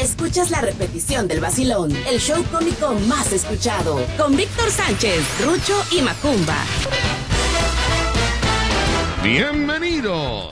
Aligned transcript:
escuchas 0.00 0.50
la 0.50 0.60
repetición 0.60 1.26
del 1.26 1.40
vacilón, 1.40 1.94
el 2.08 2.20
show 2.20 2.44
cómico 2.52 2.94
más 3.08 3.32
escuchado, 3.32 4.00
con 4.16 4.36
Víctor 4.36 4.70
Sánchez, 4.70 5.20
Rucho 5.44 5.74
y 5.90 6.02
Macumba. 6.02 6.56
Bienvenidos. 9.22 10.50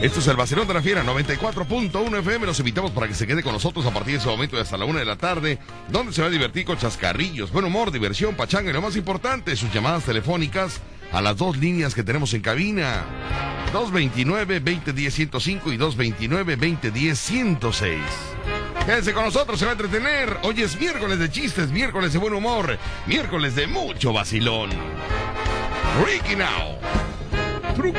Esto 0.00 0.18
es 0.18 0.26
el 0.26 0.36
Vacilón 0.36 0.66
de 0.66 0.74
la 0.74 0.82
Fiera 0.82 1.04
94.1 1.04 2.18
FM. 2.18 2.46
Los 2.46 2.58
invitamos 2.58 2.90
para 2.90 3.06
que 3.06 3.14
se 3.14 3.26
quede 3.26 3.42
con 3.42 3.52
nosotros 3.52 3.86
a 3.86 3.92
partir 3.92 4.14
de 4.14 4.18
ese 4.18 4.28
momento 4.28 4.56
y 4.56 4.60
hasta 4.60 4.76
la 4.76 4.84
una 4.84 5.00
de 5.00 5.04
la 5.04 5.16
tarde, 5.16 5.58
donde 5.88 6.12
se 6.12 6.22
va 6.22 6.28
a 6.28 6.30
divertir 6.30 6.64
con 6.64 6.78
chascarrillos, 6.78 7.52
buen 7.52 7.64
humor, 7.64 7.92
diversión, 7.92 8.34
pachanga 8.34 8.70
y 8.70 8.72
lo 8.72 8.82
más 8.82 8.96
importante, 8.96 9.54
sus 9.54 9.72
llamadas 9.72 10.04
telefónicas 10.04 10.80
a 11.12 11.20
las 11.20 11.36
dos 11.36 11.58
líneas 11.58 11.94
que 11.94 12.02
tenemos 12.02 12.34
en 12.34 12.42
cabina. 12.42 13.04
229-2010-105 13.72 15.72
y 15.72 15.78
229-2010-106. 15.78 17.98
Quédense 18.84 19.12
con 19.12 19.24
nosotros, 19.24 19.58
se 19.58 19.64
va 19.64 19.70
a 19.70 19.74
entretener. 19.74 20.36
Hoy 20.42 20.62
es 20.62 20.78
miércoles 20.78 21.18
de 21.18 21.30
chistes, 21.30 21.70
miércoles 21.70 22.12
de 22.12 22.18
buen 22.18 22.34
humor, 22.34 22.78
miércoles 23.06 23.54
de 23.54 23.66
mucho 23.66 24.12
vacilón. 24.12 24.68
Ricky 26.04 26.36
Now. 26.36 26.78
Truco. 27.74 27.98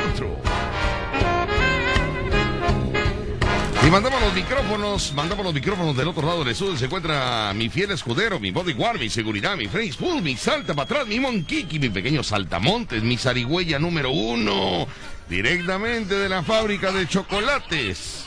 Y 3.84 3.90
mandamos 3.90 4.18
los 4.22 4.32
micrófonos, 4.32 5.12
mandamos 5.12 5.44
los 5.44 5.52
micrófonos 5.52 5.94
del 5.94 6.08
otro 6.08 6.26
lado 6.26 6.38
del 6.38 6.48
estudio. 6.52 6.74
Se 6.78 6.86
encuentra 6.86 7.52
mi 7.54 7.68
fiel 7.68 7.90
escudero, 7.90 8.40
mi 8.40 8.50
bodyguard, 8.50 8.98
mi 8.98 9.10
seguridad, 9.10 9.58
mi 9.58 9.68
full, 9.68 10.22
mi 10.22 10.36
salta 10.36 10.72
para 10.72 10.84
atrás, 10.84 11.06
mi 11.06 11.20
monkiki, 11.20 11.78
mi 11.78 11.90
pequeño 11.90 12.22
saltamontes, 12.22 13.02
mi 13.02 13.18
zarigüeya 13.18 13.78
número 13.78 14.10
uno. 14.10 14.88
Directamente 15.28 16.14
de 16.14 16.30
la 16.30 16.42
fábrica 16.42 16.92
de 16.92 17.06
chocolates. 17.06 18.24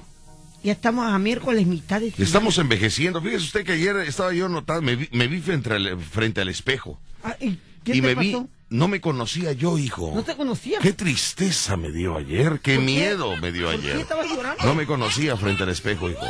Ya 0.64 0.74
estamos 0.74 1.12
a 1.12 1.18
miércoles, 1.18 1.66
mitad 1.66 2.00
de 2.02 2.12
semana. 2.12 2.24
Estamos 2.26 2.58
envejeciendo. 2.60 3.20
Fíjese 3.22 3.46
usted 3.46 3.66
que 3.66 3.72
ayer 3.72 3.96
estaba 3.98 4.32
yo 4.34 4.48
notando, 4.48 4.84
me 4.84 4.96
vi, 4.96 5.10
me 5.12 5.28
vi 5.28 5.40
frente, 5.42 5.74
al, 5.74 6.00
frente 6.00 6.42
al 6.42 6.50
espejo. 6.50 7.00
Ah, 7.24 7.36
¿y 7.40 7.58
¿Qué 7.84 7.96
y 7.96 8.02
te 8.02 8.14
me 8.14 8.16
vi, 8.16 8.34
pasó? 8.34 8.48
no 8.70 8.88
me 8.88 9.02
conocía 9.02 9.52
yo, 9.54 9.78
hijo. 9.80 10.12
No 10.14 10.22
te 10.24 10.36
conocía. 10.36 10.78
Qué 10.80 10.94
tristeza 10.94 11.78
me 11.78 11.92
dio 11.92 12.16
ayer, 12.18 12.60
qué 12.62 12.76
¿Por 12.76 12.86
qué? 12.86 12.92
miedo 12.92 13.36
me 13.38 13.52
dio 13.52 13.72
¿Por 13.72 13.80
qué 13.82 13.88
ayer. 13.88 13.98
estabas 14.02 14.28
llorando? 14.30 14.64
No 14.66 14.76
me 14.76 14.86
conocía 14.86 15.36
frente 15.36 15.64
al 15.64 15.70
espejo, 15.70 16.10
hijo. 16.12 16.26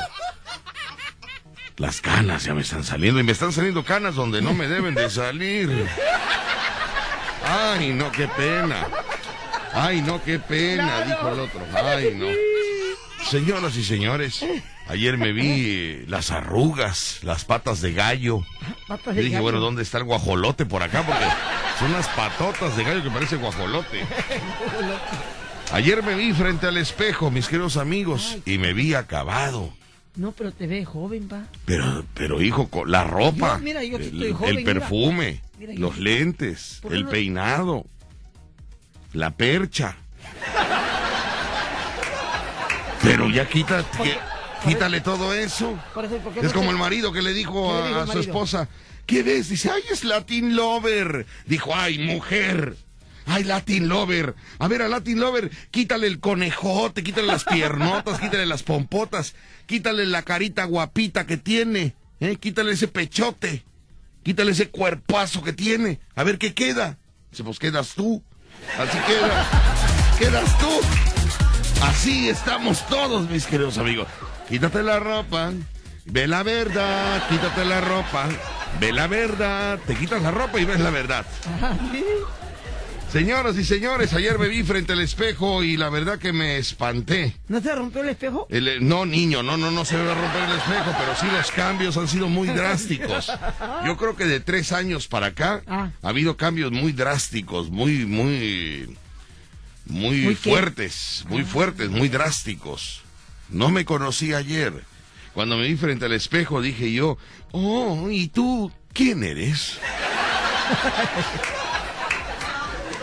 Las 1.80 2.02
canas 2.02 2.44
ya 2.44 2.54
me 2.54 2.62
están 2.62 2.84
saliendo 2.84 3.22
y 3.22 3.24
me 3.24 3.32
están 3.32 3.54
saliendo 3.54 3.86
canas 3.86 4.14
donde 4.14 4.42
no 4.42 4.54
me 4.54 4.68
deben 4.68 4.96
de 4.96 5.10
salir. 5.10 5.88
Ay, 7.46 7.94
no, 7.94 8.12
qué 8.12 8.28
pena. 8.28 8.86
Ay, 9.74 10.02
no, 10.02 10.22
qué 10.22 10.40
pena, 10.40 11.06
dijo 11.06 11.30
el 11.30 11.40
otro. 11.40 11.62
Ay, 11.74 12.16
no. 12.16 12.28
Señoras 13.26 13.78
y 13.78 13.86
señores, 13.86 14.46
ayer 14.88 15.18
me 15.18 15.32
vi 15.32 15.46
eh, 15.68 16.06
las 16.10 16.32
arrugas, 16.32 17.20
las 17.22 17.46
patas 17.46 17.80
de 17.80 17.94
gallo. 17.94 18.44
Patas 18.86 19.16
de 19.16 19.22
dije, 19.22 19.36
gallo. 19.36 19.44
bueno, 19.44 19.60
¿dónde 19.60 19.82
está 19.82 20.00
el 20.00 20.04
guajolote 20.04 20.66
por 20.66 20.84
acá? 20.84 21.04
Porque 21.04 21.26
son 21.80 21.92
unas 21.92 22.10
patotas 22.10 22.76
de 22.76 22.84
gallo 22.84 23.04
que 23.04 23.10
parece 23.10 23.38
guajolote. 23.38 24.06
Ayer 25.72 26.04
me 26.04 26.16
vi 26.16 26.34
frente 26.34 26.68
al 26.68 26.76
espejo, 26.76 27.32
mis 27.32 27.48
queridos 27.48 27.78
amigos, 27.78 28.38
y 28.46 28.58
me 28.58 28.74
vi 28.74 28.96
acabado. 28.96 29.72
No, 30.20 30.34
pero 30.34 30.52
te 30.52 30.68
ves 30.68 30.86
joven, 30.86 31.30
pa. 31.30 31.46
Pero, 31.64 32.04
pero 32.14 32.42
hijo, 32.42 32.70
la 32.86 33.06
ropa, 33.06 33.56
Yo, 33.58 33.64
mira, 33.64 33.84
yo 33.86 33.96
el, 33.96 34.04
estoy 34.04 34.34
joven, 34.34 34.50
el 34.50 34.56
mira. 34.58 34.74
perfume, 34.74 35.42
Mira, 35.58 35.74
los 35.78 35.98
lentes, 35.98 36.80
¿Por 36.82 36.92
qué 36.92 36.98
el 36.98 37.04
no? 37.06 37.10
peinado, 37.10 37.86
la 39.14 39.32
percha. 39.32 39.96
Pero 43.02 43.30
ya 43.30 43.48
Porque- 43.48 43.64
que- 44.04 44.20
quítale 44.68 45.00
todo 45.00 45.34
eso. 45.34 45.80
Por 45.94 46.04
eso, 46.04 46.18
¿por 46.18 46.34
qué 46.34 46.42
Es 46.42 46.52
como 46.52 46.70
el 46.72 46.78
marido 46.78 47.14
que 47.14 47.22
le 47.22 47.32
dijo 47.34 47.54
¿Qué 47.70 47.90
le 47.90 47.96
a, 47.96 48.00
dijo 48.02 48.12
a 48.12 48.14
su 48.14 48.20
esposa, 48.20 48.68
¿qué 49.06 49.24
ves? 49.24 49.48
Dice, 49.50 49.72
ay, 49.72 49.84
es 49.90 50.04
Latin 50.04 50.54
Lover. 50.56 51.26
Dijo, 51.46 51.74
ay, 51.74 51.98
mujer. 52.00 52.76
Ay, 53.30 53.44
Latin 53.44 53.88
Lover. 53.88 54.36
A 54.58 54.68
ver, 54.68 54.82
a 54.82 54.88
Latin 54.88 55.20
Lover, 55.20 55.52
quítale 55.72 56.08
el 56.08 56.20
conejote, 56.20 57.04
quítale 57.04 57.28
las 57.28 57.44
piernotas, 57.44 58.20
quítale 58.22 58.46
las 58.46 58.64
pompotas, 58.64 59.36
quítale 59.68 60.06
la 60.06 60.24
carita 60.24 60.66
guapita 60.66 61.28
que 61.28 61.38
tiene, 61.38 61.96
¿eh? 62.20 62.38
quítale 62.38 62.72
ese 62.72 62.88
pechote, 62.88 63.64
quítale 64.24 64.52
ese 64.52 64.70
cuerpazo 64.70 65.44
que 65.44 65.54
tiene. 65.54 66.00
A 66.16 66.24
ver 66.24 66.40
qué 66.40 66.54
queda. 66.54 66.98
Dice, 67.32 67.44
pues 67.44 67.60
quedas 67.60 67.94
tú. 67.94 68.24
Así 68.80 68.98
queda. 69.06 69.48
Quedas 70.18 70.58
tú. 70.58 70.70
Así 71.84 72.30
estamos 72.30 72.86
todos, 72.88 73.30
mis 73.30 73.46
queridos 73.46 73.78
amigos. 73.78 74.08
Quítate 74.50 74.84
la 74.84 75.00
ropa, 75.00 75.52
ve 76.06 76.28
la 76.28 76.44
verdad, 76.44 77.28
quítate 77.30 77.64
la 77.64 77.80
ropa, 77.80 78.28
ve 78.80 78.92
la 78.92 79.08
verdad, 79.08 79.80
te 79.86 79.96
quitas 79.96 80.22
la 80.22 80.32
ropa 80.32 80.60
y 80.60 80.66
ves 80.66 80.80
la 80.80 80.90
verdad. 80.90 81.26
Señoras 83.12 83.58
y 83.58 83.66
señores, 83.66 84.14
ayer 84.14 84.38
me 84.38 84.48
vi 84.48 84.62
frente 84.62 84.94
al 84.94 85.02
espejo 85.02 85.64
y 85.64 85.78
la 85.78 85.90
verdad 85.90 86.20
que 86.20 86.32
me 86.32 86.58
espanté. 86.58 87.36
¿No 87.48 87.60
se 87.60 87.74
rompió 87.74 88.04
el 88.04 88.10
espejo? 88.10 88.46
El- 88.52 88.68
eh, 88.68 88.78
no, 88.82 89.04
niño, 89.08 89.42
no, 89.42 89.58
no, 89.58 89.72
no 89.72 89.84
se 89.84 89.98
va 89.98 90.12
a 90.12 90.16
romper 90.16 90.44
el 90.44 90.56
espejo, 90.58 90.96
pero 91.00 91.16
sí 91.20 91.26
los 91.36 91.50
cambios 91.52 91.98
han 91.98 92.08
sido 92.08 92.30
muy 92.30 92.50
drásticos. 92.50 93.32
Yo 93.84 93.98
creo 93.98 94.16
que 94.16 94.26
de 94.26 94.40
tres 94.40 94.72
años 94.74 95.08
para 95.08 95.28
acá 95.28 95.64
Ah. 95.66 95.90
ha 96.04 96.08
habido 96.10 96.38
cambios 96.38 96.72
muy 96.72 96.92
drásticos, 96.92 97.72
muy, 97.72 98.06
muy, 98.06 98.96
muy, 99.88 100.36
fuertes, 100.36 101.26
muy 101.30 101.44
fuertes, 101.44 101.90
muy 101.90 102.10
drásticos. 102.10 103.02
No 103.50 103.70
me 103.70 103.86
conocí 103.86 104.34
ayer. 104.36 104.84
Cuando 105.34 105.58
me 105.58 105.68
vi 105.68 105.76
frente 105.78 106.06
al 106.06 106.14
espejo 106.14 106.62
dije 106.62 106.92
yo, 106.92 107.18
oh, 107.54 108.08
¿y 108.12 108.28
tú 108.28 108.72
quién 108.94 109.24
eres? 109.24 109.80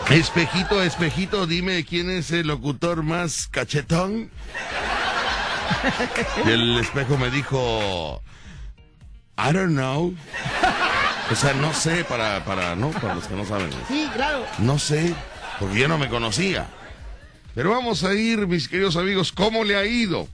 Espejito, 0.09 0.81
espejito, 0.81 1.47
dime 1.47 1.83
quién 1.83 2.09
es 2.09 2.31
el 2.31 2.47
locutor 2.47 3.03
más 3.03 3.47
cachetón. 3.47 4.31
Y 6.45 6.49
el 6.49 6.77
espejo 6.77 7.17
me 7.17 7.29
dijo, 7.29 8.21
I 9.37 9.51
don't 9.51 9.73
know. 9.73 10.15
O 11.29 11.35
sea, 11.35 11.53
no 11.53 11.73
sé 11.73 12.05
para, 12.05 12.45
para, 12.45 12.75
¿no? 12.75 12.91
Para 12.91 13.15
los 13.15 13.25
que 13.25 13.35
no 13.35 13.45
saben. 13.45 13.69
Sí, 13.89 14.09
claro. 14.13 14.45
No 14.59 14.79
sé, 14.79 15.13
porque 15.59 15.77
yo 15.77 15.89
no 15.89 15.97
me 15.97 16.07
conocía. 16.07 16.67
Pero 17.53 17.71
vamos 17.71 18.05
a 18.05 18.13
ir, 18.13 18.47
mis 18.47 18.69
queridos 18.69 18.95
amigos, 18.95 19.33
¿cómo 19.33 19.65
le 19.65 19.75
ha 19.75 19.85
ido 19.85 20.27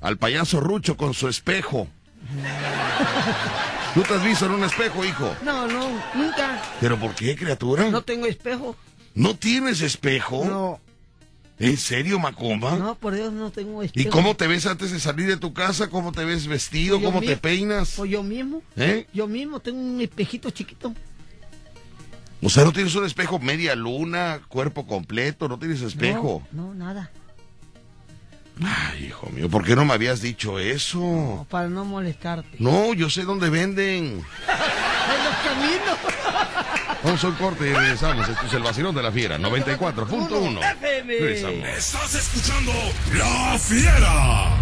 al 0.00 0.16
payaso 0.16 0.58
Rucho 0.58 0.96
con 0.96 1.14
su 1.14 1.28
espejo? 1.28 1.86
¿Tú 3.94 4.02
te 4.02 4.14
has 4.14 4.24
visto 4.24 4.46
en 4.46 4.52
un 4.52 4.64
espejo, 4.64 5.04
hijo? 5.04 5.36
No, 5.44 5.68
no, 5.68 5.88
nunca. 6.14 6.60
¿Pero 6.80 6.98
por 6.98 7.14
qué, 7.14 7.36
criatura? 7.36 7.90
No 7.90 8.02
tengo 8.02 8.26
espejo. 8.26 8.76
¿No 9.14 9.36
tienes 9.36 9.80
espejo? 9.80 10.44
No, 10.44 10.80
¿En 11.60 11.76
serio, 11.76 12.18
Macumba? 12.18 12.76
no, 12.76 12.94
por 12.94 13.14
Dios, 13.14 13.32
no 13.32 13.50
tengo 13.50 13.82
espejo. 13.82 14.08
¿Y 14.08 14.10
cómo 14.10 14.34
te 14.34 14.46
ves 14.46 14.64
antes 14.64 14.92
de 14.92 14.98
salir 14.98 15.26
de 15.26 15.36
tu 15.36 15.52
casa? 15.52 15.90
¿Cómo 15.90 16.10
te 16.10 16.24
ves 16.24 16.46
vestido? 16.46 16.98
Pues 16.98 17.12
¿Cómo 17.12 17.20
te 17.20 17.36
peinas? 17.36 17.94
Pues 17.96 18.10
yo 18.10 18.22
mismo. 18.22 18.62
¿Eh? 18.76 19.06
Yo 19.12 19.26
mismo 19.26 19.60
tengo 19.60 19.78
un 19.78 20.00
espejito 20.00 20.50
chiquito. 20.50 20.94
O 22.42 22.48
sea, 22.48 22.64
¿no 22.64 22.72
tienes 22.72 22.94
un 22.94 23.04
espejo 23.04 23.38
media 23.38 23.74
luna, 23.74 24.40
cuerpo 24.48 24.86
completo? 24.86 25.48
¿No 25.48 25.58
tienes 25.58 25.82
espejo? 25.82 26.42
No, 26.50 26.68
no, 26.68 26.74
nada. 26.74 27.10
Ay, 28.62 29.06
hijo 29.06 29.28
mío, 29.30 29.48
¿por 29.50 29.64
qué 29.64 29.76
no 29.76 29.84
me 29.84 29.92
habías 29.92 30.22
dicho 30.22 30.58
eso? 30.58 30.98
No, 30.98 31.46
para 31.48 31.68
no 31.68 31.84
molestarte. 31.84 32.56
No, 32.58 32.94
yo 32.94 33.10
sé 33.10 33.24
dónde 33.24 33.50
venden. 33.50 34.24
En 35.10 35.24
los 35.24 35.34
caminos. 35.42 36.19
Vamos 37.02 37.24
a 37.24 37.28
un 37.28 37.34
corte 37.36 37.68
y 37.68 37.72
regresamos. 37.72 38.28
Esto 38.28 38.46
es 38.46 38.52
el 38.52 38.62
vacilón 38.62 38.94
de 38.94 39.02
la 39.02 39.10
fiera, 39.10 39.38
94.1. 39.38 40.72
FM. 40.72 41.18
Regresamos. 41.18 41.68
Estás 41.68 42.14
escuchando 42.14 42.72
La 43.14 43.58
Fiera. 43.58 44.56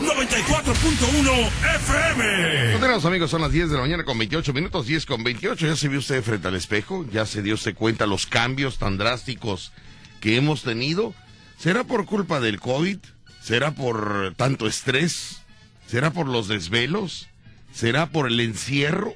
94.1 0.00 1.48
FM. 1.76 2.72
Continuamos 2.72 3.04
amigos, 3.04 3.30
son 3.30 3.42
las 3.42 3.52
10 3.52 3.70
de 3.70 3.76
la 3.76 3.82
mañana 3.82 4.04
con 4.04 4.18
28 4.18 4.52
minutos, 4.52 4.86
10 4.86 5.06
con 5.06 5.22
28. 5.22 5.66
¿Ya 5.66 5.76
se 5.76 5.88
vio 5.88 6.00
usted 6.00 6.22
frente 6.22 6.48
al 6.48 6.56
espejo? 6.56 7.06
¿Ya 7.12 7.24
se 7.26 7.42
dio 7.42 7.54
usted 7.54 7.76
cuenta 7.76 8.06
los 8.06 8.26
cambios 8.26 8.78
tan 8.78 8.98
drásticos 8.98 9.72
que 10.20 10.36
hemos 10.36 10.62
tenido? 10.62 11.14
¿Será 11.58 11.84
por 11.84 12.06
culpa 12.06 12.40
del 12.40 12.58
COVID? 12.58 12.98
¿Será 13.40 13.70
por 13.70 14.34
tanto 14.36 14.66
estrés? 14.66 15.42
¿Será 15.86 16.10
por 16.10 16.26
los 16.26 16.48
desvelos? 16.48 17.28
¿Será 17.72 18.06
por 18.06 18.26
el 18.26 18.40
encierro? 18.40 19.14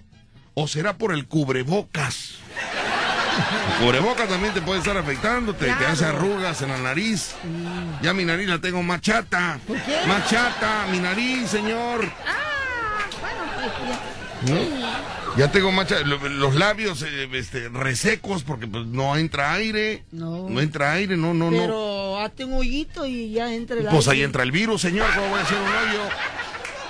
¿O 0.54 0.68
será 0.68 0.96
por 0.96 1.12
el 1.12 1.26
cubrebocas? 1.26 2.34
El 3.80 3.84
cubrebocas 3.86 4.28
también 4.28 4.54
te 4.54 4.62
puede 4.62 4.78
estar 4.78 4.96
afectando, 4.96 5.54
te, 5.54 5.66
te 5.66 5.84
hace 5.86 6.04
arrugas 6.04 6.62
en 6.62 6.68
la 6.68 6.78
nariz. 6.78 7.34
Ya 8.02 8.12
mi 8.14 8.24
nariz 8.24 8.48
la 8.48 8.60
tengo 8.60 8.82
machata. 8.82 9.58
¿Por 9.66 9.76
qué? 9.82 9.96
Machata, 10.06 10.86
mi 10.92 10.98
nariz, 11.00 11.50
señor. 11.50 12.08
Ah, 12.26 13.06
bueno, 13.20 13.40
pues 13.58 13.88
ya. 13.88 14.54
¿no? 14.54 15.14
Ya 15.36 15.50
tengo 15.50 15.72
macha, 15.72 15.98
lo- 16.00 16.28
los 16.28 16.54
labios 16.54 17.02
eh, 17.02 17.28
este, 17.32 17.68
resecos 17.70 18.44
porque 18.44 18.68
pues, 18.68 18.86
no 18.86 19.16
entra 19.16 19.52
aire. 19.54 20.04
No. 20.12 20.48
entra 20.60 20.92
aire, 20.92 21.16
no, 21.16 21.34
no, 21.34 21.50
no. 21.50 21.58
Pero 21.58 22.20
hazte 22.20 22.44
un 22.44 22.52
hoyito 22.52 23.04
y 23.04 23.32
ya 23.32 23.52
entra 23.52 23.76
el 23.76 23.86
Pues 23.86 24.06
ahí 24.06 24.22
entra 24.22 24.44
el 24.44 24.52
virus, 24.52 24.82
señor. 24.82 25.08
¿Cómo 25.16 25.28
voy 25.30 25.40
a 25.40 25.42
hacer 25.42 25.58
un 25.58 25.66
hoyo? 25.66 26.00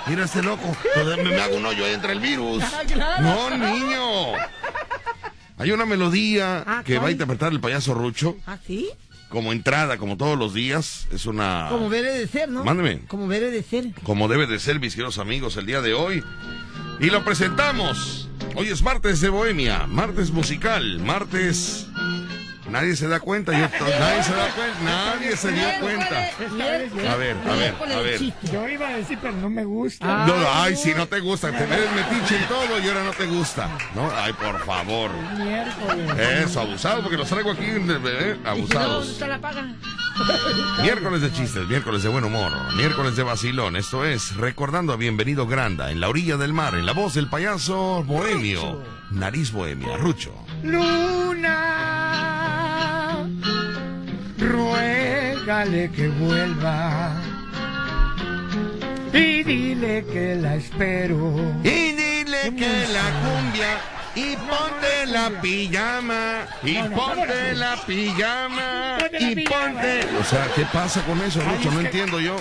Mira 0.07 0.25
este 0.25 0.43
loco. 0.43 0.75
Me, 1.23 1.35
hago 1.41 1.57
un 1.57 1.65
hoyo, 1.65 1.85
ahí 1.85 1.93
entra 1.93 2.11
el 2.11 2.19
virus. 2.19 2.63
Ah, 2.63 2.81
claro. 2.87 3.23
No, 3.23 3.49
niño. 3.57 4.33
Hay 5.57 5.71
una 5.71 5.85
melodía 5.85 6.63
Ah, 6.67 6.83
que 6.85 6.99
va 6.99 7.07
a 7.07 7.11
interpretar 7.11 7.51
el 7.53 7.61
payaso 7.61 7.93
Rucho 7.93 8.35
¿Ah, 8.45 8.57
sí? 8.67 8.89
como 9.29 9.51
entrada, 9.53 9.97
como 9.97 10.17
todos 10.17 10.37
los 10.37 10.53
días. 10.53 11.07
Es 11.11 11.25
una. 11.25 11.67
Como 11.69 11.89
debe 11.89 12.11
de 12.11 12.27
ser, 12.27 12.49
¿no? 12.49 12.63
Mándeme. 12.63 13.01
Como 13.07 13.27
debe 13.27 13.51
de 13.51 13.63
ser. 13.63 13.91
como 14.03 14.27
debe 14.27 14.47
de 14.47 14.59
ser, 14.59 14.79
mis 14.79 14.95
queridos 14.95 15.17
amigos, 15.17 15.57
el 15.57 15.65
día 15.65 15.81
de 15.81 15.93
hoy. 15.93 16.23
Y 16.99 17.07
lo 17.07 17.23
presentamos. 17.25 18.29
Hoy 18.55 18.67
es 18.69 18.81
martes 18.81 19.19
de 19.21 19.29
Bohemia, 19.29 19.85
martes 19.87 20.31
musical, 20.31 20.99
martes... 20.99 21.87
Nadie 22.69 22.95
se 22.95 23.07
da 23.07 23.19
cuenta, 23.19 23.51
yo, 23.51 23.67
nadie 23.79 24.23
se 24.23 24.33
da 24.33 24.47
cuenta, 24.55 24.83
nadie 24.83 25.37
se 25.37 25.51
dio 25.51 25.67
cuenta. 25.79 26.29
A 27.11 27.15
ver, 27.15 27.37
a 27.37 27.55
ver, 27.55 27.57
Miércoles 27.57 27.95
a 27.95 28.01
de 28.01 28.03
ver. 28.03 28.33
Yo 28.51 28.67
iba 28.67 28.87
a 28.87 28.97
decir, 28.97 29.19
pero 29.21 29.33
no 29.33 29.49
me 29.49 29.63
gusta. 29.63 30.05
Ah. 30.05 30.25
No, 30.27 30.37
no, 30.37 30.47
ay, 30.51 30.75
si 30.75 30.93
no 30.93 31.07
te 31.07 31.19
gusta, 31.19 31.51
te 31.51 31.65
ves 31.65 31.89
metiche 31.95 32.37
en 32.37 32.47
todo 32.47 32.79
y 32.83 32.87
ahora 32.87 33.03
no 33.03 33.11
te 33.11 33.25
gusta. 33.27 33.69
No, 33.93 34.11
ay, 34.15 34.33
por 34.33 34.65
favor. 34.65 35.11
Miércoles. 35.37 36.19
Eso, 36.45 36.61
abusado, 36.61 37.01
porque 37.01 37.17
los 37.17 37.29
traigo 37.29 37.51
aquí, 37.51 37.65
eh, 37.65 37.77
¿Y 37.77 37.81
si 37.85 37.93
no, 38.43 38.49
abusados. 38.49 39.21
Miércoles 40.81 41.21
de 41.21 41.31
chistes, 41.31 41.67
miércoles 41.67 42.01
de 42.01 42.09
buen 42.09 42.23
humor, 42.23 42.51
miércoles 42.75 43.15
de 43.15 43.23
vacilón. 43.23 43.75
Esto 43.75 44.05
es 44.05 44.35
Recordando 44.37 44.93
a 44.93 44.95
Bienvenido 44.95 45.45
Granda, 45.45 45.91
en 45.91 45.99
la 45.99 46.07
orilla 46.09 46.37
del 46.37 46.53
mar, 46.53 46.75
en 46.75 46.85
la 46.85 46.93
voz 46.93 47.13
del 47.13 47.27
payaso 47.27 48.03
bohemio. 48.03 48.81
Nariz 49.11 49.51
bohemia, 49.51 49.97
Rucho. 49.97 50.33
Luna, 50.63 52.44
ruégale 54.37 55.91
que 55.91 56.07
vuelva 56.07 57.21
y 59.13 59.43
dile 59.43 60.05
que 60.11 60.35
la 60.35 60.55
espero. 60.55 61.33
Y 61.63 61.93
dile 61.93 62.53
que 62.57 62.87
la 62.91 63.05
cumbia, 63.23 63.77
y 64.15 64.35
ponte 64.35 65.05
la 65.07 65.41
pijama, 65.41 66.45
y 66.63 66.75
ponte 66.75 67.53
la 67.55 67.77
pijama, 67.85 68.97
y 69.19 69.35
ponte... 69.45 70.07
O 70.19 70.23
sea, 70.23 70.47
¿qué 70.55 70.65
pasa 70.71 71.01
con 71.05 71.21
eso, 71.21 71.41
Rucho? 71.41 71.71
No 71.71 71.79
entiendo 71.81 72.19
yo. 72.19 72.35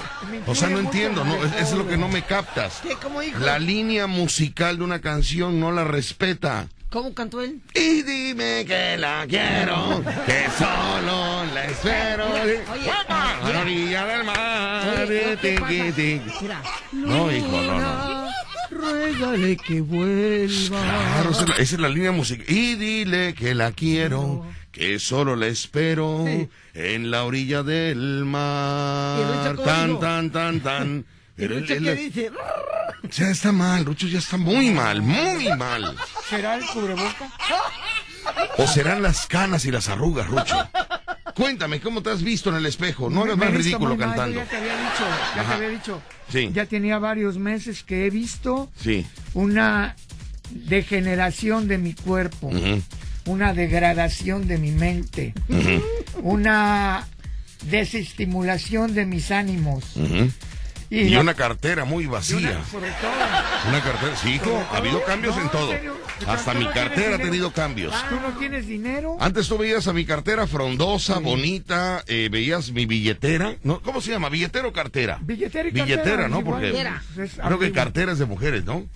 O 0.47 0.55
sea, 0.55 0.69
no 0.69 0.79
entiendo, 0.79 1.25
no, 1.25 1.37
eso 1.45 1.57
es 1.59 1.73
lo 1.73 1.87
que 1.87 1.97
no 1.97 2.09
me 2.09 2.23
captas. 2.23 2.81
¿Qué? 2.83 2.97
¿Cómo 3.01 3.21
dijo? 3.21 3.39
La 3.39 3.59
línea 3.59 4.07
musical 4.07 4.79
de 4.79 4.85
una 4.85 5.01
canción 5.01 5.61
no 5.61 5.73
la 5.73 5.85
respeta. 5.85 6.69
¿Cómo 6.95 7.13
cantó 7.13 7.43
él? 7.43 7.61
Y 7.75 8.03
dime 8.03 8.65
que 8.65 8.97
la 8.97 9.27
quiero, 9.29 10.01
que 10.25 10.45
solo 10.57 11.45
la 11.53 11.65
espero. 11.65 12.25
Oye. 12.33 12.61
A 13.09 13.51
la 13.53 13.61
orilla 13.63 14.05
del 14.05 14.23
mar. 14.23 14.99
Oye, 15.03 15.35
¿no? 15.35 15.41
¿qué 15.41 16.21
pasa? 16.39 16.63
No, 16.93 17.33
hijo, 17.33 17.63
no, 17.63 17.81
no. 17.81 18.29
Ruégale 18.71 19.57
que 19.57 19.81
vuelva. 19.81 20.81
Claro, 20.81 21.31
esa 21.31 21.43
es 21.43 21.49
la, 21.49 21.55
esa 21.57 21.75
es 21.75 21.81
la 21.81 21.89
línea 21.89 22.13
musical. 22.13 22.47
Y 22.49 22.77
dile 22.77 23.35
que 23.35 23.57
la 23.57 23.73
quiero, 23.73 24.47
que 24.71 25.01
solo 25.01 25.35
la 25.35 25.49
espero 25.49 26.25
en 26.75 27.11
la 27.11 27.25
orilla 27.25 27.65
del 27.65 27.99
¿Y 27.99 28.19
el 28.21 28.25
mar. 28.25 29.57
Tan, 29.65 29.99
tan, 29.99 30.31
tan, 30.31 30.61
tan. 30.61 31.05
¿Y 31.37 31.41
Pero 31.49 31.61
dice? 31.61 32.31
ya 33.11 33.29
está 33.31 33.51
mal, 33.53 33.85
Rucho 33.85 34.07
ya 34.07 34.19
está 34.19 34.37
muy 34.37 34.71
mal, 34.71 35.03
muy 35.03 35.49
mal. 35.57 35.97
¿Será 36.31 36.55
el 36.57 36.65
cubreboca? 36.67 37.33
¿O 38.59 38.67
serán 38.69 39.03
las 39.03 39.27
canas 39.27 39.65
y 39.65 39.71
las 39.71 39.89
arrugas, 39.89 40.29
Rucho? 40.29 40.69
Cuéntame, 41.35 41.81
¿cómo 41.81 42.03
te 42.03 42.11
has 42.11 42.23
visto 42.23 42.51
en 42.51 42.57
el 42.57 42.67
espejo? 42.67 43.11
No 43.11 43.23
hagas 43.25 43.37
más 43.37 43.51
ridículo 43.53 43.97
mal, 43.97 43.99
cantando. 43.99 44.37
Ya 44.37 44.45
te 44.45 44.57
había 44.57 44.73
dicho, 44.77 45.05
ya 45.35 45.41
Ajá. 45.41 45.49
te 45.51 45.55
había 45.65 45.69
dicho. 45.71 46.03
Sí. 46.31 46.51
Ya 46.55 46.67
tenía 46.67 46.99
varios 47.01 47.37
meses 47.39 47.83
que 47.83 48.07
he 48.07 48.11
visto 48.11 48.71
Sí. 48.81 49.05
una 49.35 49.97
degeneración 50.51 51.67
de 51.67 51.79
mi 51.79 51.95
cuerpo, 51.95 52.51
una 53.27 53.53
degradación 53.55 54.47
de 54.47 54.59
mi 54.59 54.71
mente, 54.71 55.35
ujú, 55.49 55.83
una 56.23 57.07
desestimulación 57.63 58.95
de 58.95 59.05
mis 59.07 59.31
ánimos. 59.33 59.97
ujú. 59.97 60.31
Y, 60.95 61.07
Y 61.07 61.09
la- 61.11 61.21
una 61.21 61.35
cartera 61.35 61.85
muy 61.85 62.07
vacía. 62.07 62.39
una- 62.39 62.65
sobre 62.67 62.91
todo, 62.93 63.11
Una 63.69 63.81
cartera, 63.83 64.17
sí, 64.17 64.35
hijo, 64.35 64.65
ha 64.73 64.77
habido 64.77 65.03
cambios 65.05 65.35
No, 65.37 65.43
en 65.43 65.49
todo. 65.51 65.73
en. 65.73 65.91
Hasta 66.29 66.55
mi 66.55 66.67
cartera 66.69 67.17
ha 67.17 67.19
tenido 67.19 67.51
cambios. 67.53 67.93
tú 68.09 68.15
no 68.21 68.39
tienes 68.39 68.67
dinero. 68.67 69.17
Antes 69.21 69.49
tú 69.49 69.59
veías 69.59 69.89
a 69.89 69.93
mi 69.93 70.05
cartera 70.05 70.47
frondosa, 70.47 71.19
bonita, 71.19 72.05
eh, 72.07 72.29
veías 72.31 72.71
mi 72.71 72.87
billetera, 72.87 73.57
¿no? 73.65 73.81
¿Cómo 73.81 74.01
se 74.01 74.11
llama? 74.13 74.29
¿Billetera 74.29 74.69
o 74.69 74.73
cartera? 74.73 75.19
Billetera 75.23 75.69
y 75.69 75.73
Billetera, 75.73 76.03
cartera, 76.03 76.29
¿no? 76.29 76.45
Porque 76.45 76.67
Billetera. 76.67 77.03
Es 77.19 77.33
creo 77.35 77.59
que 77.59 77.73
cartera 77.73 78.13
es 78.13 78.19
de 78.19 78.27
mujeres, 78.27 78.65
¿no? 78.65 78.87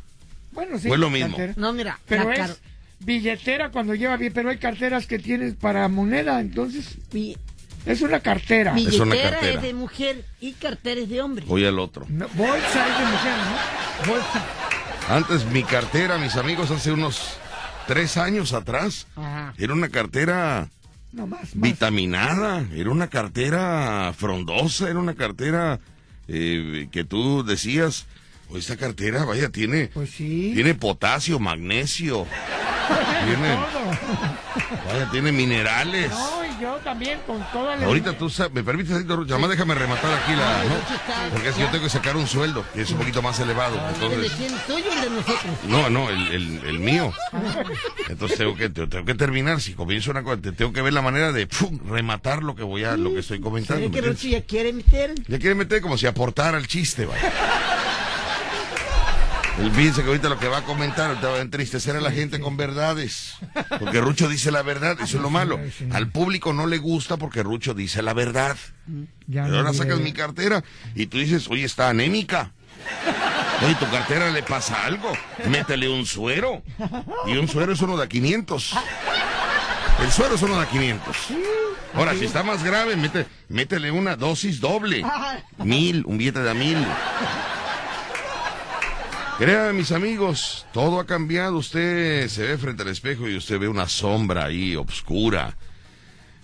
Bueno, 0.53 0.79
sí. 0.79 0.89
Fue 0.89 0.99
lo 0.99 1.11
mismo. 1.11 1.37
cartera. 1.37 1.55
No, 1.57 1.73
mira. 1.73 1.99
Pero 2.07 2.29
la 2.31 2.45
es 2.45 2.61
billetera 3.01 3.71
cuando 3.71 3.95
lleva 3.95 4.17
bien, 4.17 4.33
pero 4.33 4.51
hay 4.51 4.59
carteras 4.59 5.07
que 5.07 5.19
tienes 5.19 5.55
para 5.55 5.89
moneda, 5.89 6.41
entonces 6.41 6.97
bi- 7.13 7.37
es 7.93 8.03
una 8.03 8.21
cartera. 8.21 8.73
billetera 8.73 8.95
Es 8.97 9.01
una 9.01 9.15
es, 9.17 9.31
cartera. 9.31 9.61
de 9.61 9.75
mujer 9.75 10.25
y 10.41 10.53
cartera 10.53 11.01
es 11.01 11.09
de 11.09 11.21
hombre. 11.23 11.45
Voy 11.47 11.65
al 11.65 11.79
otro. 11.79 12.07
No, 12.09 12.29
bolsa 12.35 12.87
es 12.89 12.99
de 12.99 13.05
mujer, 13.07 13.35
¿no? 14.07 14.13
Bolsa. 14.13 14.45
Antes 15.09 15.45
mi 15.47 15.63
cartera, 15.65 16.19
mis 16.19 16.37
amigos, 16.37 16.71
hace 16.71 16.93
unos 16.93 17.39
tres 17.87 18.17
años 18.19 18.53
atrás, 18.53 19.07
Ajá. 19.17 19.55
era 19.57 19.73
una 19.73 19.89
cartera 19.89 20.69
No 21.13 21.27
más, 21.27 21.41
más. 21.41 21.51
vitaminada, 21.55 22.65
era 22.75 22.91
una 22.91 23.09
cartera 23.09 24.13
frondosa, 24.17 24.89
era 24.91 24.99
una 24.99 25.15
cartera 25.15 25.81
eh, 26.29 26.89
que 26.93 27.05
tú 27.05 27.43
decías, 27.43 28.05
"Oh, 28.51 28.59
esta 28.59 28.77
cartera, 28.77 29.25
vaya, 29.25 29.49
tiene, 29.49 29.87
Pues 29.95 30.11
sí. 30.11 30.53
tiene 30.55 30.75
potasio, 30.75 31.39
magnesio, 31.39 32.27
Tiene, 33.27 33.55
Todo. 33.55 34.89
vaya, 34.93 35.11
tiene 35.11 35.33
minerales. 35.33 36.11
No, 36.11 36.43
yo 36.61 36.75
también 36.85 37.21
con 37.27 37.43
toda 37.53 37.77
la... 37.77 37.87
Ahorita 37.87 38.17
tú 38.17 38.29
sabes, 38.31 38.53
me 38.53 38.63
permites? 38.63 38.93
Además 38.95 39.51
déjame 39.51 39.75
rematar 39.75 40.13
aquí 40.13 40.33
la, 40.35 40.63
Porque 41.33 41.53
si 41.53 41.61
yo 41.61 41.69
tengo 41.69 41.85
que 41.85 41.91
sacar 41.91 42.17
un 42.17 42.27
sueldo, 42.27 42.65
que 42.75 42.83
es 42.83 42.91
un 42.91 42.99
poquito 42.99 43.23
más 43.23 43.39
elevado, 43.41 43.77
¿El 44.01 44.11
de 44.11 44.27
entonces... 44.27 44.67
¿Tuyo 44.67 44.85
o 44.89 44.93
el 44.93 45.01
de 45.03 45.11
nosotros? 45.11 45.53
No, 45.69 45.91
no, 45.91 46.11
el, 46.11 46.29
el, 46.29 46.61
el 46.67 46.79
mío. 46.79 47.13
Entonces 48.09 48.39
tengo 48.39 48.55
que, 48.57 48.69
tengo 48.71 49.05
que 49.05 49.15
terminar. 49.15 49.61
Si 49.61 49.75
comienzo 49.75 50.11
una 50.11 50.23
cosa, 50.23 50.41
te- 50.41 50.53
tengo 50.53 50.73
que 50.73 50.83
ver 50.83 50.93
la 50.93 51.03
manera 51.03 51.33
de 51.33 51.47
¡pum! 51.47 51.79
rematar 51.91 52.43
lo 52.43 52.55
que 52.55 52.63
voy 52.63 52.85
a, 52.85 52.97
lo 52.97 53.13
que 53.13 53.21
estoy 53.21 53.41
comentando. 53.41 53.75
¿Sabe 53.89 53.89
¿me 54.11 54.15
que 54.17 54.29
ya 54.31 54.43
quiere 54.43 54.73
meter? 54.73 55.15
Ya 55.27 55.39
quiere 55.39 55.55
meter 55.55 55.81
como 55.83 55.99
si 55.99 56.07
aportara 56.07 56.59
el 56.59 56.67
chiste, 56.67 57.07
vaya. 57.07 57.33
Él 59.61 59.73
piensa 59.73 60.03
que 60.03 60.09
ahorita 60.09 60.29
lo 60.29 60.39
que 60.39 60.47
va 60.47 60.59
a 60.59 60.63
comentar, 60.63 61.09
ahorita 61.09 61.29
va 61.29 61.37
a 61.37 61.41
entristecer 61.41 61.97
a 61.97 62.01
la 62.01 62.13
gente 62.13 62.39
con 62.39 62.57
verdades. 62.57 63.35
Porque 63.81 64.01
Rucho 64.01 64.29
dice 64.29 64.53
la 64.53 64.63
verdad, 64.63 64.97
eso 65.01 65.17
es 65.17 65.23
lo 65.23 65.31
malo. 65.31 65.59
Al 65.93 66.09
público 66.11 66.53
no 66.53 66.67
le 66.67 66.79
gusta 66.79 67.17
porque 67.17 67.43
Rucho 67.43 67.75
dice 67.75 68.03
la 68.03 68.15
verdad. 68.15 68.57
Pero 69.31 69.57
ahora 69.57 69.75
sacas 69.75 69.99
mi 69.99 70.13
cartera 70.13 70.63
y 70.95 71.07
tú 71.07 71.19
dices, 71.19 71.49
oye, 71.51 71.65
está 71.65 71.89
anémica. 71.89 72.53
Oye, 73.65 73.75
tu 73.75 73.91
cartera 73.91 74.31
le 74.31 74.45
pasa 74.45 74.85
algo. 74.85 75.13
Métele 75.49 75.89
un 75.89 76.07
suero. 76.07 76.63
Y 77.27 77.37
un 77.37 77.49
suero 77.49 77.73
es 77.73 77.81
uno 77.81 77.97
de 77.97 78.05
a 78.05 78.09
500. 78.09 78.75
El 80.03 80.13
suero 80.13 80.37
es 80.37 80.43
uno 80.43 80.57
de 80.57 80.63
a 80.63 80.67
500. 80.67 81.17
Ahora, 81.95 82.15
si 82.15 82.27
está 82.27 82.45
más 82.45 82.63
grave, 82.63 82.95
mete, 82.95 83.27
métele 83.49 83.91
una 83.91 84.15
dosis 84.15 84.61
doble. 84.61 85.05
Mil, 85.65 86.05
un 86.07 86.19
billete 86.19 86.41
de 86.41 86.51
a 86.51 86.55
mil. 86.55 86.79
Créanme, 89.39 89.73
mis 89.75 89.93
amigos, 89.93 90.67
todo 90.73 90.99
ha 90.99 91.07
cambiado. 91.07 91.57
Usted 91.59 92.29
se 92.29 92.43
ve 92.43 92.59
frente 92.59 92.83
al 92.83 92.89
espejo 92.89 93.29
y 93.29 93.37
usted 93.37 93.59
ve 93.61 93.69
una 93.69 93.89
sombra 93.89 94.47
ahí, 94.47 94.75
obscura. 94.75 95.55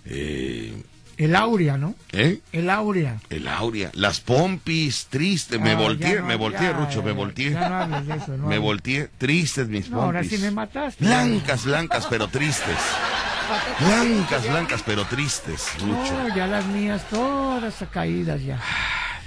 Eh, 0.05 0.81
El 1.17 1.35
Aurea, 1.35 1.77
¿no? 1.77 1.95
¿Eh? 2.13 2.39
El 2.53 2.69
Aurea. 2.69 3.19
El 3.29 3.47
Aurea, 3.49 3.89
las 3.95 4.21
pompis, 4.21 5.07
tristes, 5.09 5.59
me 5.59 5.71
Ah, 5.71 5.75
volteé, 5.75 6.21
no, 6.21 6.25
me 6.27 6.35
volteé, 6.35 6.61
ya, 6.67 6.73
Rucho, 6.73 7.03
me 7.03 7.11
volteé. 7.11 7.51
ya 7.51 7.67
no 7.69 7.75
hables 7.75 8.07
de 8.07 8.15
eso, 8.15 8.37
no 8.37 8.47
me 8.47 8.59
volteé, 8.59 9.09
tristes 9.17 9.67
mis 9.67 9.89
No, 9.89 10.01
ahora 10.01 10.21
pompis. 10.21 10.39
sí 10.39 10.45
me 10.45 10.51
mataste. 10.51 11.03
Blancas, 11.03 11.65
blancas, 11.65 12.07
pero 12.09 12.27
tristes. 12.29 12.77
Blancas, 13.79 14.49
blancas, 14.49 14.83
pero 14.85 15.05
tristes, 15.05 15.67
Rucho. 15.79 16.13
No, 16.27 16.35
ya 16.35 16.47
las 16.47 16.65
mías 16.67 17.07
todas 17.11 17.75
caídas 17.91 18.41
ya. 18.41 18.59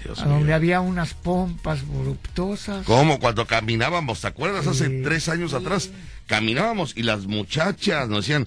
Dios 0.09 0.21
A 0.21 0.25
donde 0.25 0.47
mío. 0.47 0.55
había 0.55 0.81
unas 0.81 1.13
pompas 1.13 1.87
voluptuosas. 1.87 2.87
¿Cómo? 2.87 3.19
Cuando 3.21 3.47
caminábamos, 3.47 4.23
¿te 4.23 4.27
acuerdas? 4.29 4.67
Hace 4.67 4.89
tres 5.03 5.29
años 5.29 5.53
atrás, 5.53 5.91
caminábamos 6.27 6.95
y 6.97 7.03
las 7.03 7.27
muchachas 7.27 8.09
nos 8.09 8.21
decían, 8.27 8.47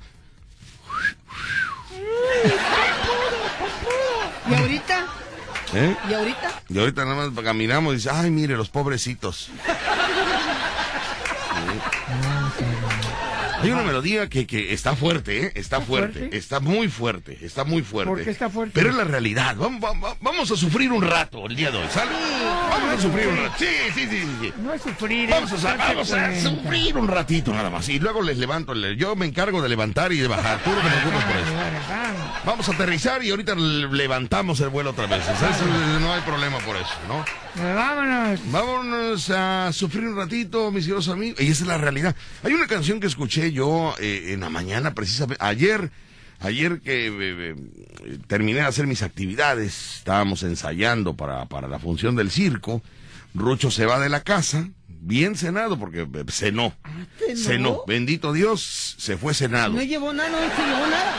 ¿Y 4.50 4.54
ahorita? 4.56 5.06
¿eh? 5.76 5.96
¿Y 6.10 6.14
ahorita? 6.14 6.62
Y 6.70 6.80
ahorita 6.80 7.06
nada 7.06 7.30
más 7.30 7.44
caminamos 7.44 7.94
y 7.94 7.98
dice, 7.98 8.10
ay, 8.12 8.32
mire, 8.32 8.58
los 8.58 8.70
pobrecitos. 8.70 9.50
Hay 13.62 13.72
una 13.72 13.84
melodía 13.84 14.28
que, 14.30 14.46
que 14.48 14.74
está 14.74 14.96
fuerte, 14.96 15.38
¿eh? 15.46 15.52
Está 15.56 15.78
¿Está 15.78 15.82
fuerte, 15.82 16.20
fuerte? 16.20 16.38
está 16.38 16.60
muy 16.60 16.88
fuerte, 16.90 17.38
está 17.42 17.64
muy 17.64 17.82
fuerte. 17.82 18.10
¿Por 18.12 18.24
qué 18.24 18.30
está 18.32 18.50
fuerte? 18.50 18.72
Pero 18.74 18.90
es 18.90 18.96
la 18.96 19.04
realidad. 19.04 19.56
Vamos, 19.58 19.80
vamos, 19.82 20.16
vamos 20.22 20.52
a 20.52 20.56
sufrir 20.56 20.92
un 20.92 21.02
rato 21.02 21.46
el 21.48 21.56
día 21.56 21.72
de 21.72 21.78
hoy, 21.78 21.88
¿sale? 21.92 22.12
Vamos 22.70 22.98
a 22.98 23.02
sufrir 23.02 23.28
un 23.28 23.38
rato. 23.38 23.56
Sí, 23.60 23.66
sí, 23.96 24.08
sí, 24.10 24.24
sí. 24.42 24.54
No 24.62 24.74
es 24.74 24.82
sufrir. 24.82 25.30
Vamos 25.30 25.52
a, 25.66 25.76
vamos 25.76 26.12
a 26.12 26.42
sufrir 26.42 26.98
un 26.98 27.08
ratito 27.08 27.54
nada 27.54 27.70
más. 27.70 27.88
Y 27.90 28.00
luego 28.00 28.22
les 28.22 28.38
levanto. 28.38 28.74
Yo 28.76 29.16
me 29.16 29.26
encargo 29.26 29.62
de 29.62 29.70
levantar 29.70 30.12
y 30.14 30.18
de 30.18 30.28
bajar. 30.28 30.60
Tú 30.64 30.70
no 30.70 30.78
te 30.78 30.82
preocupes 30.90 31.24
por 31.24 31.36
eso. 31.36 31.52
Vamos. 32.46 32.70
A 32.70 32.72
aterrizar 32.74 33.24
y 33.24 33.32
ahorita 33.32 33.56
le- 33.56 33.88
levantamos 33.92 34.60
el 34.62 34.70
vuelo 34.70 34.92
otra 34.92 35.06
vez. 35.08 35.24
¿sabes? 35.26 35.58
No 36.00 36.14
hay 36.14 36.22
problema 36.22 36.58
por 36.60 36.76
eso, 36.78 36.94
¿no? 37.08 37.26
Eh, 37.62 37.74
Vámonos. 37.74 38.40
Vámonos 38.52 39.30
a 39.30 39.72
sufrir 39.74 40.06
un 40.06 40.16
ratito, 40.16 40.72
mis 40.72 40.86
queridos 40.86 41.10
amigos. 41.10 41.40
Y 41.42 41.48
esa 41.52 41.64
es 41.64 41.68
la 41.68 41.78
realidad. 41.78 42.16
Hay 42.44 42.54
una 42.54 42.68
canción 42.68 43.00
que 43.00 43.08
escuché 43.08 43.51
yo 43.52 43.96
eh, 44.00 44.34
en 44.34 44.42
la 44.42 44.50
mañana, 44.50 44.94
precisamente. 44.94 45.44
Ayer, 45.44 45.92
ayer 46.40 46.82
que 46.82 47.08
eh, 47.08 47.12
eh, 47.20 48.18
terminé 48.28 48.60
de 48.60 48.66
hacer 48.66 48.88
mis 48.88 49.04
actividades, 49.04 49.98
estábamos 49.98 50.44
ensayando 50.44 51.16
para, 51.16 51.46
para 51.46 51.68
la 51.68 51.80
función 51.80 52.16
del 52.16 52.32
circo. 52.32 52.82
Rucho 53.34 53.72
se 53.72 53.86
va 53.86 54.00
de 54.00 54.10
la 54.10 54.22
casa, 54.22 54.68
bien 54.88 55.36
cenado, 55.36 55.80
porque 55.80 56.02
eh, 56.02 56.26
cenó. 56.30 56.74
¿cenó? 57.18 57.36
Cenó. 57.38 57.84
Bendito 57.88 58.34
Dios, 58.34 58.96
se 58.98 59.18
fue 59.18 59.34
cenado. 59.34 59.74
No 59.74 59.84
llevó 59.84 60.14
nada, 60.14 60.30
no 60.30 60.38
se 60.38 60.62
llevó 60.62 60.88
nada. 60.88 61.16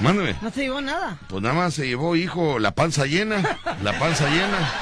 Mándame. 0.00 0.36
No 0.40 0.50
se 0.50 0.62
llevó 0.62 0.80
nada. 0.80 1.18
Pues 1.28 1.42
nada 1.42 1.54
más 1.54 1.74
se 1.74 1.86
llevó, 1.86 2.16
hijo, 2.16 2.58
la 2.58 2.74
panza 2.74 3.06
llena, 3.06 3.58
la 3.82 3.98
panza 3.98 4.28
llena. 4.30 4.72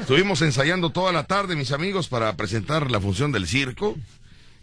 Estuvimos 0.00 0.40
ensayando 0.40 0.90
toda 0.90 1.12
la 1.12 1.24
tarde, 1.24 1.54
mis 1.54 1.72
amigos, 1.72 2.08
para 2.08 2.34
presentar 2.34 2.90
la 2.90 3.00
función 3.00 3.32
del 3.32 3.46
circo. 3.46 3.96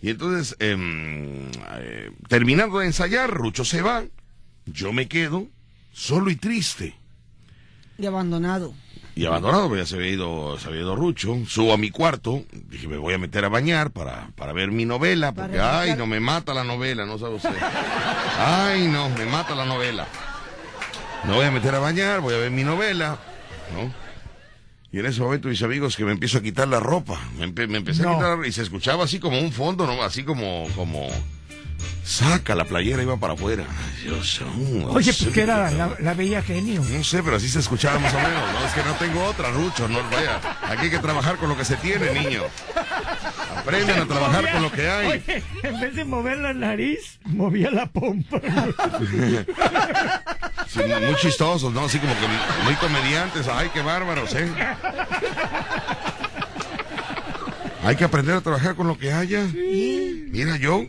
Y 0.01 0.09
entonces, 0.09 0.55
em, 0.59 1.49
eh, 1.79 2.11
terminando 2.27 2.79
de 2.79 2.87
ensayar, 2.87 3.31
Rucho 3.31 3.65
se 3.65 3.81
va, 3.81 4.03
yo 4.65 4.93
me 4.93 5.07
quedo 5.07 5.47
solo 5.91 6.29
y 6.29 6.35
triste. 6.35 6.95
Y 7.97 8.05
abandonado. 8.05 8.73
Y 9.15 9.25
abandonado, 9.25 9.67
porque 9.67 9.81
ya 9.81 9.87
se 9.87 9.95
había 9.95 10.11
ido, 10.11 10.59
se 10.59 10.67
había 10.67 10.81
ido 10.81 10.95
Rucho. 10.95 11.35
Subo 11.47 11.73
a 11.73 11.77
mi 11.77 11.89
cuarto, 11.89 12.43
dije, 12.51 12.87
me 12.87 12.97
voy 12.97 13.15
a 13.15 13.17
meter 13.17 13.43
a 13.43 13.49
bañar 13.49 13.89
para, 13.89 14.29
para 14.35 14.53
ver 14.53 14.71
mi 14.71 14.85
novela, 14.85 15.31
Para 15.31 15.47
porque, 15.47 15.59
ay, 15.59 15.95
no, 15.97 16.05
me 16.05 16.19
mata 16.19 16.53
la 16.53 16.63
novela, 16.63 17.07
no 17.07 17.17
sabe 17.17 17.35
usted. 17.35 17.49
Ay, 18.39 18.87
no, 18.87 19.09
me 19.09 19.25
mata 19.25 19.55
la 19.55 19.65
novela. 19.65 20.05
Me 21.23 21.33
voy 21.33 21.45
a 21.45 21.51
meter 21.51 21.73
a 21.73 21.79
bañar, 21.79 22.21
voy 22.21 22.35
a 22.35 22.37
ver 22.37 22.51
mi 22.51 22.63
novela, 22.63 23.17
¿no? 23.73 23.91
Y 24.91 24.99
en 24.99 25.05
ese 25.05 25.21
momento, 25.21 25.49
mis 25.49 25.61
amigos, 25.63 25.97
que 25.97 26.05
me 26.05 26.11
empiezo 26.13 26.37
a 26.37 26.41
quitar 26.41 26.67
la 26.67 26.79
ropa. 26.79 27.19
Me, 27.37 27.45
empe- 27.47 27.67
me 27.67 27.77
empecé 27.79 28.03
a 28.03 28.05
quitar 28.15 28.45
y 28.45 28.51
se 28.51 28.61
escuchaba 28.61 29.03
así 29.03 29.19
como 29.19 29.37
un 29.39 29.51
fondo, 29.51 29.85
¿no? 29.85 30.01
Así 30.03 30.23
como, 30.23 30.65
como... 30.75 31.07
Saca 32.03 32.55
la 32.55 32.65
playera, 32.65 33.03
iba 33.03 33.17
para 33.17 33.33
afuera. 33.33 33.65
Dios, 34.01 34.41
oh, 34.41 34.93
Oye, 34.93 35.13
pues 35.13 35.31
que 35.33 35.41
era 35.41 35.69
la, 35.71 35.95
la 35.99 36.13
bella 36.13 36.41
genio. 36.41 36.81
no 36.81 37.03
sé, 37.03 37.21
pero 37.21 37.35
así 37.35 37.49
se 37.49 37.59
escuchaba 37.59 37.99
más 37.99 38.13
o 38.13 38.17
menos. 38.17 38.53
No, 38.53 38.65
es 38.65 38.73
que 38.73 38.83
no 38.83 38.93
tengo 38.95 39.23
otra, 39.25 39.51
Rucho. 39.51 39.87
No, 39.87 39.99
vaya, 40.09 40.39
aquí 40.69 40.83
hay 40.85 40.89
que 40.89 40.99
trabajar 40.99 41.37
con 41.37 41.49
lo 41.49 41.57
que 41.57 41.65
se 41.65 41.75
tiene, 41.77 42.11
niño. 42.13 42.43
Aprendan 43.57 43.99
a 44.01 44.05
trabajar 44.05 44.51
con 44.51 44.61
lo 44.63 44.71
que 44.71 44.89
hay. 44.89 45.07
Oye, 45.07 45.43
en 45.63 45.79
vez 45.81 45.95
de 45.95 46.05
mover 46.05 46.37
la 46.37 46.53
nariz, 46.53 47.19
movía 47.25 47.71
la 47.71 47.85
pompa. 47.87 48.39
Sí, 50.69 50.81
muy 50.83 51.15
chistosos, 51.15 51.71
¿no? 51.71 51.85
Así 51.85 51.97
como 51.97 52.13
que 52.13 52.27
muy 52.65 52.73
comediantes. 52.75 53.47
Ay, 53.47 53.69
qué 53.73 53.81
bárbaros, 53.81 54.33
¿eh? 54.35 54.45
Hay 57.83 57.95
que 57.95 58.03
aprender 58.03 58.35
a 58.35 58.41
trabajar 58.41 58.75
con 58.75 58.87
lo 58.87 58.97
que 58.97 59.13
haya. 59.13 59.43
Mira 59.53 60.57
yo, 60.57 60.85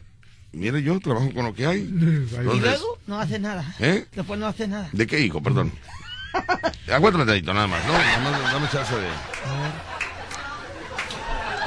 mira 0.52 0.78
yo, 0.78 0.98
trabajo 1.00 1.32
con 1.32 1.44
lo 1.46 1.54
que 1.54 1.66
hay. 1.66 1.80
Y 2.54 2.60
luego 2.60 2.98
no 3.06 3.18
hace 3.18 3.38
nada. 3.38 3.74
¿Eh? 3.78 4.06
Después 4.12 4.38
no 4.38 4.46
hace 4.46 4.68
nada. 4.68 4.88
¿De 4.92 5.06
qué 5.06 5.20
hijo? 5.20 5.42
Perdón. 5.42 5.72
Aguántame 6.92 7.26
tantito, 7.26 7.54
nada 7.54 7.66
más. 7.66 7.84
No, 7.86 7.92
nada 7.92 8.18
más 8.18 8.52
dame 8.52 8.68
chance 8.70 8.94
de. 8.94 9.08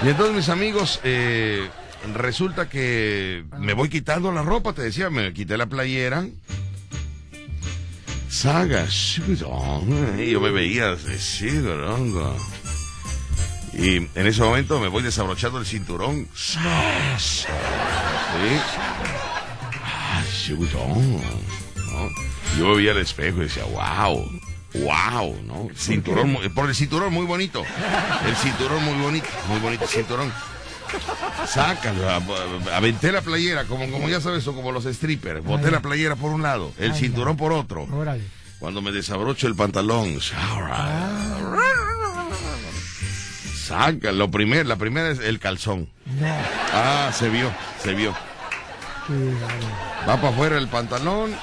Y 0.03 0.09
entonces, 0.09 0.35
mis 0.35 0.49
amigos, 0.49 0.99
eh, 1.03 1.69
resulta 2.13 2.67
que 2.67 3.45
me 3.59 3.73
voy 3.73 3.89
quitando 3.89 4.31
la 4.31 4.41
ropa, 4.41 4.73
te 4.73 4.81
decía, 4.81 5.09
me 5.09 5.33
quité 5.33 5.57
la 5.57 5.67
playera. 5.67 6.25
Saga, 8.29 8.87
y 10.17 10.31
yo 10.31 10.39
me 10.39 10.51
veía 10.51 10.93
así, 10.93 11.49
grongo. 11.49 12.35
Y 13.73 13.97
en 13.97 14.27
ese 14.27 14.41
momento 14.41 14.79
me 14.79 14.87
voy 14.87 15.03
desabrochando 15.03 15.59
el 15.59 15.65
cinturón. 15.65 16.27
Sí. 18.33 18.59
Ah, 19.83 20.23
shudong. 20.31 21.21
¿no? 21.21 22.09
Yo 22.57 22.67
me 22.69 22.75
veía 22.77 22.91
al 22.91 22.97
espejo 22.99 23.37
y 23.39 23.43
decía, 23.43 23.63
wow, 23.65 24.29
wow, 24.75 25.35
¿no? 25.45 25.67
Cinturón, 25.75 26.31
muy- 26.33 26.49
por 26.49 26.67
el 26.69 26.75
cinturón 26.75 27.13
muy 27.13 27.25
bonito. 27.25 27.63
El 28.25 28.35
cinturón 28.35 28.83
muy 28.83 29.01
bonito, 29.01 29.27
muy 29.47 29.59
bonito 29.59 29.85
cinturón. 29.87 30.31
Sácalo, 31.47 32.09
aventé 32.73 33.11
la 33.13 33.21
playera, 33.21 33.63
como, 33.65 33.89
como 33.89 34.09
ya 34.09 34.19
sabes, 34.19 34.43
son 34.43 34.55
como 34.55 34.71
los 34.73 34.83
strippers. 34.85 35.43
Boté 35.43 35.71
la 35.71 35.79
playera 35.81 36.15
por 36.17 36.31
un 36.31 36.41
lado, 36.41 36.73
el 36.77 36.93
cinturón 36.93 37.37
por 37.37 37.53
otro. 37.53 37.87
Cuando 38.59 38.81
me 38.81 38.91
desabrocho 38.91 39.47
el 39.47 39.55
pantalón, 39.55 40.19
saca, 43.61 44.11
lo 44.11 44.29
primero, 44.29 44.63
la 44.67 44.75
primera 44.75 45.09
es 45.09 45.19
el 45.19 45.39
calzón. 45.39 45.89
No, 46.19 46.27
Ah, 46.73 47.11
se 47.13 47.29
vio, 47.29 47.51
se 47.83 47.93
vio. 47.93 48.13
Va 50.07 50.15
para 50.17 50.29
afuera 50.29 50.57
el 50.57 50.67
pantalón. 50.67 51.33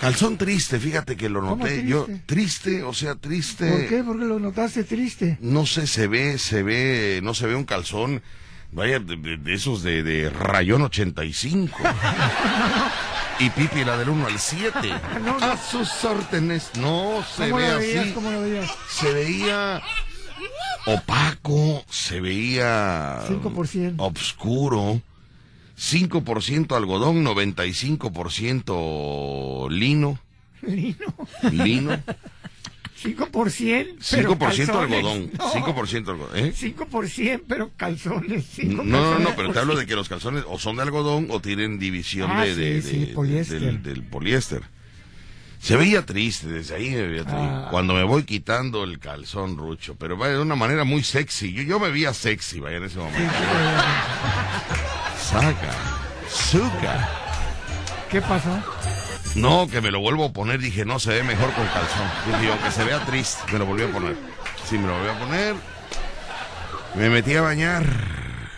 Calzón 0.00 0.36
triste, 0.36 0.78
fíjate 0.78 1.16
que 1.16 1.28
lo 1.30 1.40
¿Cómo 1.40 1.56
noté. 1.56 1.70
triste? 1.70 1.88
Yo, 1.88 2.06
triste, 2.26 2.82
o 2.82 2.92
sea, 2.92 3.14
triste. 3.14 3.70
¿Por 3.70 3.86
qué? 3.88 4.04
Porque 4.04 4.24
lo 4.26 4.38
notaste 4.38 4.84
triste. 4.84 5.38
No 5.40 5.64
sé, 5.64 5.86
se 5.86 6.06
ve, 6.06 6.38
se 6.38 6.62
ve, 6.62 7.20
no 7.22 7.32
se 7.34 7.46
ve 7.46 7.54
un 7.54 7.64
calzón 7.64 8.22
Vaya, 8.72 8.98
de, 8.98 9.16
de- 9.16 9.36
de 9.38 9.54
esos 9.54 9.82
de, 9.82 10.02
de 10.02 10.28
rayón 10.28 10.82
85. 10.82 11.78
y 13.38 13.48
Pipi 13.50 13.84
la 13.84 13.96
del 13.96 14.08
1 14.10 14.26
al 14.26 14.38
7. 14.38 14.72
No, 15.24 15.38
no. 15.38 15.46
A 15.46 15.56
sus 15.56 16.04
órdenes. 16.04 16.72
No 16.78 17.24
se 17.34 17.44
¿Cómo 17.48 17.56
ve 17.56 17.70
lo 17.72 17.78
veías? 17.78 18.02
así. 18.04 18.12
¿Cómo 18.12 18.30
lo 18.32 18.42
veías? 18.42 18.70
Se 18.90 19.12
veía 19.12 19.80
opaco, 20.86 21.84
se 21.90 22.20
veía 22.20 23.20
5%. 23.28 23.94
obscuro. 23.98 25.00
5% 25.78 26.74
algodón, 26.74 27.22
95% 27.24 29.68
lino. 29.70 30.18
Lino. 30.62 30.96
Lino. 31.52 32.00
5%. 33.02 33.96
pero 34.10 34.30
5% 34.32 34.38
calzones. 34.38 34.70
algodón. 34.70 35.30
No, 35.36 35.52
5% 35.52 36.08
algodón. 36.08 36.38
¿eh? 36.38 36.54
5%, 36.56 37.42
pero 37.46 37.70
calzones. 37.76 38.30
No, 38.32 38.34
cinco 38.44 38.84
no, 38.84 38.84
no, 38.84 38.98
calzones 39.00 39.34
pero 39.36 39.48
por 39.48 39.52
te 39.54 39.58
hablo 39.60 39.76
de 39.76 39.84
que 39.86 39.94
los 39.96 40.08
calzones 40.08 40.44
o 40.48 40.58
son 40.58 40.76
de 40.76 40.82
algodón 40.82 41.26
o 41.30 41.40
tienen 41.40 41.78
división 41.78 42.30
Ah, 42.30 42.44
de, 42.46 42.54
de- 42.54 42.80
sí, 42.82 42.88
sí, 42.90 42.98
de- 43.06 43.12
poliéster. 43.14 43.60
Del, 43.60 43.82
del 43.82 44.02
poliéster. 44.02 44.62
Se 45.66 45.76
veía 45.76 46.06
triste, 46.06 46.46
desde 46.46 46.76
ahí 46.76 46.90
me 46.90 47.08
veía 47.08 47.24
triste. 47.24 47.42
Ah. 47.42 47.66
Cuando 47.72 47.92
me 47.92 48.04
voy 48.04 48.22
quitando 48.22 48.84
el 48.84 49.00
calzón, 49.00 49.56
Rucho, 49.56 49.96
pero 49.96 50.16
vaya 50.16 50.34
de 50.34 50.40
una 50.40 50.54
manera 50.54 50.84
muy 50.84 51.02
sexy. 51.02 51.52
Yo, 51.52 51.64
yo 51.64 51.80
me 51.80 51.90
veía 51.90 52.14
sexy, 52.14 52.60
vaya 52.60 52.76
en 52.76 52.84
ese 52.84 52.98
momento. 52.98 53.34
Saca, 55.20 55.72
suca. 56.30 57.08
¿Qué 58.08 58.20
pasó? 58.22 58.62
No, 59.34 59.66
que 59.68 59.80
me 59.80 59.90
lo 59.90 59.98
vuelvo 59.98 60.26
a 60.26 60.32
poner, 60.32 60.60
dije, 60.60 60.84
no, 60.84 61.00
se 61.00 61.10
ve 61.10 61.24
mejor 61.24 61.52
con 61.54 61.66
calzón. 61.66 62.08
Dije, 62.26 62.52
aunque 62.52 62.70
se 62.70 62.84
vea 62.84 63.04
triste, 63.04 63.52
me 63.52 63.58
lo 63.58 63.66
volví 63.66 63.82
a 63.82 63.90
poner. 63.90 64.16
Sí, 64.66 64.78
me 64.78 64.86
lo 64.86 64.96
volví 64.96 65.08
a 65.08 65.18
poner. 65.18 65.56
Me 66.94 67.10
metí 67.10 67.34
a 67.34 67.42
bañar, 67.42 67.84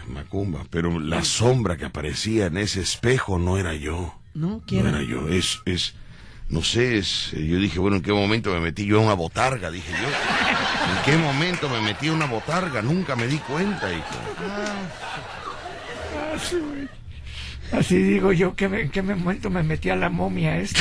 Macumba, 0.08 0.66
pero 0.68 1.00
la 1.00 1.24
sombra 1.24 1.78
que 1.78 1.86
aparecía 1.86 2.48
en 2.48 2.58
ese 2.58 2.82
espejo 2.82 3.38
no 3.38 3.56
era 3.56 3.72
yo. 3.72 4.14
¿No? 4.34 4.48
No 4.48 4.62
¿Quién 4.66 4.86
era 4.86 5.00
yo, 5.00 5.26
es, 5.28 5.62
es, 5.64 5.94
no 6.50 6.62
sé, 6.62 6.98
es, 6.98 7.30
eh, 7.34 7.46
yo 7.46 7.58
dije, 7.58 7.78
bueno, 7.78 7.96
¿en 7.96 8.02
qué 8.02 8.12
momento 8.12 8.50
me 8.52 8.60
metí 8.60 8.86
yo 8.86 8.98
a 8.98 9.02
una 9.02 9.14
botarga? 9.14 9.70
Dije 9.70 9.92
yo. 9.92 10.08
¿En 10.96 11.04
qué 11.04 11.16
momento 11.18 11.68
me 11.68 11.80
metí 11.82 12.08
a 12.08 12.12
una 12.12 12.26
botarga? 12.26 12.80
Nunca 12.82 13.14
me 13.16 13.26
di 13.26 13.36
cuenta, 13.38 13.92
hijo. 13.92 14.06
Así 17.72 17.96
digo 18.02 18.32
yo, 18.32 18.54
que 18.56 18.68
me- 18.68 18.80
¿en 18.82 18.90
qué 18.90 19.02
momento 19.02 19.50
me 19.50 19.62
metí 19.62 19.90
a 19.90 19.96
la 19.96 20.08
momia 20.08 20.56
esta? 20.56 20.80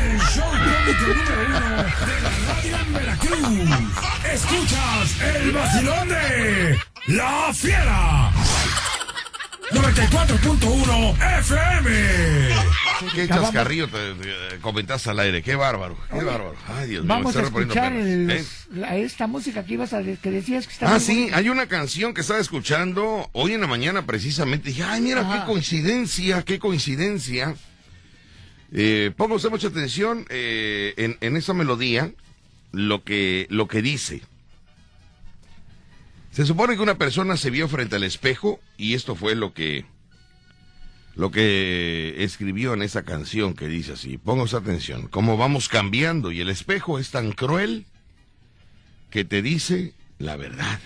El 0.00 0.18
show 0.20 0.44
cómico 0.50 1.06
número 1.12 1.42
uno 1.46 1.82
de 2.06 2.20
la 2.22 2.30
radio 2.48 2.76
en 2.86 2.92
Veracruz. 2.94 3.70
Escuchas 4.32 5.20
el 5.20 5.52
vacilón 5.52 6.08
de 6.08 6.78
La 7.08 7.50
Fiera. 7.52 8.30
94.1 9.72 11.38
FM. 11.40 11.90
Qué 13.14 13.26
chascarrillo 13.28 13.88
te, 13.88 14.14
te- 14.14 14.58
comentaste 14.60 15.10
al 15.10 15.18
aire, 15.20 15.42
qué 15.42 15.54
bárbaro, 15.56 15.96
qué 16.10 16.22
bárbaro. 16.22 16.54
Ay, 16.68 16.88
Dios 16.90 17.02
mío, 17.04 17.08
me 17.08 17.08
Vamos 17.08 17.26
a 17.36 17.40
estoy 17.40 17.44
reponiendo 17.44 17.74
escuchar 17.74 17.92
el- 17.94 18.30
¿Eh? 18.30 18.44
la- 18.74 18.96
esta 18.96 19.26
música 19.26 19.64
que 19.64 19.74
ibas 19.74 19.92
a 19.92 20.02
que 20.02 20.30
decías 20.30 20.66
que 20.66 20.72
estaba 20.74 20.94
Ah, 20.94 21.00
sí, 21.00 21.14
bonita. 21.14 21.36
hay 21.38 21.48
una 21.48 21.66
canción 21.66 22.14
que 22.14 22.20
estaba 22.20 22.38
escuchando 22.40 23.28
hoy 23.32 23.52
en 23.54 23.60
la 23.60 23.66
mañana 23.66 24.06
precisamente. 24.06 24.68
Dije, 24.68 24.84
ay, 24.84 25.00
mira, 25.00 25.22
Ajá. 25.22 25.40
qué 25.40 25.46
coincidencia, 25.52 26.42
qué 26.42 26.58
coincidencia. 26.58 27.54
Eh, 28.72 29.10
mucha 29.50 29.68
atención 29.68 30.26
eh, 30.30 30.94
en, 30.96 31.16
en 31.20 31.36
esa 31.36 31.54
melodía, 31.54 32.12
lo 32.72 33.02
que, 33.04 33.46
lo 33.50 33.68
que 33.68 33.82
dice. 33.82 34.22
Se 36.32 36.46
supone 36.46 36.76
que 36.76 36.82
una 36.82 36.96
persona 36.96 37.36
se 37.36 37.50
vio 37.50 37.68
frente 37.68 37.96
al 37.96 38.04
espejo 38.04 38.58
y 38.78 38.94
esto 38.94 39.14
fue 39.14 39.34
lo 39.34 39.52
que, 39.52 39.84
lo 41.14 41.30
que 41.30 42.24
escribió 42.24 42.72
en 42.72 42.80
esa 42.80 43.02
canción 43.02 43.52
que 43.52 43.68
dice 43.68 43.92
así. 43.92 44.16
Ponga 44.16 44.44
usted 44.44 44.58
atención, 44.58 45.08
cómo 45.08 45.36
vamos 45.36 45.68
cambiando 45.68 46.32
y 46.32 46.40
el 46.40 46.48
espejo 46.48 46.98
es 46.98 47.10
tan 47.10 47.32
cruel 47.32 47.84
que 49.10 49.26
te 49.26 49.42
dice 49.42 49.92
la 50.18 50.36
verdad. 50.36 50.80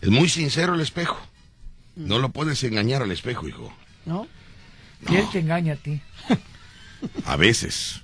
Es 0.00 0.10
muy 0.10 0.28
sincero 0.28 0.74
el 0.74 0.80
espejo. 0.80 1.20
No 1.94 2.18
lo 2.18 2.30
puedes 2.30 2.64
engañar 2.64 3.02
al 3.02 3.12
espejo, 3.12 3.46
hijo. 3.46 3.72
¿No? 4.04 4.26
Y 5.08 5.14
él 5.14 5.26
te 5.30 5.38
engaña 5.38 5.74
a 5.74 5.76
ti. 5.76 6.00
A 7.24 7.36
veces. 7.36 8.02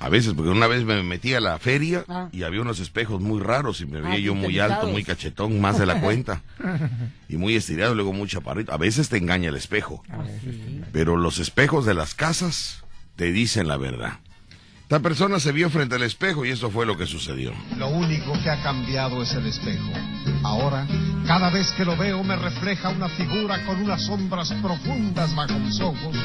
A 0.00 0.08
veces, 0.08 0.32
porque 0.34 0.50
una 0.50 0.66
vez 0.66 0.84
me 0.84 1.02
metí 1.02 1.34
a 1.34 1.40
la 1.40 1.58
feria 1.58 2.04
Ah. 2.08 2.28
y 2.32 2.42
había 2.42 2.62
unos 2.62 2.80
espejos 2.80 3.20
muy 3.20 3.38
raros 3.40 3.80
y 3.82 3.86
me 3.86 4.00
veía 4.00 4.14
Ah, 4.14 4.18
yo 4.18 4.34
muy 4.34 4.58
alto, 4.58 4.86
muy 4.88 5.04
cachetón, 5.04 5.60
más 5.60 5.78
de 5.78 5.84
la 5.86 6.00
cuenta. 6.00 6.42
y 7.28 7.36
muy 7.36 7.54
estirado, 7.54 7.94
luego 7.94 8.12
muy 8.14 8.26
chaparrito. 8.26 8.72
A 8.72 8.78
veces 8.78 9.08
te 9.10 9.18
engaña 9.18 9.50
el 9.50 9.56
espejo. 9.56 10.02
A 10.10 10.16
ver, 10.18 10.40
Pero 10.92 11.16
los 11.16 11.38
espejos 11.38 11.84
de 11.84 11.94
las 11.94 12.14
casas 12.14 12.82
te 13.16 13.30
dicen 13.30 13.68
la 13.68 13.76
verdad. 13.76 14.20
Esta 14.90 14.98
persona 14.98 15.38
se 15.38 15.52
vio 15.52 15.70
frente 15.70 15.94
al 15.94 16.02
espejo 16.02 16.44
y 16.44 16.50
eso 16.50 16.68
fue 16.68 16.84
lo 16.84 16.96
que 16.96 17.06
sucedió. 17.06 17.52
Lo 17.78 17.86
único 17.90 18.32
que 18.42 18.50
ha 18.50 18.60
cambiado 18.60 19.22
es 19.22 19.32
el 19.34 19.46
espejo. 19.46 19.88
Ahora, 20.42 20.84
cada 21.28 21.48
vez 21.48 21.70
que 21.76 21.84
lo 21.84 21.96
veo 21.96 22.24
me 22.24 22.34
refleja 22.34 22.88
una 22.88 23.08
figura 23.10 23.64
con 23.66 23.80
unas 23.80 24.04
sombras 24.04 24.52
profundas 24.60 25.32
bajo 25.36 25.56
mis 25.60 25.78
ojos 25.80 26.16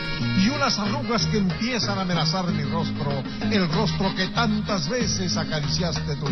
y 0.43 0.49
unas 0.49 0.79
arrugas 0.79 1.27
que 1.27 1.37
empiezan 1.37 1.99
a 1.99 2.01
amenazar 2.01 2.47
mi 2.47 2.63
rostro, 2.63 3.11
el 3.51 3.71
rostro 3.71 4.15
que 4.15 4.29
tantas 4.29 4.89
veces 4.89 5.37
acariciaste 5.37 6.15
tú. 6.15 6.25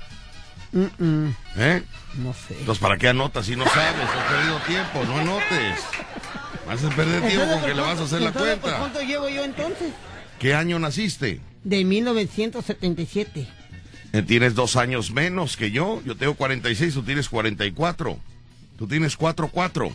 Mm, 0.72 0.86
mm, 1.04 1.36
¿Eh? 1.58 1.84
no 2.18 2.34
sé. 2.34 2.56
Entonces, 2.60 2.82
¿para 2.82 2.98
qué 2.98 3.10
anotas 3.10 3.46
si 3.46 3.56
no 3.56 3.66
sabes? 3.66 4.10
Has 4.10 4.32
perdido 4.32 4.58
tiempo, 4.68 5.04
no 5.06 5.18
anotes. 5.18 5.80
Vas 6.66 6.84
a 6.84 6.90
perder 6.90 7.28
tiempo 7.28 7.54
con 7.54 7.62
que 7.64 7.74
le 7.74 7.82
vas 7.82 8.00
a 8.00 8.04
hacer 8.04 8.22
la 8.22 8.28
entonces, 8.30 8.54
¿por 8.56 8.62
cuenta. 8.62 8.80
¿Cuánto 8.80 9.02
llevo 9.02 9.30
yo 9.30 9.44
entonces? 9.44 9.94
¿Qué 10.40 10.56
año 10.56 10.80
naciste? 10.80 11.42
De 11.64 11.84
1977. 11.84 13.48
Eh, 14.14 14.22
Tienes 14.22 14.56
dos 14.56 14.76
años 14.76 15.12
menos 15.12 15.56
que 15.58 15.72
yo. 15.72 16.02
Yo 16.06 16.16
tengo 16.18 16.36
46, 16.36 16.94
tú 16.94 17.04
tienes 17.04 17.30
44. 17.30 18.18
Tú 18.78 18.88
tienes 18.88 19.16
44. 19.16 19.92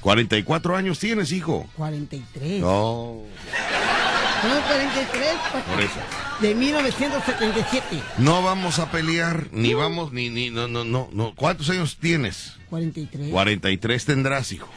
44 0.00 0.76
años 0.76 0.98
tienes, 0.98 1.32
hijo. 1.32 1.68
43. 1.76 2.60
No, 2.60 3.22
No, 4.44 4.60
43, 4.68 5.34
pa. 5.52 5.60
por 5.62 5.80
eso. 5.80 5.94
De 6.40 6.54
1977. 6.54 8.02
No 8.18 8.42
vamos 8.42 8.78
a 8.78 8.90
pelear, 8.90 9.48
ni 9.52 9.74
vamos, 9.74 10.12
ni, 10.12 10.30
ni, 10.30 10.50
no, 10.50 10.66
no, 10.68 10.84
no, 10.84 11.08
no. 11.12 11.34
¿Cuántos 11.34 11.68
años 11.70 11.96
tienes? 12.00 12.54
43. 12.70 13.30
43 13.30 14.04
tendrás, 14.04 14.52
hijo. 14.52 14.68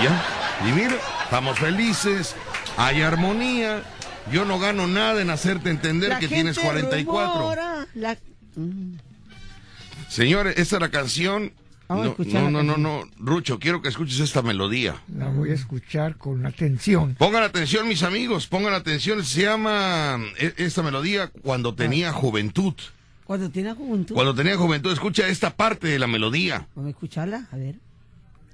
Y 0.00 0.04
ya. 0.04 0.24
Y 0.68 0.72
mira, 0.72 0.96
estamos 1.24 1.58
felices, 1.58 2.34
hay 2.76 3.02
armonía. 3.02 3.82
Yo 4.32 4.44
no 4.44 4.58
gano 4.58 4.86
nada 4.86 5.20
en 5.22 5.30
hacerte 5.30 5.70
entender 5.70 6.08
La 6.10 6.18
que 6.18 6.28
tienes 6.28 6.56
gente 6.56 6.66
44. 6.68 7.34
rumora, 7.40 7.86
la- 7.94 8.18
Mm. 8.56 8.96
Señores, 10.08 10.54
esta 10.58 10.76
es 10.76 10.80
la 10.80 10.90
canción. 10.90 11.52
Vamos 11.88 12.16
a 12.18 12.22
No, 12.24 12.50
no, 12.50 12.62
no, 12.62 12.62
no, 12.62 12.76
no, 12.78 13.10
Rucho, 13.18 13.58
quiero 13.58 13.82
que 13.82 13.88
escuches 13.88 14.18
esta 14.20 14.40
melodía. 14.42 15.02
La 15.14 15.28
voy 15.28 15.50
a 15.50 15.54
escuchar 15.54 16.16
con 16.16 16.46
atención. 16.46 17.14
Pongan 17.16 17.42
atención, 17.42 17.86
mis 17.88 18.02
amigos, 18.02 18.46
pongan 18.46 18.72
atención. 18.72 19.22
Se 19.24 19.42
llama 19.42 20.18
eh, 20.38 20.54
esta 20.56 20.82
melodía 20.82 21.30
Cuando 21.42 21.74
tenía 21.74 22.12
juventud. 22.12 22.74
Cuando 23.24 23.50
tiene 23.50 23.74
juventud. 23.74 24.14
Cuando 24.14 24.34
tenía 24.34 24.56
juventud, 24.56 24.92
escucha 24.92 25.28
esta 25.28 25.54
parte 25.56 25.88
de 25.88 25.98
la 25.98 26.06
melodía. 26.06 26.68
Vamos 26.74 26.88
a 26.88 26.90
escucharla, 26.90 27.48
a 27.52 27.56
ver. 27.56 27.74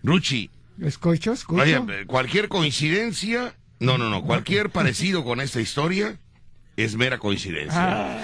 Ruchi, 0.03 0.51
¿Escucho? 0.81 1.33
¿Escucho? 1.33 1.59
vaya, 1.59 1.85
cualquier 2.07 2.49
coincidencia, 2.49 3.55
no, 3.81 3.99
no, 3.99 4.09
no, 4.09 4.23
cualquier 4.23 4.71
parecido 4.71 5.25
con 5.25 5.41
esta 5.41 5.61
historia 5.61 6.17
es 6.77 6.97
mera 6.97 7.19
coincidencia. 7.19 8.19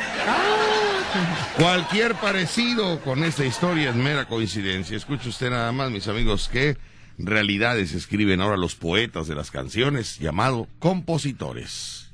Cualquier 1.58 2.14
parecido 2.14 3.00
con 3.00 3.24
esta 3.24 3.44
historia 3.44 3.90
es 3.90 3.96
mera 3.96 4.26
coincidencia. 4.26 4.96
Escuche 4.96 5.28
usted 5.28 5.50
nada 5.50 5.72
más, 5.72 5.90
mis 5.90 6.08
amigos, 6.08 6.48
que 6.48 6.76
realidades 7.18 7.92
escriben 7.94 8.40
ahora 8.40 8.56
los 8.56 8.74
poetas 8.74 9.26
de 9.26 9.34
las 9.34 9.50
canciones, 9.50 10.18
llamado 10.18 10.68
compositores. 10.78 12.10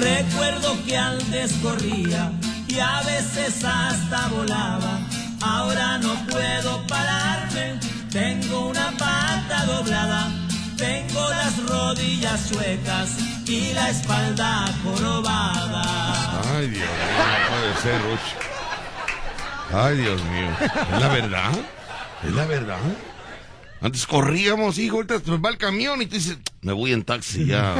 Recuerdo 0.00 0.76
que 0.86 0.96
antes 0.96 1.52
corría 1.62 2.32
y 2.68 2.78
a 2.78 3.02
veces 3.02 3.64
hasta 3.64 4.28
volaba. 4.28 5.00
Ahora 5.42 5.98
no 5.98 6.14
puedo 6.26 6.86
pararme, 6.86 7.80
tengo 8.10 8.68
una 8.68 8.90
pata 8.92 9.64
doblada, 9.66 10.30
tengo 10.80 11.28
las 11.28 11.68
rodillas 11.68 12.50
chuecas 12.50 13.18
y 13.46 13.72
la 13.74 13.90
espalda 13.90 14.66
jorobada. 14.82 16.40
Ay, 16.56 16.68
Dios 16.68 16.88
mío, 16.88 17.18
no 17.18 17.56
puede 17.56 17.76
ser, 17.82 18.02
Ruch. 18.02 18.28
Ay, 19.72 19.96
Dios 19.98 20.24
mío. 20.24 20.48
¿Es 20.60 21.00
la 21.00 21.08
verdad? 21.08 21.52
¿Es 22.26 22.32
la 22.32 22.46
verdad? 22.46 22.78
Antes 23.82 24.06
corríamos, 24.06 24.78
hijo, 24.78 24.96
ahorita 24.96 25.20
va 25.44 25.50
el 25.50 25.58
camión 25.58 26.00
y 26.02 26.06
tú 26.06 26.16
dices, 26.16 26.38
me 26.62 26.72
voy 26.72 26.92
en 26.92 27.04
taxi 27.04 27.46
ya. 27.46 27.74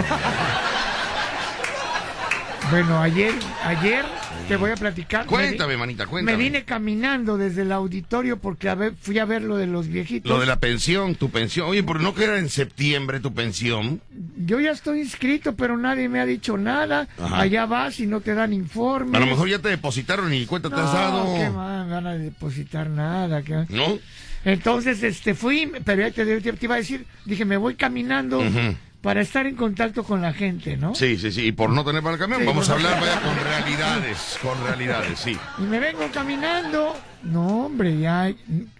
Bueno, 2.70 3.00
ayer, 3.00 3.32
ayer 3.64 4.04
te 4.46 4.56
voy 4.56 4.70
a 4.70 4.76
platicar. 4.76 5.26
Cuéntame, 5.26 5.72
Me 5.72 5.76
manita, 5.78 6.06
cuéntame. 6.06 6.36
Me 6.36 6.42
vine 6.42 6.64
caminando 6.64 7.36
desde 7.36 7.62
el 7.62 7.72
auditorio 7.72 8.36
porque 8.38 8.68
a 8.68 8.74
ver- 8.76 8.94
fui 9.00 9.18
a 9.18 9.24
ver 9.24 9.42
lo 9.42 9.56
de 9.56 9.66
los 9.66 9.88
viejitos. 9.88 10.30
Lo 10.30 10.38
de 10.38 10.46
la 10.46 10.60
pensión, 10.60 11.16
tu 11.16 11.30
pensión. 11.30 11.66
Oye, 11.68 11.82
¿por 11.82 12.00
no 12.00 12.14
que 12.14 12.24
era 12.24 12.38
en 12.38 12.48
septiembre 12.48 13.18
tu 13.18 13.34
pensión? 13.34 14.00
Yo 14.36 14.60
ya 14.60 14.70
estoy 14.70 15.00
inscrito, 15.00 15.56
pero 15.56 15.76
nadie 15.76 16.08
me 16.08 16.20
ha 16.20 16.26
dicho 16.26 16.56
nada. 16.56 17.08
Ajá. 17.20 17.40
Allá 17.40 17.66
vas 17.66 17.98
y 17.98 18.06
no 18.06 18.20
te 18.20 18.34
dan 18.34 18.52
informes. 18.52 19.14
A 19.14 19.20
lo 19.20 19.26
mejor 19.26 19.48
ya 19.48 19.58
te 19.58 19.68
depositaron 19.68 20.32
y 20.32 20.46
cuenta 20.46 20.68
te 20.68 20.76
has 20.76 20.82
No, 20.84 20.92
dado. 20.92 21.34
qué 21.34 21.50
más, 21.50 21.88
ganas 21.88 22.18
de 22.18 22.24
depositar 22.24 22.88
nada. 22.88 23.42
qué- 23.42 23.66
¿No? 23.68 23.98
Entonces, 24.44 25.02
este, 25.02 25.34
fui, 25.34 25.70
pero 25.84 26.02
ya 26.02 26.10
te, 26.12 26.40
te- 26.40 26.64
iba 26.64 26.74
a 26.76 26.78
decir, 26.78 27.04
dije, 27.26 27.44
me 27.44 27.56
voy 27.56 27.74
caminando 27.74 28.38
Ujú. 28.38 28.74
Para 29.02 29.20
estar 29.22 29.46
en 29.46 29.56
contacto 29.56 30.04
con 30.04 30.20
la 30.20 30.32
gente, 30.32 30.76
¿no? 30.76 30.94
Sí, 30.94 31.16
sí, 31.16 31.32
sí. 31.32 31.46
Y 31.46 31.52
por 31.52 31.70
no 31.70 31.84
tener 31.84 32.02
para 32.02 32.14
el 32.14 32.20
camión, 32.20 32.40
Sí, 32.40 32.46
vamos 32.46 32.68
a 32.68 32.72
no- 32.72 32.76
hablar 32.76 33.00
vaya 33.00 33.20
con 33.22 33.34
realidades. 33.44 34.38
Con 34.42 34.62
realidades, 34.66 35.18
sí. 35.18 35.38
Y 35.58 35.62
me 35.62 35.78
vengo 35.78 36.06
caminando. 36.12 36.94
No, 37.22 37.66
hombre, 37.66 37.98
ya 37.98 38.32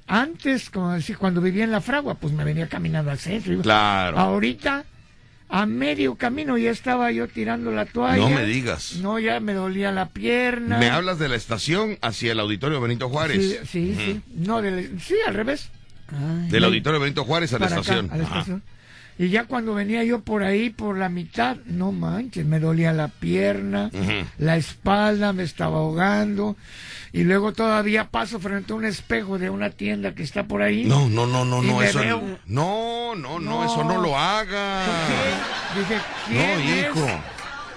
antes, 0.06 0.70
como 0.70 0.92
decir, 0.92 1.16
cuando 1.18 1.40
vivía 1.40 1.64
en 1.64 1.70
la 1.70 1.80
fragua, 1.80 2.14
pues 2.14 2.32
me 2.32 2.44
venía 2.44 2.66
caminando 2.68 3.10
al 3.10 3.18
centro. 3.18 3.60
Claro. 3.62 4.18
Ahorita, 4.18 4.84
a 5.48 5.66
medio 5.66 6.14
camino 6.16 6.56
ya 6.58 6.70
estaba 6.70 7.10
yo 7.12 7.26
tirando 7.28 7.70
la 7.72 7.84
toalla. 7.86 8.16
No 8.18 8.30
me 8.30 8.44
digas. 8.44 8.96
No, 9.00 9.18
ya 9.18 9.40
me 9.40 9.52
dolía 9.54 9.90
la 9.92 10.06
pierna. 10.10 10.78
Me 10.78 10.90
hablas 10.90 11.18
de 11.18 11.28
la 11.28 11.36
estación 11.36 11.98
hacia 12.02 12.32
el 12.32 12.40
auditorio 12.40 12.80
Benito 12.80 13.08
Juárez. 13.08 13.60
Sí, 13.62 13.94
sí, 13.94 13.94
sí. 13.96 14.20
No, 14.34 14.60
del- 14.62 15.00
sí, 15.00 15.14
al 15.26 15.34
revés. 15.34 15.70
Ay, 16.08 16.50
Del 16.50 16.64
auditorio 16.64 17.00
Benito 17.00 17.24
Juárez 17.24 17.52
a 17.54 17.58
la 17.58 17.66
acá, 17.66 17.80
estación. 17.80 18.10
a 18.12 18.16
la 18.16 18.24
Ajá. 18.24 18.60
Y 19.22 19.28
ya 19.28 19.44
cuando 19.44 19.74
venía 19.74 20.02
yo 20.02 20.20
por 20.20 20.42
ahí, 20.42 20.70
por 20.70 20.96
la 20.96 21.10
mitad, 21.10 21.58
no 21.66 21.92
manches, 21.92 22.46
me 22.46 22.58
dolía 22.58 22.94
la 22.94 23.08
pierna, 23.08 23.90
la 24.38 24.56
espalda, 24.56 25.34
me 25.34 25.42
estaba 25.42 25.76
ahogando. 25.76 26.56
Y 27.12 27.24
luego 27.24 27.52
todavía 27.52 28.08
paso 28.08 28.40
frente 28.40 28.72
a 28.72 28.76
un 28.76 28.86
espejo 28.86 29.38
de 29.38 29.50
una 29.50 29.68
tienda 29.68 30.14
que 30.14 30.22
está 30.22 30.44
por 30.44 30.62
ahí. 30.62 30.84
No, 30.86 31.06
no, 31.10 31.26
no, 31.26 31.44
no, 31.44 31.60
no, 31.60 31.82
eso 31.82 31.98
veo- 31.98 32.38
no, 32.46 33.14
no, 33.14 33.38
no, 33.38 33.40
No. 33.40 33.64
eso 33.66 33.84
no 33.84 34.00
lo 34.00 34.18
haga. 34.18 34.86
¿Qué? 35.06 35.80
Dije, 35.80 36.00
¿quién 36.26 36.94
No, 36.94 37.02
es? 37.02 37.20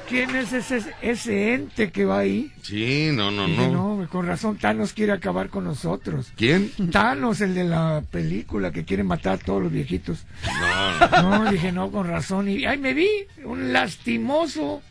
¿Quién 0.08 0.36
es 0.36 0.54
ese, 0.54 0.82
ese 1.02 1.54
ente 1.54 1.92
que 1.92 2.06
va 2.06 2.20
ahí? 2.20 2.52
Sí, 2.62 3.10
no, 3.14 3.32
no. 3.32 3.48
no, 3.48 4.08
con 4.10 4.28
razón 4.28 4.58
Thanos 4.58 4.94
quiere 4.94 5.12
acabar 5.12 5.50
con 5.50 5.64
nosotros. 5.64 6.32
¿Quién? 6.36 6.72
Thanos, 6.92 7.42
el 7.42 7.56
de 7.56 7.64
la 7.64 8.04
película 8.12 8.72
que 8.72 8.86
quiere 8.86 9.04
matar 9.04 9.34
a 9.34 9.38
todos 9.38 9.64
los 9.64 9.72
viejitos. 9.72 10.26
No, 10.46 11.22
no. 11.22 11.44
No, 11.44 11.52
dije, 11.52 11.72
no, 11.72 11.92
con 11.92 12.08
razón. 12.08 12.50
Y 12.50 12.66
ahí 12.66 12.78
me 12.78 12.94
vi 12.94 13.08
un 13.46 13.74
lastimoso 13.74 14.82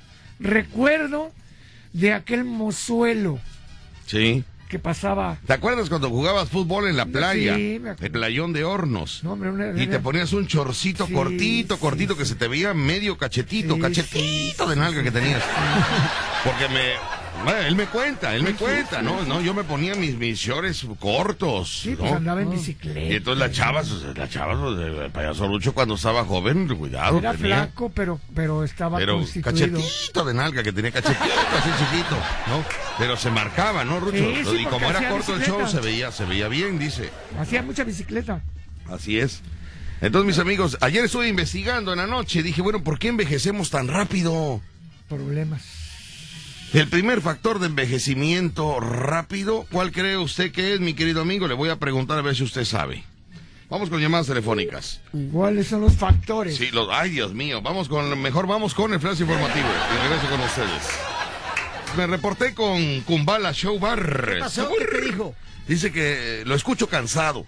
recuerdo 0.40 1.33
de 1.92 2.12
aquel 2.12 2.44
mozuelo 2.44 3.38
Sí. 4.07 4.44
Que 4.73 4.79
pasaba. 4.79 5.37
¿Te 5.47 5.53
acuerdas 5.53 5.91
cuando 5.91 6.09
jugabas 6.09 6.49
fútbol 6.49 6.89
en 6.89 6.97
la 6.97 7.05
playa? 7.05 7.57
Sí, 7.57 7.79
me 7.79 7.91
acuerdo. 7.91 8.07
el 8.07 8.11
playón 8.13 8.53
de 8.55 8.65
hornos. 8.65 9.23
No, 9.23 9.35
hombre, 9.35 9.51
una- 9.51 9.71
Y 9.81 9.87
te 9.87 9.97
una- 9.97 10.01
ponías 10.03 10.33
un 10.33 10.47
chorcito 10.47 11.07
Sí, 11.07 11.13
cortito, 11.13 11.75
sí, 11.75 11.81
cortito, 11.81 12.17
que 12.17 12.25
se 12.25 12.37
te 12.37 12.49
veía 12.49 12.73
medio 12.73 13.19
cachetito, 13.19 13.79
cachetito 13.79 14.67
de 14.67 14.77
nalga 14.77 15.03
que 15.03 15.11
tenías. 15.11 15.43
Porque 16.45 16.69
me... 16.71 17.22
bueno, 17.44 17.59
él 17.61 17.74
me 17.74 17.87
cuenta, 17.87 18.35
él 18.35 18.42
me 18.42 18.55
cuenta, 18.55 19.02
¿no? 19.02 19.22
No, 19.24 19.40
yo 19.40 19.52
me 19.55 19.64
ponía 19.64 19.94
mis, 19.94 20.16
mis 20.16 20.38
shorts 20.38 20.87
cortos, 21.00 21.81
Sí, 21.83 21.94
pues 21.96 22.11
¿no? 22.11 22.16
andaba 22.18 22.42
en 22.42 22.50
bicicleta. 22.50 23.00
Y 23.00 23.16
entonces 23.16 23.38
las 23.40 23.52
chavas, 23.57 23.90
las 24.16 24.31
chavas, 24.31 24.59
pues, 24.61 24.78
el 25.05 25.11
payaso 25.11 25.48
Lucho 25.48 25.72
cuando 25.74 25.94
estaba 25.94 26.24
joven, 26.24 26.68
cuidado, 26.76 27.18
Era 27.18 27.33
tenía. 27.33 27.57
flaco, 27.64 27.90
pero, 27.94 28.20
pero 28.35 28.62
estaba 28.64 28.98
Pero 28.98 29.16
constituido. 29.18 29.78
cachetito 29.81 30.24
de 30.24 30.35
nalga, 30.35 30.62
que 30.62 30.72
tenía 30.72 30.90
cachetito 30.92 31.24
así 31.24 31.70
chiquito, 31.85 32.16
¿no? 32.48 32.64
Pero 32.98 33.16
se 33.16 33.31
marcaba, 33.31 33.85
¿no, 33.85 33.98
Rucho? 34.00 34.18
Sí, 34.18 34.42
sí, 34.44 34.57
y 34.62 34.64
como 34.66 34.88
era 34.88 35.09
corto 35.09 35.33
el 35.35 35.38
bicicleta. 35.40 35.68
show, 35.68 35.81
se 35.81 35.87
veía, 35.87 36.12
se 36.12 36.24
veía 36.24 36.48
bien, 36.48 36.78
dice. 36.78 37.11
Hacía 37.38 37.62
mucha 37.62 37.85
bicicleta. 37.85 38.42
Así 38.88 39.18
es. 39.18 39.40
Entonces, 40.00 40.26
mis 40.26 40.38
amigos, 40.38 40.76
ayer 40.81 41.05
estuve 41.05 41.28
investigando 41.28 41.92
en 41.92 41.98
la 41.98 42.07
noche, 42.07 42.42
dije, 42.42 42.61
bueno, 42.62 42.83
¿por 42.83 42.98
qué 42.98 43.09
envejecemos 43.09 43.70
tan 43.70 43.88
rápido? 43.88 44.61
Problemas. 45.09 45.62
El 46.73 46.89
primer 46.89 47.21
factor 47.21 47.59
de 47.59 47.67
envejecimiento 47.67 48.81
rápido, 48.81 49.67
¿cuál 49.71 49.93
cree 49.93 50.17
usted 50.17 50.53
que 50.53 50.73
es, 50.75 50.81
mi 50.81 50.95
querido 50.95 51.21
amigo? 51.21 51.47
Le 51.47 51.55
voy 51.55 51.69
a 51.69 51.77
preguntar 51.77 52.19
a 52.19 52.23
ver 52.23 52.35
si 52.35 52.45
usted 52.45 52.65
sabe. 52.65 53.05
Vamos 53.69 53.91
con 53.91 54.01
llamadas 54.01 54.27
telefónicas. 54.27 55.01
¿Cuáles 55.33 55.67
son 55.67 55.83
los 55.83 55.95
factores? 55.95 56.57
Sí, 56.57 56.71
los, 56.73 56.89
ay, 56.91 57.11
Dios 57.11 57.35
mío, 57.35 57.61
vamos 57.63 57.89
con, 57.89 58.19
mejor 58.21 58.47
vamos 58.47 58.75
con 58.75 58.93
el 58.93 59.01
flash 59.01 59.21
informativo 59.21 59.67
y 59.67 60.03
regreso 60.09 60.31
con 60.31 60.41
ustedes. 60.41 60.83
Me 61.97 62.07
reporté 62.07 62.55
con 62.55 63.01
Kumbala 63.03 63.53
Show 63.53 63.79
Bar. 63.79 64.25
¿Qué 64.35 64.41
pasó? 64.41 64.69
¿Qué 64.79 64.85
te 64.87 65.01
dijo? 65.03 65.35
Dice 65.69 65.93
que 65.93 66.41
eh, 66.41 66.45
lo 66.47 66.55
escucho 66.55 66.89
cansado. 66.89 67.45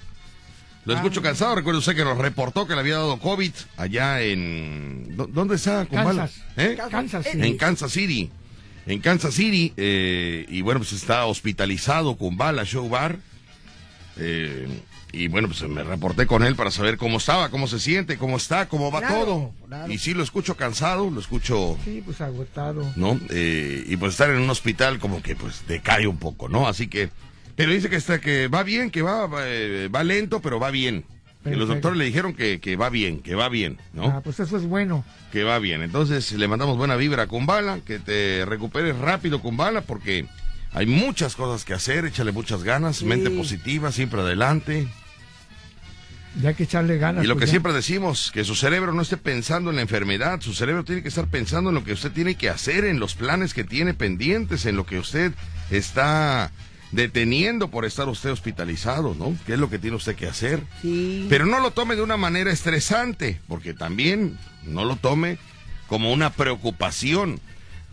Lo 0.84 0.94
escucho 0.94 1.22
cansado. 1.22 1.54
Recuerdo 1.54 1.78
usted 1.78 1.96
que 1.96 2.04
nos 2.04 2.18
reportó 2.18 2.66
que 2.66 2.74
le 2.74 2.80
había 2.80 2.96
dado 2.96 3.18
COVID 3.18 3.52
allá 3.78 4.20
en. 4.20 5.16
¿dó- 5.16 5.26
¿Dónde 5.26 5.56
está 5.56 5.86
Kumbala? 5.86 6.26
Kansas. 6.28 6.42
¿Eh? 6.58 6.76
Kansas, 6.90 7.26
sí. 7.30 7.38
En 7.40 7.56
Kansas 7.56 7.90
City. 7.90 8.30
En 8.86 9.00
Kansas 9.00 9.34
City. 9.34 9.72
eh, 9.76 10.46
y 10.48 10.62
bueno, 10.62 10.80
pues 10.80 10.92
está 10.92 11.24
hospitalizado 11.26 12.16
Kumbala 12.16 12.64
Show 12.64 12.88
Bar. 12.88 13.18
Eh, 14.18 14.68
y 15.12 15.28
bueno, 15.28 15.46
pues 15.48 15.62
me 15.68 15.84
reporté 15.84 16.26
con 16.26 16.42
él 16.44 16.56
para 16.56 16.70
saber 16.72 16.96
cómo 16.96 17.18
estaba, 17.18 17.48
cómo 17.48 17.68
se 17.68 17.78
siente, 17.78 18.18
cómo 18.18 18.36
está, 18.36 18.68
cómo 18.68 18.90
va 18.90 18.98
Claro, 19.00 19.24
todo. 19.24 19.52
claro. 19.68 19.92
Y 19.92 19.98
sí, 19.98 20.12
lo 20.12 20.24
escucho 20.24 20.56
cansado, 20.56 21.08
lo 21.10 21.20
escucho 21.20 21.78
Sí, 21.84 22.02
pues 22.04 22.20
agotado. 22.20 22.92
¿no? 22.96 23.20
Eh, 23.30 23.84
y 23.86 23.96
pues 23.96 24.12
estar 24.12 24.30
en 24.30 24.38
un 24.38 24.50
hospital 24.50 24.98
como 24.98 25.22
que 25.22 25.36
pues 25.36 25.62
decae 25.68 26.06
un 26.08 26.18
poco, 26.18 26.48
¿no? 26.48 26.66
Así 26.66 26.88
que, 26.88 27.10
pero 27.54 27.70
dice 27.72 27.88
que 27.88 27.96
está, 27.96 28.20
que 28.20 28.48
va 28.48 28.64
bien, 28.64 28.90
que 28.90 29.02
va, 29.02 29.26
va, 29.28 29.42
eh, 29.46 29.88
va 29.88 30.02
lento, 30.02 30.40
pero 30.40 30.58
va 30.58 30.70
bien. 30.72 31.04
Que 31.44 31.50
los 31.50 31.58
Perfecto. 31.68 31.74
doctores 31.74 31.98
le 31.98 32.04
dijeron 32.06 32.32
que, 32.34 32.58
que 32.58 32.74
va 32.76 32.88
bien, 32.88 33.20
que 33.20 33.34
va 33.34 33.48
bien, 33.50 33.78
¿no? 33.92 34.06
Ah, 34.06 34.20
pues 34.24 34.40
eso 34.40 34.56
es 34.56 34.64
bueno. 34.64 35.04
Que 35.30 35.44
va 35.44 35.58
bien. 35.58 35.82
Entonces 35.82 36.32
le 36.32 36.48
mandamos 36.48 36.76
buena 36.78 36.96
vibra 36.96 37.26
con 37.26 37.44
bala, 37.46 37.80
que 37.86 37.98
te 37.98 38.44
recuperes 38.46 38.96
rápido 38.96 39.42
con 39.42 39.56
bala, 39.56 39.82
porque 39.82 40.26
hay 40.72 40.86
muchas 40.86 41.36
cosas 41.36 41.64
que 41.66 41.74
hacer, 41.74 42.06
échale 42.06 42.32
muchas 42.32 42.64
ganas, 42.64 42.96
Sí. 42.96 43.04
mente 43.04 43.30
positiva, 43.30 43.92
siempre 43.92 44.22
adelante. 44.22 44.88
Ya 46.40 46.48
hay 46.48 46.54
que 46.56 46.64
echarle 46.64 46.98
ganas. 46.98 47.22
Y 47.24 47.28
lo 47.28 47.34
pues 47.34 47.42
que 47.42 47.46
ya. 47.46 47.50
siempre 47.52 47.72
decimos, 47.72 48.30
que 48.32 48.42
su 48.42 48.54
cerebro 48.56 48.92
no 48.92 49.02
esté 49.02 49.16
pensando 49.16 49.70
en 49.70 49.76
la 49.76 49.82
enfermedad, 49.82 50.40
su 50.40 50.52
cerebro 50.52 50.82
tiene 50.82 51.02
que 51.02 51.08
estar 51.08 51.28
pensando 51.28 51.70
en 51.70 51.74
lo 51.76 51.84
que 51.84 51.92
usted 51.92 52.10
tiene 52.10 52.34
que 52.34 52.48
hacer, 52.48 52.84
en 52.86 52.98
los 52.98 53.14
planes 53.14 53.54
que 53.54 53.62
tiene 53.62 53.94
pendientes, 53.94 54.66
en 54.66 54.74
lo 54.76 54.84
que 54.84 54.98
usted 54.98 55.32
está 55.70 56.50
deteniendo 56.94 57.68
por 57.68 57.84
estar 57.84 58.08
usted 58.08 58.30
hospitalizado, 58.30 59.14
¿no? 59.18 59.36
¿Qué 59.46 59.54
es 59.54 59.58
lo 59.58 59.68
que 59.68 59.78
tiene 59.78 59.96
usted 59.96 60.14
que 60.14 60.28
hacer? 60.28 60.62
Sí. 60.80 61.26
Pero 61.28 61.44
no 61.44 61.58
lo 61.60 61.72
tome 61.72 61.96
de 61.96 62.02
una 62.02 62.16
manera 62.16 62.52
estresante, 62.52 63.40
porque 63.48 63.74
también 63.74 64.38
no 64.62 64.84
lo 64.84 64.96
tome 64.96 65.38
como 65.88 66.12
una 66.12 66.30
preocupación. 66.30 67.40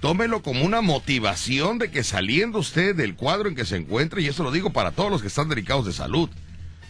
Tómelo 0.01 0.41
como 0.41 0.65
una 0.65 0.81
motivación 0.81 1.79
de 1.79 1.91
que 1.91 2.03
saliendo 2.03 2.59
usted 2.59 2.95
del 2.95 3.15
cuadro 3.15 3.49
en 3.49 3.55
que 3.55 3.65
se 3.65 3.77
encuentra, 3.77 4.21
y 4.21 4.27
eso 4.27 4.43
lo 4.43 4.51
digo 4.51 4.71
para 4.71 4.91
todos 4.91 5.11
los 5.11 5.21
que 5.21 5.27
están 5.27 5.49
delicados 5.49 5.85
de 5.85 5.93
salud, 5.93 6.29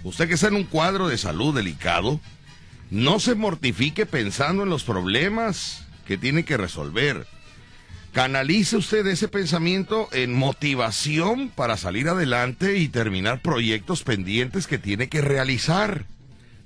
usted 0.04 0.28
que 0.28 0.36
está 0.36 0.48
en 0.48 0.56
un 0.56 0.64
cuadro 0.66 1.08
de 1.08 1.18
salud 1.18 1.56
delicado, 1.56 2.20
no 2.90 3.20
se 3.20 3.36
mortifique 3.36 4.06
pensando 4.06 4.64
en 4.64 4.70
los 4.70 4.84
problemas 4.84 5.86
que 6.06 6.18
tiene 6.18 6.44
que 6.44 6.58
resolver. 6.58 7.26
Canalice 8.14 8.76
usted 8.76 9.08
ese 9.08 9.30
pensamiento 9.30 10.10
en 10.12 10.34
motivación 10.34 11.50
para 11.50 11.78
salir 11.78 12.10
adelante 12.10 12.78
y 12.78 12.90
terminar 12.90 13.42
proyectos 13.42 14.04
pendientes 14.04 14.68
que 14.68 14.78
tiene 14.78 15.08
que 15.08 15.22
realizar. 15.22 16.06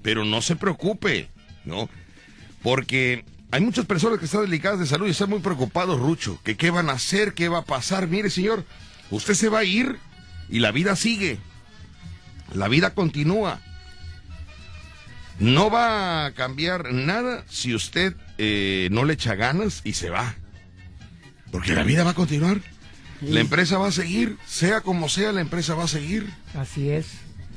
Pero 0.01 0.25
no 0.25 0.41
se 0.41 0.55
preocupe, 0.55 1.29
¿no? 1.63 1.88
Porque 2.63 3.25
hay 3.51 3.62
muchas 3.62 3.86
personas 3.86 4.17
que 4.17 4.25
están 4.25 4.41
delicadas 4.41 4.79
de 4.79 4.88
salud 4.88 5.05
y 5.08 5.12
están 5.12 5.29
muy 5.29 5.39
preocupados, 5.39 5.99
Rucho, 5.99 6.39
que 6.43 6.58
qué 6.58 6.71
van 6.71 6.89
a 6.89 6.93
hacer, 6.93 7.36
qué 7.36 7.47
va 7.47 7.60
a 7.60 7.65
pasar. 7.65 8.08
Mire, 8.08 8.31
señor, 8.31 8.65
usted 9.12 9.36
se 9.36 9.49
va 9.49 9.60
a 9.60 9.63
ir 9.63 9.99
y 10.49 10.60
la 10.60 10.71
vida 10.71 10.95
sigue. 10.95 11.38
La 12.55 12.67
vida 12.67 12.95
continúa. 12.95 13.62
No 15.38 15.69
va 15.69 16.25
a 16.25 16.31
cambiar 16.31 16.91
nada 16.91 17.43
si 17.47 17.75
usted 17.75 18.15
eh, 18.39 18.88
no 18.91 19.05
le 19.05 19.13
echa 19.13 19.36
ganas 19.36 19.81
y 19.84 19.93
se 19.93 20.10
va. 20.10 20.36
Porque 21.56 21.74
la 21.74 21.84
vida 21.84 22.04
va 22.04 22.10
a 22.12 22.15
continuar. 22.15 22.60
La 23.22 23.39
empresa 23.39 23.78
va 23.78 23.88
a 23.88 23.91
seguir, 23.94 24.38
sea 24.46 24.82
como 24.82 25.08
sea, 25.08 25.32
la 25.32 25.39
empresa 25.39 25.74
va 25.74 25.86
a 25.86 25.88
seguir. 25.88 26.30
Así 26.54 26.89
es. 26.89 27.08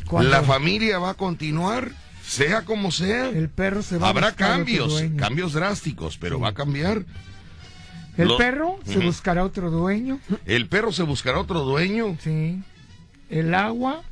Cuando 0.06 0.30
La 0.30 0.44
familia 0.44 1.00
va 1.00 1.10
a 1.10 1.14
continuar, 1.14 1.90
sea 2.24 2.64
como 2.64 2.92
sea. 2.92 3.28
el 3.28 3.48
perro 3.48 3.82
se 3.82 3.98
va 3.98 4.06
a 4.06 4.10
Habrá 4.10 4.28
otro 4.28 4.36
cambios, 4.46 5.02
cambios 5.16 5.52
drásticos, 5.54 6.16
pero 6.16 6.38
va 6.38 6.50
a 6.50 6.54
cambiar. 6.54 7.04
El 8.16 8.36
perro 8.36 8.78
se 8.84 8.98
Ujú. 8.98 9.08
buscará 9.08 9.44
otro 9.44 9.68
dueño. 9.72 10.20
El 10.46 10.68
perro 10.68 10.92
se 10.92 11.02
buscará 11.02 11.40
otro 11.40 11.60
dueño, 11.64 12.16
Sí. 12.22 12.62
El 13.28 13.52
agua 13.52 14.02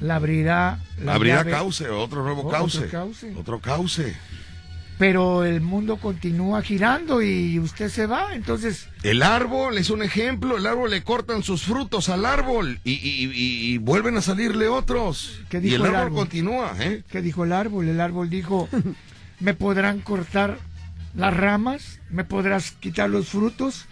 la 0.00 0.16
abrirá. 0.16 0.80
La 1.02 1.14
abrirá 1.14 1.36
llave, 1.38 1.52
cauce, 1.52 1.88
otro 1.88 2.24
nuevo 2.24 2.40
Otro 2.40 2.50
cauce, 2.58 2.88
cauce. 2.88 3.32
otro 3.36 3.60
cauce. 3.60 4.16
Pero 5.00 5.44
el 5.44 5.62
mundo 5.62 5.96
continúa 5.96 6.60
girando 6.62 7.22
y 7.22 7.58
usted 7.58 7.88
se 7.88 8.04
va. 8.06 8.34
Entonces, 8.34 8.86
El 9.02 9.22
árbol 9.22 9.78
es 9.78 9.88
un 9.88 10.02
ejemplo, 10.02 10.58
el 10.58 10.66
árbol 10.66 10.90
le 10.90 11.02
cortan 11.02 11.42
sus 11.42 11.62
frutos 11.62 12.10
al 12.10 12.26
árbol 12.26 12.78
y, 12.84 12.92
y- 12.92 13.24
y- 13.32 13.72
y 13.72 13.78
vuelven 13.78 14.18
a 14.18 14.20
salirle 14.20 14.68
otros. 14.68 15.40
¿Qué 15.48 15.56
y 15.56 15.60
dijo 15.62 15.76
el 15.76 15.80
el 15.82 15.86
árbol, 15.88 16.00
árbol? 16.02 16.18
continúa, 16.18 16.74
¿eh? 16.80 17.02
¿qué 17.10 17.22
dijo 17.22 17.44
el 17.44 17.52
árbol? 17.54 17.88
El 17.88 17.98
árbol 17.98 18.28
dijo, 18.28 18.68
me 19.40 19.54
podrán 19.54 20.00
cortar 20.00 20.58
las 21.16 21.34
ramas, 21.34 21.98
me 22.10 22.24
podrás 22.24 22.72
quitar 22.72 23.08
los 23.08 23.28
frutos, 23.28 23.86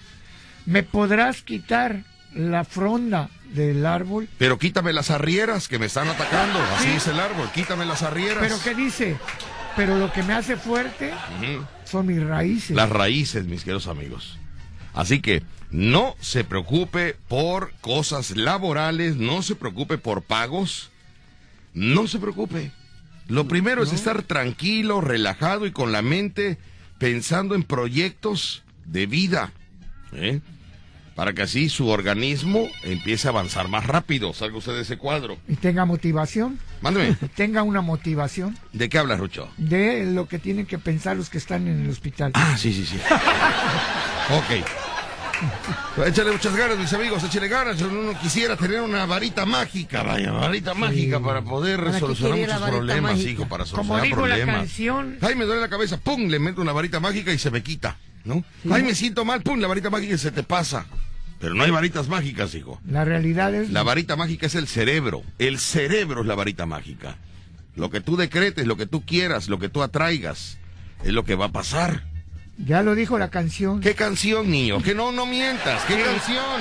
me 0.66 0.82
podrás 0.82 1.40
quitar 1.42 2.04
la 2.34 2.64
fronda 2.64 3.30
del 3.54 3.86
árbol. 3.86 4.28
Pero 4.36 4.58
quítame 4.58 4.92
las 4.92 5.10
arrieras 5.10 5.68
que 5.68 5.78
me 5.78 5.86
están 5.86 6.06
atacando, 6.08 6.58
así 6.76 6.90
Sí. 6.90 6.96
es 6.96 7.06
el 7.06 7.18
árbol, 7.18 7.48
quítame 7.54 7.86
las 7.86 8.02
arrieras. 8.02 8.40
Pero 8.40 8.56
¿qué 8.62 8.74
dice? 8.74 9.16
Pero 9.78 9.96
lo 9.96 10.12
que 10.12 10.24
me 10.24 10.32
hace 10.32 10.56
fuerte 10.56 11.12
son 11.84 12.06
mis 12.06 12.20
raíces. 12.20 12.74
Las 12.74 12.90
raíces, 12.90 13.46
mis 13.46 13.62
queridos 13.62 13.86
amigos. 13.86 14.36
Así 14.92 15.20
que 15.20 15.44
no 15.70 16.16
se 16.18 16.42
preocupe 16.42 17.14
por 17.28 17.72
cosas 17.80 18.36
laborales, 18.36 19.14
no 19.14 19.40
se 19.40 19.54
preocupe 19.54 19.96
por 19.96 20.22
pagos, 20.22 20.90
no 21.74 22.08
se 22.08 22.18
preocupe. 22.18 22.72
Lo 23.28 23.46
primero 23.46 23.84
es 23.84 23.92
estar 23.92 24.24
tranquilo, 24.24 25.00
relajado 25.00 25.64
y 25.64 25.70
con 25.70 25.92
la 25.92 26.02
mente 26.02 26.58
pensando 26.98 27.54
en 27.54 27.62
proyectos 27.62 28.64
de 28.84 29.06
vida, 29.06 29.52
¿eh? 30.10 30.40
Para 31.18 31.32
que 31.32 31.42
así 31.42 31.68
su 31.68 31.88
organismo 31.88 32.68
empiece 32.84 33.26
a 33.26 33.32
avanzar 33.32 33.66
más 33.66 33.84
rápido. 33.84 34.32
Salga 34.32 34.56
usted 34.58 34.74
de 34.74 34.82
ese 34.82 34.98
cuadro. 34.98 35.36
Y 35.48 35.56
tenga 35.56 35.84
motivación, 35.84 36.60
Mándeme, 36.80 37.16
tenga 37.34 37.64
una 37.64 37.80
motivación 37.80 38.56
¿de 38.72 38.88
qué 38.88 38.98
habla 38.98 39.16
Rucho? 39.16 39.48
de 39.56 40.04
lo 40.06 40.28
que 40.28 40.38
tienen 40.38 40.64
que 40.64 40.78
pensar 40.78 41.16
los 41.16 41.28
que 41.28 41.38
están 41.38 41.66
en 41.66 41.82
el 41.86 41.90
hospital. 41.90 42.30
Ah, 42.34 42.54
sí, 42.56 42.72
sí, 42.72 42.86
sí. 42.86 42.98
ok. 44.30 46.06
Échale 46.06 46.30
muchas 46.30 46.54
ganas, 46.54 46.78
mis 46.78 46.92
amigos, 46.92 47.24
échale 47.24 47.48
ganas. 47.48 47.82
Uno 47.82 48.16
quisiera 48.20 48.54
tener 48.56 48.80
una 48.80 49.04
varita 49.04 49.44
mágica, 49.44 50.04
vaya, 50.04 50.30
varita 50.30 50.72
mágica 50.74 51.18
para 51.18 51.42
poder 51.42 51.82
¿Para 51.82 51.98
solucionar 51.98 52.38
la 52.38 52.54
muchos 52.58 52.70
problemas, 52.70 53.12
mágica? 53.14 53.30
hijo, 53.32 53.48
para 53.48 53.64
Como 53.64 53.74
solucionar 53.98 54.02
dijo 54.04 54.20
la 54.28 54.34
problemas. 54.36 54.56
canción, 54.56 55.18
Ay, 55.20 55.34
me 55.34 55.46
duele 55.46 55.62
la 55.62 55.68
cabeza, 55.68 55.96
pum, 55.96 56.28
le 56.28 56.38
meto 56.38 56.60
una 56.62 56.70
varita 56.72 57.00
mágica 57.00 57.32
y 57.32 57.38
se 57.38 57.50
me 57.50 57.60
quita, 57.64 57.96
¿no? 58.24 58.44
Ay, 58.70 58.84
me 58.84 58.94
siento 58.94 59.24
mal, 59.24 59.42
pum, 59.42 59.58
la 59.58 59.66
varita 59.66 59.90
mágica 59.90 60.14
y 60.14 60.18
se 60.18 60.30
te 60.30 60.44
pasa. 60.44 60.86
Pero 61.40 61.54
no 61.54 61.62
hay 61.64 61.70
varitas 61.70 62.08
mágicas, 62.08 62.54
hijo. 62.54 62.80
la 62.88 63.04
realidad 63.04 63.54
es 63.54 63.70
La 63.70 63.82
varita 63.84 64.16
mágica 64.16 64.46
es 64.46 64.54
el 64.56 64.66
cerebro. 64.66 65.22
El 65.38 65.58
cerebro 65.58 66.22
es 66.22 66.26
la 66.26 66.34
varita 66.34 66.66
mágica. 66.66 67.16
Lo 67.76 67.90
que 67.90 68.00
tú 68.00 68.16
decretes, 68.16 68.66
lo 68.66 68.76
que 68.76 68.86
tú 68.86 69.04
quieras, 69.04 69.48
lo 69.48 69.58
que 69.60 69.68
tú 69.68 69.82
atraigas, 69.82 70.58
es 71.04 71.12
lo 71.12 71.24
que 71.24 71.36
va 71.36 71.46
a 71.46 71.52
pasar. 71.52 72.02
ya 72.56 72.82
lo 72.82 72.96
dijo 72.96 73.18
la 73.18 73.30
canción. 73.30 73.80
¿Qué 73.80 73.94
canción, 73.94 74.50
niño? 74.50 74.82
Que 74.82 74.94
no, 74.96 75.12
no 75.12 75.26
mientas. 75.26 75.84
¿Qué 75.84 76.02
canción? 76.02 76.60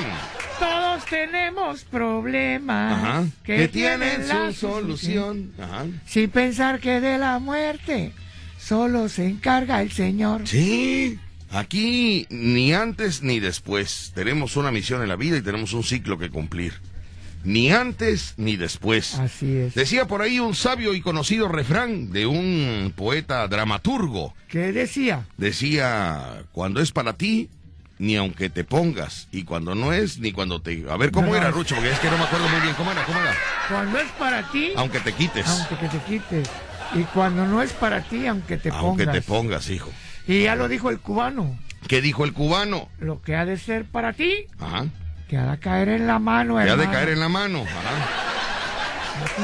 Todos 0.60 1.06
tenemos 1.06 1.84
problemas 1.86 2.94
Ajá. 3.04 3.26
que, 3.44 3.56
Que 3.58 3.68
tienen 3.68 4.28
su 4.28 4.54
solución. 4.54 5.54
Ajá. 5.60 5.86
Sin 6.06 6.30
pensar 6.30 6.80
que 6.80 7.02
de 7.02 7.18
la 7.18 7.40
muerte 7.40 8.14
solo 8.60 9.10
se 9.10 9.26
encarga 9.26 9.82
el 9.82 9.92
Señor. 9.92 10.48
Sí. 10.48 11.20
Aquí 11.52 12.28
ni 12.30 12.74
antes 12.74 13.22
ni 13.24 13.40
después. 13.40 14.12
Tenemos 14.14 14.56
una 14.58 14.72
misión 14.72 15.02
en 15.02 15.10
la 15.10 15.16
vida 15.16 15.38
y 15.38 15.42
tenemos 15.42 15.74
un 15.74 15.84
ciclo 15.84 16.18
que 16.18 16.30
cumplir. 16.30 16.74
Ni 17.44 17.72
antes 17.72 18.34
ni 18.38 18.58
después. 18.58 19.16
Así 19.16 19.56
es. 19.56 19.74
Decía 19.76 20.06
por 20.06 20.22
ahí 20.22 20.40
un 20.40 20.54
sabio 20.56 20.94
y 20.94 21.02
conocido 21.02 21.48
refrán 21.48 22.12
de 22.12 22.26
un 22.26 22.92
poeta 22.96 23.48
dramaturgo. 23.48 24.34
¿Qué 24.50 24.74
decía? 24.74 25.26
Decía, 25.38 26.44
cuando 26.52 26.82
es 26.82 26.92
para 26.92 27.14
ti, 27.14 27.50
ni 28.00 28.18
aunque 28.18 28.50
te 28.50 28.66
pongas. 28.66 29.30
Y 29.32 29.44
cuando 29.44 29.76
no 29.76 29.94
es, 29.94 30.20
ni 30.20 30.34
cuando 30.34 30.62
te... 30.62 30.84
A 30.90 30.98
ver, 30.98 31.12
¿cómo 31.12 31.28
No, 31.28 31.36
era. 31.36 31.50
Rucho? 31.52 31.76
Porque 31.76 31.92
es 31.92 32.00
que 32.00 32.10
no 32.12 32.18
me 32.18 32.24
acuerdo 32.26 32.50
muy 32.50 32.60
bien. 32.60 32.74
¿Cómo 32.76 32.92
era? 32.92 33.06
¿Cómo 33.06 33.20
era? 33.20 33.34
Cuando 33.70 34.00
es 34.00 34.12
para 34.20 34.52
ti, 34.52 34.72
Aunque 34.76 35.00
te 35.00 35.14
quites. 35.14 35.48
aunque 35.48 35.78
que 35.78 35.88
te 35.88 36.00
quites. 36.00 36.50
Y 36.96 37.04
cuando 37.14 37.46
no 37.46 37.62
es 37.62 37.72
para 37.72 38.02
ti, 38.02 38.28
aunque 38.28 38.58
te 38.58 38.70
Aunque 38.70 39.06
pongas. 39.06 39.16
te 39.16 39.22
pongas, 39.22 39.70
hijo. 39.70 39.92
Y 40.28 40.44
ya 40.44 40.56
lo 40.56 40.68
dijo 40.68 40.90
el 40.90 41.00
cubano. 41.00 41.58
¿Qué 41.88 42.02
dijo 42.02 42.26
el 42.26 42.34
cubano? 42.34 42.90
Lo 43.00 43.22
que 43.22 43.36
ha 43.36 43.46
de 43.46 43.58
ser 43.58 43.86
para 43.86 44.14
ti, 44.14 44.46
Ajá. 44.60 44.86
que 45.30 45.38
ha 45.38 45.52
de 45.52 45.60
caer 45.60 45.90
en 45.90 46.08
la 46.08 46.20
mano, 46.20 46.56
Que 46.58 46.70
ha 46.70 46.76
de 46.76 46.86
caer 46.90 47.10
en 47.10 47.20
la 47.20 47.30
mano. 47.30 47.62
Ajá. 47.64 48.24
Así 49.24 49.42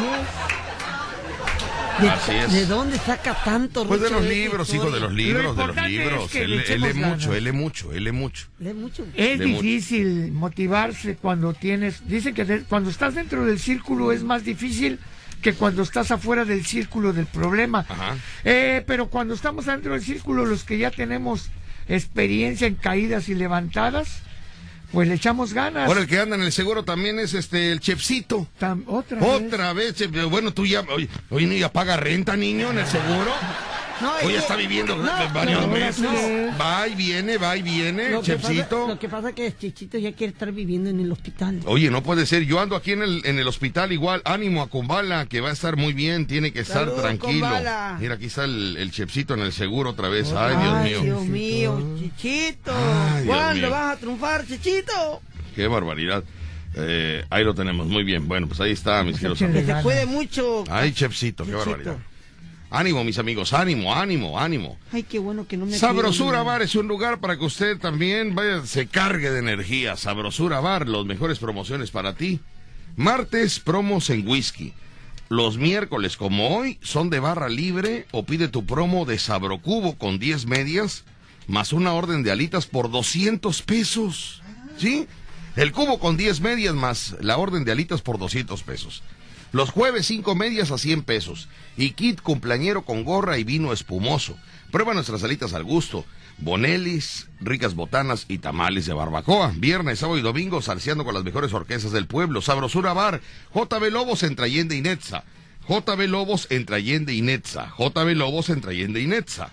¿De, 2.02 2.10
Así 2.10 2.32
es. 2.32 2.52
¿De 2.52 2.65
dónde 2.65 2.98
saca 2.98 3.36
tanto 3.46 3.86
Pues 3.88 4.02
de 4.02 4.10
los 4.10 4.24
libros, 4.24 4.74
hijo, 4.74 4.89
de 4.89 5.00
los 5.00 5.13
libros, 5.13 5.56
de 5.56 5.67
los 5.67 5.76
libros. 5.88 6.26
es 6.26 6.32
que 6.32 6.41
Él, 6.43 6.54
él 6.67 6.96
mucho, 6.96 7.34
él 7.36 7.43
lee 7.43 7.52
mucho, 7.52 7.93
él 7.93 8.04
lee 8.04 8.12
mucho. 8.12 8.48
Lee 8.60 8.74
mucho. 8.74 9.06
Es 9.15 9.38
mucho. 9.39 9.62
difícil 9.62 10.32
motivarse 10.32 11.15
cuando 11.17 11.54
tienes, 11.54 12.02
dicen 12.08 12.34
que 12.34 12.46
de- 12.46 12.63
cuando 12.63 12.89
estás 12.89 13.13
dentro 13.13 13.46
del 13.46 13.60
círculo 13.60 14.12
es 14.12 14.24
más 14.24 14.43
difícil 14.43 15.00
que 15.43 15.53
cuando 15.53 15.84
estás 15.84 16.10
afuera 16.10 16.45
del 16.45 16.65
círculo 16.65 17.13
del 17.13 17.27
problema. 17.27 17.86
Ajá. 17.88 18.15
Eh, 18.43 18.84
pero 18.88 19.08
cuando 19.10 19.36
estamos 19.36 19.65
dentro 19.67 19.93
del 19.93 20.01
círculo, 20.01 20.45
los 20.45 20.63
que 20.63 20.77
ya 20.79 20.89
tenemos 20.89 21.49
experiencia 21.88 22.65
en 22.65 22.75
caídas 22.75 23.29
y 23.29 23.36
levantadas, 23.36 24.19
pues 24.91 25.08
le 25.08 25.15
echamos 25.15 25.53
ganas. 25.53 25.88
Ahora 25.88 26.01
el 26.01 26.08
que 26.08 26.19
anda 26.19 26.36
en 26.36 26.43
el 26.43 26.51
seguro 26.51 26.84
también 26.84 27.19
es 27.19 27.34
este 27.34 27.71
el 27.71 27.79
chefcito. 27.79 28.47
Tam- 28.60 28.84
otra 28.88 29.19
vez. 29.19 29.27
Otra 29.29 29.73
vez, 29.73 29.95
chef. 29.95 30.12
bueno, 30.29 30.53
tú 30.53 30.65
ya, 30.65 30.82
oye, 30.82 31.10
oye, 31.29 31.45
¿no 31.47 31.53
ya 31.53 31.71
paga 31.71 31.97
renta, 31.97 32.36
niño, 32.38 32.71
en 32.71 32.79
el 32.79 32.86
seguro? 32.88 33.32
No, 34.01 34.12
que- 34.27 34.36
está 34.36 34.56
viviendo 34.56 34.95
no, 34.95 35.12
varios 35.34 35.67
meses. 35.67 36.03
Va 36.60 36.88
y 36.88 36.95
viene, 36.95 37.38
va 37.38 37.56
y 37.56 37.62
viene, 37.62 38.10
Lo 38.10 38.21
que, 38.21 38.36
pasa, 38.36 38.47
chefcito. 38.49 38.88
lo 38.88 38.99
que 38.99 39.08
pasa 39.10 39.29
es 39.29 39.36
que 39.36 39.56
Chichito 39.56 39.97
ya 39.97 40.12
quiere 40.13 40.34
estar 40.34 40.51
viviendo 40.51 40.89
en 40.89 40.99
el 40.99 41.12
hospital. 41.12 41.60
Oye, 41.65 41.89
no 41.91 42.03
puede 42.03 42.25
ser. 42.25 42.43
Yo 42.45 42.60
ando 42.60 42.75
aquí 42.75 42.91
en 42.91 43.01
el, 43.03 43.21
en 43.25 43.39
el 43.39 43.47
hospital 43.47 43.91
igual. 43.91 44.21
Ánimo 44.25 44.62
a 44.62 44.67
Kumbala, 44.67 45.25
que 45.27 45.41
va 45.41 45.49
a 45.49 45.53
estar 45.53 45.77
muy 45.77 45.93
bien. 45.93 46.25
Tiene 46.27 46.51
que 46.51 46.62
estar 46.62 46.86
Salud, 46.88 47.01
tranquilo. 47.01 47.45
Kumbala. 47.45 47.97
Mira, 47.99 48.15
aquí 48.15 48.25
está 48.25 48.43
el, 48.45 48.77
el 48.77 48.91
chefcito 48.91 49.34
en 49.36 49.41
el 49.41 49.53
seguro 49.53 49.91
otra 49.91 50.10
vez. 50.10 50.32
Ay, 50.34 50.56
Dios 50.58 50.73
Ay, 50.75 50.89
mío. 50.89 51.01
Dios 51.01 51.25
mío, 51.25 51.95
Chichito. 51.99 52.71
Ay, 52.75 53.23
Dios 53.23 53.36
¿Cuándo 53.36 53.62
mío. 53.67 53.69
vas 53.71 53.95
a 53.95 53.99
triunfar, 53.99 54.45
Chichito? 54.47 55.21
Qué 55.56 55.67
barbaridad. 55.67 56.23
Eh, 56.75 57.23
ahí 57.29 57.43
lo 57.43 57.53
tenemos. 57.53 57.86
Muy 57.88 58.03
bien. 58.03 58.27
Bueno, 58.27 58.47
pues 58.47 58.60
ahí 58.60 58.71
está, 58.71 59.03
mis 59.03 59.17
queridos 59.17 59.41
amigos. 59.43 59.65
Se 59.65 59.84
puede 59.84 60.06
mucho. 60.08 60.63
Ay, 60.69 60.91
chefcito, 60.91 61.45
qué 61.45 61.51
Chefcito. 61.51 61.69
barbaridad. 61.71 61.97
Ánimo, 62.73 63.03
mis 63.03 63.19
amigos. 63.19 63.53
Ánimo, 63.53 63.93
ánimo, 63.93 64.39
ánimo. 64.39 64.79
Ay, 64.91 65.03
qué 65.03 65.19
bueno 65.19 65.47
que 65.47 65.57
no 65.57 65.67
me 65.67 65.77
Sabrosura 65.77 66.41
Bar 66.41 66.63
es 66.63 66.73
un 66.73 66.88
lugar 66.88 67.19
para 67.19 67.38
que 67.38 67.45
usted 67.45 67.77
también 67.77 68.33
vaya, 68.33 68.65
se 68.65 68.88
cargue 68.88 69.29
de 69.29 69.38
energía. 69.38 69.95
Sabrosura 69.95 70.59
Bar, 70.59 70.89
las 70.89 71.05
mejores 71.05 71.38
promociones 71.38 71.91
para 71.91 72.15
ti. 72.15 72.39
Martes, 72.95 73.59
promos 73.59 74.09
en 74.09 74.27
whisky. 74.27 74.73
Los 75.29 75.57
miércoles, 75.57 76.17
como 76.17 76.57
hoy, 76.57 76.79
son 76.81 77.12
de 77.12 77.19
barra 77.19 77.47
libre 77.47 78.07
o 78.12 78.25
pide 78.25 78.47
tu 78.47 78.65
promo 78.65 79.05
de 79.05 79.19
Sabrocubo 79.19 79.95
con 79.95 80.17
10 80.17 80.47
medias 80.47 81.03
más 81.45 81.73
una 81.73 81.93
orden 81.93 82.23
de 82.23 82.31
alitas 82.31 82.65
por 82.65 82.89
200 82.89 83.62
pesos. 83.62 84.41
¿Sí? 84.79 85.07
El 85.55 85.73
cubo 85.73 85.99
con 85.99 86.17
10 86.17 86.41
medias 86.41 86.73
más 86.73 87.17
la 87.21 87.38
orden 87.38 87.65
de 87.65 87.71
alitas 87.71 88.01
por 88.01 88.17
200 88.17 88.63
pesos. 88.63 89.03
Los 89.54 89.70
jueves 89.70 90.08
5 90.08 90.34
medias 90.34 90.72
a 90.72 90.80
100 90.80 91.04
pesos. 91.04 91.48
Y 91.78 91.92
kit 91.92 92.22
cumpleañero 92.22 92.82
con 92.82 93.04
gorra 93.04 93.38
y 93.38 93.44
vino 93.44 93.72
espumoso. 93.72 94.36
Prueba 94.72 94.96
nuestras 94.96 95.24
alitas 95.24 95.54
al 95.54 95.63
gusto. 95.63 96.06
Bonelis, 96.39 97.28
ricas 97.39 97.76
botanas 97.76 98.26
y 98.28 98.39
tamales 98.39 98.88
de 98.88 98.94
barbacoa. 98.94 99.54
Viernes, 99.56 100.00
sábado 100.00 100.18
y 100.18 100.24
domingo, 100.24 100.63
salseando 100.63 101.06
con 101.06 101.13
las 101.13 101.24
mejores 101.24 101.54
orquestas 101.54 101.92
del 101.92 102.08
pueblo. 102.08 102.42
Sabrosura 102.42 102.94
Bar, 102.94 103.22
JB 103.54 103.92
Lobos 103.92 104.24
entre 104.24 104.46
Allende 104.46 104.76
y 104.76 104.82
Netza. 104.82 105.24
JB 105.70 106.08
Lobos 106.08 106.48
entre 106.50 106.78
Allende 106.78 107.13
y 107.13 107.22
Netza. 107.22 107.72
JB 107.78 108.16
Lobos 108.16 108.50
entre 108.50 108.72
Allende 108.72 109.02
y 109.02 109.06
Netza. 109.06 109.52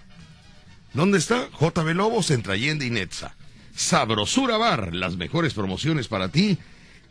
¿Dónde 0.95 1.19
está? 1.19 1.51
JB 1.61 1.95
Lobos 1.95 2.31
entre 2.31 2.55
Allende 2.55 2.87
y 2.87 2.91
Netza. 2.91 3.37
Sabrosura 3.77 4.57
Bar, 4.57 4.95
las 4.95 5.17
mejores 5.19 5.53
promociones 5.53 6.09
para 6.09 6.31
ti. 6.31 6.57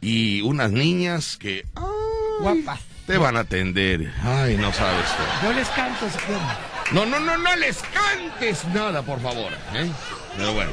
Y 0.02 0.42
unas 0.42 0.72
niñas 0.72 1.38
que 1.38 1.66
ay, 1.76 2.09
Guapas. 2.40 2.80
te 3.06 3.18
van 3.18 3.38
a 3.38 3.42
atender. 3.42 4.12
Ay, 4.24 4.58
no 4.58 4.72
sabes 4.74 5.06
tú. 5.16 5.48
Yo 5.48 5.54
les 5.54 5.68
canto 5.70 6.06
quieren. 6.26 6.44
No, 6.92 7.06
no, 7.06 7.20
no, 7.20 7.38
no 7.38 7.56
les 7.58 7.78
cantes 7.84 8.66
nada, 8.74 9.02
por 9.04 9.20
favor. 9.22 9.52
¿eh? 9.74 9.90
Pero 10.38 10.54
bueno. 10.54 10.72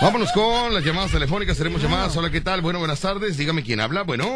Vámonos 0.00 0.32
con 0.32 0.72
las 0.74 0.84
llamadas 0.84 1.10
telefónicas. 1.12 1.56
Tenemos 1.58 1.82
llamadas. 1.82 2.16
Hola, 2.16 2.30
¿qué 2.30 2.40
tal? 2.40 2.60
Bueno, 2.62 2.78
buenas 2.78 3.00
tardes. 3.00 3.36
Dígame 3.36 3.62
quién 3.62 3.80
habla. 3.80 4.02
Bueno, 4.02 4.26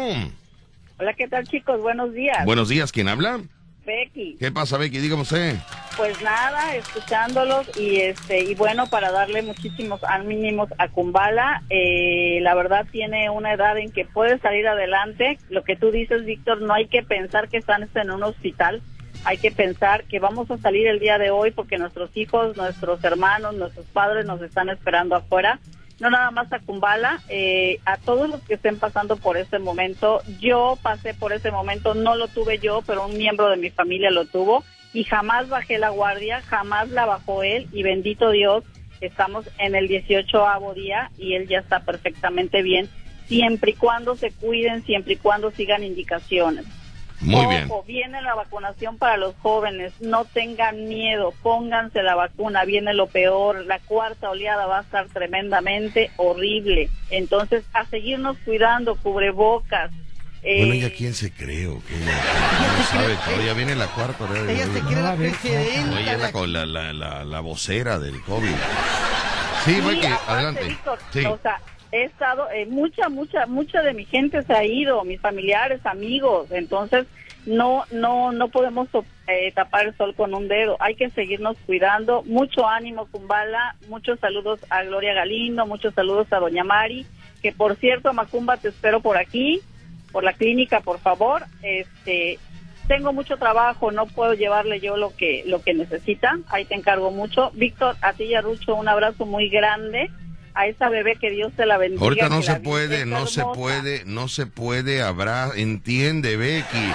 Hola, 0.99 1.13
¿qué 1.17 1.27
tal 1.27 1.47
chicos? 1.47 1.81
Buenos 1.81 2.13
días. 2.13 2.45
buenos 2.45 2.69
días. 2.69 2.91
¿Quién 2.91 3.07
habla? 3.09 3.39
Becky. 3.85 4.37
¿Qué 4.39 4.51
pasa, 4.51 4.77
Becky? 4.77 4.99
Dígame 4.99 5.21
usted. 5.21 5.55
Pues 5.95 6.21
nada, 6.21 6.75
escuchándolos 6.75 7.69
y 7.77 7.97
este 7.97 8.41
y 8.41 8.55
bueno, 8.55 8.87
para 8.87 9.11
darle 9.11 9.43
muchísimos 9.43 10.03
ánimos 10.03 10.69
a 10.79 10.87
Kumbala, 10.87 11.61
eh, 11.69 12.39
la 12.41 12.55
verdad 12.55 12.87
tiene 12.91 13.29
una 13.29 13.53
edad 13.53 13.77
en 13.77 13.91
que 13.91 14.05
puede 14.05 14.39
salir 14.39 14.67
adelante. 14.67 15.37
Lo 15.49 15.63
que 15.63 15.75
tú 15.75 15.91
dices, 15.91 16.25
Víctor, 16.25 16.61
no 16.61 16.73
hay 16.73 16.87
que 16.87 17.03
pensar 17.03 17.47
que 17.49 17.57
están 17.57 17.87
en 17.93 18.11
un 18.11 18.23
hospital. 18.23 18.81
Hay 19.25 19.37
que 19.37 19.51
pensar 19.51 20.03
que 20.05 20.19
vamos 20.19 20.49
a 20.51 20.57
salir 20.57 20.87
el 20.87 20.99
día 20.99 21.17
de 21.17 21.29
hoy 21.29 21.51
porque 21.51 21.77
nuestros 21.77 22.15
hijos, 22.17 22.57
nuestros 22.57 23.03
hermanos, 23.03 23.55
nuestros 23.55 23.85
padres 23.85 24.25
nos 24.25 24.41
están 24.41 24.69
esperando 24.69 25.15
afuera. 25.15 25.59
No 25.99 26.09
nada 26.09 26.31
más 26.31 26.51
a 26.51 26.59
Kumbala, 26.59 27.21
eh, 27.29 27.79
a 27.85 27.97
todos 27.97 28.29
los 28.29 28.41
que 28.41 28.55
estén 28.55 28.77
pasando 28.79 29.17
por 29.17 29.37
este 29.37 29.59
momento. 29.59 30.21
Yo 30.39 30.77
pasé 30.81 31.13
por 31.13 31.33
ese 31.33 31.51
momento, 31.51 31.93
no 31.93 32.15
lo 32.15 32.27
tuve 32.27 32.59
yo, 32.59 32.81
pero 32.85 33.05
un 33.05 33.17
miembro 33.17 33.49
de 33.49 33.57
mi 33.57 33.69
familia 33.69 34.11
lo 34.11 34.25
tuvo 34.25 34.63
y 34.93 35.03
jamás 35.03 35.49
bajé 35.49 35.77
la 35.77 35.89
guardia, 35.89 36.41
jamás 36.41 36.89
la 36.89 37.05
bajó 37.05 37.43
él 37.43 37.67
y 37.71 37.83
bendito 37.83 38.29
Dios, 38.31 38.63
estamos 39.01 39.49
en 39.57 39.75
el 39.75 39.87
18 39.87 40.45
día 40.75 41.11
y 41.17 41.33
él 41.33 41.47
ya 41.47 41.59
está 41.59 41.79
perfectamente 41.79 42.61
bien, 42.61 42.87
siempre 43.27 43.71
y 43.71 43.75
cuando 43.75 44.15
se 44.15 44.31
cuiden, 44.31 44.83
siempre 44.83 45.13
y 45.13 45.17
cuando 45.17 45.51
sigan 45.51 45.83
indicaciones. 45.83 46.65
Muy 47.23 47.45
bien. 47.47 47.65
Ojo, 47.71 47.83
viene 47.87 48.21
la 48.21 48.35
vacunación 48.35 48.97
para 48.97 49.17
los 49.17 49.33
jóvenes, 49.41 49.93
no 50.01 50.25
tengan 50.25 50.87
miedo, 50.87 51.33
pónganse 51.41 52.03
la 52.03 52.15
vacuna, 52.15 52.65
viene 52.65 52.93
lo 52.93 53.07
peor, 53.07 53.65
la 53.65 53.79
cuarta 53.79 54.29
oleada 54.29 54.65
va 54.65 54.79
a 54.79 54.81
estar 54.81 55.07
tremendamente 55.07 56.11
horrible. 56.17 56.89
Entonces, 57.09 57.63
a 57.73 57.85
seguirnos 57.85 58.37
cuidando, 58.45 58.95
cubrebocas. 58.95 59.91
eh, 60.43 60.65
Bueno, 60.65 60.75
¿ya 60.75 60.93
quién 60.93 61.13
se 61.13 61.31
cree 61.31 61.67
o 61.67 61.79
qué? 61.87 61.95
No 62.77 62.83
sabe, 62.85 63.15
todavía 63.25 63.53
viene 63.53 63.75
la 63.75 63.87
cuarta. 63.87 64.25
de- 64.25 64.53
Ella 64.53 64.65
se 64.65 64.81
quiere 64.81 64.95
No, 64.95 65.01
la 65.03 65.11
a 65.11 65.15
ver, 65.15 65.31
presidenta. 65.31 66.23
Aquí. 66.25 66.31
con 66.33 66.51
la, 66.53 66.65
la, 66.65 66.91
la, 66.93 67.23
la 67.23 67.39
vocera 67.39 67.97
del 67.99 68.21
COVID. 68.23 68.49
Sí, 69.65 69.75
Sí, 69.75 69.79
aparte, 69.79 70.09
adelante. 70.27 70.63
Víctor, 70.65 70.99
Sí. 71.13 71.25
O 71.25 71.37
sea, 71.41 71.59
he 71.93 72.05
estado, 72.05 72.49
eh, 72.49 72.65
mucha, 72.65 73.07
mucha, 73.07 73.45
mucha 73.45 73.83
de 73.83 73.93
mi 73.93 74.03
gente 74.03 74.41
se 74.41 74.53
ha 74.53 74.65
ido, 74.65 75.03
mis 75.03 75.21
familiares, 75.21 75.85
amigos, 75.85 76.51
entonces 76.51 77.05
no, 77.45 77.83
no, 77.91 78.31
no 78.31 78.47
podemos 78.47 78.87
eh, 79.27 79.51
tapar 79.53 79.85
el 79.85 79.95
sol 79.95 80.15
con 80.15 80.33
un 80.33 80.47
dedo. 80.47 80.75
Hay 80.79 80.95
que 80.95 81.09
seguirnos 81.11 81.57
cuidando. 81.65 82.23
Mucho 82.23 82.67
ánimo, 82.67 83.07
Kumbala. 83.11 83.75
Muchos 83.89 84.19
saludos 84.19 84.59
a 84.69 84.83
Gloria 84.83 85.13
Galindo, 85.13 85.67
muchos 85.67 85.93
saludos 85.93 86.31
a 86.31 86.39
Doña 86.39 86.63
Mari. 86.63 87.05
Que 87.41 87.51
por 87.51 87.75
cierto, 87.75 88.13
Macumba, 88.13 88.57
te 88.57 88.69
espero 88.69 89.01
por 89.01 89.17
aquí, 89.17 89.61
por 90.11 90.23
la 90.23 90.33
clínica, 90.33 90.79
por 90.79 90.99
favor. 90.99 91.43
Este, 91.61 92.39
tengo 92.87 93.13
mucho 93.13 93.37
trabajo, 93.37 93.91
no 93.91 94.07
puedo 94.07 94.33
llevarle 94.33 94.79
yo 94.79 94.97
lo 94.97 95.15
que 95.15 95.43
lo 95.45 95.61
que 95.61 95.73
necesita. 95.73 96.39
Ahí 96.47 96.65
te 96.65 96.75
encargo 96.75 97.11
mucho. 97.11 97.51
Víctor, 97.51 97.97
a 98.01 98.13
ti 98.13 98.23
y 98.23 98.35
a 98.35 98.41
Rucho 98.41 98.73
un 98.73 98.87
abrazo 98.87 99.25
muy 99.25 99.49
grande. 99.49 100.09
A 100.55 100.67
esa 100.67 100.89
bebé 100.89 101.15
que 101.19 101.31
Dios 101.31 101.51
te 101.55 101.65
la 101.65 101.77
bendiga. 101.77 102.01
Ahorita 102.03 102.29
no 102.29 102.41
se 102.43 102.55
puede, 102.55 103.05
no 103.05 103.25
se 103.27 103.43
puede, 103.43 104.03
no 104.05 104.27
se 104.27 104.45
puede 104.45 105.01
habrá, 105.01 105.49
entiende, 105.55 106.37
Becky. 106.37 106.93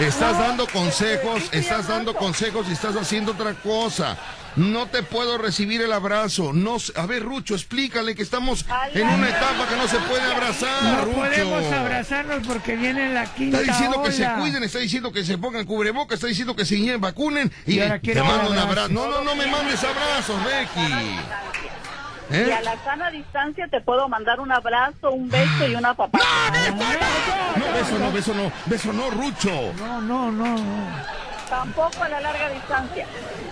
Estás 0.00 0.32
No, 0.34 0.40
dando 0.40 0.66
consejos, 0.66 1.44
estás 1.52 1.88
dando 1.88 2.14
consejos 2.14 2.66
y 2.68 2.72
estás 2.72 2.96
haciendo 2.96 3.32
otra 3.32 3.54
cosa. 3.54 4.18
No 4.56 4.86
te 4.86 5.02
puedo 5.02 5.36
recibir 5.38 5.82
el 5.82 5.92
abrazo. 5.92 6.52
No, 6.54 6.78
se- 6.78 6.98
a 6.98 7.04
ver, 7.06 7.22
Rucho, 7.22 7.54
explícale 7.54 8.14
que 8.14 8.22
estamos 8.22 8.64
en 8.94 9.06
una 9.06 9.28
etapa 9.28 9.68
que 9.68 9.76
no 9.76 9.86
se 9.86 9.98
puede 9.98 10.22
abrazar, 10.22 10.82
No 10.82 11.04
Rucho. 11.04 11.16
podemos 11.18 11.72
abrazarnos 11.72 12.46
porque 12.46 12.74
viene 12.76 13.12
la 13.12 13.26
quinta 13.34 13.60
Está 13.60 13.72
diciendo 13.72 14.02
que 14.02 14.12
se 14.12 14.26
cuiden, 14.38 14.62
está 14.64 14.78
diciendo 14.78 15.12
que 15.12 15.24
se 15.24 15.36
pongan 15.38 15.64
cubrebocas, 15.66 16.16
está 16.16 16.26
diciendo 16.26 16.56
que 16.56 16.64
se 16.64 16.96
vacunen 16.96 17.52
y, 17.66 17.74
Y 17.74 17.80
ahora 17.80 18.00
te 18.00 18.14
mando 18.22 18.50
un 18.50 18.58
abrazo. 18.58 18.68
abrazo. 18.68 18.88
No, 18.92 19.08
no, 19.10 19.20
no 19.22 19.34
me 19.36 19.46
mandes 19.46 19.82
abrazos, 19.84 20.36
Becky. 20.44 20.92
¿Eh? 22.30 22.46
Y 22.48 22.50
a 22.50 22.60
la 22.62 22.76
sana 22.82 23.10
distancia 23.10 23.68
te 23.68 23.80
puedo 23.80 24.08
mandar 24.08 24.40
un 24.40 24.50
abrazo, 24.50 25.12
un 25.12 25.28
beso 25.28 25.68
y 25.68 25.74
una 25.76 25.94
papá. 25.94 26.18
No, 26.76 27.72
beso 27.72 27.98
no, 27.98 28.12
beso 28.12 28.34
no, 28.34 28.52
beso 28.66 28.92
no, 28.92 29.10
Rucho. 29.10 29.72
No, 29.78 30.00
no, 30.00 30.32
no, 30.32 30.56
no. 30.56 31.16
Tampoco 31.48 32.02
a 32.02 32.08
la 32.08 32.20
larga 32.20 32.48
distancia. 32.50 33.06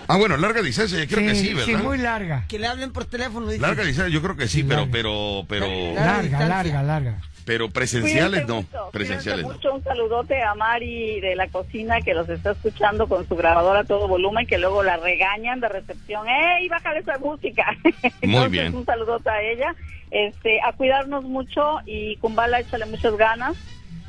Ah, 0.08 0.16
bueno, 0.16 0.36
larga 0.36 0.60
distancia, 0.62 0.98
yo 0.98 1.06
creo 1.06 1.28
que 1.28 1.34
sí, 1.36 1.54
¿verdad? 1.54 1.82
muy 1.82 1.98
larga. 1.98 2.44
Que 2.48 2.58
le 2.58 2.66
hablen 2.66 2.92
por 2.92 3.04
teléfono. 3.04 3.46
dice. 3.46 3.60
Larga 3.62 3.84
distancia, 3.84 4.12
yo 4.12 4.20
creo 4.20 4.36
que 4.36 4.48
sí, 4.48 4.58
Sí, 4.58 4.64
pero, 4.64 4.80
larga. 4.80 4.92
pero, 4.92 5.44
pero, 5.48 5.66
Larga 5.94 6.40
larga, 6.48 6.82
larga. 6.82 7.14
Pero 7.44 7.68
presenciales 7.70 8.44
Cuídense 8.44 8.72
no, 8.72 8.80
mucho, 8.80 8.90
presenciales 8.92 9.44
cuídense 9.44 9.66
no. 9.66 9.72
mucho. 9.74 9.74
Un 9.74 9.84
saludote 9.84 10.42
a 10.42 10.54
Mari 10.54 11.20
de 11.20 11.36
la 11.36 11.48
cocina 11.48 12.00
que 12.00 12.14
los 12.14 12.28
está 12.28 12.52
escuchando 12.52 13.06
con 13.06 13.26
su 13.28 13.36
grabadora 13.36 13.80
a 13.80 13.84
todo 13.84 14.08
volumen, 14.08 14.46
que 14.46 14.58
luego 14.58 14.82
la 14.82 14.96
regañan 14.96 15.60
de 15.60 15.68
recepción. 15.68 16.26
¡Ey, 16.28 16.68
bájale 16.68 17.00
esa 17.00 17.18
música! 17.18 17.66
Entonces, 18.20 18.50
bien. 18.50 18.74
Un 18.74 18.84
saludote 18.84 19.30
a 19.30 19.42
ella. 19.42 19.74
Este, 20.10 20.60
a 20.62 20.72
cuidarnos 20.72 21.24
mucho 21.24 21.80
y 21.86 22.16
Kumbala, 22.16 22.60
échale 22.60 22.86
muchas 22.86 23.16
ganas. 23.16 23.56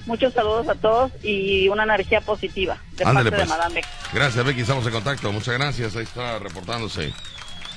Muchos 0.06 0.34
saludos 0.34 0.70
a 0.70 0.76
todos 0.76 1.12
y 1.24 1.68
una 1.68 1.84
energía 1.84 2.22
positiva 2.22 2.78
de 2.96 3.06
Ándale, 3.06 3.32
parte 3.32 3.44
pues. 3.44 3.50
de 3.50 3.58
Madame 3.58 3.76
Beck. 3.76 3.86
Gracias, 4.14 4.46
Becky, 4.46 4.62
estamos 4.62 4.86
en 4.86 4.94
contacto. 4.94 5.32
Muchas 5.32 5.56
gracias, 5.56 5.96
ahí 5.96 6.04
está 6.04 6.38
reportándose. 6.38 7.12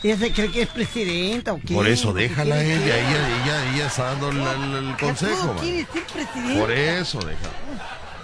Ella 0.03 0.17
se 0.17 0.33
cree 0.33 0.51
que 0.51 0.63
es 0.63 0.69
presidenta 0.69 1.53
o 1.53 1.61
qué. 1.61 1.75
Por 1.75 1.89
eso, 1.89 2.13
déjala 2.13 2.63
ella, 2.63 2.75
ella, 2.77 3.43
ella, 3.45 3.75
ella 3.75 3.87
está 3.87 4.05
dando 4.15 4.31
el, 4.31 4.39
el- 4.39 4.89
el 4.91 4.97
consejo. 4.97 5.57
quiere 5.61 5.87
ser 5.93 6.05
presidenta. 6.05 6.61
Por 6.61 6.71
eso, 6.71 7.19
déjala. 7.19 7.53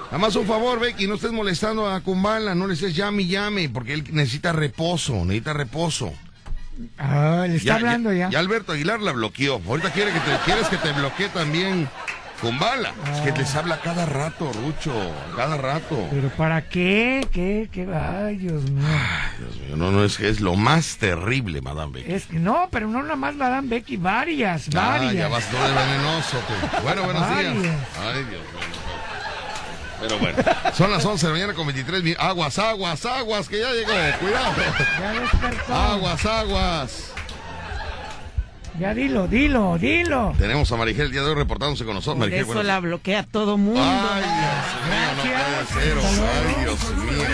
Nada 0.06 0.18
más 0.18 0.37
un 0.37 0.46
favor, 0.46 0.78
Becky, 0.78 1.08
no 1.08 1.16
estés 1.16 1.32
molestando 1.32 1.90
a 1.90 2.00
Kumbala, 2.00 2.54
no 2.54 2.68
le 2.68 2.74
estés 2.74 2.94
llame 2.94 3.22
y 3.24 3.28
llame, 3.28 3.68
porque 3.68 3.94
él 3.94 4.04
necesita 4.12 4.52
reposo, 4.52 5.24
necesita 5.24 5.52
reposo. 5.52 6.12
Ah, 6.98 7.46
le 7.48 7.56
está 7.56 7.74
hablando 7.76 8.12
ya. 8.12 8.30
Ya 8.30 8.38
Alberto 8.38 8.72
Aguilar 8.72 9.00
la 9.00 9.12
bloqueó. 9.12 9.60
Ahorita 9.66 9.90
quiere 9.92 10.12
que 10.12 10.20
te, 10.20 10.37
quieres 10.44 10.68
que 10.68 10.76
te 10.76 10.92
bloquee 10.92 11.28
también 11.30 11.88
Es 12.48 13.20
que 13.20 13.33
les 13.38 13.54
habla 13.54 13.80
cada 13.80 14.04
rato, 14.07 14.50
Rucho, 14.52 14.92
cada 15.37 15.57
rato. 15.57 16.09
¿Pero 16.11 16.28
para 16.30 16.68
qué? 16.68 17.26
¿Qué? 17.33 17.68
¿Qué? 17.72 17.87
Ay, 17.94 18.37
Dios 18.37 18.62
mío. 18.70 18.85
Dios 19.38 19.57
mío, 19.57 19.76
no, 19.76 19.90
no, 19.90 20.04
es 20.04 20.18
que 20.18 20.28
es 20.28 20.40
lo 20.40 20.54
más 20.54 20.96
terrible, 20.98 21.61
Madame 21.62 21.92
Becky. 21.92 22.12
Es 22.12 22.26
que 22.26 22.38
no, 22.38 22.68
pero 22.70 22.87
no 22.88 23.02
nada 23.02 23.16
más 23.16 23.35
Madame 23.35 23.68
Becky, 23.68 23.96
varias, 23.96 24.68
Ah, 24.74 24.98
varias. 24.98 25.14
ya 25.14 25.28
vas 25.28 25.44
todo 25.50 25.62
de 25.66 25.72
venenoso. 25.74 26.37
tú. 26.46 26.83
Bueno, 26.83 27.02
buenos 27.04 27.28
días. 27.30 27.54
Varias. 27.54 27.76
Ay, 28.02 28.24
Dios 28.24 28.28
mío. 28.28 28.74
Pero 30.00 30.18
bueno, 30.18 30.37
son 30.75 30.90
las 30.90 31.02
11 31.04 31.27
de 31.27 31.33
la 31.33 31.38
mañana 31.38 31.54
con 31.54 31.66
23 31.66 32.02
minutos. 32.02 32.25
Aguas, 32.27 32.58
aguas, 32.58 33.06
aguas, 33.06 33.48
que 33.48 33.60
ya 33.60 33.71
llegó. 33.73 33.92
Cuidado. 34.21 34.52
Ya 35.00 35.12
despertó. 35.21 35.75
Aguas, 35.75 36.27
aguas. 36.27 37.13
Ya 38.79 38.92
dilo, 38.92 39.29
dilo, 39.29 39.79
dilo. 39.79 40.35
Tenemos 40.37 40.70
a 40.72 40.77
Marigel 40.77 41.06
el 41.06 41.12
día 41.12 41.22
de 41.22 41.29
hoy 41.29 41.35
reportándose 41.37 41.85
con 41.85 41.94
nosotros. 41.94 42.18
Por 42.18 42.29
Marigel, 42.29 42.50
eso 42.50 42.62
la 42.64 42.81
bloquea 42.81 43.22
todo 43.22 43.56
mundo. 43.56 43.81
Ay, 43.81 44.25
Dios 44.25 44.85
mío, 44.88 45.14
no 45.16 45.22
puede 45.22 45.66
ser. 45.85 45.96
Ay, 45.98 46.64
Dios 46.64 46.96
mío. 46.96 47.25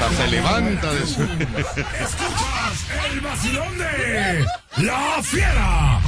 Hasta 0.00 0.16
se 0.16 0.30
levanta 0.30 0.92
de 0.92 1.06
su... 1.06 1.22
Escuchas 1.22 2.86
el 3.12 3.20
vacilón 3.20 3.78
de 3.78 4.46
La 4.78 5.22
Fiera. 5.22 6.00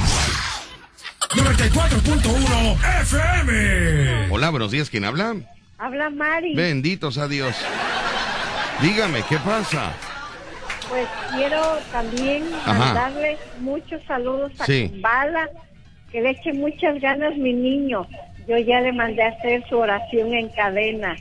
94.1 1.31 3.01
FM. 3.01 4.27
Hola, 4.31 4.49
buenos 4.51 4.71
días, 4.71 4.89
¿quién 4.89 5.03
habla? 5.03 5.35
Habla 5.77 6.09
Mari. 6.09 6.55
Benditos 6.55 7.17
a 7.17 7.27
Dios. 7.27 7.55
Dígame, 8.81 9.21
¿qué 9.23 9.37
pasa? 9.39 9.91
Pues 10.89 11.07
quiero 11.35 11.59
también 11.91 12.43
Ajá. 12.65 12.73
mandarle 12.73 13.37
muchos 13.59 14.01
saludos 14.03 14.51
a 14.59 14.65
Sí. 14.65 14.87
Kumbala, 14.89 15.49
que 16.11 16.21
le 16.21 16.31
eche 16.31 16.53
muchas 16.53 16.99
ganas 17.01 17.35
mi 17.37 17.53
niño. 17.53 18.07
Yo 18.47 18.57
ya 18.59 18.79
le 18.81 18.91
mandé 18.93 19.23
a 19.23 19.29
hacer 19.29 19.63
su 19.67 19.77
oración 19.77 20.33
en 20.33 20.49
cadena, 20.49 21.15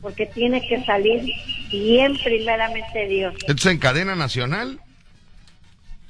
porque 0.00 0.26
tiene 0.26 0.66
que 0.66 0.82
salir 0.84 1.30
bien 1.70 2.16
primeramente 2.24 3.06
Dios. 3.06 3.34
¿Esto 3.46 3.52
es 3.52 3.66
en 3.66 3.78
cadena 3.78 4.14
nacional? 4.16 4.78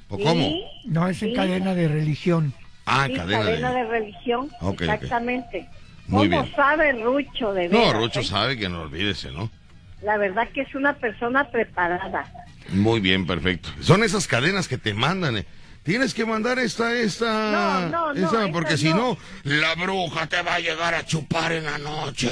¿O 0.09 0.17
cómo? 0.17 0.55
No, 0.85 1.07
es 1.07 1.21
en 1.21 1.29
Sí. 1.29 1.35
cadena 1.35 1.75
de 1.75 1.87
religión. 1.89 2.53
Ah, 2.85 3.05
sí, 3.07 3.13
cadena, 3.13 3.43
cadena 3.43 3.71
de... 3.71 3.83
de 3.83 3.89
religión. 3.89 4.49
Exactamente. 4.71 5.67
Muy 6.07 6.29
¿Cómo 6.29 6.43
bien. 6.43 6.55
sabe 6.55 6.91
Rucho 6.93 7.53
de 7.53 7.69
No, 7.69 7.79
veras, 7.79 7.93
Rucho 7.93 8.19
eh? 8.21 8.23
sabe 8.23 8.57
que 8.57 8.67
no 8.69 8.81
olvídese, 8.83 9.31
¿no? 9.31 9.49
La 10.01 10.17
verdad 10.17 10.47
que 10.49 10.61
es 10.61 10.73
una 10.73 10.93
persona 10.93 11.43
preparada. 11.51 12.25
Muy 12.69 12.99
bien, 12.99 13.25
perfecto. 13.25 13.69
Son 13.81 14.03
esas 14.03 14.27
cadenas 14.27 14.67
que 14.67 14.77
te 14.77 14.93
mandan. 14.93 15.37
eh. 15.37 15.45
Tienes 15.83 16.13
que 16.13 16.25
mandar 16.27 16.59
esta, 16.59 16.93
esta, 16.93 17.25
No, 17.51 17.89
no, 17.89 18.13
no, 18.13 18.27
esa, 18.27 18.51
porque 18.51 18.77
si 18.77 18.89
no. 18.89 18.95
no, 18.95 19.17
la 19.45 19.73
bruja 19.73 20.27
te 20.27 20.39
va 20.43 20.53
a 20.55 20.59
llegar 20.59 20.93
a 20.93 21.03
chupar 21.03 21.51
en 21.53 21.65
la 21.65 21.79
noche. 21.79 22.29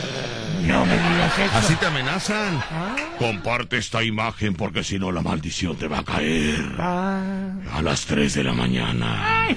No 0.62 0.86
me 0.86 0.94
digas 0.94 1.40
eso. 1.40 1.58
Así 1.58 1.76
te 1.78 1.88
amenazan. 1.88 2.64
Ah, 2.70 2.96
Comparte 3.18 3.78
esta 3.78 4.04
imagen 4.04 4.54
porque 4.54 4.84
si 4.84 5.00
no 5.00 5.12
la 5.12 5.22
maldición 5.24 5.76
te 5.78 5.88
va 5.88 6.00
a 6.00 6.04
caer 6.04 6.64
ah. 6.78 7.54
a 7.74 7.82
las 7.82 8.06
3 8.06 8.36
de 8.36 8.44
la 8.44 8.54
mañana. 8.54 9.48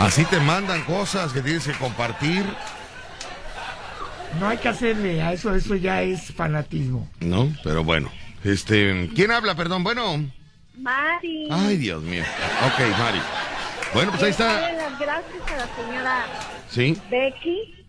Así 0.00 0.24
te 0.24 0.40
mandan 0.40 0.82
cosas 0.82 1.32
que 1.32 1.40
tienes 1.40 1.64
que 1.64 1.72
compartir, 1.74 2.44
No 4.40 4.48
hay 4.48 4.58
que 4.58 4.68
hacerle 4.68 5.22
a 5.22 5.32
eso, 5.32 5.54
eso 5.54 5.76
ya 5.76 6.02
es 6.02 6.32
fanatismo. 6.32 7.08
¿no? 7.20 7.54
Pero 7.62 7.84
bueno, 7.84 8.10
este, 8.44 9.08
¿quién 9.14 9.30
habla? 9.30 9.54
Perdón, 9.54 9.84
bueno. 9.84 10.24
Mari. 10.76 11.48
Ay, 11.50 11.76
Dios 11.76 12.02
mío. 12.02 12.22
Ok, 12.66 12.80
Mari. 12.98 13.18
Bueno, 13.94 14.10
pues 14.10 14.22
ahí 14.24 14.30
está. 14.30 14.60
darle 14.60 14.76
las 14.76 14.98
gracias 14.98 15.52
a 15.52 15.56
la 15.56 15.68
señora 15.76 16.26
Sí. 16.68 16.96
Becky, 17.10 17.84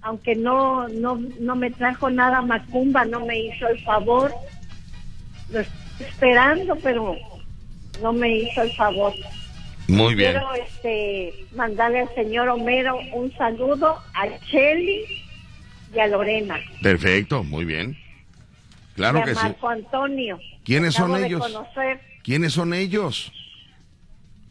aunque 0.00 0.34
no, 0.34 0.88
no, 0.88 1.20
no 1.40 1.54
me 1.56 1.70
trajo 1.70 2.08
nada 2.08 2.40
Macumba, 2.40 3.04
no 3.04 3.26
me 3.26 3.38
hizo 3.38 3.68
el 3.68 3.78
favor. 3.84 4.32
Lo 5.50 5.60
estoy 5.60 5.76
esperando, 6.06 6.76
pero 6.76 7.16
no 8.02 8.12
me 8.14 8.38
hizo 8.38 8.62
el 8.62 8.72
favor. 8.74 9.12
Muy 9.86 10.14
bien. 10.14 10.32
Quiero 10.32 10.54
este, 10.54 11.34
mandarle 11.54 12.00
al 12.00 12.14
señor 12.14 12.48
Homero 12.48 12.98
un 13.14 13.32
saludo 13.36 13.98
a 14.14 14.26
Cheli 14.50 15.04
y 15.94 15.98
a 15.98 16.06
Lorena. 16.06 16.58
Perfecto, 16.82 17.42
muy 17.44 17.64
bien. 17.64 17.96
Claro 18.98 19.22
que 19.24 19.32
sí. 19.32 19.40
Marco 19.40 19.68
Antonio. 19.68 20.40
¿Quiénes 20.64 20.94
son 20.94 21.16
ellos? 21.16 21.40
¿Quiénes 22.24 22.52
son 22.52 22.74
ellos? 22.74 23.32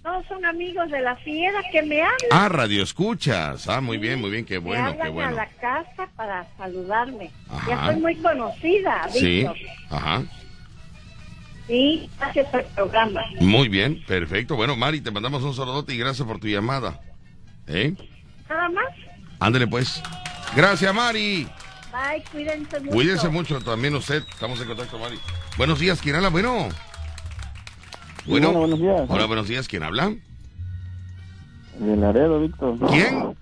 No, 0.06 0.24
son 0.30 0.46
amigos 0.46 0.90
de 0.90 1.02
la 1.02 1.18
fiera 1.18 1.60
que 1.70 1.82
me 1.84 2.02
hablan. 2.02 2.18
Ah, 2.32 2.48
radio 2.48 2.82
escuchas. 2.82 3.68
Ah, 3.68 3.82
muy 3.82 3.98
bien, 3.98 4.22
muy 4.22 4.30
bien, 4.30 4.46
qué 4.46 4.54
me 4.62 4.68
bueno, 4.68 4.86
hablan 4.86 5.06
qué 5.08 5.10
bueno. 5.12 5.30
a 5.32 5.34
la 5.34 5.48
casa 5.48 6.08
para 6.16 6.48
saludarme. 6.58 7.30
Ajá. 7.50 7.70
Ya 7.70 7.86
soy 7.88 8.02
muy 8.02 8.16
conocida, 8.16 9.10
Sí, 9.10 9.40
Víctor. 9.40 9.58
ajá. 9.90 10.24
Sí, 11.68 12.10
gracias 12.18 12.48
por 12.48 12.62
el 12.62 12.66
programa. 12.68 13.22
Muy 13.42 13.68
bien, 13.68 14.02
perfecto. 14.08 14.56
Bueno, 14.56 14.78
Mari, 14.78 15.02
te 15.02 15.12
mandamos 15.12 15.44
un 15.44 15.54
saludote 15.54 15.94
y 15.94 15.98
gracias 15.98 16.26
por 16.26 16.40
tu 16.40 16.48
llamada. 16.48 17.02
¿Eh? 17.68 17.94
Nada 18.48 18.70
más. 18.70 18.86
Ándele 19.42 19.68
pues. 19.68 20.02
Gracias, 20.56 20.96
Mari. 20.96 21.46
Bye, 21.98 22.24
cuídense 22.32 22.80
mucho. 22.80 22.92
Cuídense 22.92 23.30
mucho 23.30 23.60
también 23.62 23.96
usted. 23.96 24.24
Estamos 24.30 24.62
en 24.62 24.68
contacto, 24.68 25.00
Mari. 25.00 25.18
Buenos 25.58 25.80
días, 25.80 26.00
¿quién 26.00 26.16
habla? 26.16 26.30
Bueno. 26.30 26.70
Bueno. 28.28 28.52
bueno, 28.52 28.60
buenos 28.60 28.80
días. 28.80 29.02
Hola, 29.08 29.26
buenos 29.26 29.48
días, 29.48 29.68
¿quién 29.68 29.82
habla? 29.82 30.14
De 31.80 31.96
Laredo, 31.96 32.40
Víctor. 32.40 32.78
¿Quién? 32.90 33.36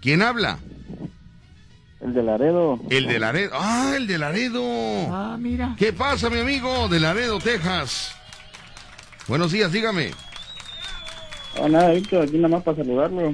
¿Quién 0.00 0.22
habla? 0.22 0.58
El 2.00 2.12
de 2.12 2.22
Laredo. 2.22 2.80
El 2.90 3.06
de 3.06 3.18
Laredo. 3.20 3.50
Ah, 3.54 3.94
el 3.96 4.06
de 4.08 4.18
Laredo. 4.18 4.62
Ah, 5.10 5.36
mira. 5.38 5.76
¿Qué 5.78 5.92
pasa, 5.92 6.28
mi 6.28 6.40
amigo 6.40 6.88
de 6.88 6.98
Laredo, 6.98 7.38
Texas? 7.38 8.16
Buenos 9.28 9.52
días, 9.52 9.70
dígame. 9.70 10.10
Ah, 11.62 11.68
nada, 11.68 11.92
Víctor, 11.92 12.24
aquí 12.24 12.36
nada 12.36 12.48
más 12.48 12.64
para 12.64 12.78
saludarlo. 12.78 13.32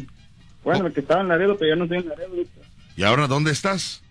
Bueno, 0.63 0.89
el 0.89 0.93
que 0.93 1.01
estaba 1.01 1.23
en 1.23 1.29
Laredo, 1.29 1.57
pero 1.57 1.71
ya 1.71 1.77
no 1.77 1.85
estoy 1.85 1.99
en 1.99 2.09
Laredo, 2.09 2.33
Víctor. 2.33 2.60
¿Y 3.01 3.03
ahora 3.03 3.27
dónde 3.27 3.51
estás? 3.51 4.03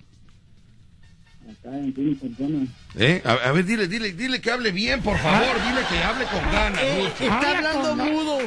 Acá 1.43 1.77
en 1.77 1.93
Phoenix, 1.93 2.23
Arizona. 2.23 2.65
¿Eh? 2.97 3.21
A, 3.23 3.33
a 3.33 3.51
ver, 3.51 3.63
dile, 3.63 3.87
dile, 3.87 4.13
dile 4.13 4.41
que 4.41 4.49
hable 4.49 4.71
bien, 4.71 5.03
por 5.03 5.15
favor. 5.19 5.45
Dile 5.61 5.81
que 5.87 6.03
hable 6.03 6.25
con 6.25 6.41
ganas, 6.51 6.81
Eh, 6.81 6.95
Rucho. 7.03 7.23
está 7.23 7.35
Habla 7.37 7.69
hablando 7.69 7.89
con- 8.03 8.11
mudo. 8.13 8.37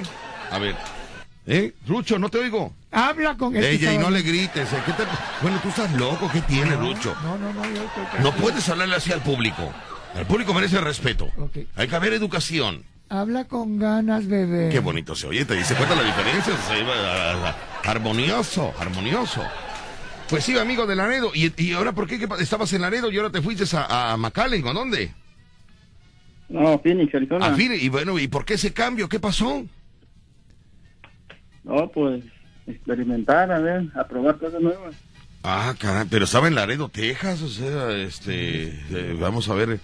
A 0.51 0.59
ver. 0.59 0.75
¿Eh? 1.47 1.73
Rucho, 1.87 2.19
no 2.19 2.29
te 2.29 2.39
oigo. 2.39 2.75
Habla 2.91 3.37
con 3.37 3.55
este 3.55 3.71
Ella, 3.71 3.93
y 3.95 3.99
no 3.99 4.11
le 4.11 4.23
grites. 4.23 4.73
¿eh? 4.73 4.83
¿Qué 4.85 4.93
te- 4.95 5.05
Bueno, 5.43 5.61
tú 5.63 5.69
estás 5.69 5.93
loco. 5.93 6.29
¿Qué 6.33 6.41
tienes, 6.41 6.77
Rucho? 6.77 7.15
No, 7.23 7.39
no, 7.39 7.53
no, 7.53 7.63
yo 7.63 7.85
estoy 7.85 8.21
No 8.25 8.33
puedes 8.35 8.69
hablarle 8.69 8.97
así 8.97 9.13
al 9.13 9.23
público. 9.23 9.73
El 10.17 10.27
público 10.27 10.53
merece 10.53 10.81
respeto. 10.81 11.31
Hay 11.77 11.87
que 11.87 11.95
haber 11.95 12.15
educación. 12.15 12.83
Habla 13.09 13.45
con 13.45 13.79
ganas, 13.79 14.27
bebé. 14.27 14.71
Qué 14.73 14.81
bonito 14.81 15.15
se 15.15 15.29
oye. 15.29 15.45
¿Te 15.45 15.55
dice 15.55 15.77
cuenta 15.77 15.95
la 15.95 16.03
diferencia? 16.03 16.53
Se 16.67 17.89
armonioso, 17.89 18.75
armonioso. 18.81 19.41
Pues 20.29 20.45
sí, 20.45 20.57
amigo 20.59 20.87
de 20.87 20.97
Laredo. 20.97 21.31
¿Y, 21.35 21.53
y 21.63 21.73
ahora 21.73 21.93
por 21.93 22.07
qué, 22.07 22.19
¿Qué 22.19 22.27
estabas 22.41 22.73
en 22.73 22.83
Laredo 22.83 23.11
y 23.11 23.17
ahora 23.19 23.31
te 23.31 23.43
fuiste 23.43 23.65
a, 23.77 24.13
a 24.13 24.17
McAllen? 24.17 24.67
¿A 24.67 24.73
dónde? 24.73 25.13
No, 26.49 26.79
Phoenix, 26.81 27.15
Arizona. 27.15 27.47
A 27.47 27.55
Phoenix. 27.55 27.83
Y 27.83 27.89
bueno, 27.89 28.19
¿y 28.19 28.29
por 28.29 28.45
qué 28.45 28.55
ese 28.55 28.73
cambio? 28.73 29.09
¿Qué 29.09 29.19
pasó? 29.21 29.65
No, 31.65 31.89
pues, 31.93 32.25
experimentar, 32.67 33.53
a 33.53 33.59
ver, 33.59 33.85
a 33.95 34.07
probar 34.07 34.39
cosas 34.39 34.61
nuevas. 34.61 34.95
Ah, 35.45 35.75
caray, 35.79 36.07
pero 36.11 36.25
estaba 36.25 36.49
en 36.49 36.55
Laredo, 36.55 36.89
Texas, 36.89 37.43
o 37.43 37.49
sea, 37.49 37.91
este, 37.97 38.69
eh, 38.91 39.17
vamos 39.19 39.49
a 39.49 39.55
ver. 39.55 39.81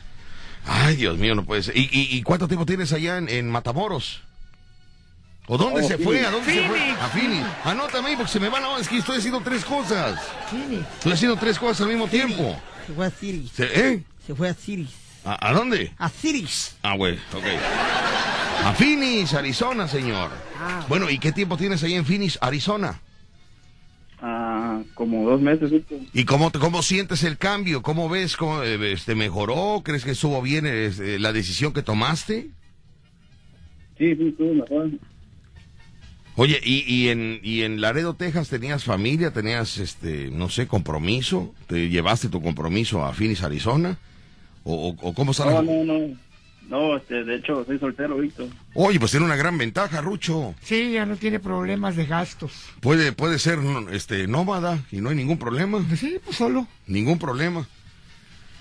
Ay, 0.64 0.96
Dios 0.96 1.18
mío, 1.18 1.34
no 1.34 1.44
puede 1.44 1.62
ser. 1.62 1.76
¿Y, 1.76 1.88
y, 1.90 2.16
y 2.16 2.22
cuánto 2.22 2.48
tiempo 2.48 2.66
tienes 2.66 2.92
allá 2.92 3.16
en, 3.18 3.28
en 3.28 3.50
Matamoros? 3.50 4.22
¿O 5.48 5.56
dónde 5.56 5.80
Oh, 5.82 5.88
se 5.88 5.98
fue? 5.98 6.24
¿A 6.24 6.30
dónde 6.30 6.52
se 6.52 6.68
fue? 6.68 6.90
A 6.90 7.08
Phoenix. 7.08 7.46
Anótame 7.64 8.08
ahí 8.10 8.16
porque 8.16 8.30
se 8.32 8.38
me 8.40 8.48
van 8.50 8.62
a... 8.64 8.78
Es 8.78 8.88
que 8.88 8.98
estoy 8.98 9.18
haciendo 9.18 9.40
tres 9.40 9.64
cosas. 9.64 10.20
Phoenix. 10.50 10.82
Estoy 10.98 11.12
haciendo 11.12 11.36
tres 11.36 11.58
cosas 11.58 11.80
al 11.82 11.88
mismo 11.88 12.06
tiempo. 12.06 12.54
Se 12.86 12.92
fue 12.92 13.06
a 13.06 13.10
Ciris. 13.10 13.50
Se- 13.52 13.88
¿Eh? 13.92 14.02
Se 14.26 14.34
fue 14.34 14.48
a 14.50 14.54
Ciris. 14.54 14.90
¿A, 15.24 15.48
a 15.48 15.52
dónde? 15.54 15.92
A 15.98 16.08
Ciris. 16.10 16.76
Ah, 16.82 16.94
güey, 16.96 17.14
ok. 17.34 17.44
A 18.64 18.72
Phoenix, 18.74 19.32
Arizona, 19.34 19.88
señor. 19.88 20.30
Ah. 20.60 20.84
Bueno, 20.88 21.08
¿y 21.08 21.18
qué 21.18 21.32
tiempo 21.32 21.56
tienes 21.56 21.82
ahí 21.82 21.94
en 21.94 22.04
Phoenix, 22.04 22.38
Arizona? 22.42 23.00
Ah, 24.20 24.80
como 24.94 25.30
dos 25.30 25.40
meses. 25.40 25.70
¿Y 26.12 26.24
cómo, 26.24 26.50
te- 26.50 26.58
cómo 26.58 26.82
sientes 26.82 27.22
el 27.22 27.38
cambio? 27.38 27.82
¿Cómo 27.82 28.08
ves? 28.08 28.36
¿Cómo, 28.36 28.62
eh, 28.62 28.92
este, 28.92 29.14
¿Mejoró? 29.14 29.80
¿Crees 29.84 30.04
que 30.04 30.10
estuvo 30.10 30.42
bien 30.42 30.66
este, 30.66 31.18
la 31.18 31.32
decisión 31.32 31.72
que 31.72 31.82
tomaste? 31.82 32.48
Sí, 33.96 34.14
sí, 34.16 34.28
estuvo 34.28 34.54
mejor. 34.54 34.90
Oye, 36.40 36.60
¿y, 36.62 36.84
y, 36.86 37.08
en, 37.08 37.40
¿y 37.42 37.62
en 37.62 37.80
Laredo, 37.80 38.14
Texas 38.14 38.48
tenías 38.48 38.84
familia? 38.84 39.32
¿Tenías, 39.32 39.78
este, 39.78 40.30
no 40.30 40.48
sé, 40.48 40.68
compromiso? 40.68 41.52
¿Te 41.66 41.88
llevaste 41.88 42.28
tu 42.28 42.40
compromiso 42.40 43.04
a 43.04 43.12
Phoenix, 43.12 43.42
Arizona? 43.42 43.98
¿O, 44.62 44.90
o- 44.90 45.08
o 45.08 45.14
cómo 45.14 45.32
está 45.32 45.46
la- 45.46 45.62
No, 45.62 45.62
no, 45.62 45.84
no. 45.84 46.16
No, 46.68 46.96
este, 46.96 47.24
de 47.24 47.36
hecho, 47.36 47.64
soy 47.64 47.78
soltero, 47.80 48.18
Víctor. 48.18 48.46
Oye, 48.74 49.00
pues 49.00 49.10
tiene 49.10 49.26
una 49.26 49.34
gran 49.34 49.58
ventaja, 49.58 50.00
Rucho. 50.00 50.54
Sí, 50.62 50.92
ya 50.92 51.06
no 51.06 51.16
tiene 51.16 51.40
problemas 51.40 51.96
de 51.96 52.06
gastos. 52.06 52.52
Puede, 52.80 53.10
puede 53.12 53.38
ser 53.40 53.58
este, 53.90 54.28
nómada 54.28 54.78
y 54.92 55.00
no 55.00 55.08
hay 55.10 55.16
ningún 55.16 55.38
problema. 55.38 55.84
Sí, 55.96 56.18
pues 56.24 56.36
solo. 56.36 56.68
Ningún 56.86 57.18
problema. 57.18 57.66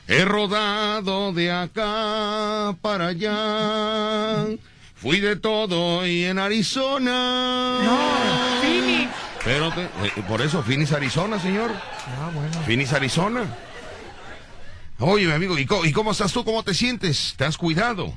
He 0.08 0.24
rodado 0.26 1.32
de 1.34 1.52
acá 1.52 2.76
para 2.82 3.08
allá. 3.10 4.46
Fui 4.98 5.20
de 5.20 5.36
todo 5.36 6.06
y 6.08 6.24
en 6.24 6.39
Arizona. 6.39 7.80
No, 7.84 8.62
Phoenix. 8.62 9.10
Pero 9.43 9.72
te- 9.72 9.84
eh, 9.84 10.24
por 10.28 10.41
eso, 10.41 10.64
Phoenix, 10.64 10.91
Arizona, 10.91 11.39
señor. 11.39 11.72
Ah, 11.74 12.32
bueno. 12.34 12.52
Phoenix, 12.66 12.91
Arizona. 12.93 13.45
Oye, 15.00 15.28
mi 15.28 15.32
amigo, 15.32 15.58
¿y 15.60 15.66
cómo, 15.66 15.86
¿y 15.86 15.91
cómo 15.91 16.12
estás 16.12 16.34
tú? 16.34 16.43
¿Cómo 16.43 16.64
te 16.64 16.74
sientes? 16.74 17.36
¿Te 17.38 17.45
has 17.45 17.58
cuidado? 17.58 18.12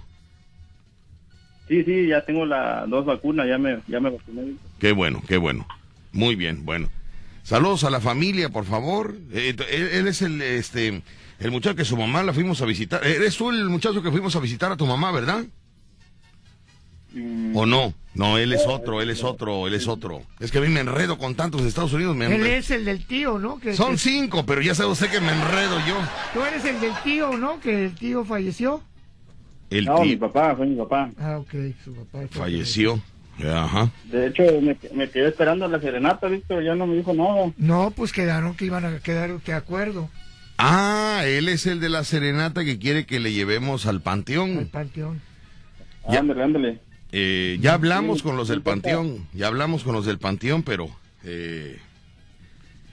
Sí, 1.69 1.85
sí, 1.85 2.09
ya 2.09 2.25
tengo 2.25 2.47
las 2.47 2.89
dos 2.89 3.05
vacunas, 3.05 3.47
ya 3.47 3.59
me, 3.59 3.79
ya 3.87 4.01
me 4.01 4.11
vacuné. 4.11 4.55
Qué 4.81 4.93
bueno, 4.93 5.23
qué 5.29 5.37
bueno. 5.37 5.69
Muy 6.13 6.35
bien, 6.35 6.65
bueno. 6.65 6.89
Saludos 7.43 7.85
a 7.85 7.91
la 7.91 8.01
familia, 8.01 8.49
por 8.49 8.65
favor. 8.65 9.15
Eh, 9.33 9.55
él, 9.71 9.89
él 9.93 10.09
es 10.09 10.23
el, 10.23 10.41
este, 10.41 11.03
el 11.39 11.51
muchacho 11.51 11.77
que 11.77 11.85
su 11.85 11.97
mamá 11.97 12.23
la 12.23 12.33
fuimos 12.33 12.61
a 12.63 12.65
visitar. 12.65 13.07
Eres 13.07 13.37
tú 13.37 13.51
el 13.51 13.69
muchacho 13.69 14.03
que 14.03 14.11
fuimos 14.11 14.35
a 14.35 14.41
visitar 14.41 14.73
a 14.73 14.77
tu 14.77 14.87
mamá, 14.87 15.13
¿verdad? 15.13 15.45
Mm, 17.13 17.57
¿O 17.57 17.67
no? 17.67 17.95
No, 18.15 18.39
él 18.39 18.53
es 18.53 18.67
otro, 18.67 19.01
él 19.01 19.11
es 19.11 19.23
otro, 19.25 19.67
él 19.69 19.75
es 19.75 19.87
otro. 19.89 20.23
Es 20.41 20.51
que 20.51 20.59
a 20.59 20.61
mí 20.61 20.69
me 20.69 20.81
enredo 20.81 21.17
con 21.19 21.35
tantos 21.37 21.63
de 21.63 21.69
Estados 21.69 21.93
Unidos. 21.93 22.17
Me 22.17 22.27
Él 22.27 22.47
es 22.47 22.71
el 22.71 22.85
del 22.85 23.05
tío, 23.07 23.39
¿no? 23.39 23.59
Que, 23.61 23.73
Son 23.75 23.93
que- 23.93 23.99
cinco, 23.99 24.45
pero 24.45 24.61
ya 24.61 24.75
sabe 24.75 24.91
usted 24.91 25.11
que 25.11 25.21
me 25.21 25.31
enredo 25.33 25.79
yo. 25.87 25.97
Tú 26.35 26.43
eres 26.45 26.65
el 26.65 26.81
del 26.81 26.93
tío, 27.05 27.37
¿no? 27.37 27.61
Que 27.61 27.87
el 27.87 27.95
tío 27.95 28.25
falleció. 28.25 28.83
El 29.71 29.85
no, 29.85 30.01
mi 30.03 30.09
tío 30.17 30.19
papá, 30.21 30.57
fue 30.57 30.67
mi 30.67 30.77
papá. 30.77 31.11
Ah, 31.19 31.39
ok, 31.39 31.53
su 31.85 31.95
papá. 31.95 32.19
fue- 32.31 32.41
falleció. 32.41 33.01
Ajá. 33.45 33.91
De 34.05 34.27
hecho, 34.27 34.43
me, 34.61 34.77
me 34.95 35.09
quedé 35.09 35.29
esperando 35.29 35.67
la 35.69 35.81
serenata, 35.81 36.27
Víctor, 36.27 36.63
ya 36.63 36.75
no 36.75 36.87
me 36.87 36.97
dijo 36.97 37.15
nada. 37.15 37.53
No, 37.57 37.91
pues 37.93 38.13
quedaron 38.13 38.55
que 38.55 38.67
iban 38.67 38.85
a 38.85 38.99
quedar 38.99 39.41
de 39.41 39.53
acuerdo 39.55 40.11
Ah, 40.59 41.23
él 41.25 41.49
es 41.49 41.65
el 41.67 41.81
de 41.81 41.89
la 41.89 42.05
serenata 42.05 42.65
que 42.67 42.79
quiere 42.79 43.07
que 43.07 43.19
le 43.19 43.33
llevemos 43.33 43.87
al 43.87 43.97
al 43.97 44.03
panteón. 44.03 44.69
panteón. 44.71 45.23
Ya. 46.11 46.19
Ándale, 46.19 46.43
ándale. 46.43 46.81
Eh, 47.13 47.59
ya 47.61 47.75
hablamos 47.75 48.23
con 48.23 48.37
los 48.37 48.49
del 48.49 48.63
panteón, 48.63 49.27
ya 49.33 49.49
hablamos 49.49 49.83
con 49.83 49.95
los 49.95 50.07
del 50.07 50.19
panteón, 50.19 50.63
pero 50.63 50.89
eh, 51.25 51.79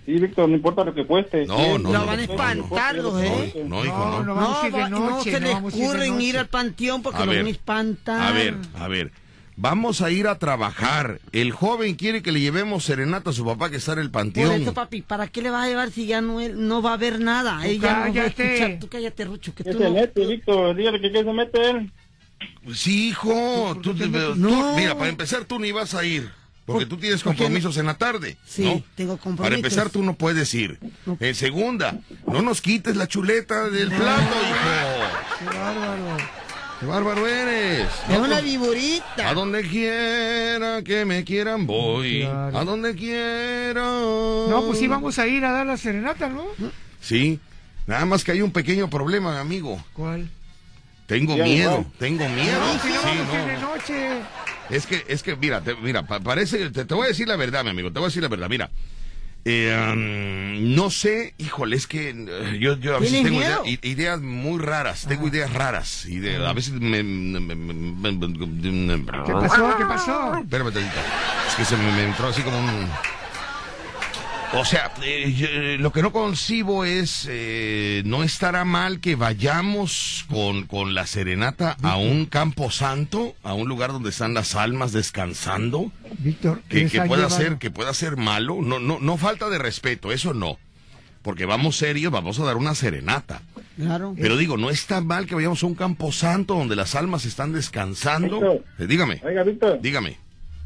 Sí, 0.06 0.14
Víctor, 0.14 0.48
no 0.48 0.56
importa 0.56 0.86
lo 0.86 0.94
que 0.96 1.06
cueste. 1.06 1.46
No, 1.46 1.58
Sí, 1.58 1.64
no, 1.74 1.78
no, 1.80 1.92
van 2.06 2.10
a 2.10 2.16
no, 2.16 2.22
espantarlos, 2.22 3.22
¿eh? 3.22 3.64
no, 3.68 3.84
hijo, 3.86 3.96
No, 3.98 4.20
no. 4.20 4.24
no 4.24 4.36
vamos 4.36 4.64
a 4.64 4.68
ir 4.68 4.74
de 4.74 4.80
va- 4.80 4.90
no 4.90 5.00
noche, 5.10 5.32
se 5.32 5.40
no 5.42 5.48
les 5.48 6.10
a 6.12 6.22
ir 6.22 6.38
al 6.38 6.48
panteón 6.48 7.02
porque 7.04 7.22
A 7.22 7.26
los 7.26 7.36
van 7.36 7.46
a 7.46 7.50
espantar. 7.50 8.22
A 8.22 8.32
ver, 8.32 8.56
a 8.76 8.88
ver. 8.88 9.12
Vamos 9.60 10.02
a 10.02 10.10
ir 10.12 10.28
a 10.28 10.38
trabajar. 10.38 11.20
El 11.32 11.52
joven 11.52 11.96
quiere 11.96 12.22
que 12.22 12.32
le 12.32 12.40
llevemos 12.40 12.84
serenata 12.86 13.32
a 13.32 13.34
su 13.34 13.44
papá 13.44 13.70
que 13.72 13.78
está 13.78 13.94
en 13.94 14.00
el 14.00 14.12
Por 14.12 14.22
panteón. 14.22 14.62
eso, 14.62 14.74
papi, 14.74 15.02
¿para 15.02 15.28
qué 15.28 15.42
le 15.42 15.50
vas 15.50 15.66
a 15.66 15.68
llevar 15.68 15.90
si 15.92 16.06
ya 16.06 16.22
no, 16.22 16.40
él 16.40 16.68
no 16.68 16.82
va 16.82 16.94
a 16.94 16.98
ver 16.98 17.20
nada? 17.20 17.66
Ella 17.68 17.94
no 17.94 18.00
va 18.00 18.06
a 18.06 18.14
cállate. 18.14 18.54
escuchar. 18.56 18.80
Tú 18.80 18.88
cállate, 18.88 19.26
Rucho, 19.26 19.54
que 19.56 19.64
¿Qué 19.66 19.72
tú 19.72 19.80
se 19.80 19.84
no... 19.86 19.92
mete, 19.92 20.26
Víctor? 20.26 20.76
Dígale 20.76 21.02
que 21.02 21.12
qué 21.12 21.24
se 21.24 21.34
mete 21.34 21.70
él. 21.72 21.92
Sí, 22.74 23.10
hijo. 23.10 23.78
Tú, 23.82 23.96
te- 23.96 24.08
tú- 24.08 24.36
No. 24.36 24.76
mira, 24.76 24.96
para 24.98 25.10
empezar 25.10 25.46
tú 25.46 25.60
ni 25.60 25.72
vas 25.72 25.94
a 25.94 26.04
ir. 26.04 26.30
Porque 26.66 26.86
tú 26.86 26.98
tienes 26.98 27.24
por 27.24 27.34
compromisos 27.34 27.78
en 27.78 27.86
la 27.86 27.94
tarde. 27.98 28.36
Sí, 28.46 28.66
¿no? 28.66 28.84
tengo 28.96 29.14
compromisos. 29.14 29.44
Para 29.46 29.56
empezar 29.56 29.90
tú 29.90 30.04
no 30.04 30.16
puedes 30.16 30.54
ir. 30.54 30.78
En 31.22 31.34
segunda, 31.34 31.98
no 32.28 32.42
nos 32.42 32.62
quites 32.62 32.98
la 32.98 33.08
chuleta 33.08 33.70
del 33.70 33.88
plato, 33.88 34.22
hijo. 34.22 35.50
Qué 35.52 35.58
bárbaro. 35.58 36.18
Qué 36.82 36.86
bárbaro 36.86 37.26
eres. 37.28 37.88
Es 38.10 38.18
una 38.18 38.42
viborita. 38.42 39.30
A 39.30 39.34
donde 39.34 39.62
quiera 39.64 40.82
que 40.84 41.06
me 41.06 41.24
quieran 41.24 41.66
voy. 41.66 42.24
Claro. 42.24 42.58
A 42.58 42.66
donde 42.66 42.94
quiera. 42.96 43.82
No, 43.82 44.64
pues 44.68 44.78
sí 44.80 44.88
vamos 44.88 45.18
a 45.20 45.26
ir 45.26 45.46
a 45.46 45.52
dar 45.54 45.66
la 45.66 45.78
serenata, 45.78 46.28
¿no? 46.28 46.44
Sí. 47.02 47.40
Nada 47.88 48.06
más 48.06 48.26
que 48.26 48.34
hay 48.34 48.42
un 48.42 48.52
pequeño 48.52 48.90
problema, 48.90 49.40
amigo. 49.40 49.82
¿Cuál? 49.94 50.30
Tengo 51.08 51.36
miedo, 51.38 51.86
tengo 51.98 52.28
miedo. 52.30 52.60
No, 52.60 52.80
si 52.80 52.90
no 52.90 52.94
Sí, 53.02 53.08
vamos 53.18 53.34
a 53.34 53.40
ir 53.42 53.46
de 53.48 53.54
no. 53.54 53.62
noche. 53.76 54.10
Es 54.70 54.86
que, 54.86 55.06
es 55.08 55.24
que, 55.24 55.36
mira, 55.36 55.62
te- 55.62 55.76
mira, 55.76 56.06
pa- 56.06 56.20
parece, 56.20 56.70
te, 56.70 56.86
te 56.86 56.94
voy 56.94 57.06
a 57.06 57.08
decir 57.08 57.28
la 57.28 57.38
verdad, 57.38 57.64
mi 57.64 57.70
amigo, 57.72 57.90
te 57.92 58.00
voy 58.00 58.08
a 58.08 58.10
decir 58.10 58.22
la 58.22 58.28
verdad, 58.30 58.50
mira. 58.50 58.70
Eh, 59.46 59.74
um, 59.94 60.76
no 60.76 60.90
sé, 60.90 61.34
híjole, 61.38 61.78
es 61.78 61.88
que 61.88 62.10
eh, 62.10 62.58
yo, 62.60 62.76
yo 62.78 62.98
a 62.98 63.00
veces 63.00 63.22
¿Tienes 63.24 63.32
tengo 63.32 63.42
idea- 63.42 63.80
ideas 63.84 64.20
muy 64.20 64.60
raras, 64.60 65.06
tengo 65.08 65.26
ideas 65.30 65.54
raras. 65.54 66.04
De- 66.06 66.46
a 66.46 66.52
veces 66.52 66.74
me... 66.74 67.02
me- 67.02 67.40
me- 67.40 67.56
me- 67.56 69.06
¿Qué 69.26 69.32
pasó? 69.32 69.78
¿Qué 69.78 69.86
pasó? 69.86 70.38
Espérame. 70.40 70.68
Es 71.48 71.56
que 71.56 71.64
se 71.64 71.78
me, 71.78 71.90
me 71.94 72.04
entró 72.04 72.28
así 72.28 72.42
como 72.42 72.60
un... 72.60 72.90
O 74.54 74.64
sea, 74.66 74.92
eh, 75.04 75.34
yo, 75.36 75.46
eh, 75.48 75.78
lo 75.78 75.92
que 75.92 76.02
no 76.02 76.12
concibo 76.14 76.86
es, 76.86 77.28
eh, 77.30 78.02
no 78.06 78.24
estará 78.24 78.64
mal 78.66 79.00
que 79.02 79.16
vayamos 79.16 80.26
con, 80.30 80.64
con 80.66 80.96
la 80.96 81.06
serenata 81.06 81.76
a 81.84 81.98
un 81.98 82.26
campo 82.26 82.72
santo, 82.72 83.36
a 83.44 83.54
un 83.54 83.68
lugar 83.68 83.92
donde 83.92 84.10
están 84.10 84.34
las 84.34 84.56
almas 84.56 84.94
descansando, 84.94 85.92
Víctor, 86.20 86.62
que, 86.70 86.88
que 86.88 87.02
pueda 87.02 87.28
llevado- 87.28 87.38
ser, 87.38 87.58
que 87.58 87.70
pueda 87.72 87.94
ser 87.94 88.16
malo, 88.16 88.58
no, 88.62 88.80
no, 88.80 89.00
no 89.00 89.18
falta 89.18 89.50
de 89.50 89.58
respeto, 89.58 90.12
eso 90.14 90.34
no, 90.34 90.58
porque 91.24 91.46
vamos 91.46 91.76
serios, 91.76 92.12
vamos 92.12 92.40
a 92.40 92.46
dar 92.46 92.56
una 92.56 92.74
serenata. 92.74 93.42
Claro. 93.76 94.16
Pero 94.20 94.38
digo, 94.38 94.58
no 94.58 94.70
está 94.72 95.02
mal 95.02 95.28
que 95.28 95.36
vayamos 95.36 95.62
a 95.62 95.68
un 95.68 95.76
campo 95.76 96.12
santo 96.12 96.56
donde 96.56 96.76
las 96.76 96.96
almas 96.96 97.26
están 97.26 97.52
descansando. 97.54 98.40
Víctor. 98.40 98.64
Eh, 98.80 98.88
dígame, 98.88 99.22
Oiga, 99.24 99.44
Víctor, 99.44 99.80
dígame. 99.82 100.18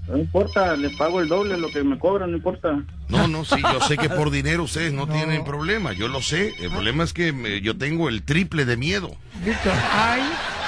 No 0.07 0.17
importa, 0.17 0.75
le 0.75 0.89
pago 0.91 1.21
el 1.21 1.27
doble 1.29 1.57
lo 1.57 1.69
que 1.71 1.83
me 1.83 1.97
cobran, 1.97 2.31
no 2.31 2.37
importa. 2.37 2.83
No, 3.09 3.27
no, 3.27 3.45
sí, 3.45 3.55
yo 3.61 3.79
sé 3.81 3.97
que 3.97 4.09
por 4.09 4.29
dinero 4.31 4.63
ustedes 4.63 4.91
no, 4.93 5.05
No. 5.05 5.13
tienen 5.13 5.43
problema, 5.45 5.93
yo 5.93 6.07
lo 6.07 6.21
sé. 6.21 6.53
El 6.59 6.69
problema 6.71 7.03
es 7.03 7.13
que 7.13 7.31
me- 7.31 7.61
yo 7.61 7.77
tengo 7.77 8.09
el 8.09 8.23
triple 8.23 8.65
de 8.65 8.77
miedo. 8.77 9.15
Víctor, 9.45 9.73
ay, 9.91 10.21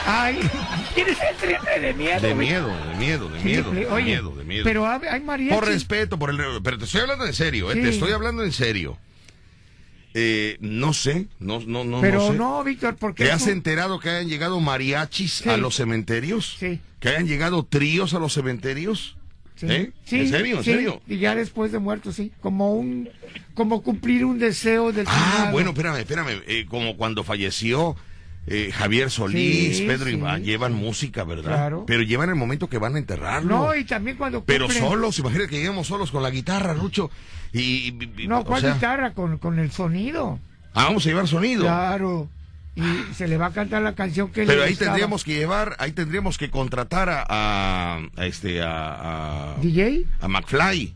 ay. 0.06 0.40
¿Tienes 0.96 1.18
el 1.22 1.36
triple 1.38 1.80
de 1.80 1.94
miedo? 1.94 2.22
De 2.22 2.36
miedo, 2.36 2.68
de 2.68 2.96
miedo, 2.98 3.30
de 3.30 3.40
miedo, 3.44 3.64
Triple. 3.72 3.80
de 3.86 3.92
Oye, 3.92 4.04
miedo, 4.06 4.36
de 4.36 4.44
miedo. 4.44 4.64
Pero 4.64 4.88
hay 4.88 5.22
mariachis. 5.22 5.54
Por 5.60 5.68
respeto, 5.68 6.18
por 6.20 6.30
el... 6.30 6.38
Pero 6.64 6.78
te 6.78 6.86
estoy 6.86 7.02
hablando 7.02 7.26
en 7.26 7.34
serio, 7.34 7.72
¿eh? 7.72 7.76
Te 7.76 7.90
estoy 7.90 8.12
hablando 8.12 8.44
en 8.44 8.52
serio. 8.52 8.98
Eh, 10.16 10.58
no 10.60 10.94
sé, 10.94 11.26
no, 11.40 11.60
no, 11.66 11.84
no, 11.84 12.00
Pero 12.00 12.20
no 12.20 12.28
sé. 12.28 12.34
no, 12.38 12.64
Víctor, 12.64 12.96
porque 13.00 13.26
¿Te 13.26 13.32
has 13.32 13.48
enterado 13.48 14.00
que 14.00 14.10
hayan 14.12 14.30
llegado 14.30 14.60
mariachis 14.60 15.34
Sí. 15.40 15.50
a 15.50 15.58
los 15.58 15.76
cementerios? 15.76 16.56
Sí. 16.60 16.80
¿Que 17.00 17.10
hayan 17.10 17.26
llegado 17.28 17.66
tríos 17.66 18.14
a 18.14 18.20
los 18.20 18.32
cementerios? 18.34 19.18
Sí. 19.68 19.74
¿Eh? 19.74 19.92
Sí, 20.06 20.20
¿En 20.22 20.30
serio? 20.30 20.58
¿En 20.58 20.64
sí, 20.64 20.72
serio? 20.72 21.02
Y 21.08 21.18
ya 21.20 21.36
después 21.36 21.72
de 21.72 21.80
muerto, 21.80 22.12
sí. 22.12 22.32
Como 22.42 22.74
un, 22.76 23.10
como 23.54 23.82
cumplir 23.82 24.26
un 24.26 24.40
deseo 24.40 24.92
del 24.92 25.06
Ah, 25.10 25.50
bueno, 25.52 25.70
espérame, 25.72 25.98
espérame. 26.00 26.42
eh, 26.48 26.66
como 26.70 26.98
cuando 26.98 27.24
falleció 27.24 27.96
eh, 28.48 28.72
Javier 28.74 29.10
Solís, 29.10 29.78
Sí, 29.78 29.86
Pedro 29.88 30.08
sí. 30.08 30.12
Iván, 30.18 30.44
llevan 30.44 30.74
música, 30.74 31.24
¿verdad? 31.24 31.52
Claro. 31.52 31.84
Pero 31.88 32.04
llevan 32.04 32.28
el 32.30 32.36
momento 32.36 32.68
que 32.70 32.78
van 32.78 32.96
a 32.96 33.00
enterrarlo. 33.00 33.58
No, 33.58 33.76
y 33.76 33.86
también 33.86 34.18
cuando 34.18 34.44
Pero 34.44 34.68
cumplen- 34.68 34.80
solos, 34.80 35.20
imagínate 35.20 35.50
que 35.50 35.56
lleguemos 35.58 35.88
solos 35.88 36.12
con 36.12 36.22
la 36.24 36.30
guitarra, 36.30 36.74
Rucho. 36.74 37.10
Y, 37.54 37.94
No, 38.28 38.44
¿cuál 38.44 38.62
sea, 38.62 38.74
guitarra? 38.74 39.14
Con, 39.14 39.38
con 39.38 39.60
el 39.60 39.72
sonido. 39.72 40.40
Ah, 40.74 40.86
vamos 40.86 41.06
a 41.06 41.10
llevar 41.10 41.28
sonido. 41.28 41.62
Claro. 41.64 42.28
Y 42.76 43.14
se 43.14 43.28
le 43.28 43.38
va 43.38 43.48
a 43.48 43.52
cantar 43.52 43.84
la 43.84 43.94
canción 43.94 44.30
que 44.32 44.46
Pero 44.46 44.62
le 44.62 44.68
ahí 44.68 44.76
tendríamos 44.76 45.24
que 45.24 45.36
llevar, 45.36 45.76
ahí 45.78 45.92
tendríamos 45.92 46.38
que 46.38 46.50
contratar 46.50 47.10
a, 47.10 47.26
a, 47.30 48.02
a 48.16 48.26
este, 48.26 48.62
a, 48.64 49.54
a, 49.54 49.62
¿DJ? 49.62 50.06
a 50.20 50.28
McFly. 50.28 50.94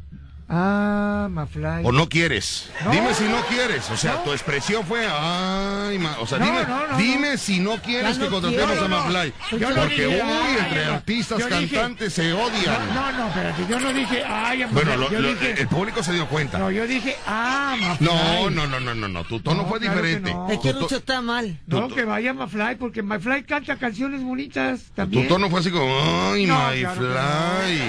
Ah, 0.49 1.27
Mafly. 1.29 1.83
¿O 1.83 1.91
no 1.91 2.07
quieres? 2.07 2.69
No. 2.85 2.91
Dime 2.91 3.13
si 3.13 3.25
no 3.25 3.41
quieres. 3.47 3.89
O 3.91 3.97
sea, 3.97 4.13
No. 4.13 4.19
tu 4.21 4.31
expresión 4.31 4.85
fue, 4.85 5.05
ay, 5.05 5.99
ma-". 5.99 6.15
o 6.19 6.25
sea, 6.25 6.39
No, 6.39 6.45
dime, 6.45 6.63
no, 6.65 6.87
no, 6.87 6.97
dime 6.97 7.37
si 7.37 7.59
no 7.59 7.81
quieres 7.81 8.17
que 8.17 8.27
contratemos 8.27 8.65
quiero. 8.77 8.85
a 8.85 8.87
no 8.87 9.03
Porque, 9.49 10.05
dije, 10.05 10.07
uy, 10.07 10.57
entre 10.57 10.85
no. 10.85 10.93
artistas, 10.93 11.39
Yo 11.39 11.47
dije- 11.49 11.75
cantantes 11.75 12.13
se 12.13 12.31
odian. 12.31 12.95
No, 12.95 13.11
no, 13.11 13.27
espérate, 13.27 13.65
yo 13.69 13.79
no 13.81 13.91
dije, 13.91 14.23
ay, 14.25 14.61
a 14.63 14.67
Bueno, 14.67 14.91
Mafly. 14.91 15.03
lo- 15.05 15.11
yo 15.11 15.19
lo- 15.19 15.27
dije, 15.33 15.61
el 15.61 15.67
público 15.67 16.01
se 16.01 16.13
dio 16.13 16.27
cuenta. 16.27 16.57
no, 16.59 16.71
yo 16.71 16.87
dije, 16.87 17.17
ah, 17.27 17.75
Mafly. 17.77 18.07
No, 18.07 18.49
no, 18.49 18.67
no, 18.67 18.79
no, 18.79 18.95
no, 18.95 19.07
no, 19.09 19.23
tu 19.25 19.41
tono 19.41 19.63
No, 19.63 19.67
fue 19.67 19.79
claro 19.81 20.01
que 20.01 20.07
diferente. 20.07 20.33
no. 20.33 20.49
Es 20.49 20.59
que 20.59 20.73
Tu 20.73 20.79
Rucho 20.79 20.95
está 20.95 21.21
mal. 21.21 21.59
No, 21.67 21.87
tu- 21.89 21.95
que 21.95 22.05
vaya 22.05 22.33
Mafly, 22.33 22.75
porque 22.79 23.03
Mafly 23.03 23.43
canta 23.43 23.75
canciones 23.75 24.23
bonitas 24.23 24.79
Tu 24.83 24.91
también. 24.95 25.27
tono 25.27 25.49
fue 25.49 25.59
así 25.59 25.71
como, 25.71 25.93
ay, 26.31 26.45
No, 26.45 26.55
my 26.69 26.79
claro 26.79 27.01
que 27.01 27.05
no. 27.05 27.11
fly. 27.11 27.79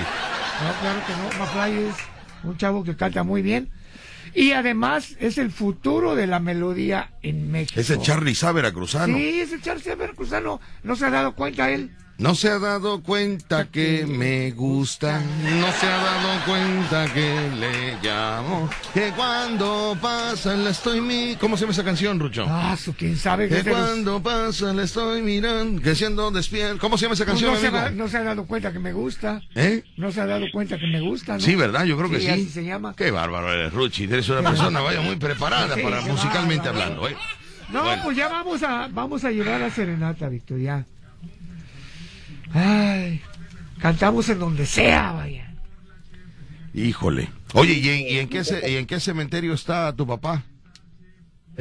No, 0.59 0.73
claro 0.81 1.01
que 1.07 1.13
no. 1.13 1.45
Mafly 1.45 1.85
es 1.89 1.95
un 2.45 2.57
chavo 2.57 2.84
que 2.84 2.97
canta 2.97 3.22
muy 3.22 3.43
bien. 3.43 3.70
Y 4.34 4.53
además 4.53 5.16
es 5.20 5.39
el 5.39 5.51
futuro 5.51 6.14
de 6.14 6.26
la 6.26 6.39
melodía 6.39 7.12
en 7.22 7.51
México. 7.51 7.80
Ese 7.80 7.99
Charlie 8.01 8.34
Sá 8.34 8.53
veracruzano. 8.53 9.16
Sí, 9.16 9.41
ese 9.41 9.61
Charlie 9.61 9.95
Veracruzano. 9.95 10.61
No 10.82 10.97
se 10.97 11.07
ha 11.07 11.11
dado 11.11 11.34
cuenta 11.34 11.70
él. 11.70 11.91
No 12.19 12.35
se 12.35 12.49
ha 12.49 12.59
dado 12.59 13.01
cuenta 13.01 13.66
que 13.71 14.05
me 14.05 14.51
gusta, 14.51 15.21
no 15.21 15.71
se 15.71 15.87
ha 15.87 15.97
dado 15.99 16.45
cuenta 16.47 17.07
que 17.14 17.49
le 17.61 17.97
llamo, 18.03 18.69
que 18.93 19.12
cuando 19.12 19.97
pasa 20.03 20.57
la 20.57 20.71
estoy 20.71 21.01
mi... 21.01 21.37
¿Cómo 21.37 21.57
se 21.57 21.61
llama 21.61 21.75
esa 21.75 21.85
canción, 21.85 22.19
Rucho? 22.19 22.45
Ah, 22.49 22.77
su 22.77 22.93
quién 22.95 23.16
sabe 23.16 23.49
que 23.49 23.62
cuando 23.62 24.21
pasa 24.21 24.73
la 24.75 24.83
estoy 24.83 25.23
mirando, 25.23 25.81
que 25.81 25.95
siendo 25.95 26.33
despierto. 26.33 26.79
¿Cómo 26.81 26.99
se 26.99 27.05
llama 27.05 27.14
esa 27.14 27.25
Pues 27.25 27.35
canción, 27.41 27.55
no, 27.55 27.61
se 27.61 27.69
amigo? 27.69 27.85
ha, 27.85 27.91
no 27.91 28.09
se 28.09 28.16
ha 28.16 28.25
dado 28.25 28.47
cuenta 28.47 28.73
que 28.73 28.81
me 28.81 28.93
gusta. 28.93 29.41
¿Eh? 29.55 29.85
No 29.97 30.11
se 30.11 30.21
ha 30.21 30.27
dado 30.27 30.47
cuenta 30.53 30.77
que 30.77 30.89
me 30.89 31.01
gusta, 31.01 31.35
¿no? 31.35 31.41
Sí, 31.41 31.55
¿verdad? 31.55 31.85
Yo 31.85 31.97
creo 31.97 32.11
que 32.11 32.19
sí. 32.19 32.27
así 32.27 32.49
se 32.49 32.64
llama. 32.64 32.95
Qué 32.97 33.12
bárbaro 33.12 33.53
eres, 33.53 33.73
Ruchi. 33.73 34.05
Eres 34.05 34.29
una 34.29 34.43
persona, 34.43 34.81
vaya, 34.81 35.01
muy 35.03 35.14
preparada 35.14 35.77
Sí, 35.77 35.83
para 35.83 36.01
musicalmente 36.01 36.69
hablando, 36.69 37.09
¿eh? 37.09 37.16
No, 37.71 37.85
Bueno. 37.85 38.03
pues 38.03 38.16
ya 38.16 38.27
vamos 38.29 38.61
a, 38.64 38.89
vamos 38.91 39.23
a 39.25 39.31
llevar 39.31 39.62
a 39.62 39.71
Serenata, 39.71 40.29
Víctor, 40.29 40.59
ya. 40.59 40.85
Ay, 42.53 43.21
cantamos 43.79 44.29
en 44.29 44.39
donde 44.39 44.67
sea, 44.67 45.13
vaya. 45.13 45.55
Híjole. 46.75 47.29
Oye, 47.55 47.75
¿y 47.75 48.19
en, 48.19 48.29
qué, 48.29 48.43
y 48.69 48.77
en 48.77 48.87
qué 48.87 49.01
cementerio 49.01 49.55
está 49.55 49.93
tu 49.95 50.07
papá? 50.07 50.45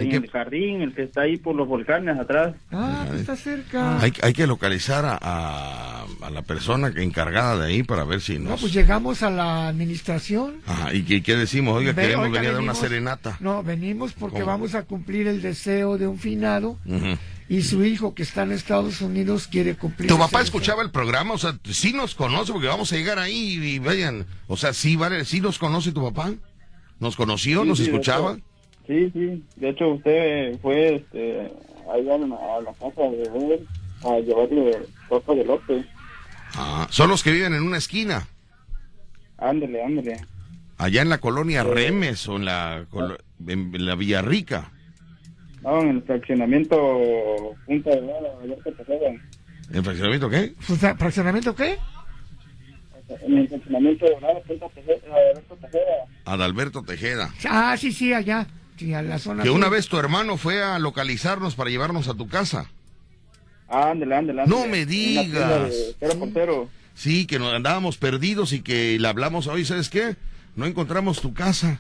¿En 0.04 0.10
qué- 0.10 0.16
el 0.18 0.30
jardín, 0.30 0.82
el 0.82 0.94
que 0.94 1.04
está 1.04 1.22
ahí 1.22 1.38
por 1.38 1.56
los 1.56 1.68
volcanes 1.68 2.18
atrás. 2.20 2.56
Ah, 2.72 3.06
está 3.16 3.36
cerca. 3.36 4.00
Hay, 4.00 4.14
hay 4.22 4.34
que 4.34 4.46
localizar 4.48 5.04
a, 5.06 5.18
a, 5.22 6.06
a 6.22 6.30
la 6.30 6.42
persona 6.44 6.92
que- 6.94 7.02
encargada 7.04 7.58
de 7.66 7.74
ahí 7.74 7.84
para 7.84 8.04
ver 8.04 8.22
si 8.22 8.38
No, 8.40 8.52
nos... 8.52 8.62
pues 8.62 8.74
llegamos 8.74 9.24
a 9.24 9.30
la 9.32 9.68
administración. 9.70 10.62
Ajá, 10.66 10.94
¿y 10.94 11.04
qué, 11.04 11.22
qué 11.24 11.36
decimos? 11.36 11.76
Oiga, 11.78 11.94
Ve- 11.94 12.04
queremos 12.04 12.26
oiga, 12.28 12.36
venir 12.40 12.50
a 12.50 12.54
dar 12.54 12.62
una 12.62 12.74
venimos- 12.74 12.80
serenata. 12.80 13.38
No, 13.40 13.64
venimos 13.64 14.14
porque 14.14 14.36
¿Cómo? 14.42 14.48
vamos 14.52 14.76
a 14.76 14.84
cumplir 14.84 15.28
el 15.28 15.42
deseo 15.42 15.98
de 15.98 16.08
un 16.08 16.20
finado 16.20 16.78
Ujú. 16.86 17.18
y 17.50 17.62
su 17.64 17.84
hijo 17.84 18.14
que 18.14 18.24
está 18.24 18.44
en 18.44 18.52
Estados 18.52 19.02
Unidos 19.02 19.48
quiere 19.48 19.76
cumplir. 19.76 20.08
¿Tu 20.10 20.16
papá 20.18 20.40
deseo. 20.40 20.44
escuchaba 20.44 20.84
el 20.84 20.92
programa? 20.92 21.34
O 21.34 21.38
sea, 21.38 21.58
sí 21.64 21.94
nos 21.94 22.14
conoce 22.14 22.52
porque 22.54 22.68
vamos 22.68 22.94
a 22.94 22.96
llegar 22.96 23.18
ahí 23.20 23.54
y 23.62 23.80
vayan. 23.80 24.26
O 24.48 24.58
sea, 24.58 24.74
sí, 24.74 24.96
vale, 24.96 25.26
sí 25.26 25.42
nos 25.42 25.58
conoce 25.58 25.92
tu 25.92 26.04
papá. 26.04 26.32
¿Nos 27.00 27.16
conoció? 27.16 27.64
Sí, 27.64 27.68
¿Nos 27.70 27.78
sí, 27.80 27.84
escuchaba? 27.86 28.34
hecho, 28.34 28.42
Sí, 28.88 29.10
sí. 29.12 29.44
De 29.58 29.70
hecho, 29.70 29.90
usted 29.90 30.58
fue 30.62 30.96
este, 30.96 31.52
allá 31.94 32.16
a 32.16 32.18
la, 32.20 32.36
a 32.58 32.62
la 32.62 32.74
casa 32.74 33.02
de 33.12 33.24
él 33.24 33.68
a 34.06 34.20
llevarle 34.20 34.80
ropa 35.10 35.34
de 35.36 35.46
lote. 35.46 35.86
Ah, 36.56 36.88
son 36.90 37.10
los 37.10 37.24
que 37.24 37.32
viven 37.32 37.54
en 37.54 37.64
una 37.64 37.78
esquina. 37.78 38.28
Ándele, 39.38 39.84
ándele. 39.84 40.18
Allá 40.78 41.02
en 41.02 41.10
la 41.10 41.18
colonia 41.18 41.64
Remes 41.64 42.28
o 42.28 42.38
en 42.38 42.46
la, 42.46 42.86
colo- 42.90 43.18
en 43.48 43.86
la 43.86 43.96
Villarrica. 43.96 44.72
No, 45.62 45.82
en 45.82 45.90
el 45.90 46.04
fraccionamiento 46.04 46.78
Punta 47.66 47.90
de 47.90 48.02
Tejeda. 48.78 49.10
¿En 49.74 49.84
fraccionamiento 49.84 50.30
qué? 50.30 50.54
Fusa- 50.60 50.96
¿Fraccionamiento 50.96 51.56
qué? 51.56 51.78
En 53.22 53.38
el 53.38 53.48
fraccionamiento 53.50 54.06
de 54.06 54.16
Punta 54.48 54.70
Tejeda, 54.70 55.16
Alberto 55.32 55.56
Tejeda. 55.56 56.06
Adalberto 56.26 56.84
Tejeda. 56.84 57.34
Ah, 57.50 57.76
sí, 57.78 57.92
sí, 57.92 58.14
allá. 58.14 58.48
Sí, 58.78 58.94
a 58.94 59.02
la 59.02 59.20
zona. 59.20 59.44
Que 59.44 59.50
una 59.50 59.70
vez 59.70 59.88
tu 59.88 59.98
hermano 59.98 60.38
fue 60.38 60.64
a 60.64 60.78
localizarnos 60.80 61.56
para 61.56 61.70
llevarnos 61.70 62.08
a 62.08 62.14
tu 62.14 62.28
casa. 62.28 62.70
Ándele, 63.70 64.16
ándele, 64.16 64.42
ándele. 64.44 64.62
No 64.62 64.68
me 64.68 64.86
digas. 64.86 65.74
Cero 66.00 66.14
por 66.20 66.30
cero. 66.34 66.70
Sí, 66.96 67.26
que 67.28 67.38
nos 67.40 67.54
andábamos 67.54 67.98
perdidos 67.98 68.54
y 68.54 68.62
que 68.62 68.98
le 69.00 69.08
hablamos 69.08 69.48
hoy, 69.48 69.66
¿sabes 69.66 69.90
qué? 69.90 70.16
No 70.56 70.66
encontramos 70.66 71.22
tu 71.22 71.34
casa. 71.34 71.80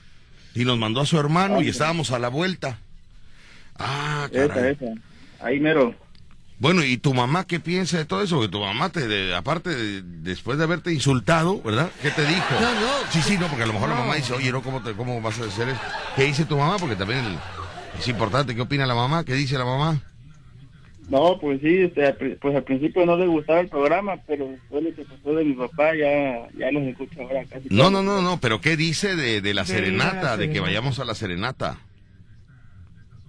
Y 0.53 0.65
nos 0.65 0.77
mandó 0.77 1.01
a 1.01 1.05
su 1.05 1.19
hermano 1.19 1.61
y 1.61 1.69
estábamos 1.69 2.11
a 2.11 2.19
la 2.19 2.29
vuelta. 2.29 2.79
Ah, 3.77 4.27
Esa, 4.31 4.69
esa. 4.69 4.85
Ahí 5.39 5.59
mero. 5.59 5.95
Bueno, 6.59 6.83
¿y 6.83 6.97
tu 6.97 7.13
mamá 7.13 7.45
qué 7.45 7.59
piensa 7.59 7.97
de 7.99 8.05
todo 8.05 8.23
eso? 8.23 8.41
Que 8.41 8.47
tu 8.47 8.59
mamá, 8.59 8.89
te, 8.89 9.07
de- 9.07 9.35
aparte, 9.35 9.69
de- 9.75 10.01
después 10.01 10.57
de 10.57 10.63
haberte 10.63 10.91
insultado, 10.91 11.61
¿verdad? 11.61 11.91
¿Qué 12.01 12.09
te 12.09 12.25
dijo? 12.25 12.45
No, 12.59 12.73
no. 12.73 13.11
Sí, 13.11 13.21
sí, 13.21 13.37
no, 13.37 13.47
porque 13.47 13.63
a 13.63 13.67
lo 13.67 13.73
mejor 13.73 13.89
la 13.89 13.95
mamá 13.95 14.15
dice, 14.15 14.33
oye, 14.33 14.51
¿no? 14.51 14.63
¿Cómo, 14.63 14.81
te- 14.81 14.93
¿Cómo 14.93 15.21
vas 15.21 15.39
a 15.39 15.45
hacer 15.45 15.69
eso? 15.69 15.79
¿Qué 16.15 16.23
dice 16.23 16.45
tu 16.45 16.57
mamá? 16.57 16.77
Porque 16.79 16.95
también 16.95 17.19
el- 17.25 17.37
es 17.99 18.07
importante. 18.07 18.55
¿Qué 18.55 18.61
opina 18.61 18.87
la 18.87 18.95
mamá? 18.95 19.23
¿Qué 19.23 19.33
dice 19.33 19.55
la 19.57 19.65
mamá? 19.65 20.01
No, 21.09 21.37
pues 21.39 21.61
sí, 21.61 21.77
este, 21.83 22.11
pues 22.41 22.55
al 22.55 22.63
principio 22.63 23.05
no 23.05 23.15
le 23.17 23.27
gustaba 23.27 23.59
el 23.61 23.69
programa, 23.69 24.15
pero 24.27 24.47
después 24.49 24.83
lo 24.83 24.93
que 24.93 25.03
pasó 25.05 25.35
de 25.35 25.45
mi 25.45 25.53
papá 25.53 25.95
ya, 25.95 26.49
ya 26.57 26.69
los 26.71 26.83
escucho 26.83 27.21
ahora 27.21 27.45
casi. 27.45 27.67
No, 27.69 27.89
no, 27.91 28.01
no, 28.03 28.21
no, 28.21 28.39
pero 28.41 28.59
¿qué 28.61 28.75
dice 28.75 29.15
de, 29.15 29.39
de 29.41 29.53
la 29.53 29.61
De 29.61 29.67
serenata? 29.67 30.35
De 30.37 30.49
que 30.49 30.59
vayamos 30.59 30.99
a 30.99 31.05
la 31.05 31.13
serenata. 31.15 31.77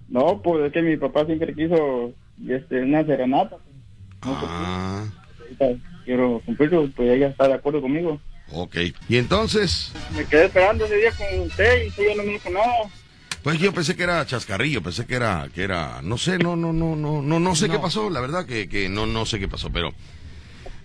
No, 0.09 0.41
pues 0.41 0.65
es 0.65 0.73
que 0.73 0.81
mi 0.81 0.97
papá 0.97 1.25
siempre 1.25 1.53
quiso 1.53 2.11
este, 2.47 2.81
una 2.81 3.03
serenata. 3.05 3.57
Ah, 4.21 5.05
Ahorita 5.39 5.65
quiero 6.05 6.41
cumplirlo, 6.45 6.89
pues 6.95 7.09
ella 7.09 7.27
está 7.27 7.47
de 7.47 7.53
acuerdo 7.55 7.81
conmigo. 7.81 8.19
ok. 8.51 8.75
Y 9.07 9.17
entonces, 9.17 9.91
Me 10.15 10.25
quedé 10.25 10.45
esperando 10.45 10.85
ese 10.85 10.95
día 10.97 11.11
con 11.11 11.39
usted 11.41 11.85
y 11.85 11.87
usted 11.87 12.03
ya 12.09 12.15
no 12.15 12.23
me 12.23 12.33
dijo 12.33 12.49
nada. 12.49 12.65
pues 13.43 13.57
yo 13.59 13.73
pensé 13.73 13.95
que 13.95 14.03
era 14.03 14.25
chascarrillo, 14.25 14.81
pensé 14.83 15.05
que 15.05 15.15
era, 15.15 15.47
que 15.53 15.63
era, 15.63 16.01
no 16.01 16.17
sé, 16.17 16.37
no, 16.37 16.55
no, 16.55 16.73
no, 16.73 16.95
no, 16.95 17.21
no, 17.21 17.39
no 17.39 17.55
sé 17.55 17.69
qué 17.69 17.79
pasó, 17.79 18.09
la 18.09 18.19
verdad 18.19 18.45
que, 18.45 18.67
que 18.67 18.89
no, 18.89 19.05
no 19.05 19.25
sé 19.25 19.39
qué 19.39 19.47
pasó, 19.47 19.69
pero 19.71 19.93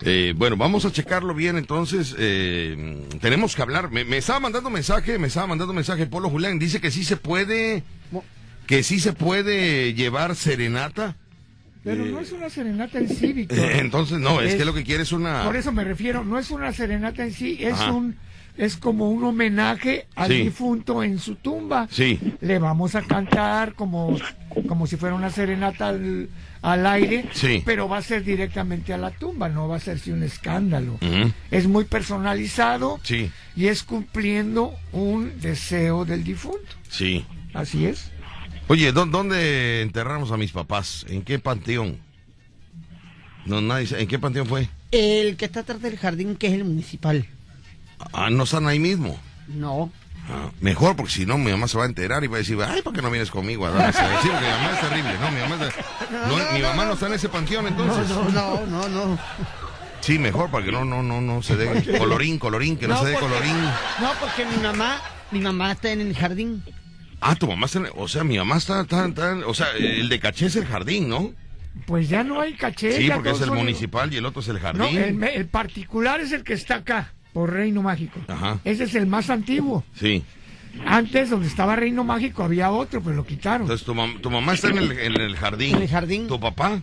eh, 0.03 0.35
bueno, 0.37 0.57
vamos 0.57 0.85
a 0.85 0.93
checarlo 0.93 1.35
bien, 1.35 1.57
entonces 1.57 2.15
eh, 2.19 3.07
tenemos 3.21 3.57
que 3.57 3.63
hablar. 3.63 3.91
Me, 3.91 4.05
me 4.05 4.19
estaba 4.19 4.39
mandando 4.41 4.71
mensaje, 4.71 5.19
me 5.19 5.27
estaba 5.29 5.47
mandando 5.49 5.73
mensaje 5.75 6.07
Polo 6.07 6.29
Julián, 6.31 6.59
dice 6.59 6.81
que 6.81 6.91
sí 6.93 7.03
se 7.05 7.17
puede, 7.17 7.83
que 8.67 8.83
sí 8.85 9.01
se 9.01 9.13
puede 9.13 9.95
llevar 9.95 10.37
serenata. 10.37 11.17
Pero 11.85 12.05
no 12.07 12.19
es 12.21 12.33
una 12.33 12.49
serenata 12.51 12.99
en 12.99 13.09
sí, 13.09 13.33
Víctor. 13.33 13.59
Eh, 13.59 13.79
entonces 13.79 14.19
no, 14.19 14.41
es, 14.41 14.53
Es- 14.53 14.57
que 14.57 14.65
lo 14.65 14.73
que 14.75 14.83
quiere 14.85 15.03
es 15.03 15.13
una. 15.13 15.45
Por 15.45 15.55
eso 15.57 15.71
me 15.71 15.85
refiero, 15.85 16.25
no 16.25 16.39
es 16.39 16.51
una 16.51 16.73
serenata 16.73 17.23
en 17.25 17.33
sí, 17.33 17.59
es 17.61 17.75
Ajá. 17.75 17.93
un 17.93 18.17
es 18.57 18.77
como 18.77 19.11
un 19.11 19.25
homenaje 19.25 20.07
al 20.15 20.29
Sí. 20.31 20.43
difunto 20.45 21.03
en 21.03 21.19
su 21.19 21.35
tumba. 21.35 21.89
Sí. 21.91 22.21
Le 22.41 22.61
vamos 22.61 22.95
a 22.95 23.03
cantar 23.03 23.75
como, 23.75 24.17
como 24.69 24.87
si 24.87 24.97
fuera 24.97 25.17
una 25.17 25.29
serenata 25.31 25.89
al, 25.89 26.29
al 26.63 26.87
aire, 26.87 27.25
Sí. 27.33 27.63
pero 27.67 27.89
va 27.89 27.97
a 27.99 28.03
ser 28.03 28.23
directamente 28.23 28.93
a 28.95 28.97
la 28.97 29.11
tumba, 29.11 29.49
no 29.49 29.67
va 29.67 29.75
a 29.77 29.81
ser 29.81 29.99
un 30.07 30.23
escándalo. 30.23 30.99
Es 31.51 31.67
muy 31.67 31.83
personalizado 31.85 33.01
Sí, 33.03 33.29
y 33.57 33.67
es 33.67 33.83
cumpliendo 33.83 34.73
un 34.93 35.33
deseo 35.41 36.05
del 36.05 36.23
difunto. 36.23 36.77
sí. 36.89 37.27
Así 37.55 37.87
es. 37.87 38.11
Oye, 38.69 38.93
¿dó- 38.93 39.07
¿dónde 39.07 39.83
enterramos 39.83 40.31
a 40.33 40.37
mis 40.37 40.53
papás? 40.53 41.05
¿En 41.09 41.23
qué 41.23 41.39
panteón? 41.39 41.99
No, 43.45 43.61
nadie. 43.61 43.87
¿En 43.99 44.09
qué 44.09 44.19
panteón 44.19 44.47
fue? 44.47 44.69
El 44.91 45.37
que 45.37 45.45
está 45.45 45.61
atrás 45.61 45.83
del 45.83 45.99
jardín, 45.99 46.37
que 46.37 46.47
es 46.47 46.55
el 46.55 46.65
municipal. 46.65 47.27
Ah, 48.13 48.31
no 48.31 48.45
están 48.45 48.67
ahí 48.67 48.79
mismo. 48.79 49.19
No. 49.49 49.93
Ah, 50.31 50.51
mejor, 50.61 50.97
porque 50.97 51.13
si 51.13 51.27
no, 51.27 51.37
mi 51.37 51.51
mamá 51.51 51.69
se 51.69 51.77
va 51.77 51.85
a 51.85 51.87
enterar 51.87 52.25
y 52.25 52.29
va 52.29 52.37
a 52.37 52.39
decir, 52.39 52.57
ay, 52.67 52.81
¿por 52.81 52.95
qué 52.95 53.03
no 53.03 53.11
vienes 53.11 53.31
conmigo 53.31 53.67
a 53.67 53.71
dar 53.71 53.91
ese-?" 53.91 53.99
Sí, 54.23 54.29
porque 54.31 54.47
mi 54.47 54.51
mamá 54.53 54.71
es 54.73 54.81
terrible. 54.81 55.13
No, 55.21 55.31
mi 55.31 55.41
mamá, 55.41 55.67
es- 55.67 55.75
no, 56.51 56.53
mi 56.57 56.63
mamá 56.63 56.85
no 56.87 56.93
está 56.95 57.07
en 57.09 57.13
ese 57.15 57.29
panteón, 57.29 57.67
entonces. 57.67 58.09
No, 58.09 58.31
no, 58.31 58.67
no, 58.67 58.89
no. 58.89 59.19
Sí, 60.01 60.19
mejor, 60.19 60.51
para 60.51 60.65
que 60.65 60.73
no, 60.73 60.85
no, 60.87 61.03
no, 61.03 61.21
no 61.21 61.43
se 61.43 61.57
dé 61.57 61.99
colorín, 61.99 62.39
colorín, 62.39 62.79
que 62.79 62.89
no, 62.89 62.99
se 63.03 63.09
dé 63.09 63.13
porque- 63.15 63.27
colorín. 63.27 63.57
No, 64.01 64.11
porque 64.21 64.47
mi 64.47 64.57
mamá, 64.63 65.01
mi 65.31 65.41
mamá 65.41 65.73
está 65.73 65.91
en 65.93 66.01
el 66.01 66.17
jardín. 66.17 66.63
Ah, 67.27 67.35
tu 67.37 67.47
mamá 67.47 67.67
está 67.67 67.79
en, 67.79 67.87
o 67.97 68.07
sea, 68.07 68.23
mi 68.23 68.37
mamá 68.37 68.59
está, 68.59 68.83
está, 68.83 69.07
está- 69.07 69.35
o 69.47 69.55
sea, 69.55 69.69
el 69.79 70.09
de 70.11 70.21
caché 70.21 70.47
es 70.47 70.57
el 70.57 70.67
jardín, 70.67 71.09
¿no? 71.09 71.33
Pues 71.87 72.09
ya 72.09 72.23
no 72.23 72.41
hay 72.41 72.53
caché. 72.55 72.93
Sí, 72.97 73.09
porque 73.13 73.31
es 73.31 73.41
el 73.41 73.49
son- 73.49 73.57
municipal 73.59 74.13
y 74.13 74.17
el 74.19 74.27
otro 74.27 74.41
es 74.43 74.49
el 74.49 74.57
No, 74.57 74.61
jardín. 74.61 74.99
el, 74.99 75.15
me- 75.15 75.35
el 75.35 75.47
particular 75.47 76.21
es 76.21 76.33
el 76.33 76.45
que 76.45 76.53
está 76.53 76.77
acá, 76.77 77.15
por 77.33 77.51
Reino 77.53 77.83
Mágico. 77.83 78.21
Ajá. 78.29 78.59
Ese 78.65 78.85
es 78.85 78.95
el 78.95 79.07
más 79.07 79.31
antiguo. 79.31 79.85
Sí. 79.99 80.23
Antes, 80.87 81.31
donde 81.31 81.47
estaba 81.49 81.77
Reino 81.77 82.05
Mágico, 82.05 82.43
había 82.43 82.71
otro, 82.71 83.01
pero 83.03 83.17
lo 83.17 83.25
quitaron. 83.25 83.63
Entonces 83.63 83.87
tu, 83.87 83.95
mam- 83.95 84.21
tu 84.21 84.31
mamá 84.31 84.55
está 84.55 84.69
en 84.69 84.79
el, 84.79 84.93
en 84.93 85.21
el 85.21 85.37
jardín. 85.37 85.77
En 85.77 85.83
el 85.83 85.89
jardín. 85.89 86.27
¿Tu 86.27 86.39
papá? 86.39 86.83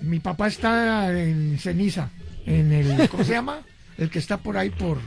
Mi 0.00 0.20
papá 0.20 0.46
está 0.48 1.10
en 1.20 1.58
ceniza, 1.58 2.10
en 2.46 2.72
el, 2.72 3.08
¿cómo 3.08 3.24
se 3.24 3.32
llama? 3.32 3.58
El 3.98 4.10
que 4.10 4.18
está 4.18 4.36
por 4.38 4.56
ahí 4.56 4.70
por... 4.70 4.98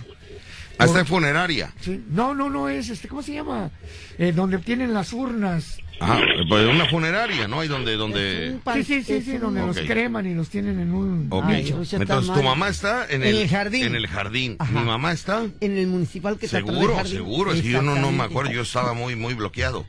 Ah, 0.80 0.86
está 0.86 1.02
en 1.02 1.06
funeraria. 1.06 1.74
sí. 1.82 2.04
No, 2.10 2.34
no, 2.34 2.50
no 2.50 2.70
es, 2.70 2.90
este, 2.90 3.08
¿cómo 3.08 3.22
se 3.22 3.34
llama? 3.34 3.70
Eh, 4.18 4.32
donde 4.32 4.58
tienen 4.60 4.94
las 4.94 5.14
urnas. 5.14 5.78
Ah, 6.02 6.22
pues 6.48 6.66
una 6.68 6.86
funeraria, 6.86 7.50
¿no? 7.50 7.60
Ahí 7.60 7.68
donde, 7.68 7.98
donde... 7.98 8.58
Sí, 8.76 8.84
sí, 8.86 9.04
sí, 9.04 9.22
sí, 9.22 9.38
donde 9.38 9.60
los 9.60 9.78
creman 9.80 10.26
y 10.26 10.34
los 10.34 10.48
tienen 10.48 10.80
en 10.80 10.94
un... 10.94 11.28
Ok. 11.30 11.44
Ay, 11.46 11.76
Entonces 11.92 12.34
tu 12.34 12.42
mamá 12.42 12.70
está 12.70 13.06
en 13.10 13.22
En 13.24 13.36
el, 13.36 13.50
jardín. 13.50 13.84
En 13.84 13.96
el 13.96 14.08
jardín. 14.08 14.56
Ajá. 14.60 14.80
Mi 14.80 14.86
mamá 14.86 15.12
está... 15.12 15.44
En 15.60 15.78
el 15.78 15.88
municipal 15.88 16.38
que 16.40 16.46
está 16.46 16.60
Seguro, 16.60 16.96
jardín. 16.96 17.12
seguro. 17.12 17.52
Es 17.52 17.62
que 17.62 17.70
yo 17.70 17.82
no, 17.82 17.96
no 17.98 18.14
me 18.14 18.24
acuerdo. 18.24 18.52
Yo 18.52 18.62
estaba 18.62 18.94
muy, 18.94 19.18
muy 19.18 19.34
bloqueado. 19.34 19.86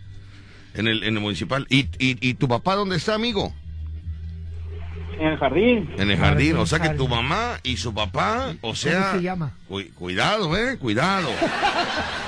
En 0.74 0.88
el, 0.88 1.05
en 1.05 1.14
el 1.14 1.20
municipal. 1.20 1.64
¿Y, 1.70 1.82
y, 1.99 2.16
¿Y 2.20 2.34
tu 2.34 2.49
papá 2.49 2.74
dónde 2.74 2.97
está, 2.97 3.14
amigo? 3.14 3.55
En 5.21 5.27
el 5.27 5.39
jardín. 5.39 5.91
En 5.99 6.11
el 6.11 6.16
Jardín, 6.16 6.18
jardín. 6.18 6.57
O 6.57 6.66
sea 6.66 6.79
que 6.79 6.89
tu 6.91 7.07
jardín. 7.07 7.29
mamá 7.29 7.61
y 7.62 7.77
su 7.77 7.93
papá, 7.93 8.55
o 8.62 8.75
sea... 8.75 9.12
se 9.12 9.23
llama? 9.23 9.53
cu- 9.68 9.83
cuidado, 9.95 10.57
eh, 10.57 10.79
cuidado. 10.79 11.29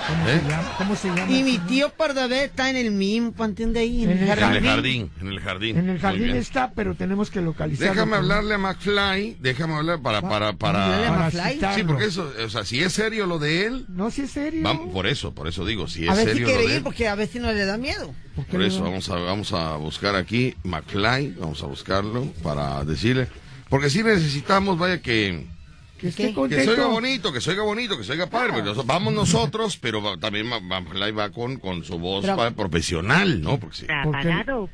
¿Cómo, 0.09 0.29
¿Eh? 0.29 0.41
se 0.43 0.49
llama? 0.51 0.75
¿Cómo 0.77 0.97
se 0.97 1.09
llama? 1.09 1.31
Y 1.33 1.43
mi 1.43 1.59
tío 1.59 1.89
Pardavé 1.91 2.45
está 2.45 2.69
en 2.69 2.77
el 2.77 2.91
mismo 2.91 3.33
panteón 3.33 3.73
de 3.73 3.81
ahí, 3.81 4.05
en, 4.05 4.11
En 4.11 4.19
el 4.19 4.23
el 4.25 4.29
En 4.31 4.37
jardín. 4.39 4.57
el 4.57 4.69
jardín, 4.69 5.11
en 5.23 5.29
el 5.29 5.41
jardín. 5.41 5.79
En 5.79 5.89
el 5.89 5.99
jardín 6.01 6.31
está, 6.37 6.73
pero 6.73 6.95
tenemos 6.95 7.31
que 7.31 7.41
localizarlo. 7.41 7.93
Déjame 7.95 8.17
hablarle 8.17 8.55
a 8.55 8.59
McFly, 8.59 9.39
déjame 9.41 9.75
hablar 9.75 10.01
para, 10.03 10.21
para, 10.21 10.49
Hablarle 10.49 10.57
para... 10.59 11.07
a 11.07 11.09
para 11.09 11.25
McFly. 11.25 11.53
citarlo. 11.55 11.77
Sí, 11.79 11.85
porque 11.85 12.05
eso, 12.05 12.33
o 12.45 12.49
sea, 12.51 12.65
si 12.67 12.81
es 12.83 12.93
serio 12.93 13.27
lo 13.27 13.39
de 13.39 13.67
él, 13.67 13.87
No, 13.89 14.11
si 14.11 14.23
es 14.23 14.31
serio. 14.33 14.63
vamos, 14.65 14.93
por 14.93 15.07
eso, 15.07 15.33
por 15.35 15.49
eso 15.49 15.65
digo, 15.65 15.89
si 15.89 16.05
es 16.05 16.11
A 16.11 16.15
ver 16.15 16.25
si 16.27 16.33
serio 16.35 16.49
lo 16.49 16.55
quiere 16.59 16.77
ir, 16.77 16.83
porque 16.83 17.09
a 17.09 17.15
veces 17.15 17.41
no 17.41 17.51
le 17.53 17.65
da 17.65 17.79
miedo. 17.79 18.15
¿Por 18.51 18.63
eso 18.63 18.83
vamos 18.83 19.09
a, 19.11 19.17
vamos 19.17 19.53
a 19.53 19.77
buscar 19.77 20.15
aquí 20.17 20.55
McFly, 20.65 21.35
vamos 21.39 21.63
a 21.63 21.67
buscarlo 21.67 22.27
para 22.43 22.83
decirle, 22.85 23.29
porque 23.69 23.91
si 23.91 24.03
necesitamos, 24.03 24.79
vaya 24.79 25.01
que, 25.03 25.47
Que 25.99 26.09
esté 26.09 26.35
que 26.35 26.65
se 26.65 26.71
oiga 26.71 26.87
bonito, 26.87 27.33
que 27.33 27.41
se 27.41 27.51
oiga 27.51 27.63
bonito, 27.63 27.97
que 27.97 28.05
se 28.05 28.13
oiga 28.13 28.27
padre, 28.27 28.55
vamos 28.87 29.13
nosotros, 29.13 29.77
pero 29.77 30.03
va- 30.03 30.17
también 30.17 30.47
McFly 30.49 31.13
va 31.13 31.31
con, 31.31 31.59
con 31.59 31.85
su 31.85 31.99
voz 31.99 32.25
Pero- 32.25 32.53
profesional, 32.57 33.41
¿no? 33.41 33.59
Porque 33.61 33.77
sí. 33.77 33.87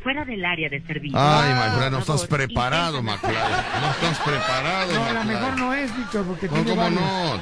Fuera 0.03 0.25
del 0.25 0.45
área 0.45 0.69
de 0.71 0.81
servicio. 0.87 1.19
Ay, 1.21 1.53
McFly, 1.53 1.91
no 1.91 1.99
estás 1.99 2.27
preparado, 2.27 3.03
McFly, 3.03 3.33
no 3.35 3.91
estás 3.91 4.19
preparado, 4.25 4.93
No, 4.95 5.05
a 5.05 5.09
lo 5.13 5.15
McFly. 5.21 5.35
mejor 5.35 5.59
no 5.59 5.75
es, 5.75 5.97
Víctor, 5.97 6.25
porque 6.27 6.47
No, 6.47 6.53
tiene 6.55 6.71
¿cómo 6.71 6.83
varios. 6.83 7.01
no? 7.03 7.41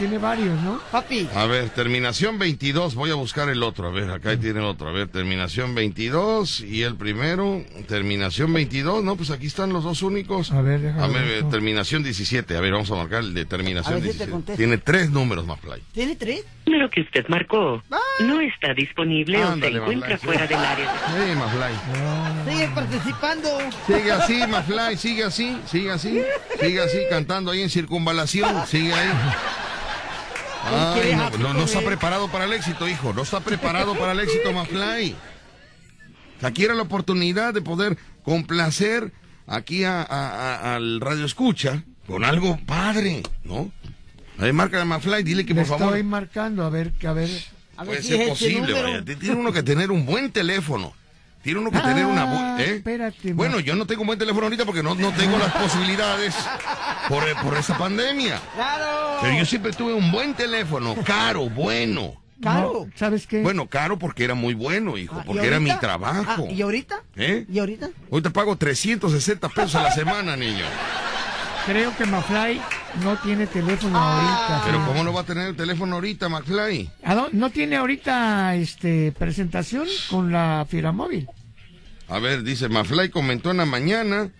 Tiene 0.00 0.16
varios, 0.16 0.58
¿no? 0.62 0.80
Papi. 0.90 1.28
A 1.34 1.44
ver, 1.44 1.68
terminación 1.68 2.38
22, 2.38 2.94
voy 2.94 3.10
a 3.10 3.14
buscar 3.14 3.50
el 3.50 3.62
otro, 3.62 3.86
a 3.88 3.90
ver, 3.90 4.10
acá 4.10 4.34
tiene 4.38 4.60
el 4.60 4.64
otro, 4.64 4.88
a 4.88 4.92
ver, 4.92 5.08
terminación 5.08 5.74
22 5.74 6.60
y 6.62 6.84
el 6.84 6.96
primero, 6.96 7.62
terminación 7.86 8.50
22, 8.50 9.04
no, 9.04 9.16
pues 9.16 9.30
aquí 9.30 9.46
están 9.46 9.74
los 9.74 9.84
dos 9.84 10.00
únicos. 10.02 10.52
A 10.52 10.62
ver, 10.62 10.80
déjame 10.80 11.04
A 11.04 11.06
ver, 11.08 11.42
ver. 11.42 11.50
terminación 11.50 12.02
17, 12.02 12.56
a 12.56 12.60
ver, 12.62 12.72
vamos 12.72 12.90
a 12.90 12.94
marcar 12.94 13.20
el 13.20 13.34
de 13.34 13.44
terminación 13.44 13.96
A 13.96 13.98
ver 13.98 14.04
si 14.04 14.18
te 14.18 14.24
17. 14.24 14.30
contesto. 14.30 14.56
Tiene 14.56 14.78
tres 14.78 15.10
números 15.10 15.46
más 15.46 15.58
play. 15.60 15.82
¿Tiene 15.92 16.16
tres? 16.16 16.46
Número 16.64 16.88
que 16.88 17.02
usted 17.02 17.26
marcó 17.28 17.82
no 18.20 18.40
está 18.40 18.72
disponible 18.72 19.42
Ándale, 19.42 19.80
o 19.80 19.86
se 19.86 19.92
encuentra 19.92 20.18
fuera 20.18 20.46
del 20.46 20.58
área. 20.58 20.92
Sí, 21.08 21.36
Maflay. 21.36 21.74
Sigue 22.48 22.68
participando. 22.68 23.48
Sigue 23.86 24.12
así, 24.12 24.46
Maflay, 24.48 24.96
sigue 24.96 25.24
así, 25.24 25.58
sigue 25.66 25.90
así, 25.90 26.22
sigue 26.58 26.80
así, 26.80 26.98
cantando 27.10 27.50
ahí 27.50 27.60
en 27.62 27.68
circunvalación, 27.70 28.66
sigue 28.66 28.94
ahí. 28.94 29.08
Ay, 30.64 31.14
no, 31.16 31.30
no, 31.38 31.54
no 31.54 31.64
está 31.64 31.80
preparado 31.80 32.28
para 32.30 32.44
el 32.44 32.52
éxito, 32.52 32.88
hijo, 32.88 33.12
no 33.12 33.22
está 33.22 33.40
preparado 33.40 33.94
para 33.96 34.12
el 34.12 34.20
éxito, 34.20 34.52
Maflay. 34.52 35.16
Aquí 36.42 36.64
era 36.64 36.74
la 36.74 36.82
oportunidad 36.82 37.52
de 37.54 37.62
poder 37.62 37.98
complacer 38.22 39.12
aquí 39.46 39.84
a, 39.84 40.02
a- 40.02 40.04
a- 40.62 40.76
al 40.76 41.00
radio 41.00 41.24
escucha 41.24 41.82
con 42.06 42.24
algo 42.24 42.58
padre, 42.66 43.22
¿no? 43.44 43.70
A 44.38 44.44
ver, 44.44 44.52
marca 44.54 44.80
a 44.80 44.84
Maflay, 44.84 45.22
dile 45.22 45.44
que 45.44 45.54
Le 45.54 45.60
por 45.62 45.68
favor 45.78 45.88
estoy 45.88 46.02
marcando, 46.02 46.64
a 46.64 46.70
ver, 46.70 46.92
que 46.92 47.06
a 47.06 47.12
ver. 47.12 47.28
A 47.76 47.84
ver 47.84 47.86
puede 47.98 48.02
si 48.02 48.08
ser 48.08 48.28
posible, 48.28 48.72
vaya. 48.82 49.04
Tiene 49.04 49.36
uno 49.36 49.52
que 49.52 49.62
tener 49.62 49.90
un 49.90 50.04
buen 50.06 50.30
teléfono. 50.30 50.92
Tiene 51.42 51.60
uno 51.60 51.70
que 51.70 51.78
tener 51.80 52.04
una 52.04 52.22
Ah, 52.22 52.26
bu- 52.58 52.60
¿eh? 52.60 52.74
espérate, 52.76 53.32
Bueno, 53.32 53.56
ma- 53.56 53.62
yo 53.62 53.74
no 53.74 53.86
tengo 53.86 54.04
buen 54.04 54.18
teléfono 54.18 54.44
ahorita 54.46 54.64
porque 54.66 54.82
no, 54.82 54.94
no 54.94 55.10
tengo 55.12 55.38
las 55.38 55.52
posibilidades 55.52 56.34
por, 57.08 57.24
por 57.42 57.56
esa 57.56 57.78
pandemia. 57.78 58.38
¡Claro! 58.54 59.18
Pero 59.22 59.38
yo 59.38 59.46
siempre 59.46 59.72
tuve 59.72 59.94
un 59.94 60.12
buen 60.12 60.34
teléfono, 60.34 60.94
caro, 61.04 61.48
bueno. 61.48 62.14
¡Caro! 62.42 62.86
No, 62.86 62.92
¿Sabes 62.94 63.26
qué? 63.26 63.42
Bueno, 63.42 63.66
caro 63.68 63.98
porque 63.98 64.24
era 64.24 64.34
muy 64.34 64.54
bueno, 64.54 64.96
hijo, 64.98 65.16
Ah, 65.18 65.22
¿y 65.24 65.26
porque 65.26 65.46
era 65.46 65.60
mi 65.60 65.74
trabajo. 65.78 66.46
Ah, 66.48 66.52
¿Y 66.52 66.60
ahorita? 66.62 67.02
¿Eh? 67.16 67.44
¿Y 67.50 67.58
ahorita? 67.58 67.88
Hoy 68.10 68.22
te 68.22 68.30
pago 68.30 68.56
360 68.56 69.48
pesos 69.50 69.74
a 69.76 69.82
la 69.82 69.92
semana, 69.92 70.36
niño. 70.36 70.64
Creo 71.66 71.94
que 71.96 72.06
Mafly 72.06 72.60
no 73.02 73.16
tiene 73.18 73.46
teléfono 73.46 73.98
Ah. 73.98 74.14
ahorita. 74.14 74.62
Pero 74.66 74.78
sí. 74.78 74.84
¿cómo 74.86 75.04
no 75.04 75.12
va 75.12 75.20
a 75.22 75.24
tener 75.24 75.48
el 75.48 75.56
teléfono 75.56 75.94
ahorita, 75.96 76.28
McFly? 76.28 76.90
¿A 77.04 77.14
dó- 77.14 77.28
¿No 77.32 77.50
tiene 77.50 77.76
ahorita 77.76 78.54
este 78.56 79.12
presentación 79.12 79.86
con 80.10 80.32
la 80.32 80.66
Fiera 80.68 80.92
Móvil? 80.92 81.28
A 82.08 82.18
ver, 82.18 82.42
dice, 82.42 82.68
Mafly 82.68 83.10
comentó 83.10 83.50
en 83.52 83.58
la 83.58 83.66
mañana 83.66 84.30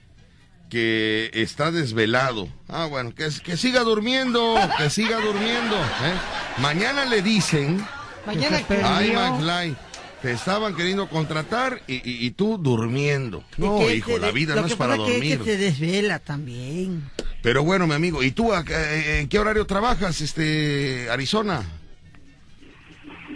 que 0.69 1.31
está 1.35 1.71
desvelado. 1.71 2.49
Ah, 2.69 2.87
bueno, 2.87 3.15
que, 3.15 3.29
que 3.45 3.57
siga 3.57 3.81
durmiendo, 3.81 4.57
que 4.79 4.91
siga 4.91 5.19
durmiendo. 5.21 5.77
¿eh? 5.77 6.59
Mañana 6.59 7.05
le 7.05 7.23
dicen, 7.23 7.85
Mañana 8.27 8.63
que... 8.63 8.81
ay, 8.85 9.13
McFly, 9.13 9.77
te 10.23 10.33
estaban 10.33 10.75
queriendo 10.77 11.09
contratar 11.09 11.81
y, 11.87 11.95
y- 11.97 12.27
y 12.27 12.31
tú 12.33 12.59
durmiendo. 12.59 13.43
No, 13.57 13.79
que 13.79 13.97
hijo, 13.97 14.19
la 14.19 14.31
vida 14.31 14.55
no 14.55 14.67
es 14.67 14.75
para 14.77 14.95
que 14.95 14.99
dormir. 15.01 15.33
Es 15.33 15.39
que 15.39 15.45
se 15.45 15.57
desvela 15.57 16.19
también. 16.19 17.09
Pero 17.43 17.65
bueno, 17.65 17.87
mi 17.87 17.95
amigo, 17.95 18.23
¿y 18.23 18.31
tú 18.33 18.53
a- 18.53 18.65
eh, 18.69 19.21
en 19.21 19.29
qué 19.29 19.39
horario 19.39 19.65
trabajas, 19.67 20.21
este, 20.21 21.09
Arizona? 21.11 21.63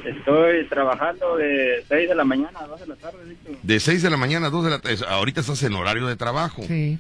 Estoy 0.05 0.69
trabajando 0.69 1.37
de 1.37 1.83
6 1.89 2.09
de 2.11 2.15
la 2.15 2.25
mañana 2.25 2.59
a 2.61 2.67
2 2.67 2.81
de 2.81 2.87
la 2.89 2.97
tarde, 2.97 3.19
Víctor. 3.27 3.57
De 3.63 3.81
6 3.81 4.03
de 4.03 4.11
la 4.11 4.17
mañana 4.19 4.49
a 4.49 4.51
2 4.51 4.65
de 4.65 4.71
la 4.71 4.79
tarde. 4.79 4.99
Ahorita 5.09 5.41
estás 5.41 5.63
en 5.63 5.75
horario 5.75 6.07
de 6.07 6.17
trabajo. 6.17 6.63
Sí. 6.69 6.99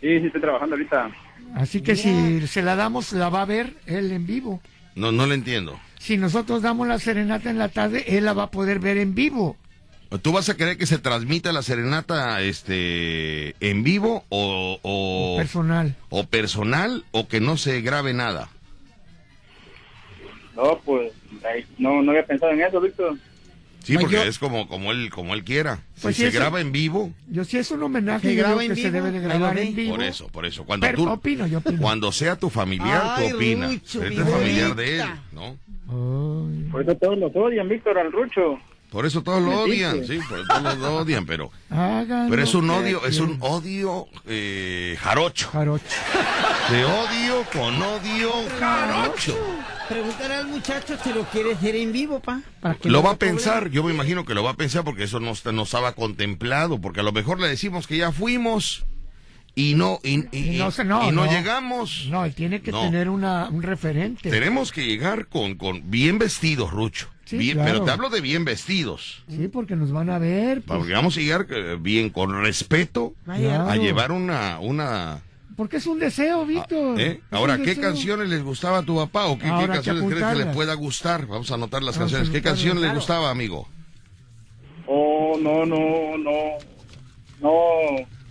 Sí, 0.00 0.18
sí, 0.20 0.26
estoy 0.26 0.40
trabajando 0.40 0.74
ahorita. 0.76 1.10
Así 1.54 1.80
que 1.80 1.96
si 1.96 2.46
se 2.46 2.62
la 2.62 2.76
damos, 2.76 3.12
la 3.12 3.28
va 3.30 3.42
a 3.42 3.46
ver 3.46 3.74
él 3.86 4.12
en 4.12 4.26
vivo. 4.26 4.60
No, 4.94 5.12
no 5.12 5.26
le 5.26 5.34
entiendo. 5.34 5.80
Si 6.00 6.16
nosotros 6.16 6.62
damos 6.62 6.88
la 6.88 6.98
serenata 6.98 7.50
en 7.50 7.58
la 7.58 7.68
tarde, 7.68 8.16
él 8.16 8.24
la 8.24 8.32
va 8.32 8.44
a 8.44 8.50
poder 8.50 8.78
ver 8.78 8.96
en 8.96 9.14
vivo. 9.14 9.58
¿Tú 10.22 10.32
vas 10.32 10.48
a 10.48 10.56
querer 10.56 10.78
que 10.78 10.86
se 10.86 10.96
transmita 10.98 11.52
la 11.52 11.60
serenata 11.62 12.40
este 12.40 13.54
en 13.60 13.84
vivo 13.84 14.24
o, 14.30 14.78
o, 14.82 15.36
Personal. 15.36 15.94
o 16.08 16.24
personal 16.26 17.04
o 17.12 17.28
que 17.28 17.38
no 17.40 17.56
se 17.58 17.82
grabe 17.82 18.14
nada? 18.14 18.48
No, 20.56 20.78
pues 20.84 21.12
no, 21.78 22.02
no 22.02 22.10
había 22.10 22.26
pensado 22.26 22.52
en 22.52 22.62
eso, 22.62 22.80
Víctor. 22.80 23.16
Sí, 23.84 23.94
Pues 23.94 24.04
porque 24.04 24.16
yo- 24.16 24.22
es 24.24 24.38
como 24.38 24.68
como 24.68 24.90
él 24.92 25.10
como 25.10 25.32
él 25.34 25.44
quiera. 25.44 25.80
Pues 26.02 26.16
si 26.16 26.22
se 26.22 26.28
eso- 26.28 26.38
graba 26.38 26.60
en 26.60 26.72
vivo, 26.72 27.12
Yo 27.28 27.44
sí 27.44 27.56
es 27.58 27.70
un 27.70 27.82
homenaje, 27.82 28.28
¿Se 28.30 28.34
yo 28.34 28.40
graba 28.42 28.60
digo 28.62 28.72
en 28.72 28.76
que 28.76 28.82
se 28.82 28.90
vivo? 28.90 29.04
debe 29.04 29.18
de 29.18 29.24
grabar 29.26 29.58
en 29.58 29.74
vivo. 29.76 29.94
por 29.96 30.04
eso, 30.04 30.28
por 30.28 30.44
eso. 30.46 30.64
Cuando 30.64 30.86
Pero 30.86 30.96
tú 31.04 31.08
opino, 31.08 31.46
yo 31.46 31.58
opino. 31.58 31.80
cuando 31.80 32.10
sea 32.10 32.36
tu 32.36 32.50
familiar, 32.50 33.02
Ay, 33.16 33.30
tú 33.30 33.36
opinas. 33.36 33.70
Rucho, 33.72 34.02
Este 34.02 34.10
mi 34.16 34.16
es 34.22 34.28
familiar 34.34 34.74
de 34.74 35.00
él. 35.00 35.06
¿no? 35.32 35.56
Ay. 35.90 36.68
Por 36.70 36.82
eso 36.82 36.94
todos 36.96 37.18
los 37.18 37.32
odian, 37.34 37.68
Víctor, 37.68 37.98
al 37.98 38.12
Rucho. 38.12 38.58
Por 38.90 39.06
eso 39.06 39.22
todos 39.22 39.40
lo 39.40 39.60
odian, 39.62 40.00
dice. 40.00 40.14
sí, 40.20 40.26
por 40.28 40.38
eso 40.40 40.48
todos 40.48 40.78
lo 40.78 40.96
odian, 40.96 41.24
pero 41.24 41.50
pero 41.68 42.42
es 42.42 42.54
un 42.56 42.68
odio, 42.70 43.06
es 43.06 43.20
un 43.20 43.36
odio 43.40 44.06
eh, 44.26 44.96
jarocho. 45.00 45.48
Jarocho. 45.52 45.84
De 46.70 46.84
odio 46.84 47.44
con 47.52 47.80
odio 47.80 48.30
jarocho. 48.58 49.36
Preguntar 49.88 50.32
al 50.32 50.48
muchacho 50.48 50.96
si 51.04 51.12
lo 51.12 51.22
quiere 51.24 51.52
hacer 51.52 51.76
en 51.76 51.92
vivo, 51.92 52.18
pa. 52.20 52.40
Para 52.60 52.74
que 52.76 52.88
Lo 52.88 52.98
no 52.98 53.04
va 53.04 53.10
a 53.12 53.16
problema. 53.16 53.38
pensar, 53.38 53.70
yo 53.70 53.82
me 53.84 53.92
imagino 53.92 54.24
que 54.24 54.34
lo 54.34 54.42
va 54.42 54.50
a 54.50 54.54
pensar 54.54 54.82
porque 54.84 55.04
eso 55.04 55.18
no, 55.20 55.30
está- 55.30 55.52
no 55.52 55.62
estaba 55.62 55.92
contemplado, 55.94 56.80
porque 56.80 56.98
a 57.00 57.02
lo 57.04 57.12
mejor 57.12 57.38
le 57.40 57.48
decimos 57.48 57.86
que 57.88 57.96
ya 57.96 58.10
fuimos 58.12 58.84
y 59.60 59.74
no 59.74 59.98
y, 60.02 60.20
y- 60.36 60.54
Y 60.54 60.58
no 60.58 60.68
y- 60.68 60.72
se- 60.72 60.84
no, 60.84 61.08
y 61.08 61.12
no 61.12 61.26
no. 61.26 61.30
llegamos. 61.32 62.06
No, 62.10 62.24
él 62.24 62.34
tiene 62.34 62.60
que 62.62 62.72
No. 62.72 62.82
tener 62.82 63.08
una, 63.08 63.48
un 63.48 63.62
referente. 63.62 64.30
Tenemos 64.30 64.72
que 64.72 64.84
llegar 64.86 65.26
con, 65.26 65.54
con 65.56 65.90
bien 65.90 66.18
vestidos, 66.18 66.70
Rucho. 66.70 67.08
Sí, 67.24 67.36
Bien- 67.38 67.54
claro. 67.58 67.72
Pero 67.72 67.84
te 67.84 67.90
hablo 67.92 68.10
de 68.10 68.20
bien 68.20 68.44
vestidos. 68.44 69.22
Sí, 69.28 69.48
porque 69.48 69.76
nos 69.76 69.92
van 69.92 70.10
a 70.10 70.18
ver. 70.18 70.62
pues, 70.62 70.78
Porque 70.78 70.92
vamos 70.94 71.16
a 71.16 71.20
llegar 71.20 71.46
eh, 71.50 71.76
bien, 71.80 72.10
con 72.10 72.32
respeto, 72.42 73.14
a 73.26 73.76
llevar 73.76 74.10
una... 74.12 74.58
una 74.60 75.22
porque 75.56 75.76
es 75.76 75.86
un 75.86 75.98
deseo, 75.98 76.46
Víctor. 76.46 76.98
¿eh? 76.98 77.20
Ahora, 77.30 77.58
¿qué 77.58 77.66
deseo. 77.74 77.82
canciones 77.82 78.30
les 78.30 78.42
gustaba 78.42 78.78
a 78.78 78.82
tu 78.82 78.96
papá 78.96 79.26
o 79.26 79.36
qué, 79.38 79.44
qué 79.44 79.50
que 79.50 79.66
canciones 79.66 80.02
crees 80.04 80.14
que 80.14 80.20
le 80.20 80.24
apuntarlas. 80.24 80.54
pueda 80.54 80.72
gustar? 80.74 81.26
Vamos 81.26 81.50
a 81.50 81.54
anotar 81.54 81.82
las 81.82 81.98
Vamos 81.98 82.12
a 82.12 82.16
canciones. 82.16 82.30
¿Qué 82.30 82.42
canción 82.42 82.76
le 82.78 82.84
claro. 82.84 82.94
gustaba, 82.96 83.30
amigo? 83.30 83.68
Oh, 84.86 85.36
no, 85.40 85.66
no, 85.66 86.16
no. 86.18 86.32
No, 87.42 87.50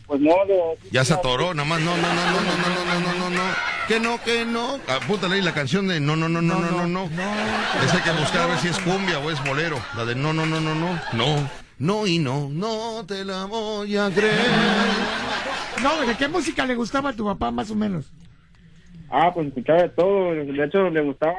pues 0.09 0.19
no. 0.21 0.31
de- 0.47 0.77
Ya 0.91 1.05
se 1.05 1.13
atoró, 1.13 1.53
nada 1.53 1.69
más, 1.69 1.79
no, 1.79 1.95
no, 1.95 2.01
no, 2.01 2.13
no, 2.13 2.41
no, 2.41 2.41
no, 2.41 2.57
no, 2.57 2.83
no, 2.83 3.13
no, 3.13 3.29
no, 3.29 3.29
no, 3.29 3.43
que 3.87 3.99
no, 3.99 4.21
que 4.23 4.43
no. 4.45 4.79
Apúntale 4.87 5.35
ahí 5.35 5.41
la 5.41 5.53
canción 5.53 5.87
de 5.87 5.99
no, 5.99 6.15
no, 6.15 6.27
no, 6.27 6.41
no, 6.41 6.59
no, 6.59 6.71
no, 6.71 6.87
no. 6.87 7.09
Esa 7.85 7.97
hay 7.97 8.01
que 8.03 8.11
buscar 8.19 8.41
a 8.41 8.45
ver 8.47 8.57
si 8.59 8.67
es 8.67 8.79
cumbia 8.79 9.19
o 9.19 9.29
es 9.31 9.41
bolero. 9.45 9.79
La 9.95 10.03
de 10.05 10.15
no, 10.15 10.33
no, 10.33 10.45
no, 10.45 10.59
no, 10.59 10.73
no, 10.75 10.99
no, 11.13 11.49
no 11.77 12.07
y 12.07 12.17
no, 12.19 12.49
no 12.51 13.05
te 13.07 13.23
la 13.23 13.45
voy 13.45 13.95
a 13.97 14.09
creer. 14.09 14.49
No, 15.81 16.01
¿de 16.01 16.15
qué 16.17 16.27
música 16.27 16.65
le 16.65 16.75
gustaba 16.75 17.11
a 17.11 17.13
tu 17.13 17.23
papá 17.25 17.51
más 17.51 17.69
o 17.71 17.75
menos? 17.75 18.05
Ah, 19.11 19.31
pues 19.33 19.47
escuchaba 19.47 19.81
de 19.81 19.89
todo. 19.89 20.33
De 20.33 20.63
hecho, 20.63 20.89
le 20.89 21.01
gustaba 21.01 21.33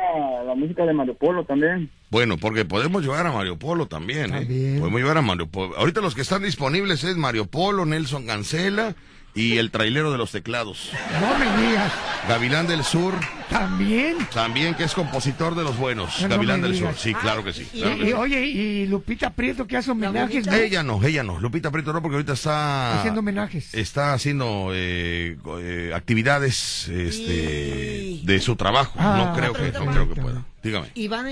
la 0.45 0.55
música 0.55 0.85
de 0.85 0.93
Mario 0.93 1.14
Polo 1.14 1.45
también. 1.45 1.91
Bueno, 2.11 2.37
porque 2.37 2.64
podemos 2.64 3.03
llevar 3.03 3.27
a 3.27 3.33
Mario 3.33 3.59
Polo 3.59 3.87
también, 3.87 4.35
¿eh? 4.35 4.41
También. 4.41 4.79
Podemos 4.81 5.01
llevar 5.01 5.18
a 5.18 5.23
Mario 5.23 5.47
Polo. 5.47 5.77
Ahorita 5.77 6.01
los 6.01 6.14
que 6.14 6.23
están 6.23 6.43
disponibles 6.43 7.05
es 7.05 7.16
Mario 7.16 7.47
Polo, 7.47 7.87
Nelson 7.87 8.27
Cancela 8.27 8.95
y 9.35 9.59
el 9.59 9.70
trailero 9.70 10.11
de 10.12 10.18
los 10.18 10.31
teclados. 10.33 10.91
No 11.20 11.39
me 11.39 11.68
digas. 11.68 11.93
Gavilán 12.28 12.66
del 12.66 12.85
Sur, 12.85 13.14
También. 13.49 14.16
también 14.35 14.74
que 14.74 14.85
es 14.85 14.93
compositor 14.93 15.55
de 15.55 15.62
los 15.64 15.76
buenos. 15.78 16.20
No 16.22 16.28
Gavilán 16.28 16.61
del 16.62 16.72
digas. 16.72 16.97
Sur, 16.97 16.99
sí, 17.03 17.14
claro 17.14 17.43
que 17.45 17.53
sí. 17.53 17.66
Y, 17.72 17.81
claro 17.81 17.97
que 17.99 18.03
y, 18.05 18.07
sí. 18.09 18.12
oye, 18.12 18.47
y 18.47 18.87
Lupita 18.87 19.31
Prieto 19.31 19.66
que 19.66 19.76
hace 19.76 19.91
homenajes, 19.91 20.47
¿no? 20.47 20.53
Ella 20.55 20.83
no, 20.83 21.03
ella 21.03 21.22
no. 21.22 21.39
Lupita 21.41 21.70
Prieto 21.70 21.93
no, 21.93 22.03
porque 22.03 22.16
ahorita 22.16 22.33
está 22.35 22.99
Haciendo 22.99 23.20
homenajes. 23.20 23.72
está 23.74 24.12
haciendo 24.12 24.70
eh, 24.74 25.39
eh, 25.61 25.93
actividades 25.95 26.89
este, 26.89 28.03
Y- 28.05 28.22
de 28.26 28.41
su 28.41 28.57
trabajo. 28.57 28.93
Ah, 28.99 29.14
no 29.16 29.37
creo 29.37 29.53
que 29.53 29.72
no 29.72 29.87
creo 29.91 30.09
que 30.12 30.20
pueda. 30.20 30.45
Dígame. 30.62 30.89
Ivana, 30.95 31.31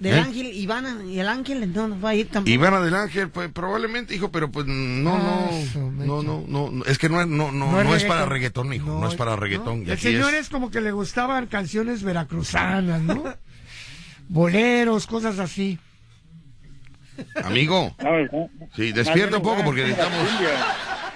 del 0.00 0.14
¿Eh? 0.14 0.18
Ángel, 0.20 0.46
Ivana, 0.54 0.96
y 1.06 1.18
el 1.20 1.28
Ángel 1.28 1.72
no 1.72 1.86
nos 1.88 2.02
va 2.02 2.08
a 2.10 2.14
ir 2.14 2.28
tampoco. 2.28 2.50
Ivana 2.50 2.80
del 2.80 2.94
Ángel, 2.94 3.28
pues 3.28 3.50
probablemente, 3.52 4.14
hijo, 4.14 4.30
pero 4.32 4.50
pues 4.50 4.66
no, 4.66 5.14
Ah, 5.14 5.50
no. 5.74 5.89
No, 6.06 6.22
no, 6.22 6.44
no, 6.48 6.70
no, 6.70 6.84
es 6.84 6.98
que 6.98 7.08
no 7.08 7.20
es, 7.20 7.26
no, 7.26 7.50
no, 7.52 7.70
No 7.72 7.84
no, 7.84 7.94
es 7.94 8.04
para 8.04 8.26
reggaetón. 8.26 8.72
hijo, 8.72 8.86
no, 8.86 9.00
No, 9.00 9.08
es 9.08 9.14
para 9.14 9.36
reggaetón. 9.36 9.84
y 9.86 9.90
El 9.90 9.98
señor 9.98 10.34
es- 10.34 10.40
es 10.42 10.48
como 10.48 10.70
que 10.70 10.80
le 10.80 10.92
gustaban 10.92 11.46
canciones 11.46 12.02
veracruzanas, 12.02 13.00
¿no? 13.02 13.24
Boleros, 14.28 15.06
cosas 15.06 15.38
así. 15.38 15.78
amigo, 17.44 17.94
sí, 18.76 18.92
despierta 18.92 19.36
un 19.38 19.42
poco 19.42 19.62
porque 19.64 19.82
necesitamos. 19.82 20.28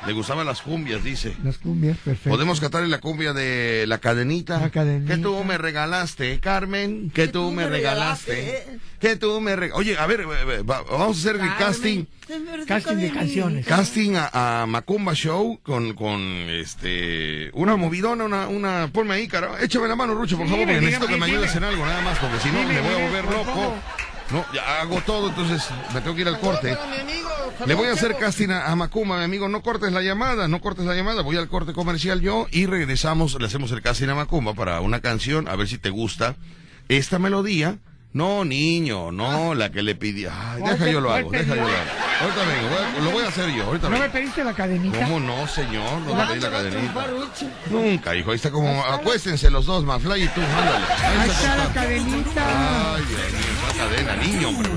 Le 0.06 0.12
gustaban 0.12 0.46
las 0.46 0.60
cumbias, 0.60 1.02
dice. 1.02 1.34
Las 1.42 1.58
cumbias, 1.58 1.96
perfecto. 1.98 2.30
Podemos 2.30 2.60
cantarle 2.60 2.88
la 2.88 2.98
cumbia 3.00 3.32
de 3.32 3.86
la 3.86 3.98
cadenita. 3.98 4.60
La 4.60 4.70
cadenita. 4.70 5.14
Que 5.16 5.20
tú 5.22 5.42
me 5.44 5.56
regalaste, 5.58 6.38
Carmen. 6.40 7.10
Que 7.14 7.28
tú 7.28 7.50
me 7.52 7.66
regalaste. 7.68 8.66
Que 9.00 9.16
tú 9.16 9.40
me 9.40 9.56
regalaste. 9.56 9.80
Oye, 9.90 9.98
a 9.98 10.06
ver, 10.06 10.20
eh, 10.20 10.24
eh, 10.58 10.62
va- 10.62 10.82
vamos 10.82 11.16
a 11.16 11.20
hacer 11.20 11.40
el 11.40 11.54
casting. 11.56 12.04
Casting 12.66 12.96
de 12.96 13.10
canciones. 13.12 13.66
Casting 13.66 14.14
a, 14.16 14.62
a 14.62 14.66
Macumba 14.66 15.14
Show 15.14 15.58
con, 15.62 15.94
con 15.94 16.20
este 16.48 17.50
una 17.54 17.76
movidona, 17.76 18.24
una, 18.24 18.48
una, 18.48 18.88
ponme 18.92 19.14
ahí, 19.14 19.28
cara. 19.28 19.56
Échame 19.62 19.88
la 19.88 19.96
mano, 19.96 20.14
Rucho, 20.14 20.36
por 20.38 20.46
favor, 20.46 20.60
Dime, 20.60 20.72
porque 20.74 20.86
necesito 20.86 21.06
dime, 21.06 21.14
que 21.16 21.20
me 21.20 21.26
dime. 21.26 21.38
ayudes 21.38 21.56
en 21.56 21.64
algo, 21.64 21.84
nada 21.84 22.00
más, 22.02 22.18
porque 22.18 22.38
si 22.40 22.48
no 22.50 22.62
me 22.62 22.80
voy 22.80 22.92
a 22.94 23.04
volver 23.06 23.24
loco. 23.24 23.74
No, 24.30 24.44
ya 24.54 24.80
hago 24.80 25.00
todo, 25.02 25.28
entonces 25.28 25.68
me 25.92 26.00
tengo 26.00 26.14
que 26.16 26.22
ir 26.22 26.28
al 26.28 26.40
corte. 26.40 26.76
Le 27.66 27.74
voy 27.74 27.88
a 27.88 27.92
hacer 27.92 28.16
casting 28.16 28.50
a, 28.50 28.66
a 28.66 28.76
Macumba, 28.76 29.18
mi 29.18 29.24
amigo. 29.24 29.48
No 29.48 29.62
cortes 29.62 29.92
la 29.92 30.02
llamada, 30.02 30.48
no 30.48 30.60
cortes 30.60 30.86
la 30.86 30.94
llamada. 30.94 31.22
Voy 31.22 31.36
al 31.36 31.48
corte 31.48 31.72
comercial 31.72 32.20
yo 32.20 32.46
y 32.50 32.66
regresamos. 32.66 33.38
Le 33.38 33.46
hacemos 33.46 33.70
el 33.72 33.82
casting 33.82 34.08
a 34.08 34.14
Macumba 34.14 34.54
para 34.54 34.80
una 34.80 35.00
canción, 35.00 35.48
a 35.48 35.56
ver 35.56 35.68
si 35.68 35.78
te 35.78 35.90
gusta 35.90 36.36
esta 36.88 37.18
melodía. 37.18 37.78
No, 38.14 38.44
niño, 38.44 39.10
no, 39.10 39.54
la 39.56 39.72
que 39.72 39.82
le 39.82 39.96
pidió. 39.96 40.30
Ay, 40.32 40.60
¿Cuál 40.60 40.78
deja 40.78 40.88
yo 40.92 41.00
lo 41.00 41.12
hago, 41.12 41.30
deja 41.32 41.48
yo 41.48 41.54
lo 41.56 41.62
hago. 41.66 41.74
Ahorita 42.20 42.44
vengo, 42.44 42.68
voy 42.68 42.78
a- 42.78 43.04
lo 43.04 43.10
voy 43.10 43.24
a 43.24 43.28
hacer 43.28 43.50
yo, 43.52 43.64
ahorita 43.64 43.88
¿No 43.88 43.90
me 43.94 43.98
vengo. 44.02 44.12
pediste 44.12 44.44
la 44.44 44.52
cadenita? 44.54 44.98
¿Cómo 45.00 45.18
no, 45.18 45.48
señor? 45.48 46.00
No 46.02 46.14
La- 46.16 46.24
le 46.26 46.30
pedí 46.30 46.40
la 46.42 46.48
la- 46.50 46.56
cadenita. 46.58 47.06
Nunca, 47.70 48.14
hijo, 48.14 48.30
ahí 48.30 48.36
está 48.36 48.52
como, 48.52 48.84
acuéstense 48.84 49.50
los 49.50 49.66
dos, 49.66 49.84
Mafly 49.84 50.22
y 50.22 50.28
tú, 50.28 50.40
ándale. 50.42 50.84
Ahí 50.94 51.18
Ahí 51.22 51.28
está 51.30 51.56
la 51.56 51.72
cadenita. 51.72 52.94
Ay, 52.94 53.02
Dios 53.08 53.20
mío, 53.32 53.40
esa 53.68 53.78
cadena, 53.78 54.16
niño, 54.16 54.48
hombre. 54.50 54.70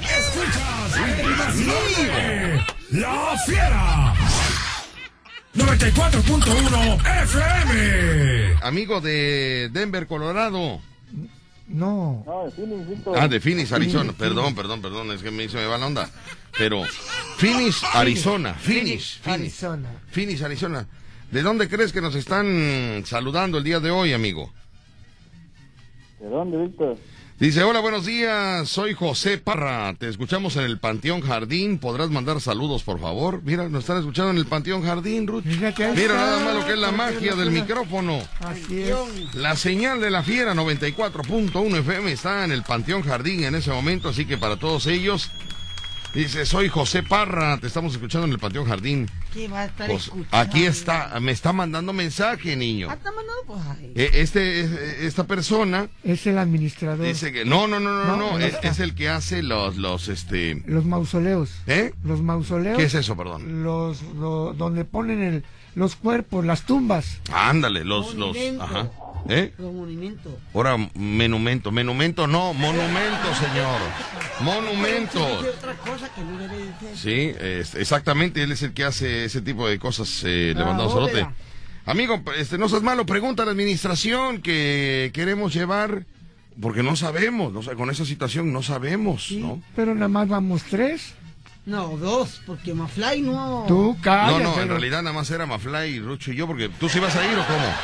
Escuchas 0.00 0.96
La 2.90 3.36
Fiera. 3.44 4.14
94.1 5.54 6.98
FM. 7.22 8.54
Amigo 8.62 9.00
de 9.02 9.68
Denver, 9.72 10.06
Colorado. 10.06 10.80
No. 11.68 12.24
No, 12.26 12.44
de 12.44 12.50
Phoenix, 12.50 12.88
Víctor. 12.88 13.18
Ah, 13.18 13.28
de 13.28 13.40
Phoenix, 13.40 13.72
Arizona. 13.72 14.12
Perdón, 14.12 14.54
perdón, 14.54 14.80
perdón, 14.80 15.12
es 15.12 15.22
que 15.22 15.30
me, 15.30 15.48
se 15.48 15.58
me 15.58 15.66
va 15.66 15.76
la 15.76 15.86
onda. 15.86 16.10
Pero, 16.56 16.82
Phoenix, 17.36 17.82
Arizona. 17.94 18.54
Phoenix, 18.54 19.18
Phoenix. 19.18 19.62
Arizona. 19.62 19.88
Phoenix, 20.10 20.42
Arizona. 20.42 20.88
¿De 21.30 21.42
dónde 21.42 21.68
crees 21.68 21.92
que 21.92 22.00
nos 22.00 22.14
están 22.14 23.02
saludando 23.04 23.58
el 23.58 23.64
día 23.64 23.80
de 23.80 23.90
hoy, 23.90 24.14
amigo? 24.14 24.50
¿De 26.20 26.28
dónde, 26.28 26.56
Víctor? 26.56 26.96
Dice, 27.40 27.62
hola, 27.62 27.78
buenos 27.78 28.04
días, 28.04 28.68
soy 28.68 28.94
José 28.94 29.38
Parra, 29.38 29.94
te 29.94 30.08
escuchamos 30.08 30.56
en 30.56 30.64
el 30.64 30.80
Panteón 30.80 31.20
Jardín, 31.20 31.78
¿podrás 31.78 32.10
mandar 32.10 32.40
saludos, 32.40 32.82
por 32.82 32.98
favor? 32.98 33.42
Mira, 33.44 33.68
nos 33.68 33.84
están 33.84 33.98
escuchando 33.98 34.32
en 34.32 34.38
el 34.38 34.46
Panteón 34.46 34.82
Jardín, 34.82 35.24
Ruth. 35.28 35.44
Mira 35.44 36.14
nada 36.14 36.40
más 36.40 36.54
lo 36.56 36.66
que 36.66 36.72
es 36.72 36.78
la 36.80 36.90
magia 36.90 37.36
del 37.36 37.52
micrófono. 37.52 38.18
Así 38.40 38.82
es. 38.82 39.36
La 39.36 39.54
señal 39.54 40.00
de 40.00 40.10
la 40.10 40.24
fiera 40.24 40.52
94.1 40.52 41.78
FM 41.78 42.10
está 42.10 42.44
en 42.44 42.50
el 42.50 42.64
Panteón 42.64 43.02
Jardín 43.02 43.44
en 43.44 43.54
ese 43.54 43.70
momento, 43.70 44.08
así 44.08 44.24
que 44.24 44.36
para 44.36 44.56
todos 44.56 44.88
ellos, 44.88 45.30
dice, 46.14 46.46
soy 46.46 46.68
José 46.68 47.02
Parra, 47.02 47.58
te 47.58 47.66
estamos 47.66 47.92
escuchando 47.92 48.26
en 48.26 48.32
el 48.32 48.38
Panteón 48.38 48.66
Jardín. 48.66 49.08
¿Qué 49.32 49.48
va 49.48 49.60
a 49.60 49.64
estar 49.66 49.86
Pues, 49.88 50.04
escuchando? 50.04 50.36
aquí 50.36 50.64
está, 50.64 51.18
me 51.20 51.32
está 51.32 51.52
mandando 51.52 51.92
mensaje, 51.92 52.56
niño. 52.56 52.88
Ah, 52.90 52.94
está 52.94 53.10
mandando, 53.12 53.42
pues, 53.46 53.60
ay. 53.78 53.92
Eh, 53.94 54.10
Este, 54.14 54.60
eh, 54.62 55.06
esta 55.06 55.24
persona 55.24 55.88
Es 56.04 56.26
el 56.26 56.38
administrador. 56.38 57.06
dice 57.06 57.32
que 57.32 57.44
no, 57.44 57.66
no, 57.68 57.78
no, 57.80 57.90
no, 57.92 58.04
No, 58.04 58.16
no, 58.16 58.32
no 58.32 58.38
es, 58.38 58.56
es 58.62 58.80
el 58.80 58.94
que 58.94 59.08
hace 59.08 59.42
los, 59.42 59.76
los, 59.76 60.08
este, 60.08 60.62
Los 60.66 60.84
mausoleos. 60.84 61.50
¿eh? 61.66 61.92
Los 62.04 62.22
mausoleos. 62.22 62.76
¿Qué 62.78 62.84
es 62.84 62.94
eso, 62.94 63.16
perdón? 63.16 63.62
Los, 63.62 64.02
lo- 64.14 64.54
donde 64.54 64.84
ponen 64.84 65.22
el, 65.22 65.44
los 65.74 65.94
cuerpos, 65.96 66.44
las 66.44 66.62
tumbas. 66.62 67.20
Ándale, 67.32 67.84
los, 67.84 68.14
los, 68.14 68.36
ajá, 68.60 68.90
¿eh? 69.28 69.52
Ahora, 70.54 70.76
menumento, 70.94 71.70
menumento, 71.70 72.26
no, 72.26 72.54
monumento, 72.54 73.34
señor, 73.34 73.80
monumento. 74.40 75.18
Dice 75.38 75.50
otra 75.50 75.74
cosa 75.74 76.08
que 76.14 76.20
no 76.22 76.38
debe 76.38 76.56
decir. 76.58 76.88
Sí, 76.96 77.34
es- 77.40 77.74
exactamente, 77.74 78.42
él 78.42 78.52
es 78.52 78.62
el 78.62 78.72
que 78.72 78.84
hace 78.84 79.24
ese 79.24 79.40
tipo 79.42 79.68
de 79.68 79.78
cosas, 79.78 80.22
eh, 80.24 80.52
La 80.54 80.60
levantando 80.60 80.90
solote. 80.92 81.26
Amigo, 81.86 82.22
este, 82.36 82.58
no 82.58 82.68
seas 82.68 82.82
malo, 82.82 83.06
pregunta 83.06 83.42
a 83.42 83.46
la 83.46 83.52
administración 83.52 84.42
que 84.42 85.10
queremos 85.14 85.54
llevar, 85.54 86.04
porque 86.60 86.82
no 86.82 86.96
sabemos, 86.96 87.52
no 87.52 87.62
con 87.76 87.88
esa 87.90 88.04
situación 88.04 88.52
no 88.52 88.62
sabemos, 88.62 89.30
¿no? 89.32 89.62
Pero 89.74 89.94
nada 89.94 90.08
más 90.08 90.28
vamos 90.28 90.62
tres. 90.68 91.14
No, 91.64 91.96
dos, 91.98 92.40
porque 92.46 92.72
Mafly 92.72 93.20
no. 93.22 93.64
Tú, 93.68 93.94
No, 93.94 94.02
cállate. 94.02 94.42
no, 94.42 94.60
en 94.62 94.68
realidad 94.68 95.02
nada 95.02 95.14
más 95.14 95.30
era 95.30 95.44
Mafly, 95.44 96.00
Rucho 96.00 96.32
y 96.32 96.36
yo, 96.36 96.46
porque 96.46 96.70
tú 96.70 96.88
sí 96.88 96.98
vas 96.98 97.14
a 97.14 97.24
ir 97.30 97.38
o 97.38 97.46
cómo. 97.46 97.74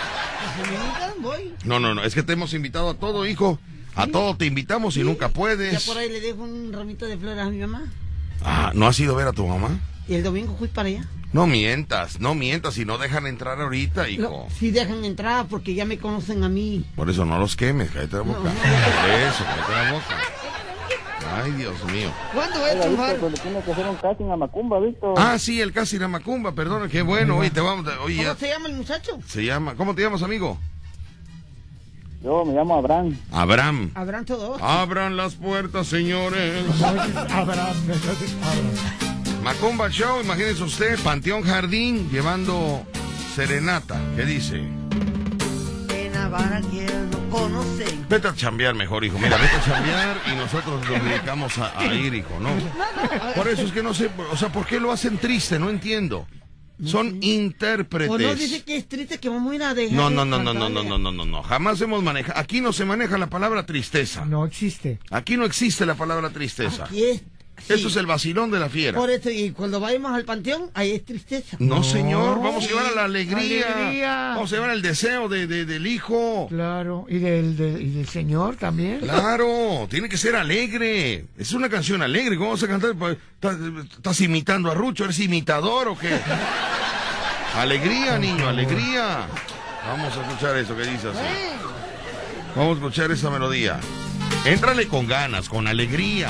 Si 0.56 0.70
me 0.70 0.76
invitan, 0.76 1.22
voy. 1.22 1.54
No, 1.64 1.80
no, 1.80 1.94
no, 1.94 2.02
es 2.04 2.14
que 2.14 2.22
te 2.22 2.32
hemos 2.34 2.52
invitado 2.54 2.90
a 2.90 2.94
todo, 2.94 3.26
hijo. 3.26 3.58
A 3.96 4.06
todo 4.08 4.36
te 4.36 4.46
invitamos 4.46 4.96
y 4.96 5.04
nunca 5.04 5.28
Ya 5.28 5.32
puedes. 5.32 5.84
por 5.86 5.96
ahí 5.98 6.08
le 6.10 6.20
dejo 6.20 6.42
un 6.42 6.72
ramito 6.72 7.06
de 7.06 7.16
flores 7.16 7.38
a 7.44 7.48
mi 7.50 7.58
mamá. 7.58 7.82
Ah, 8.42 8.72
¿no 8.74 8.86
has 8.86 8.98
ido 8.98 9.14
a 9.14 9.16
ver 9.18 9.28
a 9.28 9.32
tu 9.32 9.46
mamá? 9.46 9.78
Y 10.08 10.14
el 10.14 10.22
domingo 10.22 10.54
fui 10.58 10.68
para 10.68 10.88
allá. 10.88 11.06
No 11.32 11.46
mientas, 11.46 12.20
no 12.20 12.34
mientas, 12.34 12.74
si 12.74 12.84
no 12.84 12.98
dejan 12.98 13.26
entrar 13.26 13.60
ahorita, 13.60 14.08
hijo. 14.08 14.22
No, 14.22 14.46
sí 14.56 14.70
dejan 14.70 15.04
entrar 15.04 15.46
porque 15.46 15.74
ya 15.74 15.84
me 15.84 15.98
conocen 15.98 16.44
a 16.44 16.48
mí. 16.48 16.84
Por 16.94 17.08
eso 17.10 17.24
no 17.24 17.38
los 17.38 17.56
quemes, 17.56 17.90
cállate 17.90 18.16
la 18.16 18.22
boca. 18.22 18.38
No, 18.38 18.44
no. 18.44 18.50
Por 18.50 19.10
eso, 19.20 19.44
cállate 19.44 19.72
la 19.72 19.92
boca. 19.92 20.18
Ay, 21.32 21.52
Dios 21.52 21.82
mío. 21.84 22.10
¿Cuándo 22.32 22.64
a 22.64 22.68
triunfar? 22.70 22.90
Víctor, 23.12 23.18
pues 23.20 23.32
le 23.32 23.38
tiene 23.40 23.60
que 23.62 23.72
hacer 23.72 23.86
un 23.88 23.96
casting 23.96 24.30
a 24.30 24.36
Macumba, 24.36 24.80
Víctor. 24.80 25.14
Ah, 25.16 25.38
sí, 25.38 25.60
el 25.60 25.72
casi 25.72 25.98
la 25.98 26.08
macumba, 26.08 26.52
perdón, 26.52 26.88
qué 26.88 27.02
bueno, 27.02 27.38
oye, 27.38 27.50
te 27.50 27.60
vamos, 27.60 27.86
a- 27.86 28.00
oye, 28.02 28.16
¿Cómo 28.18 28.28
ya- 28.28 28.36
se 28.36 28.48
llama 28.48 28.68
el 28.68 28.74
muchacho? 28.74 29.18
se 29.26 29.44
llama, 29.44 29.74
¿cómo 29.74 29.94
te 29.94 30.02
llamas, 30.02 30.22
amigo? 30.22 30.58
Yo 32.22 32.44
me 32.44 32.54
llamo 32.54 32.76
Abraham. 32.76 33.16
Abraham. 33.32 33.90
Habrán 33.94 34.24
todos. 34.24 34.60
Abran 34.62 35.16
las 35.16 35.34
puertas, 35.34 35.86
señores. 35.88 36.64
Abraham, 36.82 37.26
Abraham. 37.30 37.76
Macumba 39.42 39.90
Show, 39.90 40.22
imagínense 40.22 40.62
usted, 40.62 40.98
Panteón 41.00 41.42
Jardín, 41.42 42.08
llevando 42.10 42.82
serenata. 43.34 44.00
¿Qué 44.16 44.24
dice? 44.24 44.62
En 46.34 46.50
Navarra 46.50 46.60
que 46.70 46.86
no 47.12 47.30
conocen. 47.30 48.06
Vete 48.08 48.28
a 48.28 48.34
chambear 48.34 48.74
mejor, 48.74 49.04
hijo. 49.04 49.18
Mira, 49.18 49.36
vete 49.36 49.54
a 49.56 49.64
chambear 49.64 50.20
y 50.32 50.36
nosotros 50.36 50.88
nos 50.88 51.04
dedicamos 51.04 51.58
a, 51.58 51.78
a 51.78 51.94
ir, 51.94 52.14
hijo, 52.14 52.38
¿no? 52.40 52.50
Por 53.34 53.48
eso 53.48 53.62
es 53.62 53.72
que 53.72 53.82
no 53.82 53.94
sé, 53.94 54.10
o 54.30 54.36
sea, 54.36 54.50
¿por 54.50 54.66
qué 54.66 54.80
lo 54.80 54.90
hacen 54.90 55.18
triste? 55.18 55.58
No 55.58 55.70
entiendo. 55.70 56.26
Son 56.84 57.22
intérpretes. 57.22 58.10
O 58.10 58.18
no 58.18 58.34
dice 58.34 58.64
que 58.64 58.76
es 58.76 58.88
triste 58.88 59.18
que 59.18 59.28
vamos 59.28 59.52
a 59.52 59.54
ir 59.54 59.62
a 59.62 59.74
dejar. 59.74 59.96
No, 59.96 60.10
no, 60.10 60.24
no, 60.24 60.42
no, 60.42 60.52
no, 60.52 60.68
no, 60.68 60.82
no, 60.82 60.98
no, 60.98 61.12
no, 61.12 61.24
no. 61.24 61.42
Jamás 61.44 61.80
hemos 61.80 62.02
manejado. 62.02 62.38
Aquí 62.40 62.60
no 62.60 62.72
se 62.72 62.84
maneja 62.84 63.16
la 63.16 63.28
palabra 63.28 63.64
tristeza. 63.64 64.24
No 64.24 64.44
existe. 64.44 64.98
Aquí 65.10 65.36
no 65.36 65.44
existe 65.44 65.86
la 65.86 65.94
palabra 65.94 66.30
tristeza. 66.30 66.84
Aquí 66.84 67.04
es. 67.04 67.22
Sí. 67.58 67.72
Eso 67.74 67.88
es 67.88 67.96
el 67.96 68.06
vacilón 68.06 68.50
de 68.50 68.58
la 68.58 68.68
fiera. 68.68 68.98
Por 68.98 69.10
eso, 69.10 69.30
y 69.30 69.50
cuando 69.52 69.80
vayamos 69.80 70.12
al 70.12 70.24
panteón, 70.24 70.70
ahí 70.74 70.92
es 70.92 71.04
tristeza. 71.04 71.56
No, 71.60 71.82
señor, 71.82 72.40
vamos 72.42 72.64
a 72.64 72.68
llevar 72.68 72.86
a 72.86 72.90
la 72.94 73.04
alegría. 73.04 73.66
Alegría. 73.74 74.14
Vamos 74.34 74.52
a 74.52 74.56
llevar 74.56 74.70
el 74.70 74.82
deseo 74.82 75.28
de, 75.28 75.46
de- 75.46 75.64
del 75.64 75.86
hijo. 75.86 76.46
Claro. 76.48 77.06
Y 77.08 77.18
del, 77.18 77.56
del- 77.56 77.80
y 77.82 77.90
del 77.90 78.08
señor 78.08 78.56
también. 78.56 79.00
Claro, 79.00 79.86
tiene 79.90 80.08
que 80.08 80.16
ser 80.16 80.36
alegre. 80.36 81.26
Es 81.38 81.52
una 81.52 81.68
canción 81.68 82.02
alegre. 82.02 82.36
¿Cómo 82.36 82.50
vas 82.50 82.62
a 82.62 82.68
cantar? 82.68 82.90
¿Estás, 83.34 83.56
estás 83.96 84.20
imitando 84.20 84.70
a 84.70 84.74
Rucho? 84.74 85.04
¿Eres 85.04 85.18
imitador 85.20 85.88
o 85.88 85.98
qué? 85.98 86.10
Alegría, 87.56 88.18
niño, 88.18 88.48
alegría. 88.48 89.26
Vamos 89.86 90.16
a 90.16 90.22
escuchar 90.22 90.56
eso 90.56 90.76
que 90.76 90.82
dice 90.82 91.08
así. 91.08 91.18
Vamos 92.56 92.72
a 92.72 92.80
escuchar 92.80 93.10
esa 93.12 93.30
melodía. 93.30 93.78
Éntrale 94.44 94.88
con 94.88 95.06
ganas, 95.06 95.48
con 95.48 95.68
alegría. 95.68 96.28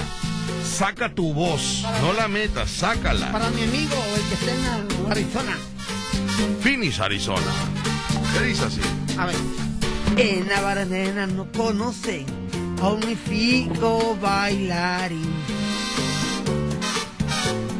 Saca 0.64 1.14
tu 1.14 1.32
voz, 1.32 1.84
no 2.00 2.12
la 2.12 2.28
metas, 2.28 2.70
sácala. 2.70 3.30
Para 3.30 3.50
mi 3.50 3.62
amigo, 3.62 3.94
el 4.16 4.22
que 4.22 4.34
está 4.34 4.54
en 4.54 5.10
Arizona. 5.10 5.56
Phoenix, 6.60 7.00
Arizona. 7.00 7.52
¿Qué 8.32 8.44
dice 8.46 8.64
así? 8.64 8.80
A 9.18 9.26
ver. 9.26 9.36
En 10.16 10.46
Navarra 10.48 10.84
nena 10.84 11.26
no 11.26 11.50
conocen 11.52 12.26
a 12.80 12.88
un 12.88 13.00
magnífico 13.00 14.16
bailarín. 14.20 15.32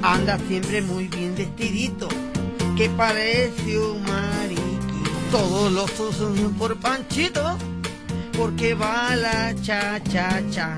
Anda 0.03 0.39
siempre 0.47 0.83
muy 0.83 1.09
bien 1.09 1.35
vestidito, 1.35 2.09
que 2.77 2.91
parece 2.91 3.79
un 3.79 4.03
mariquí. 4.03 4.71
Todos 5.31 5.73
los 5.73 5.99
usan 5.99 6.55
por 6.59 6.77
Panchito, 6.79 7.57
porque 8.37 8.75
va 8.75 9.17
la 9.17 9.55
cha 9.63 10.03
cha 10.05 10.43
cha. 10.51 10.77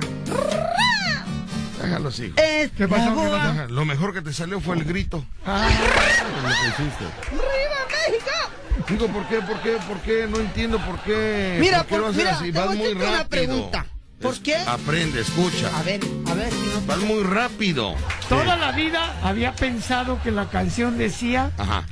Es 2.37 2.71
¿Qué 2.73 2.89
pasó? 2.89 3.67
Lo 3.69 3.85
mejor 3.85 4.13
que 4.13 4.23
te 4.23 4.33
salió 4.33 4.61
fue 4.61 4.77
el 4.77 4.85
grito. 4.85 5.25
Ah, 5.47 5.69
Es 5.69 6.43
lo 6.43 6.49
que 6.49 6.85
hiciste. 6.85 7.05
¡Arriba 7.29 8.11
México! 8.11 8.87
Digo, 8.89 9.07
¿por 9.09 9.27
qué? 9.29 9.37
¿Por 9.41 9.61
qué? 9.63 9.77
¿Por 9.89 9.99
qué? 10.01 10.27
No 10.29 10.39
entiendo 10.39 10.79
por 10.79 10.99
qué. 11.01 11.59
Mira, 11.61 11.79
¿Por 11.79 11.87
qué 11.89 11.97
lo 11.97 12.03
por- 12.03 12.11
haces 12.11 12.25
mira, 12.25 12.37
así? 12.37 12.53
te 12.53 12.59
Vas 12.59 12.69
muy 12.69 12.77
hacerte 12.87 12.97
una 13.05 13.17
rápido. 13.19 13.29
pregunta. 13.29 13.87
¿Por 14.21 14.33
Es- 14.35 14.41
qué? 14.41 14.57
Aprende, 14.57 15.21
escucha. 15.21 15.71
A 15.79 15.83
ver, 15.83 16.01
a 16.27 16.35
ver 16.35 16.51
si 16.53 16.61
no. 16.75 16.81
Vas 16.87 16.99
muy 17.01 17.23
rápido. 17.23 17.95
toda 18.29 18.57
la 18.57 18.73
vida 18.73 19.15
había 19.23 19.55
pensado 19.55 20.21
que 20.23 20.31
la 20.31 20.49
canción 20.49 20.99
decía 20.99 21.51
Ajá. 21.59 21.85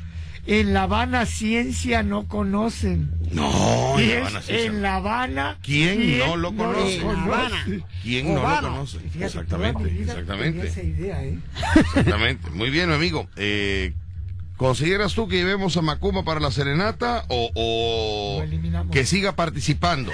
En 0.47 0.75
La 0.75 0.83
Habana 0.83 1.25
ciencia 1.25 2.03
no 2.03 2.29
conocen. 2.29 3.11
No, 3.33 3.99
en 3.99 4.21
La 4.21 4.27
Habana 4.27 4.43
en 4.49 4.83
La 4.83 4.97
Habana. 4.97 5.59
¿Quién 5.63 6.19
no 6.19 6.37
lo 6.37 6.55
conoce? 6.55 7.01
conoce? 7.01 7.85
¿Quién 8.03 8.35
no 8.35 8.43
lo 8.43 8.61
conoce? 8.61 8.99
Fíjate, 8.99 9.25
Exactamente, 9.25 9.85
vida 9.85 10.13
exactamente. 10.13 10.53
tenía 10.59 10.65
esa 10.71 10.83
idea, 10.83 11.25
¿eh? 11.25 11.39
Exactamente. 11.79 12.51
Muy 12.51 12.71
bien, 12.71 12.89
mi 12.91 12.95
amigo. 12.95 13.27
Eh, 13.37 13.95
¿Consideras 14.59 15.15
tú 15.15 15.27
que 15.29 15.37
llevemos 15.37 15.77
a 15.79 15.83
Macumba 15.83 16.23
para 16.25 16.41
la 16.41 16.51
serenata 16.51 17.25
o, 17.29 17.51
o 17.55 18.45
que 18.93 19.05
siga 19.07 19.35
participando? 19.35 20.13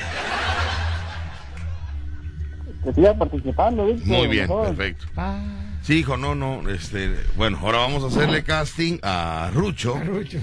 Que 2.84 2.94
siga 2.94 3.14
participando, 3.14 3.86
Víctor. 3.86 4.06
Muy 4.06 4.26
bien, 4.28 4.48
perfecto. 4.48 5.06
Ah. 5.16 5.42
Sí, 5.82 5.94
hijo, 6.00 6.16
no, 6.16 6.34
no, 6.34 6.68
este, 6.68 7.14
bueno, 7.36 7.58
ahora 7.62 7.78
vamos 7.78 8.04
a 8.04 8.08
hacerle 8.08 8.44
casting 8.44 8.98
a 9.02 9.50
Rucho. 9.54 9.96
A 9.96 10.04
Rucho. 10.04 10.38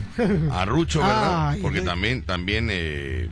A 0.52 0.66
Rucho, 0.66 1.00
¿verdad? 1.00 1.50
Ay, 1.50 1.62
Porque 1.62 1.80
ay. 1.80 1.86
también, 1.86 2.24
también, 2.24 2.68
eh, 2.72 3.30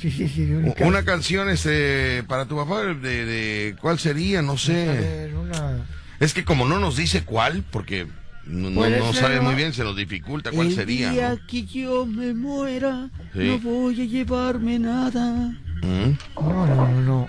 Sí, 0.00 0.10
sí, 0.10 0.28
sí. 0.28 0.42
una 0.50 0.74
una 0.86 1.04
canción, 1.04 1.48
este, 1.50 2.24
para 2.26 2.46
tu 2.46 2.56
papá, 2.56 2.80
de, 2.82 2.94
de, 3.26 3.76
¿cuál 3.80 3.98
sería? 3.98 4.42
No 4.42 4.56
sé. 4.58 4.72
ver, 4.72 5.34
una- 5.34 5.86
Es 6.18 6.32
que 6.34 6.44
como 6.44 6.66
no 6.66 6.80
nos 6.80 6.96
dice 6.96 7.22
cuál, 7.22 7.62
porque 7.70 8.06
no, 8.46 8.70
no, 8.70 9.12
sabe 9.12 9.40
muy 9.40 9.54
bien, 9.54 9.72
se 9.74 9.84
nos 9.84 9.96
dificulta 9.96 10.50
cuál 10.50 10.68
El 10.68 10.74
sería. 10.74 11.10
día 11.10 11.30
¿no? 11.38 11.46
que 11.46 11.64
yo 11.64 12.06
me 12.06 12.32
muera, 12.34 13.10
Sí. 13.34 13.40
no 13.46 13.58
voy 13.60 14.00
a 14.00 14.04
llevarme 14.04 14.78
nada. 14.80 15.52
¿Mm? 15.82 16.16
No, 16.40 16.66
no, 16.66 16.74
no, 16.88 17.00
no. 17.02 17.28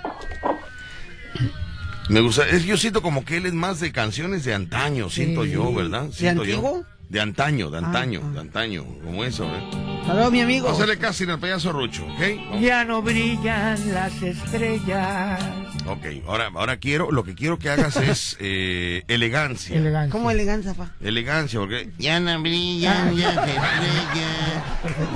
Me 2.10 2.20
gusta, 2.20 2.48
es, 2.48 2.66
yo 2.66 2.78
siento 2.78 3.02
como 3.02 3.24
que 3.26 3.38
él 3.38 3.46
es 3.46 3.54
más 3.54 3.80
de 3.80 3.92
canciones 3.92 4.44
de 4.44 4.54
antaño, 4.54 5.10
siento 5.10 5.46
Sí. 5.46 5.52
yo, 5.52 5.74
¿verdad? 5.74 6.04
¿De 6.04 6.14
Siento 6.14 6.44
yo. 6.44 6.56
antiguo? 6.56 6.86
De 7.10 7.22
antaño, 7.22 7.70
de 7.70 7.78
Ah, 7.78 7.82
antaño, 7.86 8.22
de 8.34 8.40
antaño, 8.40 8.84
como 9.04 9.24
eso, 9.24 9.46
¿eh? 9.46 9.70
Aló, 10.10 10.32
mi 10.32 10.42
amigo. 10.42 10.66
Vamos 10.66 10.80
a 10.82 10.84
hacerle 10.84 11.00
al 11.32 11.40
payaso 11.40 11.72
Rucho, 11.72 12.06
¿ok? 12.06 12.60
Ya 12.62 12.84
no 12.86 13.02
brillan 13.02 13.94
las 13.94 14.22
estrellas. 14.22 15.40
Ok, 15.86 16.06
ahora, 16.28 16.50
ahora 16.56 16.78
quiero, 16.78 17.12
lo 17.12 17.24
que 17.24 17.36
quiero 17.36 17.60
que 17.60 17.70
hagas 17.70 17.98
es 17.98 18.38
eh, 18.42 19.04
elegancia. 19.08 19.76
Elegancia. 19.76 20.12
¿Cómo 20.12 20.32
elegancia, 20.32 20.74
pa? 20.74 20.92
Elegancia, 21.02 21.60
porque 21.60 21.90
Ya 22.00 22.20
no 22.20 22.42
brillan 22.42 23.18
las 23.18 23.36
estrellas, 23.38 24.64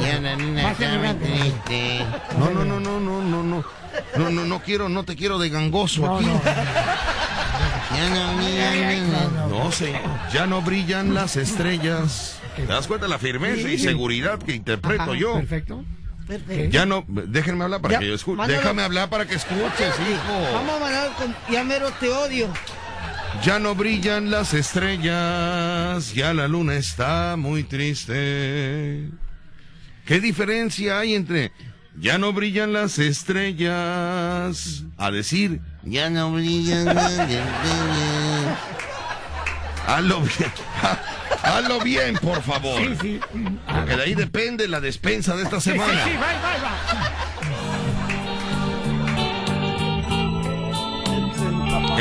ya 0.02 0.20
la 0.22 0.36
luna 0.36 0.64
Más 0.64 0.72
está 0.74 0.86
muy 0.88 0.96
elegante. 0.98 1.26
triste. 1.26 2.06
no, 2.38 2.50
no, 2.52 2.66
no, 2.66 2.80
no, 2.80 3.00
no, 3.00 3.22
no, 3.22 3.44
no, 3.44 3.64
no, 4.18 4.30
no, 4.30 4.46
no 4.46 4.60
quiero, 4.62 4.90
no 4.90 5.04
te 5.04 5.16
quiero 5.16 5.40
de 5.40 5.50
gangoso 5.50 6.02
No, 6.02 6.18
aquí. 6.18 6.26
no. 6.26 6.42
Ya 7.96 8.10
no 8.10 8.36
brillan 8.38 9.12
las 9.12 9.50
No 9.50 9.72
sé, 9.72 9.94
ya 10.34 10.46
no 10.46 10.62
brillan 10.62 11.14
las 11.14 11.36
estrellas. 11.38 12.40
¿Te 12.56 12.66
das 12.66 12.88
cuenta 12.88 13.06
de 13.06 13.10
la 13.12 13.20
firmeza 13.20 13.70
y 13.70 13.78
seguridad 13.78 14.40
que 14.40 14.54
interpreto 14.54 15.04
Ajá, 15.04 15.16
yo? 15.16 15.34
Perfecto. 15.36 15.84
Perfecto. 16.28 16.70
Ya 16.72 16.86
no, 16.86 17.06
déjenme 17.08 17.64
hablar 17.64 17.82
para 17.82 17.94
Ya, 17.94 18.00
que 18.00 18.08
yo 18.08 18.14
escuche. 18.16 18.38
mándalo. 18.38 18.60
Déjame 18.60 18.82
hablar 18.84 19.10
para 19.10 19.26
que 19.26 19.36
escuches, 19.36 19.94
hijo. 20.00 20.54
Vamos 20.54 20.76
a 20.76 20.80
mandar 20.80 21.12
con 21.18 21.36
Ya 21.50 21.64
mero 21.64 21.90
te 22.00 22.10
odio. 22.10 22.50
Ya 23.44 23.60
no 23.60 23.76
brillan 23.76 24.32
las 24.32 24.54
estrellas, 24.54 26.14
ya 26.14 26.34
la 26.34 26.48
luna 26.48 26.76
está 26.76 27.36
muy 27.38 27.64
triste. 27.64 29.10
¿Qué 30.06 30.20
diferencia 30.22 31.00
hay 31.00 31.14
entre 31.16 31.52
ya 32.00 32.18
no 32.20 32.32
brillan 32.32 32.74
las 32.74 33.00
estrellas 33.00 34.84
a 34.98 35.10
decir 35.12 35.62
Ya 35.84 36.10
no 36.12 36.32
brillan 36.34 36.86
las 36.86 37.12
estrellas. 37.12 37.48
hazlo 39.88 40.22
bien? 40.22 40.52
Hazlo 41.44 41.80
bien, 41.82 42.16
por 42.16 42.42
favor. 42.42 42.82
Sí, 42.82 42.98
sí. 43.02 43.20
Porque 43.66 43.96
de 43.96 44.04
ahí 44.04 44.16
depende 44.16 44.68
la 44.68 44.82
despensa 44.82 45.36
de 45.36 45.44
esta 45.44 45.62
semana. 45.62 46.04
Sí, 46.04 46.10
sí, 46.12 46.18
va, 46.18 46.34
va, 46.34 46.58
va. 46.64 46.78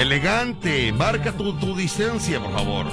Elegante, 0.00 0.92
marca 0.92 1.32
tu, 1.32 1.54
tu 1.58 1.74
distancia, 1.74 2.38
por 2.40 2.52
favor. 2.52 2.86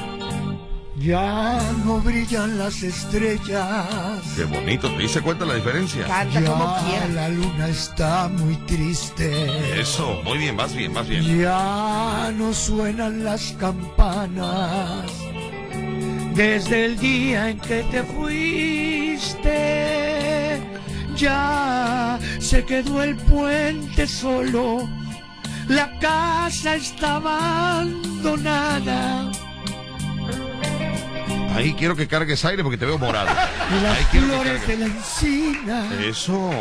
Ya 0.97 1.59
no 1.83 1.99
brillan 1.99 2.57
las 2.57 2.81
estrellas. 2.81 4.21
Qué 4.37 4.45
bonito, 4.45 4.89
¿te 4.89 4.99
diste 4.99 5.19
cuenta 5.21 5.43
la 5.43 5.55
diferencia? 5.55 6.05
Canta 6.05 6.41
como 6.45 6.77
quieras. 6.85 7.09
la 7.09 7.27
luna 7.29 7.67
está 7.67 8.29
muy 8.29 8.55
triste. 8.67 9.81
Eso, 9.81 10.21
muy 10.23 10.37
bien, 10.37 10.55
vas 10.55 10.73
bien, 10.73 10.93
vas 10.93 11.07
bien. 11.09 11.41
Ya 11.41 12.31
no 12.37 12.53
suenan 12.53 13.25
las 13.25 13.51
campanas. 13.59 15.11
Desde 16.35 16.85
el 16.85 16.97
día 16.97 17.49
en 17.49 17.59
que 17.59 17.83
te 17.91 18.01
fuiste, 18.03 19.51
ya 21.15 22.17
se 22.39 22.65
quedó 22.65 23.03
el 23.03 23.15
puente 23.17 24.07
solo. 24.07 24.89
La 25.67 25.99
casa 25.99 26.75
está 26.75 27.17
abandonada. 27.17 28.23
Ahí 31.55 31.73
quiero 31.73 31.95
que 31.95 32.07
cargues 32.07 32.43
aire 32.45 32.63
porque 32.63 32.77
te 32.77 32.85
veo 32.85 32.97
morado. 32.97 33.29
Y 33.71 33.81
las 33.83 33.97
Ahí 33.97 34.05
quiero 34.11 34.27
que 34.27 34.33
flores 34.33 34.67
de 34.67 34.77
la 34.77 34.85
encina 34.85 35.89
Eso. 36.05 36.51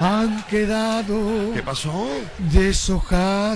han 0.00 0.42
quedado 0.44 1.52
¿Qué 1.54 1.62
pasó? 1.62 2.08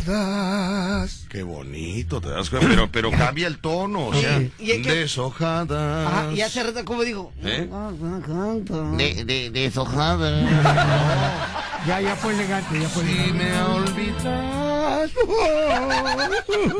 deshojadas. 0.00 1.26
Qué 1.28 1.42
bonito, 1.42 2.20
te 2.20 2.28
das 2.28 2.50
cuenta. 2.50 2.68
Pero, 2.68 2.88
pero 2.90 3.10
cambia 3.10 3.46
el 3.46 3.58
tono, 3.58 4.08
o 4.08 4.14
sea, 4.14 4.40
Y 4.58 4.70
hay 4.72 4.82
que- 4.82 4.94
deshojadas. 4.94 6.06
Ajá, 6.08 6.32
y 6.32 6.40
hace 6.40 6.62
rato, 6.62 6.84
como 6.84 7.02
digo. 7.04 7.32
¿Eh? 7.42 7.68
Ah, 7.72 7.90
ah. 8.28 8.54
De, 8.96 9.24
de, 9.24 9.50
deshojada. 9.50 11.56
Ya, 11.86 11.98
ya 11.98 12.14
fue 12.14 12.34
elegante, 12.34 12.78
ya 12.78 12.88
fue 12.90 13.02
Si 13.06 13.10
elegante. 13.10 13.32
me 13.42 13.52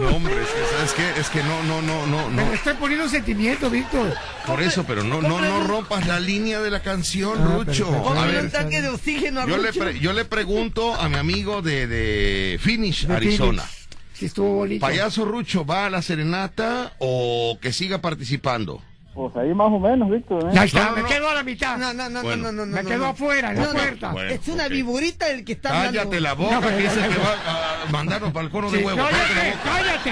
No, 0.01 0.17
hombre, 0.17 0.35
es 0.43 0.49
que, 0.49 0.77
¿sabes 0.77 0.93
qué? 0.93 1.21
Es 1.21 1.29
que 1.31 1.43
no, 1.43 1.63
no, 1.65 1.83
no, 1.83 2.07
no, 2.07 2.29
Me 2.31 2.45
no. 2.45 2.53
estoy 2.53 2.75
poniendo 2.75 3.09
sentimiento, 3.09 3.71
Víctor. 3.71 4.15
Por 4.47 4.61
eso, 4.63 4.85
pero 4.87 5.03
no, 5.05 5.21
no, 5.23 5.41
no 5.41 5.65
rompas 5.67 6.07
la 6.07 6.21
línea 6.21 6.61
de 6.61 6.71
la 6.71 6.83
canción, 6.83 7.39
Ah, 7.41 7.55
Rucho. 7.65 7.89
A 8.19 8.27
ver, 8.27 8.45
un 8.45 8.51
tanque 8.51 8.83
de 8.83 8.89
oxígeno 8.89 9.41
a 9.43 9.47
yo 9.47 9.57
le, 9.59 9.69
Rucho. 9.69 9.81
pre- 9.81 9.99
yo 10.01 10.13
le 10.13 10.25
pregunto 10.25 10.95
a 10.95 11.09
mi 11.09 11.17
amigo 11.17 11.63
de, 11.63 11.87
de 11.87 12.59
Finish, 12.61 13.07
De 13.07 13.15
Arizona. 13.17 13.63
Phoenix. 13.63 13.89
Sí, 14.15 14.27
estuvo 14.27 14.55
bonito. 14.55 14.81
¿Payaso 14.85 15.25
Rucho 15.25 15.65
va 15.65 15.87
a 15.87 15.91
la 15.91 16.03
serenata 16.03 16.93
o 16.99 17.59
que 17.61 17.73
siga 17.73 18.01
participando? 18.03 18.83
Pues 19.15 19.35
ahí 19.37 19.53
más 19.55 19.67
o 19.67 19.79
menos, 19.81 20.09
Víctor. 20.09 20.45
¿eh? 20.45 20.51
Ya 20.55 20.65
está, 20.65 20.85
No, 20.85 20.91
no, 20.91 20.97
me 20.97 21.03
no. 21.03 21.09
quedo 21.09 21.29
a 21.29 21.35
la 21.35 21.43
mitad. 21.43 21.77
No, 21.77 21.93
no, 21.93 22.09
no, 22.09 22.23
Bueno. 22.23 22.45
no, 22.45 22.53
no, 22.53 22.67
no. 22.67 22.77
me 22.77 22.85
quedo 22.85 22.99
no. 22.99 23.07
afuera, 23.07 23.51
en 23.51 23.57
la 23.57 23.63
No, 23.67 23.73
no. 23.73 23.79
puerta. 23.79 24.13
Bueno, 24.13 24.31
es 24.31 24.49
una 24.49 24.65
ok. 24.67 24.71
viburita 24.71 25.29
el 25.31 25.45
que 25.45 25.53
está 25.53 25.69
hablando. 25.71 25.99
Cállate 25.99 26.21
la 26.21 26.33
boca, 26.35 26.61
que 26.77 26.87
es 26.87 26.97
el 26.97 27.03
que 27.13 27.19
va 27.19 27.83
a 27.89 27.91
mandarnos 27.91 28.33
para 28.33 28.47
el 28.47 28.53
cono 28.53 28.71
de 28.71 28.79
Sí, 28.79 28.85
huevo. 28.85 28.99
Cállate 28.99 29.35
la 29.35 29.63
cállate. 29.63 30.11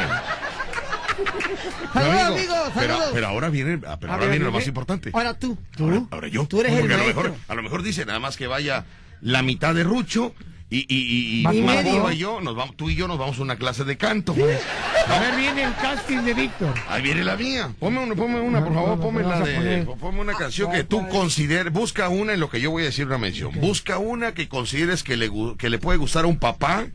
Saludos, 1.93 2.15
Mi 2.15 2.21
amigo, 2.21 2.33
amigos, 2.55 2.71
Pero, 2.75 2.93
saludos. 2.95 3.11
pero 3.15 3.27
ahora 3.29 3.49
viene, 3.49 3.81
ah, 3.87 3.97
pero 4.01 4.13
ahora 4.13 4.25
ver, 4.25 4.31
viene 4.31 4.45
lo 4.45 4.51
viene- 4.51 4.59
más 4.59 4.67
importante. 4.69 5.11
Ahora 5.13 5.35
tú. 5.39 5.57
Ahora, 5.81 6.03
ahora 6.11 6.29
yo. 6.29 6.47
Tú 6.47 6.61
eres 6.61 6.73
el 6.73 6.81
Porque 6.81 6.95
a 6.95 6.99
lo 6.99 7.05
mejor, 7.07 7.35
a 7.49 7.55
lo 7.55 7.63
mejor 7.63 7.83
dice 7.83 8.05
nada 8.07 8.19
más 8.19 8.37
que 8.37 8.47
vaya 8.47 8.85
la 9.21 9.43
mitad 9.43 9.75
de 9.75 9.85
Rucho 9.85 10.35
y, 10.71 10.81
y, 10.81 10.85
y, 10.89 11.37
y, 11.37 11.41
y 11.41 11.63
Macoba 11.63 11.83
medio. 11.83 12.13
y 12.13 12.19
yo, 12.19 12.41
nos 12.41 12.55
vamos, 12.55 12.77
tú 12.77 12.91
y 12.91 12.95
yo 12.95 13.09
nos 13.09 13.19
vamos 13.19 13.39
a 13.39 13.43
una 13.43 13.57
clase 13.57 13.85
de 13.85 13.97
canto. 13.97 14.33
A 14.33 15.19
ver, 15.19 15.37
viene 15.37 15.63
el 15.63 15.75
casting 15.77 16.19
de 16.19 16.35
Víctor. 16.35 16.75
Ahí 16.89 17.01
viene 17.03 17.25
la 17.25 17.37
mía. 17.37 17.73
Ponme 17.79 18.01
una, 18.01 18.15
ponme 18.15 18.41
una 18.41 18.63
por 18.63 18.75
favor, 18.75 18.99
no, 18.99 19.01
ponme 19.01 19.23
la 19.23 19.41
de. 19.41 19.87
Ponme 19.99 20.21
una 20.21 20.35
canción 20.35 20.71
que 20.71 20.85
tú 20.85 21.09
consideres. 21.09 21.73
Busca 21.73 22.09
una 22.11 22.35
en 22.35 22.41
lo 22.41 22.51
que 22.51 22.61
yo 22.61 22.71
voy 22.71 22.83
a 22.83 22.87
decir 22.87 23.07
una 23.07 23.19
mención. 23.19 23.53
Busca 23.61 23.99
una 23.99 24.35
que 24.35 24.49
consideres 24.49 25.03
que 25.03 25.17
le, 25.17 25.31
que 25.57 25.71
le 25.71 25.79
puede 25.79 25.99
gustar 25.99 26.25
a 26.25 26.29
un 26.29 26.39
papá 26.39 26.87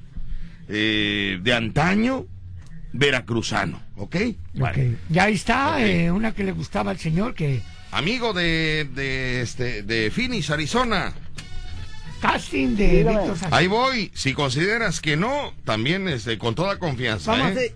eh, 0.70 1.40
de 1.42 1.54
antaño 1.54 2.26
veracruzano. 2.92 3.82
¿Ok? 3.96 4.16
Ok. 4.60 4.78
Ya 5.10 5.24
ahí 5.24 5.34
está, 5.34 5.84
eh, 5.84 6.12
una 6.12 6.34
que 6.34 6.44
le 6.44 6.52
gustaba 6.52 6.92
al 6.92 7.00
señor, 7.00 7.34
que 7.34 7.62
Amigo 7.92 8.34
de, 8.34 8.88
de, 8.96 9.42
este, 9.42 9.84
de 9.84 10.10
Phoenix, 10.10 10.50
Arizona. 10.50 11.14
Casting 12.32 12.76
de 12.76 13.04
Víctor 13.04 13.38
Sánchez. 13.38 13.48
Ahí 13.54 13.68
voy. 13.68 14.12
Si 14.14 14.34
consideras 14.34 15.02
que 15.02 15.18
no, 15.18 15.54
también 15.66 16.08
este, 16.08 16.38
con 16.38 16.56
toda 16.56 16.80
confianza. 16.80 17.32
Vamos 17.32 17.48
a 17.48 17.50
¿eh? 17.50 17.54
hacer- 17.54 17.76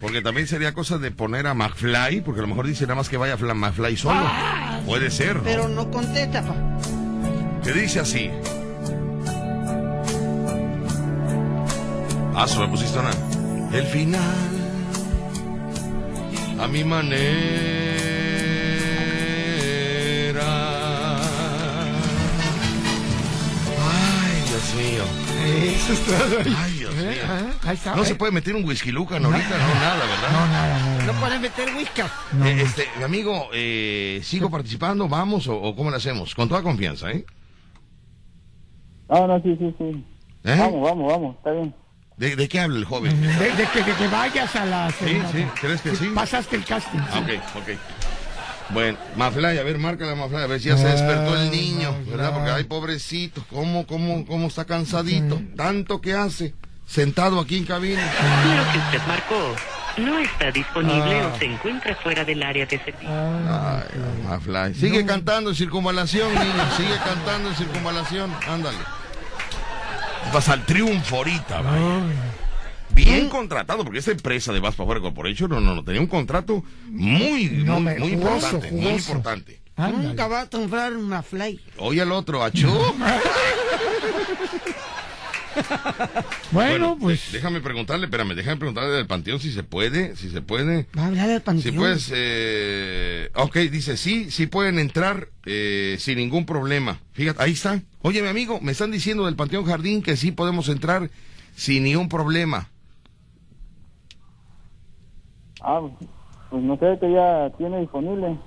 Porque 0.00 0.20
también 0.20 0.46
sería 0.46 0.72
cosa 0.74 0.98
de 0.98 1.10
poner 1.10 1.46
a 1.46 1.54
McFly, 1.54 2.20
porque 2.20 2.40
a 2.40 2.42
lo 2.42 2.48
mejor 2.48 2.66
dice 2.66 2.84
nada 2.84 2.96
más 2.96 3.08
que 3.08 3.16
vaya 3.16 3.36
Fla- 3.38 3.54
McFly 3.54 3.96
solo. 3.96 4.30
Puede 4.84 5.10
ser. 5.10 5.40
Pero 5.42 5.68
no 5.68 5.90
contesta, 5.90 6.42
pa. 6.42 6.54
Que 7.64 7.72
dice 7.72 8.00
así. 8.00 8.30
Ah, 12.34 12.46
se 12.46 12.58
me 12.58 12.68
pusiste 12.68 12.98
una. 12.98 13.10
El 13.76 13.86
final. 13.86 14.20
A 16.60 16.68
mi 16.68 16.84
manera. 16.84 17.95
Mío. 24.76 25.02
Eso 25.44 25.92
es 25.92 26.00
todo. 26.04 26.38
Ay, 26.58 26.72
Dios 26.72 26.94
¿Eh? 26.96 27.10
mío. 27.10 27.54
Ahí 27.64 27.74
está. 27.74 27.96
No 27.96 28.02
¿eh? 28.02 28.06
se 28.06 28.14
puede 28.14 28.32
meter 28.32 28.54
un 28.54 28.64
whisky 28.64 28.92
lucan 28.92 29.24
ahorita, 29.24 29.48
no, 29.58 29.74
nada, 29.74 30.04
¿verdad? 30.04 30.30
No, 30.32 30.46
nada, 30.46 30.78
nada. 30.78 31.04
No 31.04 31.12
puedes 31.20 31.40
meter 31.40 31.74
whisky. 31.74 32.02
Eh, 32.02 32.62
este, 32.62 32.88
mi 32.98 33.04
amigo, 33.04 33.48
eh, 33.52 34.20
¿sigo 34.22 34.50
participando? 34.50 35.08
¿Vamos 35.08 35.46
o, 35.48 35.56
o 35.56 35.74
cómo 35.74 35.90
lo 35.90 35.96
hacemos? 35.96 36.34
Con 36.34 36.48
toda 36.48 36.62
confianza, 36.62 37.10
¿eh? 37.10 37.24
No, 39.08 39.26
no, 39.26 39.40
sí, 39.42 39.56
sí, 39.58 39.74
sí. 39.78 40.04
¿Eh? 40.44 40.56
Vamos, 40.58 40.82
vamos, 40.82 41.12
vamos, 41.12 41.36
está 41.36 41.52
bien. 41.52 41.74
¿De, 42.16 42.34
de 42.34 42.48
qué 42.48 42.60
habla 42.60 42.78
el 42.78 42.84
joven? 42.86 43.20
De, 43.20 43.28
de 43.28 43.66
que, 43.72 43.82
de 43.82 43.92
que 43.92 44.08
vayas 44.08 44.56
a 44.56 44.64
la 44.64 44.90
serenata. 44.90 45.32
sí, 45.32 45.44
¿crees 45.60 45.80
que 45.82 45.94
sí? 45.94 46.06
Pasaste 46.14 46.56
el 46.56 46.64
casting. 46.64 46.98
Ah, 46.98 47.20
ok, 47.20 47.58
ok. 47.62 47.78
Bueno, 48.70 48.98
Maflay, 49.16 49.58
a 49.58 49.62
ver, 49.62 49.78
márcala 49.78 50.14
Maflay, 50.16 50.42
a 50.42 50.46
ver 50.48 50.60
si 50.60 50.68
ya 50.68 50.76
se 50.76 50.88
despertó 50.88 51.36
el 51.36 51.50
niño, 51.50 51.94
¿verdad? 52.08 52.32
Porque, 52.34 52.50
ay, 52.50 52.64
pobrecito, 52.64 53.44
¿cómo, 53.50 53.86
cómo, 53.86 54.26
cómo 54.26 54.48
está 54.48 54.64
cansadito? 54.64 55.40
Tanto 55.56 56.00
que 56.00 56.14
hace, 56.14 56.52
sentado 56.84 57.38
aquí 57.40 57.58
en 57.58 57.64
cabina. 57.64 58.02
Lo 58.02 58.72
que 58.72 58.78
usted 58.78 59.06
marcó 59.06 59.54
no 59.98 60.18
está 60.18 60.50
disponible 60.50 61.20
Ah. 61.20 61.32
o 61.34 61.38
se 61.38 61.44
encuentra 61.46 61.94
fuera 61.96 62.24
del 62.24 62.42
área 62.42 62.66
de 62.66 62.76
servicio. 62.78 63.08
Ay, 63.08 63.84
Maflay. 64.24 64.74
Sigue 64.74 65.06
cantando 65.06 65.50
en 65.50 65.56
circunvalación, 65.56 66.28
niño, 66.34 66.76
sigue 66.76 66.96
cantando 67.04 67.48
en 67.50 67.54
circunvalación, 67.54 68.30
ándale. 68.48 68.78
Vas 70.34 70.48
al 70.48 70.64
triunfo 70.66 71.16
ahorita, 71.18 71.60
vaya. 71.60 72.00
Bien 72.90 73.28
contratado, 73.28 73.84
porque 73.84 73.98
esta 73.98 74.12
empresa 74.12 74.52
de 74.52 74.60
Vas 74.60 74.74
para 74.74 74.84
Afuera 74.84 75.00
Corporation, 75.00 75.50
no, 75.50 75.60
no, 75.60 75.74
no, 75.74 75.84
tenía 75.84 76.00
un 76.00 76.06
contrato 76.06 76.64
muy, 76.88 77.48
No, 77.64 77.80
muy, 77.80 77.94
muy 77.96 78.14
jugoso, 78.14 78.56
importante, 78.56 78.72
muy 78.72 78.92
importante. 78.92 79.60
Ándale. 79.76 80.08
Nunca 80.08 80.26
va 80.26 80.40
a 80.42 80.46
comprar 80.48 80.96
una 80.96 81.22
fly. 81.22 81.60
Oye 81.76 82.00
al 82.00 82.12
otro, 82.12 82.42
achú. 82.42 82.68
Bueno, 86.52 86.96
pues. 87.00 87.32
Déjame 87.32 87.60
preguntarle, 87.60 88.06
espérame, 88.06 88.34
déjame 88.34 88.56
preguntarle 88.56 88.90
del 88.90 89.06
panteón 89.06 89.40
si 89.40 89.52
se 89.52 89.62
puede, 89.62 90.16
si 90.16 90.30
se 90.30 90.42
puede. 90.42 90.86
Va 90.96 91.04
a 91.04 91.06
hablar 91.06 91.28
del 91.28 91.40
panteón. 91.40 91.72
Si 91.74 91.78
puedes, 91.78 92.12
eh, 92.14 93.30
ok, 93.34 93.56
dice, 93.70 93.96
sí, 93.96 94.30
sí 94.30 94.46
pueden 94.46 94.78
entrar 94.78 95.28
eh, 95.44 95.96
sin 95.98 96.18
ningún 96.18 96.46
problema. 96.46 97.00
Fíjate, 97.12 97.42
ahí 97.42 97.52
está. 97.52 97.80
Oye, 98.02 98.22
mi 98.22 98.28
amigo, 98.28 98.60
me 98.60 98.72
están 98.72 98.90
diciendo 98.90 99.26
del 99.26 99.36
Panteón 99.36 99.64
Jardín 99.64 100.02
que 100.02 100.16
sí 100.16 100.30
podemos 100.30 100.68
entrar 100.68 101.10
sin 101.56 101.84
ningún 101.84 102.08
problema. 102.08 102.70
Ah, 105.68 105.80
pues 106.50 106.62
no 106.62 106.76
sé, 106.78 106.96
que 107.00 107.12
ya 107.12 107.50
tiene 107.58 107.80
disponible. 107.80 108.38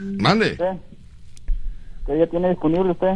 Mande. 0.00 0.56
¿Que 2.06 2.18
ya 2.18 2.26
tiene 2.28 2.50
disponible 2.50 2.92
usted? 2.92 3.14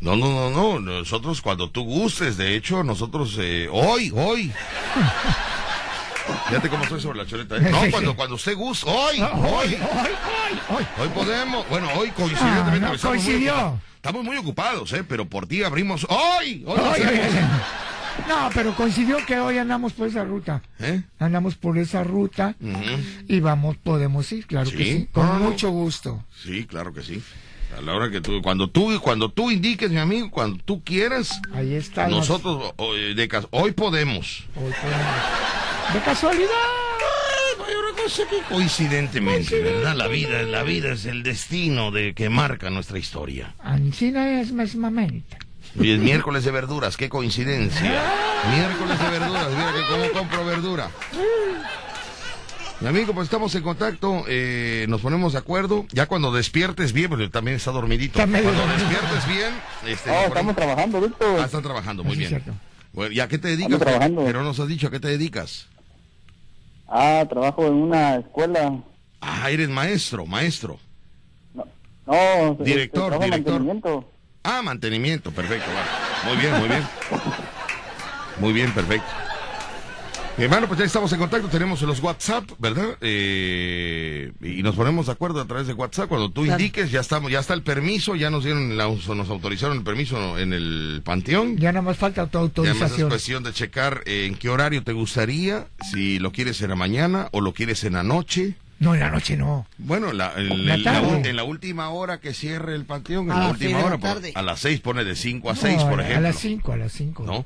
No, 0.00 0.16
no, 0.16 0.28
no, 0.32 0.50
no. 0.50 0.80
Nosotros 0.80 1.42
cuando 1.42 1.70
tú 1.70 1.84
gustes, 1.84 2.36
de 2.38 2.56
hecho, 2.56 2.82
nosotros 2.82 3.36
eh, 3.40 3.68
hoy, 3.70 4.10
hoy. 4.16 4.50
Fíjate 6.48 6.68
cómo 6.68 6.82
estoy 6.84 7.00
sobre 7.00 7.18
la 7.18 7.26
chuleta. 7.26 7.56
¿eh? 7.56 7.70
No, 7.70 7.78
cuando, 7.90 8.16
cuando 8.16 8.34
usted 8.36 8.56
guste, 8.56 8.88
hoy, 8.88 9.20
hoy. 9.20 9.28
hoy, 9.42 9.74
hoy, 9.74 10.76
hoy. 10.76 10.86
Hoy 11.00 11.08
podemos, 11.14 11.68
bueno, 11.68 11.88
hoy 11.98 12.08
coincidentemente 12.10 12.86
Ah, 12.86 12.88
no, 12.88 12.94
estamos, 12.94 13.16
muy 13.16 13.24
coincidió. 13.24 13.52
ocupados, 13.54 13.80
estamos 13.96 14.24
muy 14.24 14.36
ocupados, 14.38 14.92
¿eh? 14.94 15.04
pero 15.06 15.26
por 15.26 15.46
ti 15.46 15.62
abrimos 15.62 16.06
hoy. 16.08 16.64
Hoy, 16.66 16.78
hacemos. 16.78 17.12
ay. 17.12 17.48
No, 18.26 18.50
pero 18.54 18.74
coincidió 18.74 19.18
que 19.26 19.38
hoy 19.38 19.58
andamos 19.58 19.92
por 19.92 20.08
esa 20.08 20.24
ruta. 20.24 20.62
¿Eh? 20.80 21.02
Andamos 21.18 21.54
por 21.54 21.78
esa 21.78 22.02
ruta 22.04 22.54
y 23.28 23.40
vamos, 23.40 23.76
podemos 23.76 24.30
ir, 24.32 24.46
claro 24.46 24.70
que 24.70 24.84
Sí. 24.84 25.08
Con 25.12 25.42
mucho 25.42 25.70
gusto. 25.70 26.24
Sí, 26.42 26.64
claro 26.66 26.92
que 26.92 27.02
sí. 27.02 27.22
A 27.76 27.82
la 27.82 27.94
hora 27.94 28.10
que 28.10 28.20
tú, 28.20 28.40
cuando 28.42 28.70
tú, 28.70 28.98
cuando 29.02 29.30
tú 29.30 29.50
indiques, 29.50 29.90
mi 29.90 29.98
amigo, 29.98 30.30
cuando 30.30 30.58
tú 30.64 30.82
quieras, 30.82 31.40
Ahí 31.52 31.74
está. 31.74 32.08
nosotros 32.08 32.72
eh, 32.96 33.14
de 33.14 33.46
hoy 33.50 33.72
podemos. 33.72 34.44
Hoy 34.56 34.72
podemos. 34.72 35.92
De 35.92 36.00
casualidad. 36.00 36.48
Que 38.08 38.42
coincidentemente, 38.48 39.60
¿verdad? 39.62 39.94
La 39.94 40.08
vida, 40.08 40.42
la 40.42 40.62
vida 40.62 40.92
es 40.92 41.04
el 41.04 41.22
destino 41.22 41.90
de 41.90 42.14
que 42.14 42.30
marca 42.30 42.70
nuestra 42.70 42.98
historia. 42.98 43.54
Ancina 43.58 44.40
es 44.40 44.50
mesmamente. 44.50 45.36
Hoy 45.80 45.92
es 45.92 45.98
miércoles 46.00 46.44
de 46.44 46.50
verduras, 46.50 46.96
qué 46.96 47.08
coincidencia. 47.08 48.02
Miércoles 48.50 48.98
de 49.00 49.10
verduras, 49.10 49.48
mira 49.50 49.72
que 49.72 49.82
cómo 49.88 50.12
compro 50.12 50.44
verdura. 50.44 50.90
Mi 52.80 52.88
amigo, 52.88 53.12
pues 53.12 53.24
estamos 53.26 53.54
en 53.54 53.62
contacto, 53.62 54.24
eh, 54.28 54.86
nos 54.88 55.00
ponemos 55.00 55.32
de 55.32 55.38
acuerdo. 55.38 55.86
Ya 55.90 56.06
cuando 56.06 56.32
despiertes 56.32 56.92
bien, 56.92 57.08
porque 57.10 57.28
también 57.28 57.56
está 57.56 57.70
dormidito. 57.70 58.20
Está 58.20 58.42
Cuando 58.42 58.66
despiertes 58.66 59.28
bien, 59.28 59.54
este, 59.86 60.10
No, 60.10 60.16
nos 60.16 60.26
estamos 60.28 60.56
trabajando, 60.56 61.00
Víctor. 61.00 61.40
Ah, 61.40 61.44
están 61.44 61.62
trabajando, 61.62 62.04
muy 62.04 62.16
bien. 62.16 62.28
cierto. 62.28 62.52
Bueno, 62.92 63.12
¿y 63.12 63.20
a 63.20 63.28
qué 63.28 63.38
te 63.38 63.48
dedicas? 63.48 63.72
Estamos 63.72 63.86
trabajando. 63.86 64.24
Pero 64.24 64.42
nos 64.44 64.58
has 64.60 64.68
dicho 64.68 64.86
a 64.88 64.90
qué 64.90 65.00
te 65.00 65.08
dedicas. 65.08 65.68
Ah, 66.88 67.24
trabajo 67.28 67.66
en 67.66 67.74
una 67.74 68.16
escuela. 68.16 68.80
Ah, 69.20 69.50
eres 69.50 69.68
maestro, 69.68 70.24
maestro. 70.26 70.78
No, 71.54 72.52
este, 72.52 72.64
Director, 72.64 73.20
director. 73.20 74.17
Ah, 74.50 74.62
mantenimiento, 74.62 75.30
perfecto. 75.30 75.66
vale. 75.72 76.34
Muy 76.34 76.42
bien, 76.42 76.58
muy 76.60 76.68
bien. 76.68 76.82
Muy 78.40 78.52
bien, 78.52 78.72
perfecto. 78.72 79.06
Hermano, 80.38 80.68
pues 80.68 80.78
ya 80.78 80.86
estamos 80.86 81.12
en 81.12 81.18
contacto, 81.18 81.48
tenemos 81.48 81.82
los 81.82 81.98
WhatsApp, 82.00 82.44
¿verdad? 82.58 82.96
Eh, 83.00 84.30
y 84.40 84.62
nos 84.62 84.76
ponemos 84.76 85.06
de 85.06 85.12
acuerdo 85.12 85.40
a 85.40 85.44
través 85.46 85.66
de 85.66 85.72
WhatsApp. 85.72 86.08
Cuando 86.08 86.30
tú 86.30 86.44
Claro. 86.44 86.60
indiques, 86.60 86.92
ya 86.92 87.00
estamos, 87.00 87.32
ya 87.32 87.40
está 87.40 87.54
el 87.54 87.62
permiso, 87.64 88.14
ya 88.14 88.30
nos 88.30 88.44
dieron, 88.44 88.76
la- 88.76 88.86
nos 88.86 89.28
autorizaron 89.30 89.78
el 89.78 89.82
permiso 89.82 90.38
en 90.38 90.52
el 90.52 91.02
panteón. 91.04 91.56
Ya 91.56 91.72
nada 91.72 91.82
más 91.82 91.96
falta 91.96 92.24
tu 92.28 92.38
Ya 92.38 92.46
más 92.46 92.48
es 92.54 92.62
autorización. 92.68 93.08
cuestión 93.08 93.42
de 93.42 93.52
checar 93.52 94.02
eh, 94.06 94.26
en 94.26 94.36
qué 94.36 94.48
horario 94.48 94.84
te 94.84 94.92
gustaría, 94.92 95.66
si 95.90 96.20
lo 96.20 96.30
quieres 96.30 96.62
en 96.62 96.70
la 96.70 96.76
mañana 96.76 97.28
o 97.32 97.40
lo 97.40 97.52
quieres 97.52 97.82
en 97.82 97.94
la 97.94 98.04
noche. 98.04 98.54
No, 98.80 98.94
en 98.94 99.00
la 99.00 99.10
noche 99.10 99.36
no. 99.36 99.66
Bueno, 99.78 100.12
la- 100.12 100.32
en, 100.36 100.66
La 100.66 100.74
en 100.74 100.84
la, 100.84 100.98
en 101.30 101.40
última 101.40 101.88
hora 101.90 102.20
que 102.20 102.32
cierre 102.32 102.74
el 102.76 102.84
panteón, 102.84 103.26
en 103.26 103.32
A 103.32 103.34
la 103.38 103.40
las 103.44 103.52
última 103.52 103.78
hora, 103.80 103.98
por- 103.98 104.00
tarde. 104.14 104.32
a 104.34 104.42
las 104.42 104.60
seis 104.60 104.80
pone 104.80 105.04
de 105.04 105.16
cinco 105.16 105.50
a 105.50 105.54
No, 105.54 105.60
seis, 105.60 105.82
por 105.82 106.00
a- 106.00 106.04
ejemplo. 106.04 106.18
A 106.18 106.30
las 106.30 106.36
5, 106.38 106.72
a 106.72 106.76
las 106.76 106.92
5. 106.92 107.24
¿no? 107.24 107.44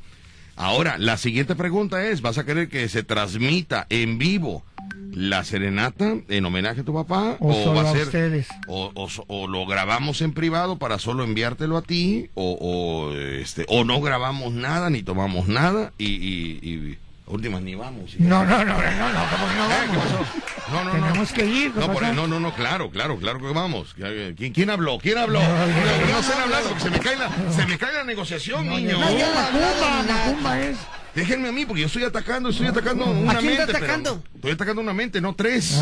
Ahora, 0.57 0.99
la 0.99 1.16
siguiente 1.16 1.55
pregunta 1.57 2.05
es, 2.07 2.20
¿vas 2.20 2.37
a 2.37 2.45
querer 2.45 2.68
que 2.68 2.87
se 2.91 3.03
transmita 3.03 3.87
en 3.89 4.18
vivo 4.18 4.62
la 5.11 5.43
serenata 5.45 6.14
en 6.28 6.45
homenaje 6.45 6.83
a 6.83 6.85
tu 6.85 6.93
papá? 6.93 7.37
O 7.41 7.53
solo 7.55 7.83
va 7.83 7.89
a 7.89 7.91
a 7.91 7.95
ser, 7.95 8.03
ustedes. 8.07 8.49
o, 8.66 8.93
o 8.95 9.09
o 9.28 9.47
lo 9.49 9.64
grabamos 9.66 10.20
en 10.20 10.33
privado 10.35 10.76
para 10.78 10.99
solo 10.99 11.24
enviártelo 11.24 11.78
a 11.78 11.83
ti, 11.83 12.28
o, 12.35 12.59
o, 12.61 13.16
este, 13.16 13.64
o 13.68 13.85
no 13.85 14.03
grabamos 14.03 14.53
nada, 14.53 14.91
ni 14.91 15.03
tomamos 15.03 15.49
nada, 15.49 15.93
y, 15.97 16.07
y, 16.12 16.59
y 16.62 16.99
últimas 17.27 17.62
ni 17.62 17.75
vamos. 17.75 18.14
No, 18.18 18.45
no, 18.45 18.59
no, 18.64 18.75
no, 18.75 18.75
no, 18.75 19.20
¿cómo 19.31 19.49
que 19.49 19.57
no 19.57 19.66
¿Eh? 19.66 19.89
¿Qué 19.91 19.97
vamos? 19.97 20.29
No, 20.70 20.85
no, 20.85 20.95
no. 20.95 21.07
Tenemos 21.07 21.33
que 21.33 21.45
ir, 21.47 21.73
¿qué 21.73 21.81
No, 21.81 22.12
no, 22.12 22.27
no, 22.27 22.41
no, 22.41 22.55
claro, 22.55 22.91
claro, 22.91 23.16
claro 23.18 23.39
que 23.41 23.53
vamos. 23.53 23.95
¿Quién, 24.37 24.53
quién 24.53 24.70
habló? 24.70 24.99
¿Quién 24.99 25.18
habló? 25.18 25.41
No, 25.41 25.49
No, 25.49 25.66
no, 25.66 25.66
no, 25.66 26.12
no, 26.12 26.18
estén 26.20 26.37
no, 26.39 26.45
hablando, 26.45 26.68
no. 26.70 26.77
porque 26.77 26.83
se 26.85 26.91
me 26.91 26.99
cae 27.01 27.16
la, 27.16 27.31
se 27.53 27.66
me 27.66 27.79
cae 27.79 27.93
la 27.95 28.05
negociación, 28.05 28.68
niño. 28.68 28.99
Macumba, 28.99 30.03
Macumba 30.09 30.61
es. 30.61 30.77
Déjenme 31.14 31.49
a 31.49 31.53
mí, 31.53 31.66
porque 31.66 31.83
yo 31.83 31.87
estoy 31.89 32.05
atacando, 32.05 32.49
estoy 32.49 32.66
atacando 32.68 33.05
una 33.05 33.35
quién 33.35 33.47
mente. 33.47 33.61
está 33.62 33.73
pero- 33.75 33.85
atacando? 33.85 34.23
estoy 34.35 34.51
atacando 34.53 34.81
una 34.83 34.95
mente, 34.95 35.20
no 35.20 35.35
tres. 35.35 35.79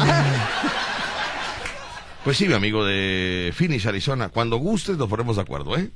Pues 2.25 2.37
sí, 2.37 2.47
mi 2.49 2.55
amigo 2.55 2.85
de 2.85 3.53
Phoenix, 3.57 3.87
Arizona. 3.87 4.29
Cuando 4.29 4.57
gustes, 4.59 4.97
nos 4.99 5.09
ponemos 5.09 5.37
de 5.37 5.43
acuerdo, 5.43 5.77
¿eh? 5.79 5.91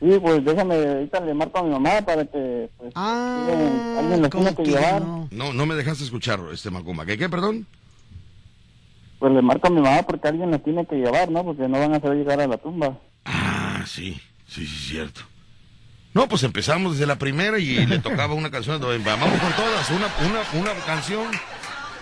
Sí, 0.00 0.18
pues 0.20 0.42
déjame, 0.44 0.74
ahorita 0.76 1.20
le 1.20 1.34
marco 1.34 1.58
a 1.58 1.62
mi 1.62 1.70
mamá 1.70 2.00
para 2.00 2.24
que 2.24 2.70
pues, 2.78 2.92
Ah, 2.94 3.46
alguien- 3.48 3.96
alguien 3.98 4.22
lo 4.22 4.30
¿cómo 4.30 4.44
tiene 4.44 4.56
que 4.56 4.70
llevar. 4.70 5.02
no? 5.02 5.28
No, 5.30 5.52
no 5.52 5.66
me 5.66 5.74
dejaste 5.74 6.04
escuchar, 6.04 6.40
este 6.52 6.70
Macumba. 6.70 7.04
¿Qué, 7.04 7.18
qué, 7.18 7.28
perdón? 7.28 7.66
Pues 9.18 9.32
le 9.34 9.42
marco 9.42 9.66
a 9.68 9.70
mi 9.70 9.82
mamá 9.82 10.02
porque 10.02 10.28
alguien 10.28 10.50
los 10.50 10.62
tiene 10.64 10.86
que 10.86 10.96
llevar, 10.96 11.30
¿no? 11.30 11.44
Porque 11.44 11.68
no 11.68 11.78
van 11.78 11.92
a 11.94 12.00
saber 12.00 12.16
llegar 12.18 12.40
a 12.40 12.46
la 12.46 12.56
tumba. 12.56 12.98
Ah, 13.26 13.82
sí, 13.86 14.18
sí, 14.48 14.66
sí, 14.66 14.88
cierto. 14.92 15.20
No, 16.14 16.26
pues 16.28 16.42
empezamos 16.42 16.92
desde 16.94 17.06
la 17.06 17.16
primera 17.18 17.58
y 17.58 17.86
le 17.86 17.98
tocaba 17.98 18.32
una 18.34 18.50
canción. 18.50 18.80
Vamos 18.80 19.28
con 19.38 19.52
todas, 19.52 19.90
una, 19.90 20.06
una, 20.28 20.60
una 20.72 20.74
canción 20.86 21.26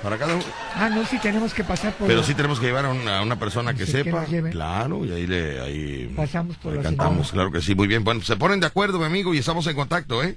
para 0.02 0.16
cada 0.18 0.34
uno. 0.36 0.44
Ah, 0.74 0.88
no, 0.88 1.04
sí 1.06 1.18
tenemos 1.18 1.52
que 1.54 1.64
pasar 1.64 1.92
por. 1.94 2.06
Pero 2.06 2.22
sí 2.22 2.34
tenemos 2.34 2.60
que 2.60 2.66
llevar 2.66 2.84
a 2.86 2.90
una, 2.90 3.18
a 3.18 3.22
una 3.22 3.38
persona 3.38 3.74
que 3.74 3.86
Sí, 3.86 3.92
que 3.92 4.04
sepa. 4.04 4.20
nos 4.20 4.30
lleve. 4.30 4.50
Claro, 4.50 5.04
y 5.04 5.12
ahí 5.12 5.26
le 5.26 5.60
ahí 5.60 6.12
Pasamos 6.16 6.56
por 6.56 6.74
la 6.74 6.82
cantamos, 6.82 7.28
señora. 7.28 7.48
claro 7.48 7.52
que 7.52 7.60
sí, 7.66 7.74
muy 7.74 7.86
bien. 7.88 8.04
Bueno, 8.04 8.22
se 8.22 8.36
ponen 8.36 8.60
de 8.60 8.66
acuerdo, 8.66 8.98
mi 8.98 9.04
amigo, 9.06 9.34
y 9.34 9.38
estamos 9.38 9.66
en 9.66 9.74
contacto, 9.76 10.22
¿eh? 10.22 10.36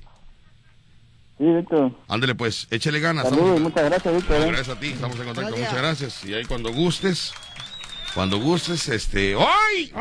Sí, 1.38 1.46
Víctor. 1.46 1.92
Ándele 2.08 2.36
pues, 2.36 2.68
échele 2.70 3.00
ganas. 3.00 3.24
Saludos, 3.24 3.46
estamos- 3.58 3.62
muchas 3.62 3.86
gracias, 3.86 4.14
Víctor. 4.16 4.36
¿eh? 4.38 4.46
gracias 4.48 4.70
a 4.70 4.80
ti, 4.80 4.88
estamos 4.88 5.20
en 5.20 5.26
contacto, 5.26 5.50
Gracias. 5.56 5.70
muchas 5.72 5.84
gracias. 5.84 6.26
Y 6.26 6.34
ahí 6.36 6.46
cuando 6.46 6.72
gustes, 6.72 7.34
cuando 8.14 8.38
gustes, 8.40 8.88
este, 8.90 9.36
¡ay! 9.36 9.92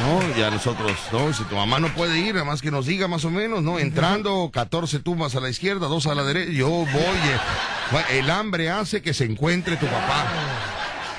No, 0.00 0.36
ya 0.36 0.50
nosotros, 0.50 0.92
no, 1.12 1.32
si 1.32 1.44
tu 1.44 1.54
mamá 1.56 1.78
no 1.78 1.88
puede 1.94 2.18
ir, 2.18 2.34
nada 2.34 2.44
más 2.44 2.60
que 2.60 2.70
nos 2.70 2.86
diga 2.86 3.08
más 3.08 3.24
o 3.24 3.30
menos, 3.30 3.62
¿no? 3.62 3.78
Entrando 3.78 4.50
14 4.52 4.98
tumbas 5.00 5.34
a 5.36 5.40
la 5.40 5.48
izquierda, 5.48 5.86
dos 5.86 6.06
a 6.06 6.14
la 6.14 6.24
derecha, 6.24 6.50
yo 6.52 6.68
voy. 6.68 6.86
eh, 6.92 8.04
el 8.18 8.30
hambre 8.30 8.70
hace 8.70 9.02
que 9.02 9.14
se 9.14 9.24
encuentre 9.24 9.76
tu 9.76 9.86
papá. 9.86 10.26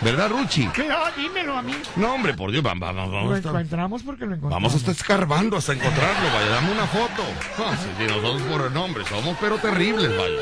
¿Verdad, 0.01 0.29
Ruchi? 0.29 0.69
Pero 0.75 0.97
dímelo 1.15 1.57
a 1.57 1.61
mí. 1.61 1.73
No, 1.95 2.13
hombre, 2.15 2.33
por 2.33 2.51
Dios, 2.51 2.61
vamos, 2.61 2.81
vamos, 2.93 3.07
Lo 3.11 3.15
vamos, 3.17 3.33
a 3.33 3.37
estar- 3.37 3.51
encontramos 3.55 4.03
porque 4.03 4.25
lo 4.25 4.35
encontramos. 4.35 4.51
vamos 4.53 4.73
a 4.73 4.77
estar 4.77 4.93
escarbando 4.93 5.55
hasta 5.57 5.71
encontrarlo, 5.73 6.27
vaya, 6.33 6.49
dame 6.49 6.71
una 6.73 6.85
foto. 6.85 7.23
Ah, 7.59 7.75
sí, 7.81 8.03
nosotros 8.05 8.41
por 8.43 8.61
el 8.67 8.73
nombre 8.73 9.05
somos 9.05 9.37
pero 9.39 9.57
terribles, 9.57 10.09
vaya. 10.17 10.35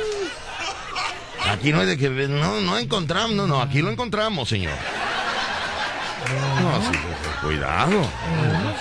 Aquí 1.54 1.72
no 1.72 1.80
hay 1.82 1.88
de 1.88 1.98
que, 1.98 2.10
no, 2.10 2.62
no 2.62 2.78
encontramos, 2.78 3.36
no, 3.36 3.48
no, 3.48 3.62
aquí 3.62 3.82
lo 3.82 3.90
encontramos, 3.92 4.50
señor. 4.50 4.74
No, 6.62 6.82
sí, 6.82 6.98
cuidado. 7.42 8.04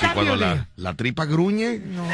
Sí, 0.01 0.07
cuando 0.15 0.37
la, 0.37 0.67
la 0.77 0.95
tripa 0.95 1.25
gruñe. 1.27 1.79
No, 1.79 2.05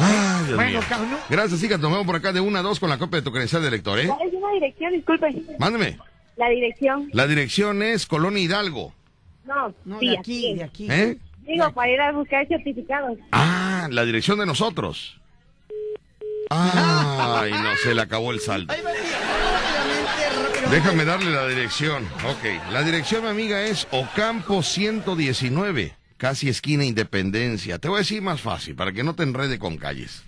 Ay, 0.00 0.44
Dios 0.46 0.56
Bueno, 0.56 0.80
mío. 0.80 1.18
Gracias, 1.28 1.62
hija, 1.62 1.78
tomemos 1.78 2.06
por 2.06 2.16
acá 2.16 2.32
de 2.32 2.40
una 2.40 2.60
a 2.60 2.62
dos 2.62 2.78
con 2.78 2.88
la 2.88 2.98
copia 2.98 3.18
de 3.18 3.22
tu 3.24 3.32
credencial 3.32 3.62
de 3.62 3.70
lector, 3.70 3.98
¿eh? 3.98 4.06
¿Cuál 4.06 4.28
es 4.28 4.34
una 4.34 4.52
dirección? 4.52 4.92
Disculpe. 4.92 5.42
Mándeme. 5.58 5.98
La 6.36 6.48
dirección. 6.48 7.08
La 7.12 7.26
dirección 7.26 7.82
es 7.82 8.06
Colonia 8.06 8.42
Hidalgo. 8.42 8.92
No, 9.44 9.74
No, 9.84 9.98
sí, 9.98 10.08
de 10.10 10.18
aquí, 10.18 10.54
de 10.54 10.64
aquí. 10.64 10.86
¿Eh? 10.90 11.18
Digo, 11.46 11.72
para 11.72 11.90
ir 11.90 12.00
a 12.00 12.12
buscar 12.12 12.46
certificados. 12.46 13.18
Ah, 13.32 13.88
la 13.90 14.04
dirección 14.04 14.38
de 14.38 14.46
nosotros. 14.46 15.18
Ay, 16.50 17.52
no, 17.52 17.76
se 17.82 17.94
le 17.94 18.02
acabó 18.02 18.32
el 18.32 18.40
saldo. 18.40 18.74
Déjame 20.70 21.04
darle 21.04 21.30
la 21.30 21.46
dirección. 21.46 22.04
Ok, 22.26 22.72
la 22.72 22.82
dirección, 22.82 23.22
mi 23.22 23.28
amiga, 23.28 23.62
es 23.62 23.86
Ocampo 23.90 24.62
119, 24.62 25.96
casi 26.16 26.48
esquina 26.48 26.84
Independencia. 26.84 27.78
Te 27.78 27.88
voy 27.88 27.96
a 27.96 27.98
decir 28.00 28.20
más 28.20 28.40
fácil, 28.40 28.74
para 28.74 28.92
que 28.92 29.02
no 29.02 29.14
te 29.14 29.22
enrede 29.22 29.58
con 29.58 29.78
calles. 29.78 30.22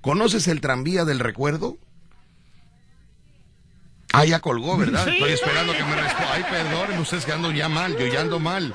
¿Conoces 0.00 0.48
el 0.48 0.60
tranvía 0.60 1.04
del 1.04 1.20
recuerdo? 1.20 1.78
Ah, 4.12 4.24
ya 4.24 4.40
colgó, 4.40 4.76
¿verdad? 4.76 5.04
Sí. 5.04 5.12
Estoy 5.12 5.32
esperando 5.32 5.72
que 5.72 5.84
me 5.84 5.94
responda. 5.94 6.32
Ay, 6.32 6.44
perdonen 6.50 6.98
ustedes 6.98 7.24
que 7.24 7.32
ando 7.32 7.50
ya 7.52 7.68
mal, 7.68 7.96
yo 7.96 8.06
ya 8.06 8.20
ando 8.20 8.40
mal. 8.40 8.74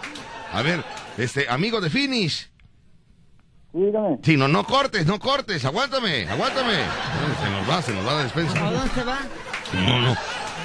A 0.54 0.62
ver, 0.62 0.84
este, 1.18 1.48
amigo 1.50 1.82
de 1.82 1.90
Finish. 1.90 2.50
Dígame. 3.74 4.20
Sí, 4.24 4.38
no, 4.38 4.48
no 4.48 4.64
cortes, 4.64 5.06
no 5.06 5.20
cortes, 5.20 5.64
aguántame, 5.66 6.28
aguántame. 6.28 6.74
Se 7.44 7.50
nos 7.52 7.70
va, 7.70 7.82
se 7.82 7.94
nos 7.94 8.08
va 8.08 8.14
la 8.14 8.24
despensa. 8.24 8.68
¿A 8.68 8.72
dónde 8.72 8.94
se 8.94 9.04
va? 9.04 9.20
No, 9.74 10.02
no. 10.02 10.16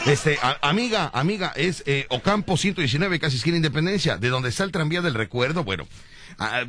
Este, 0.07 0.39
a- 0.43 0.57
amiga, 0.63 1.11
amiga, 1.13 1.53
es 1.55 1.83
eh, 1.87 2.07
Ocampo 2.09 2.57
119, 2.57 3.21
casi 3.21 3.37
esquina 3.37 3.57
Independencia, 3.57 4.17
de 4.17 4.29
donde 4.31 4.49
está 4.49 4.65
el 4.65 4.73
tranvía 4.73 5.01
del 5.03 5.15
recuerdo, 5.15 5.63
bueno. 5.65 5.87
Ah, 6.39 6.63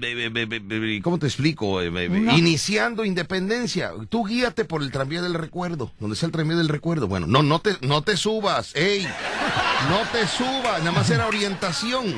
¿Cómo 1.01 1.19
te 1.19 1.27
explico? 1.27 1.81
No. 1.81 2.37
Iniciando 2.37 3.05
Independencia, 3.05 3.91
tú 4.09 4.25
guíate 4.25 4.65
por 4.65 4.81
el 4.81 4.91
tranvía 4.91 5.21
del 5.21 5.33
recuerdo, 5.33 5.91
donde 5.99 6.15
está 6.15 6.25
el 6.25 6.31
tranvía 6.31 6.57
del 6.57 6.69
recuerdo. 6.69 7.07
Bueno, 7.07 7.27
no, 7.27 7.43
no 7.43 7.59
te, 7.59 7.77
no 7.81 8.01
te 8.01 8.17
subas, 8.17 8.75
ey, 8.75 9.07
no 9.89 9.99
te 10.11 10.27
subas, 10.27 10.79
nada 10.79 10.91
más 10.91 11.09
era 11.09 11.27
orientación. 11.27 12.13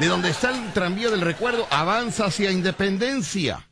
De 0.00 0.08
donde 0.08 0.30
está 0.30 0.50
el 0.50 0.72
tranvía 0.72 1.10
del 1.10 1.20
recuerdo, 1.20 1.66
avanza 1.70 2.26
hacia 2.26 2.50
Independencia. 2.50 3.66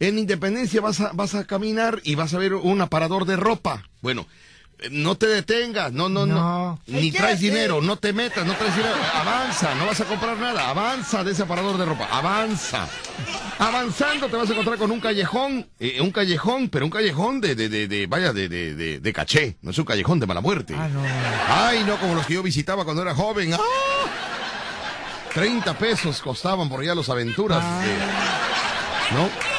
En 0.00 0.18
Independencia 0.18 0.80
vas 0.80 1.00
a, 1.00 1.12
vas 1.12 1.34
a 1.34 1.44
caminar 1.44 2.00
y 2.02 2.16
vas 2.16 2.34
a 2.34 2.38
ver 2.38 2.54
un 2.54 2.80
aparador 2.80 3.24
de 3.24 3.36
ropa. 3.36 3.84
Bueno, 4.00 4.26
no 4.90 5.14
te 5.16 5.26
detengas, 5.26 5.92
no, 5.92 6.08
no, 6.08 6.26
no. 6.26 6.34
No. 6.34 6.80
Ni 6.86 7.10
¿Qué 7.12 7.18
traes 7.18 7.40
dinero, 7.40 7.80
no 7.80 7.96
te 7.96 8.12
metas, 8.12 8.44
no 8.46 8.54
traes 8.54 8.74
dinero. 8.76 8.94
Avanza, 9.14 9.74
no 9.76 9.86
vas 9.86 10.00
a 10.00 10.04
comprar 10.04 10.36
nada. 10.38 10.68
Avanza 10.70 11.22
de 11.24 11.32
ese 11.32 11.42
aparador 11.44 11.78
de 11.78 11.84
ropa, 11.84 12.08
avanza. 12.10 12.88
Avanzando 13.58 14.28
te 14.28 14.36
vas 14.36 14.48
a 14.48 14.52
encontrar 14.52 14.78
con 14.78 14.90
un 14.90 15.00
callejón, 15.00 15.68
eh, 15.78 16.00
un 16.00 16.10
callejón, 16.10 16.68
pero 16.68 16.84
un 16.84 16.90
callejón 16.90 17.40
de, 17.40 17.54
de, 17.54 17.68
de, 17.68 17.86
de- 17.88 18.06
vaya, 18.06 18.32
de, 18.32 18.48
de, 18.48 18.74
de, 18.74 19.00
de 19.00 19.12
caché. 19.12 19.56
No 19.62 19.70
es 19.70 19.78
un 19.78 19.84
callejón 19.84 20.18
de 20.20 20.26
mala 20.26 20.40
muerte. 20.40 20.74
Ah, 20.76 20.88
no. 20.88 21.02
Ay, 21.48 21.84
no, 21.84 21.96
como 21.98 22.14
los 22.14 22.26
que 22.26 22.34
yo 22.34 22.42
visitaba 22.42 22.84
cuando 22.84 23.02
era 23.02 23.14
joven. 23.14 23.54
¡Ah! 23.54 23.58
30 25.34 25.78
pesos 25.78 26.20
costaban 26.20 26.68
por 26.68 26.80
allá 26.80 26.94
los 26.94 27.08
aventuras. 27.08 27.60
Ah. 27.62 27.82
eh, 27.86 29.14
¿No? 29.14 29.51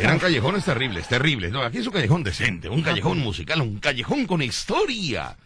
Eran 0.00 0.18
callejones 0.18 0.64
terribles, 0.64 1.08
terribles. 1.08 1.52
No, 1.52 1.62
aquí 1.62 1.78
es 1.78 1.86
un 1.86 1.92
callejón 1.92 2.22
decente, 2.22 2.68
un 2.68 2.82
callejón 2.82 3.18
musical, 3.18 3.60
un 3.60 3.78
callejón 3.78 4.26
con 4.26 4.42
historia. 4.42 5.36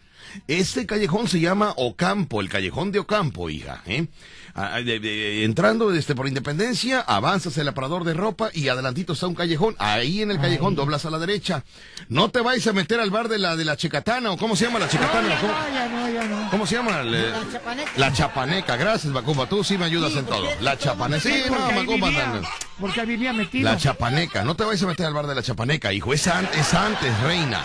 Este 0.47 0.85
callejón 0.85 1.27
se 1.27 1.39
llama 1.39 1.73
Ocampo, 1.77 2.41
el 2.41 2.49
callejón 2.49 2.91
de 2.91 2.99
Ocampo, 2.99 3.49
hija. 3.49 3.81
¿eh? 3.85 4.07
Ah, 4.53 4.81
de- 4.81 5.43
entrando 5.45 5.93
este, 5.93 6.13
por 6.13 6.27
Independencia, 6.27 6.99
avanzas 6.99 7.57
el 7.57 7.67
aparador 7.69 8.03
de 8.03 8.13
ropa 8.13 8.49
y 8.53 8.67
adelantito 8.67 9.13
está 9.13 9.27
un 9.27 9.35
callejón. 9.35 9.75
Ahí 9.79 10.21
en 10.21 10.29
el 10.31 10.39
callejón 10.41 10.75
doblas 10.75 11.05
a 11.05 11.09
la 11.09 11.19
derecha. 11.19 11.63
No 12.09 12.29
te 12.31 12.41
vayas 12.41 12.67
a 12.67 12.73
meter 12.73 12.99
al 12.99 13.09
bar 13.11 13.29
de 13.29 13.39
la 13.39 13.55
de 13.55 13.63
la 13.63 13.77
Checatana 13.77 14.31
o 14.31 14.37
cómo 14.37 14.55
se 14.57 14.65
llama 14.65 14.79
la 14.79 14.85
No, 14.87 14.91
Checatana. 14.91 15.29
ya 15.29 15.39
¿Cómo, 15.39 15.53
no, 15.53 15.69
ya 15.73 15.87
no, 15.87 16.09
ya 16.09 16.23
no. 16.27 16.49
cómo 16.51 16.65
se 16.67 16.75
llama? 16.75 16.99
El, 16.99 17.31
La 17.31 17.51
chapaneca. 17.51 17.91
la 17.95 18.13
chapaneca, 18.13 18.75
gracias, 18.75 19.13
Macumba. 19.13 19.47
Tú 19.47 19.63
sí 19.63 19.77
me 19.77 19.85
ayudas 19.85 20.11
Sí, 20.11 20.19
en 20.19 20.25
todo. 20.25 20.47
La 20.59 20.77
chapaneca. 20.77 21.21
Sí, 21.21 21.43
no, 21.49 21.71
Macumba. 21.71 22.09
vivía, 22.09 22.27
no, 22.27 22.41
no. 22.41 22.47
porque 22.79 23.05
vivía 23.05 23.31
metido. 23.31 23.69
La 23.71 23.77
chapaneca, 23.77 24.43
no 24.43 24.55
te 24.55 24.65
vayas 24.65 24.83
a 24.83 24.87
meter 24.87 25.05
al 25.05 25.13
bar 25.13 25.27
de 25.27 25.35
la 25.35 25.43
chapaneca, 25.43 25.93
hijo, 25.93 26.13
es, 26.13 26.27
an- 26.27 26.49
es 26.57 26.73
antes, 26.73 27.17
reina, 27.21 27.61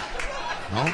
¿no? 0.72 0.84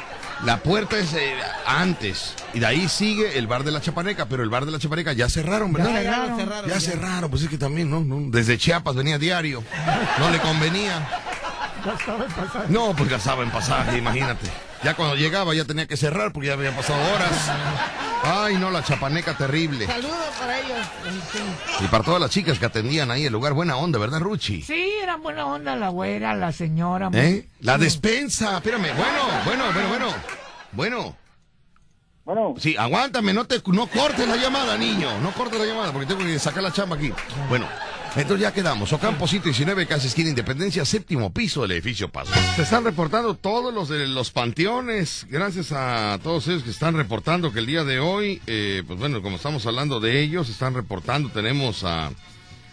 La 0.45 0.57
puerta 0.57 0.99
es 0.99 1.15
eh, 1.15 1.35
antes, 1.67 2.35
y 2.53 2.59
de 2.59 2.67
ahí 2.67 2.89
sigue 2.89 3.39
el 3.39 3.47
bar 3.47 3.63
de 3.63 3.71
la 3.71 3.81
chapaneca, 3.81 4.27
pero 4.27 4.43
el 4.43 4.51
bar 4.51 4.67
de 4.67 4.73
la 4.73 4.79
chapaneca 4.81 5.13
ya 5.13 5.29
cerraron, 5.29 5.73
¿verdad? 5.73 5.93
Ya, 5.95 6.03
ya 6.03 6.11
lo 6.11 6.17
cerraron. 6.17 6.39
cerraron. 6.39 6.71
Ya 6.71 6.81
cerraron, 6.81 7.31
pues 7.31 7.43
es 7.43 7.49
que 7.49 7.59
también, 7.59 7.89
¿no? 7.89 8.01
¿no? 8.01 8.29
Desde 8.29 8.59
Chiapas 8.59 8.97
venía 8.97 9.19
diario, 9.19 9.63
no 10.19 10.31
le 10.31 10.41
convenía. 10.41 11.09
Ya 11.87 11.93
estaba 11.93 12.25
en 12.25 12.33
pasar. 12.33 12.71
No, 12.71 12.95
pues 12.97 13.09
gastaba 13.09 13.43
en 13.45 13.51
pasaje, 13.51 13.99
imagínate. 13.99 14.49
Ya 14.85 14.95
cuando 14.95 15.15
llegaba 15.15 15.55
ya 15.55 15.65
tenía 15.65 15.87
que 15.87 15.97
cerrar 15.97 16.33
porque 16.33 16.49
ya 16.49 16.55
habían 16.55 16.75
pasado 16.75 17.01
horas. 17.15 17.51
Ay, 18.25 18.57
no, 18.57 18.71
la 18.71 18.83
chapaneca 18.83 19.37
terrible. 19.37 19.87
Saludos 19.87 20.17
para 20.39 20.59
ellos. 20.59 20.87
Y 21.81 21.85
para 21.89 22.05
todas 22.05 22.21
las 22.21 22.31
chicas 22.31 22.59
que 22.59 22.67
atendían 22.67 23.11
ahí 23.11 23.25
el 23.27 23.33
lugar, 23.33 23.53
buena 23.53 23.77
onda, 23.77 23.99
¿verdad, 23.99 24.21
Ruchi? 24.21 24.63
Sí, 24.63 24.93
era 25.03 25.17
buena 25.17 25.47
onda 25.47 25.77
la 25.77 25.89
güera, 25.89 26.35
la 26.35 26.53
señora. 26.53 27.11
¿Eh? 27.13 27.49
La 27.61 27.79
despensa, 27.79 28.57
espérame. 28.57 28.93
Bueno, 28.97 29.45
bueno, 29.45 29.65
bueno, 29.73 29.89
bueno. 29.89 30.15
Bueno. 30.73 31.17
Bueno, 32.25 32.55
Sí, 32.57 32.77
aguántame, 32.77 33.33
no 33.33 33.45
te 33.45 33.61
no 33.67 33.89
cortes 33.89 34.29
la 34.29 34.37
llamada, 34.37 34.79
niño. 34.79 35.09
No 35.21 35.33
cortes 35.33 35.59
la 35.59 35.67
llamada 35.67 35.93
porque 35.93 36.07
tengo 36.07 36.21
que 36.25 36.39
sacar 36.39 36.63
la 36.63 36.73
chamba 36.73 36.95
aquí. 36.95 37.13
Bueno, 37.49 37.67
entonces 38.17 38.41
ya 38.41 38.53
quedamos. 38.53 38.93
Ocampo 38.93 39.27
119, 39.27 39.87
casi 39.87 40.09
esquina 40.09 40.31
Independencia, 40.31 40.85
séptimo 40.85 41.33
piso 41.33 41.63
del 41.63 41.73
edificio 41.73 42.11
Paso. 42.11 42.33
Se 42.57 42.63
están 42.63 42.85
reportando 42.85 43.35
todos 43.35 43.73
los 43.73 43.89
de 43.89 44.07
los 44.07 44.31
panteones. 44.31 45.27
Gracias 45.31 45.73
a 45.73 46.19
todos 46.23 46.47
ellos 46.49 46.63
que 46.63 46.71
están 46.71 46.95
reportando 46.95 47.53
que 47.53 47.61
el 47.61 47.67
día 47.67 47.85
de 47.85 48.01
hoy, 48.01 48.41
eh, 48.47 48.83
pues 48.87 48.99
bueno, 48.99 49.23
como 49.23 49.37
estamos 49.37 49.65
hablando 49.67 50.01
de 50.01 50.21
ellos, 50.21 50.49
están 50.49 50.75
reportando. 50.75 51.31
Tenemos 51.31 51.85
a, 51.85 52.11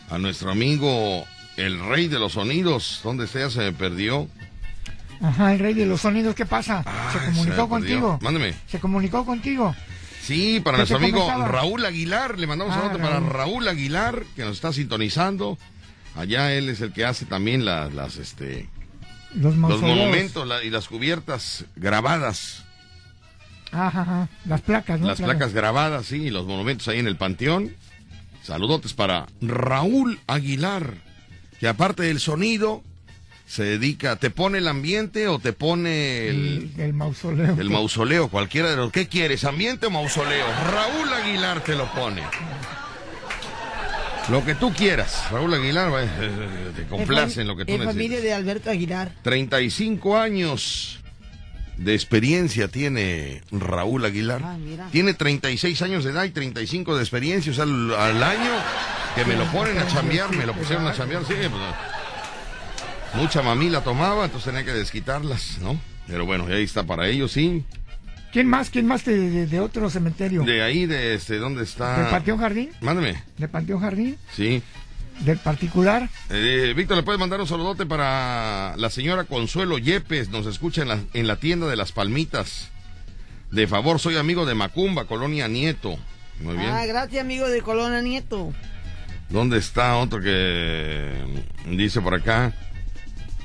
a 0.10 0.18
nuestro 0.18 0.52
amigo, 0.52 1.26
el 1.58 1.80
rey 1.88 2.08
de 2.08 2.20
los 2.20 2.34
sonidos. 2.34 3.02
¿Dónde 3.04 3.26
está? 3.26 3.40
Ya 3.40 3.50
se 3.50 3.60
me 3.60 3.74
perdió. 3.74 4.28
Ajá, 5.22 5.54
el 5.54 5.60
rey 5.60 5.74
de 5.74 5.86
los 5.86 6.02
sonidos, 6.02 6.34
¿qué 6.36 6.46
pasa? 6.46 6.84
¿Se 6.84 6.90
Ay, 6.90 7.20
se 7.20 7.26
comunicó 7.26 7.70
contigo? 7.70 8.20
Mándeme. 8.22 8.54
¿Se 8.68 8.80
comunicó 8.80 9.26
contigo? 9.26 9.76
Sí, 10.30 10.60
para 10.64 10.76
¿Qué 10.78 10.82
nuestro 10.94 10.98
amigo? 10.98 11.48
Raúl 11.48 11.84
Aguilar, 11.84 12.38
le 12.38 12.46
mandamos 12.46 12.76
un 12.76 12.80
Ah, 12.82 12.86
saludo 12.86 13.02
para 13.04 13.20
Raúl. 13.20 13.68
Aguilar, 13.68 14.24
que 14.36 14.44
nos 14.44 14.54
está 14.58 14.72
sintonizando. 14.72 15.58
Allá 16.16 16.54
él 16.54 16.70
es 16.70 16.82
el 16.82 16.94
que 16.94 17.04
hace 17.04 17.26
también 17.26 17.66
la- 17.66 17.88
las, 17.90 18.18
este, 18.18 18.70
Los 19.34 19.56
monumentos 19.56 20.48
la- 20.48 20.64
y 20.64 20.70
las 20.70 20.88
cubiertas 20.88 21.66
grabadas, 21.76 22.64
Ajá, 23.72 24.02
ajá. 24.02 24.30
Las 24.46 24.62
placas, 24.62 25.00
¿no? 25.00 25.08
las 25.08 25.18
Claro. 25.18 25.32
placas 25.34 25.54
grabadas, 25.54 26.06
sí, 26.06 26.18
y 26.18 26.30
los 26.30 26.46
monumentos 26.46 26.88
ahí 26.90 27.00
en 27.00 27.08
el 27.08 27.18
panteón. 27.18 27.76
Saludotes 28.44 28.94
para 28.94 29.26
Raúl 29.42 30.20
Aguilar, 30.28 30.94
que 31.60 31.68
aparte 31.68 32.04
del 32.04 32.20
sonido, 32.20 32.84
se 33.50 33.64
dedica, 33.64 34.16
te 34.18 34.30
pone 34.30 34.60
el 34.60 34.68
ambiente 34.68 35.28
o 35.28 35.40
te 35.40 35.54
pone 35.54 36.28
el, 36.30 36.72
El, 36.76 36.82
el 36.82 36.94
mausoleo. 36.94 37.58
el 37.60 37.70
mausoleo, 37.72 38.28
cualquiera 38.30 38.70
de 38.70 38.76
los. 38.76 38.92
¿Qué 38.92 39.08
quieres, 39.08 39.44
ambiente 39.44 39.88
o 39.88 39.90
mausoleo? 39.90 40.46
Raúl 40.72 41.12
Aguilar 41.12 41.64
te 41.64 41.76
lo 41.76 41.92
pone. 41.92 42.22
Lo 44.30 44.46
que 44.46 44.54
tú 44.54 44.72
quieras. 44.72 45.24
Raúl 45.32 45.52
Aguilar 45.56 45.92
eh, 46.04 46.08
eh, 46.22 46.72
te 46.76 46.86
complace 46.86 47.42
en 47.42 47.48
lo 47.48 47.56
que 47.58 47.66
tú 47.66 47.72
Es 47.74 47.80
familia 47.80 47.94
necesites. 48.10 48.24
de 48.24 48.34
Alberto 48.34 48.70
Aguilar. 48.70 49.12
35 49.24 50.18
años 50.20 51.00
de 51.78 51.96
experiencia 51.96 52.68
tiene 52.68 53.42
Raúl 53.52 54.06
Aguilar. 54.06 54.42
Ah, 54.44 54.58
mira. 54.60 54.88
Tiene 54.92 55.16
36 55.16 55.82
años 55.82 56.04
de 56.04 56.12
edad 56.12 56.26
y 56.26 56.30
35 56.30 56.96
de 56.96 57.02
experiencia. 57.02 57.52
O 57.52 57.56
sea, 57.56 57.64
al, 57.64 57.96
al 57.96 58.22
año 58.22 58.52
que 59.16 59.26
me 59.26 59.36
lo 59.36 59.46
ponen 59.46 59.80
a 59.80 59.88
chambear, 59.88 60.30
me 60.36 60.46
lo 60.46 60.54
pusieron 60.54 60.86
a 60.86 60.94
chambear. 60.94 61.24
Sí, 61.26 61.34
pues, 61.34 61.52
mucha 63.16 63.42
mamila 63.42 63.82
tomaba, 63.84 64.26
entonces 64.26 64.52
tenía 64.54 64.66
que 64.66 64.78
desquitarlas, 64.78 65.58
¿no? 65.62 65.80
Pero 66.08 66.26
bueno, 66.26 66.46
ahí 66.48 66.64
está 66.64 66.84
para 66.84 67.08
ellos, 67.08 67.32
sí. 67.32 67.64
¿Quién 68.32 68.48
más? 68.48 68.70
¿Quién 68.70 68.86
más 68.86 69.06
de, 69.06 69.18
de- 69.30 69.48
de 69.48 69.60
otro 69.60 69.90
cementerio? 69.90 70.44
De 70.44 70.62
ahí, 70.62 70.86
de 70.86 71.16
este, 71.16 71.38
¿dónde 71.38 71.64
está? 71.64 72.00
¿Del 72.02 72.10
Panteón 72.12 72.40
Jardín? 72.40 72.70
Mándame. 72.82 73.22
¿De 73.38 73.48
Panteón 73.48 73.82
Jardín? 73.82 74.18
Sí. 74.36 74.62
¿Del 75.22 75.38
particular? 75.40 76.10
Eh, 76.30 76.74
Víctor, 76.78 76.96
¿le 76.98 77.04
puedes 77.04 77.20
mandar 77.20 77.42
un 77.42 77.48
saludote 77.48 77.86
para 77.86 78.76
la 78.78 78.90
señora 78.90 79.24
Consuelo 79.26 79.78
Yepes? 79.78 80.30
Nos 80.30 80.46
escucha 80.46 80.84
en 80.84 80.88
la, 80.88 81.00
en 81.14 81.28
la 81.28 81.36
tienda 81.38 81.68
de 81.68 81.76
las 81.76 81.92
Palmitas. 81.92 82.70
De 83.52 83.68
favor, 83.68 84.00
soy 84.00 84.16
amigo 84.16 84.46
de 84.46 84.54
Macumba, 84.56 85.06
Colonia 85.06 85.48
Nieto. 85.48 85.98
Muy 86.40 86.56
bien. 86.56 86.70
Ah, 86.70 86.86
gracias, 86.86 87.22
amigo 87.22 87.50
de 87.50 87.62
Colona 87.62 88.02
Nieto. 88.02 88.54
¿Dónde 89.30 89.58
está 89.58 89.98
otro 89.98 90.22
que 90.22 91.12
dice 91.68 92.00
por 92.00 92.14
acá? 92.14 92.54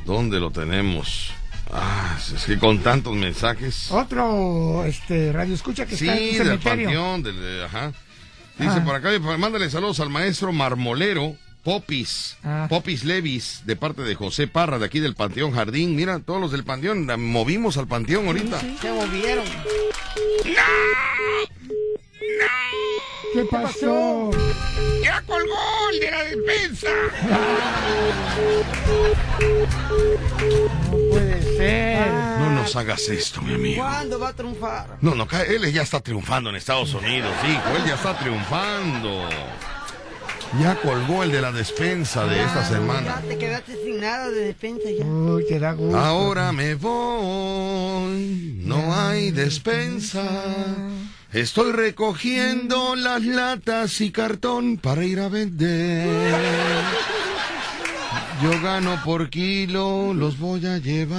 ¿Dónde 0.05 0.39
lo 0.40 0.51
tenemos? 0.51 1.31
Ah, 1.72 2.18
es 2.35 2.44
que 2.44 2.59
con 2.59 2.78
tantos 2.81 3.14
mensajes. 3.14 3.90
Otro 3.90 4.85
este 4.85 5.32
radio 5.32 5.55
escucha 5.55 5.86
que 5.86 5.97
Sí, 5.97 6.06
está 6.09 6.18
en 6.20 6.28
del 6.28 6.36
cementerio. 6.60 6.85
panteón, 6.89 7.22
del- 7.22 7.40
de- 7.40 7.64
ajá. 7.64 7.93
Dice 8.59 8.70
Ah. 8.76 8.85
por 8.85 8.94
acá, 8.94 9.09
mándale 9.39 9.68
saludos 9.70 9.98
al 10.01 10.10
maestro 10.10 10.52
marmolero 10.52 11.35
Popis, 11.64 12.36
Ah. 12.44 12.66
Popis 12.68 13.05
Levis, 13.05 13.62
de 13.64 13.74
parte 13.74 14.02
de 14.02 14.14
José 14.14 14.47
Parra, 14.47 14.78
de 14.78 14.85
aquí 14.85 15.01
del 15.01 15.14
Panteón 15.14 15.52
Jardín. 15.52 15.97
Mira, 15.97 16.20
todos 16.20 16.39
los 16.40 16.52
del 16.52 16.62
Panteón, 16.62 17.06
la 17.06 17.16
movimos 17.16 17.78
al 17.78 17.89
Panteón 17.89 18.26
ahorita. 18.26 18.60
Se 18.60 18.93
movieron. 18.93 19.44
¿Qué 23.35 23.44
pasó? 23.51 24.31
¡Ya 25.02 25.20
colgó 25.27 25.56
el 25.93 26.01
de 26.01 26.11
la 26.11 26.23
despensa! 26.24 26.89
No 30.90 31.09
puede 31.11 31.43
ser. 31.56 32.09
No 32.39 32.51
nos 32.51 32.77
hagas 32.77 33.09
esto, 33.09 33.43
mi 33.43 33.55
amigo. 33.55 33.82
¿Cuándo 33.82 34.19
va 34.20 34.28
a 34.28 34.32
triunfar? 34.35 34.98
No, 35.01 35.15
no, 35.15 35.27
él 35.48 35.73
ya 35.73 35.82
está 35.82 36.01
triunfando 36.01 36.51
en 36.51 36.56
Estados 36.56 36.94
Unidos, 36.94 37.32
hijo, 37.44 37.77
él 37.77 37.85
ya 37.89 37.94
está 37.94 38.16
triunfando. 38.19 39.28
Ya 40.61 40.77
colgó 40.77 41.24
el 41.24 41.32
de 41.32 41.40
la 41.40 41.51
despensa 41.51 42.27
de 42.27 42.40
esta 42.40 42.61
Ya 42.62 42.69
semana. 42.69 43.20
te 43.28 43.36
quedaste 43.36 43.74
sin 43.82 44.01
nada 44.01 44.31
de 44.31 44.40
defensa 44.47 44.85
ya. 44.97 45.05
Uy, 45.05 45.44
te 45.48 45.59
da 45.59 45.73
gusto. 45.73 45.98
Ahora 45.98 46.52
me 46.52 46.77
voy, 46.77 48.61
no 48.62 48.94
hay 48.94 49.32
despensa. 49.32 50.23
Estoy 51.35 51.73
recogiendo 51.73 52.94
las 52.94 53.23
latas 53.24 54.01
y 54.01 54.12
cartón 54.12 54.77
para 54.77 55.02
ir 55.02 55.19
a 55.19 55.28
vender. 55.28 56.06
Yo 58.40 58.62
gano 58.62 59.01
por 59.05 59.28
kilo, 59.31 60.15
los 60.15 60.39
voy 60.39 60.65
a 60.65 60.78
llevar. 60.78 61.19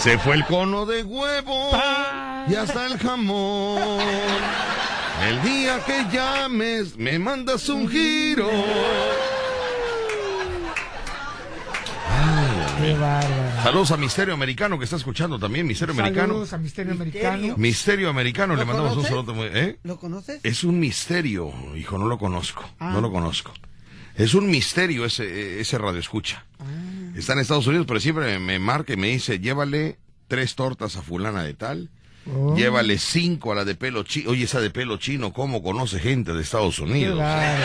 Se 0.00 0.18
fue 0.18 0.34
el 0.34 0.44
cono 0.44 0.86
de 0.86 1.04
huevo 1.04 1.70
y 2.48 2.56
hasta 2.56 2.86
el 2.86 2.98
jamón. 2.98 4.00
El 5.28 5.40
día 5.42 5.78
que 5.86 6.04
llames, 6.10 6.96
me 6.96 7.20
mandas 7.20 7.68
un 7.68 7.88
giro. 7.88 8.50
Qué 12.80 12.92
bárbaro. 12.94 13.49
Saludos 13.62 13.90
a 13.90 13.96
Misterio 13.96 14.34
Americano 14.34 14.78
que 14.78 14.84
está 14.84 14.96
escuchando 14.96 15.38
también. 15.38 15.66
Misterio 15.66 15.92
Americano. 15.94 16.28
Saludos 16.28 16.52
a 16.52 16.58
Misterio 16.58 16.92
Americano. 16.92 17.54
Misterio 17.56 18.08
Americano, 18.10 18.54
le 18.54 18.60
¿Lo 18.60 18.66
mandamos 18.66 18.96
un 18.96 19.04
saludo. 19.04 19.34
muy- 19.34 19.48
¿eh? 19.52 19.78
¿Lo 19.82 19.98
conoces? 19.98 20.40
Es 20.42 20.64
un 20.64 20.80
misterio, 20.80 21.52
hijo, 21.76 21.98
no 21.98 22.06
lo 22.06 22.18
conozco. 22.18 22.64
Ah. 22.78 22.90
No 22.92 23.00
lo 23.00 23.10
conozco. 23.12 23.52
Es 24.16 24.34
un 24.34 24.50
misterio 24.50 25.04
ese, 25.04 25.60
ese 25.60 25.78
radio 25.78 26.00
escucha. 26.00 26.44
Ah. 26.58 26.64
Está 27.16 27.34
en 27.34 27.40
Estados 27.40 27.66
Unidos, 27.66 27.86
pero 27.86 28.00
siempre 28.00 28.38
me 28.38 28.58
marca 28.58 28.92
y 28.92 28.96
me 28.96 29.08
dice, 29.08 29.38
llévale 29.40 29.98
tres 30.28 30.54
tortas 30.54 30.96
a 30.96 31.02
fulana 31.02 31.42
de 31.42 31.54
tal. 31.54 31.90
Oh, 32.32 32.54
Llévale 32.54 32.98
cinco 32.98 33.52
a 33.52 33.54
la 33.54 33.64
de 33.64 33.74
pelo 33.74 34.02
chino. 34.02 34.30
Oye, 34.30 34.44
esa 34.44 34.60
de 34.60 34.70
pelo 34.70 34.98
chino, 34.98 35.32
¿cómo 35.32 35.62
conoce 35.62 35.98
gente 36.00 36.32
de 36.34 36.42
Estados 36.42 36.78
Unidos? 36.78 37.18
bárbaro. 37.18 37.64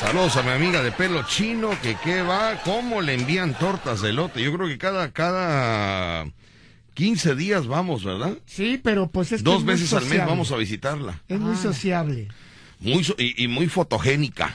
Saludos 0.00 0.36
a 0.36 0.42
mi 0.42 0.50
amiga 0.50 0.82
de 0.82 0.92
pelo 0.92 1.22
chino, 1.26 1.70
que 1.82 1.96
qué 2.04 2.20
va, 2.22 2.60
cómo 2.64 3.00
le 3.00 3.14
envían 3.14 3.54
tortas 3.58 4.02
de 4.02 4.12
lote. 4.12 4.42
Yo 4.42 4.52
creo 4.54 4.68
que 4.68 4.76
cada, 4.76 5.12
cada 5.12 6.26
15 6.94 7.34
días 7.34 7.66
vamos, 7.66 8.04
¿verdad? 8.04 8.36
Sí, 8.46 8.78
pero 8.82 9.08
pues 9.08 9.32
es 9.32 9.40
que 9.40 9.44
Dos 9.44 9.58
es 9.58 9.64
muy 9.64 9.72
veces 9.74 9.92
al 9.94 10.04
mes 10.06 10.18
vamos 10.26 10.52
a 10.52 10.56
visitarla. 10.56 11.22
Es 11.28 11.38
muy 11.40 11.56
sociable. 11.56 12.28
Muy 12.80 13.02
so- 13.04 13.14
y, 13.18 13.42
y 13.44 13.48
muy 13.48 13.66
fotogénica. 13.68 14.54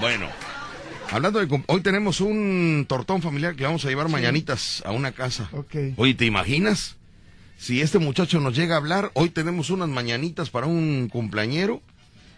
Bueno, 0.00 0.26
hablando 1.10 1.38
de... 1.44 1.62
Hoy 1.68 1.80
tenemos 1.82 2.20
un 2.20 2.86
tortón 2.88 3.22
familiar 3.22 3.54
que 3.54 3.64
vamos 3.64 3.84
a 3.84 3.88
llevar 3.88 4.08
mañanitas 4.08 4.82
a 4.84 4.90
una 4.90 5.12
casa. 5.12 5.48
Ok. 5.52 5.74
Oye, 5.96 6.14
¿te 6.14 6.24
imaginas? 6.24 6.96
Si 7.56 7.80
este 7.80 7.98
muchacho 7.98 8.40
nos 8.40 8.56
llega 8.56 8.74
a 8.74 8.78
hablar, 8.78 9.10
hoy 9.14 9.30
tenemos 9.30 9.70
unas 9.70 9.88
mañanitas 9.88 10.50
para 10.50 10.66
un 10.66 11.08
cumpleañero 11.10 11.80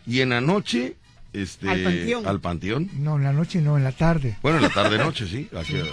y 0.09 0.20
en 0.22 0.30
la 0.30 0.40
noche, 0.40 0.97
este, 1.32 1.68
Al 1.68 1.82
panteón. 1.82 2.26
al 2.26 2.40
panteón. 2.40 2.90
No, 2.94 3.16
en 3.16 3.24
la 3.24 3.32
noche 3.32 3.60
no, 3.60 3.76
en 3.76 3.85
la 3.85 3.93
tarde. 3.93 4.39
Bueno, 4.43 4.56
en 4.59 4.62
la 4.64 4.70
tarde 4.70 4.97
noche, 4.98 5.26
sí, 5.30 5.48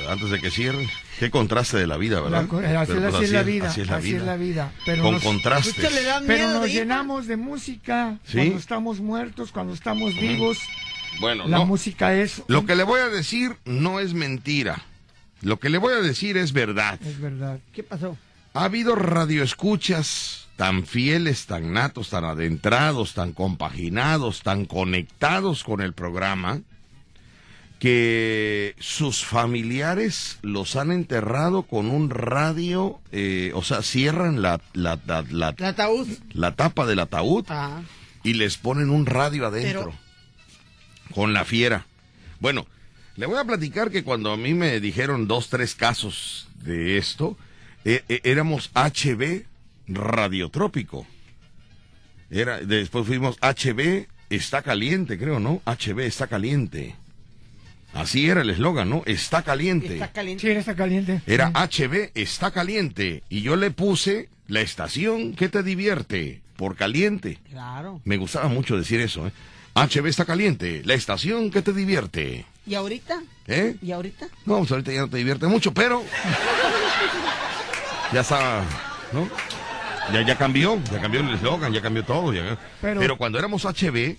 antes 0.09 0.29
de 0.31 0.39
que 0.39 0.49
cierren. 0.49 0.87
Qué 1.19 1.29
contraste 1.29 1.77
de 1.77 1.87
la 1.87 1.97
vida, 1.97 2.21
¿verdad? 2.21 2.43
La 2.43 2.47
co- 2.47 2.57
así, 2.59 2.67
Pero, 2.93 3.01
pues, 3.01 3.15
así 3.15 3.23
es 3.25 3.31
la 3.31 3.43
vida. 3.43 3.67
Así 3.69 3.81
es 3.81 3.87
la 3.87 3.99
vida. 3.99 4.35
vida. 4.37 4.71
Pero 4.85 5.03
Con 5.03 5.13
nos, 5.15 5.23
contrastes. 5.23 5.75
Pero 6.25 6.49
nos 6.51 6.69
llenamos 6.69 7.27
de 7.27 7.37
música 7.37 8.17
¿Sí? 8.25 8.37
cuando 8.37 8.57
estamos 8.57 8.99
muertos, 8.99 9.51
cuando 9.51 9.73
estamos 9.73 10.15
vivos. 10.15 10.57
Bueno, 11.19 11.47
La 11.47 11.59
no, 11.59 11.65
música 11.65 12.13
es, 12.13 12.41
lo 12.47 12.65
que 12.65 12.75
le 12.75 12.83
voy 12.83 12.99
a 12.99 13.07
decir 13.07 13.55
no 13.65 13.99
es 13.99 14.13
mentira. 14.13 14.81
Lo 15.41 15.59
que 15.59 15.69
le 15.69 15.77
voy 15.77 15.93
a 15.93 15.97
decir 16.01 16.37
es 16.37 16.51
verdad. 16.53 16.99
es 17.05 17.19
verdad. 17.19 17.59
¿Qué 17.73 17.83
pasó? 17.83 18.17
Ha 18.53 18.63
habido 18.65 18.95
radioescuchas 18.95 20.44
tan 20.55 20.85
fieles, 20.85 21.45
tan 21.47 21.73
natos, 21.73 22.09
tan 22.09 22.23
adentrados, 22.25 23.13
tan 23.13 23.33
compaginados, 23.33 24.41
tan 24.41 24.65
conectados 24.65 25.63
con 25.63 25.81
el 25.81 25.93
programa, 25.93 26.61
que 27.79 28.73
sus 28.79 29.25
familiares 29.25 30.39
los 30.41 30.75
han 30.75 30.91
enterrado 30.91 31.63
con 31.63 31.87
un 31.89 32.09
radio, 32.09 32.99
eh, 33.11 33.51
o 33.53 33.63
sea, 33.63 33.81
cierran 33.81 34.41
la, 34.41 34.61
la, 34.73 34.97
la, 35.29 35.49
ataúd. 35.49 36.07
la 36.33 36.55
tapa 36.55 36.85
del 36.85 36.99
ataúd 36.99 37.45
Ah. 37.49 37.81
y 38.23 38.33
les 38.33 38.57
ponen 38.57 38.89
un 38.89 39.05
radio 39.05 39.45
adentro. 39.47 39.81
Pero- 39.91 40.05
Con 41.13 41.33
la 41.33 41.45
fiera. 41.45 41.85
Bueno, 42.39 42.65
le 43.17 43.25
voy 43.25 43.37
a 43.37 43.43
platicar 43.45 43.91
que 43.91 44.03
cuando 44.03 44.31
a 44.31 44.37
mí 44.37 44.53
me 44.53 44.79
dijeron 44.79 45.27
dos, 45.27 45.49
tres 45.49 45.75
casos 45.75 46.47
de 46.63 46.97
esto, 46.97 47.37
eh, 47.83 48.03
eh, 48.09 48.21
éramos 48.23 48.71
HB 48.73 49.45
Radiotrópico. 49.87 51.05
Era, 52.29 52.59
después 52.59 53.05
fuimos 53.05 53.37
HB 53.41 54.07
Está 54.29 54.61
Caliente, 54.61 55.17
creo, 55.17 55.39
¿no? 55.39 55.61
HB 55.65 55.99
Está 56.01 56.27
Caliente. 56.27 56.95
Así 57.93 58.29
era 58.29 58.41
el 58.41 58.49
eslogan, 58.49 58.89
¿no? 58.89 59.03
Está 59.05 59.41
caliente. 59.41 59.93
Está 59.93 60.11
caliente. 60.11 60.41
Sí, 60.41 60.49
está 60.51 60.75
caliente. 60.75 61.21
Era 61.25 61.47
Sí. 61.69 61.83
HB 61.83 62.11
Está 62.13 62.51
Caliente. 62.51 63.23
Y 63.29 63.41
yo 63.41 63.55
le 63.55 63.71
puse 63.71 64.27
la 64.47 64.59
estación 64.59 65.33
que 65.33 65.47
te 65.47 65.63
divierte 65.63 66.41
por 66.57 66.75
caliente. 66.75 67.39
Claro. 67.49 68.01
Me 68.03 68.17
gustaba 68.17 68.49
mucho 68.49 68.77
decir 68.77 68.99
eso, 68.99 69.27
¿eh? 69.27 69.31
HB 69.75 70.07
está 70.07 70.23
caliente, 70.25 70.81
la 70.85 70.93
estación 70.93 71.51
que 71.51 71.61
te 71.61 71.73
divierte. 71.73 72.45
¿Y 72.65 72.75
ahorita? 72.75 73.21
¿Eh? 73.47 73.75
¿Y 73.81 73.91
ahorita? 73.91 74.27
No, 74.45 74.59
pues 74.59 74.71
ahorita 74.71 74.91
ya 74.93 75.01
no 75.01 75.09
te 75.09 75.17
divierte 75.17 75.47
mucho, 75.47 75.73
pero. 75.73 76.03
Ya 78.13 78.21
está, 78.21 78.63
¿no? 79.11 79.27
Ya, 80.13 80.21
ya 80.21 80.37
cambió, 80.37 80.79
ya 80.91 81.01
cambió 81.01 81.21
el 81.21 81.33
eslogan, 81.33 81.73
ya 81.73 81.81
cambió 81.81 82.03
todo. 82.03 82.33
ya- 82.33 82.57
Pero- 82.81 82.99
Pero, 82.99 83.17
cuando 83.17 83.39
éramos 83.39 83.65
HB, 83.65 84.17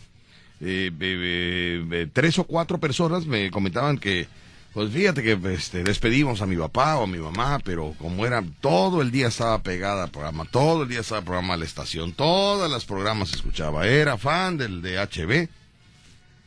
eh, 0.60 0.90
be- 0.92 1.82
be- 1.84 2.06
tres 2.08 2.38
o 2.38 2.44
cuatro 2.44 2.78
personas 2.78 3.24
me 3.26 3.50
comentaban 3.50 3.98
que, 3.98 4.26
pues 4.72 4.90
fíjate 4.90 5.22
que 5.22 5.38
este, 5.54 5.84
despedimos 5.84 6.42
a 6.42 6.46
mi 6.46 6.56
papá 6.56 6.96
o 6.96 7.04
a 7.04 7.06
mi 7.06 7.18
mamá, 7.18 7.60
pero 7.64 7.94
como 7.98 8.26
era 8.26 8.42
todo 8.60 9.00
el 9.00 9.10
día 9.10 9.28
estaba 9.28 9.62
pegada 9.62 10.04
al 10.04 10.10
programa, 10.10 10.44
todo 10.44 10.82
el 10.82 10.88
día 10.88 11.00
estaba 11.00 11.22
programa 11.22 11.54
a 11.54 11.56
la 11.56 11.64
estación, 11.64 12.12
todas 12.12 12.70
las 12.70 12.84
programas 12.84 13.32
escuchaba, 13.32 13.86
era 13.86 14.18
fan 14.18 14.56
del 14.58 14.82
de 14.82 14.98
HB, 14.98 15.48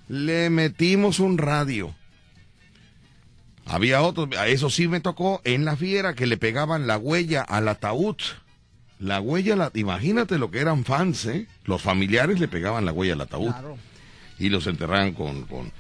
le 0.10 0.50
metimos 0.50 1.20
un 1.20 1.38
radio. 1.38 1.96
Había 3.66 4.02
otros, 4.02 4.30
a 4.38 4.48
eso 4.48 4.70
sí 4.70 4.88
me 4.88 5.00
tocó 5.00 5.42
en 5.44 5.64
la 5.64 5.76
fiera 5.78 6.14
que 6.16 6.26
le 6.26 6.38
pegaban 6.38 6.88
la 6.88 6.98
huella 6.98 7.42
al 7.44 7.68
ataúd. 7.68 8.18
La 9.00 9.22
huella, 9.22 9.56
la, 9.56 9.72
imagínate 9.76 10.38
lo 10.38 10.52
que 10.52 10.60
eran 10.60 10.84
fans, 10.84 11.26
¿eh? 11.26 11.48
Los 11.66 11.82
familiares 11.82 12.40
le 12.40 12.48
pegaban 12.48 12.86
la 12.86 12.92
huella 12.92 13.14
al 13.14 13.22
ataúd 13.22 13.50
Claro. 13.52 13.78
y 14.38 14.50
los 14.50 14.68
enterraban 14.68 15.14
con, 15.14 15.44
con 15.44 15.72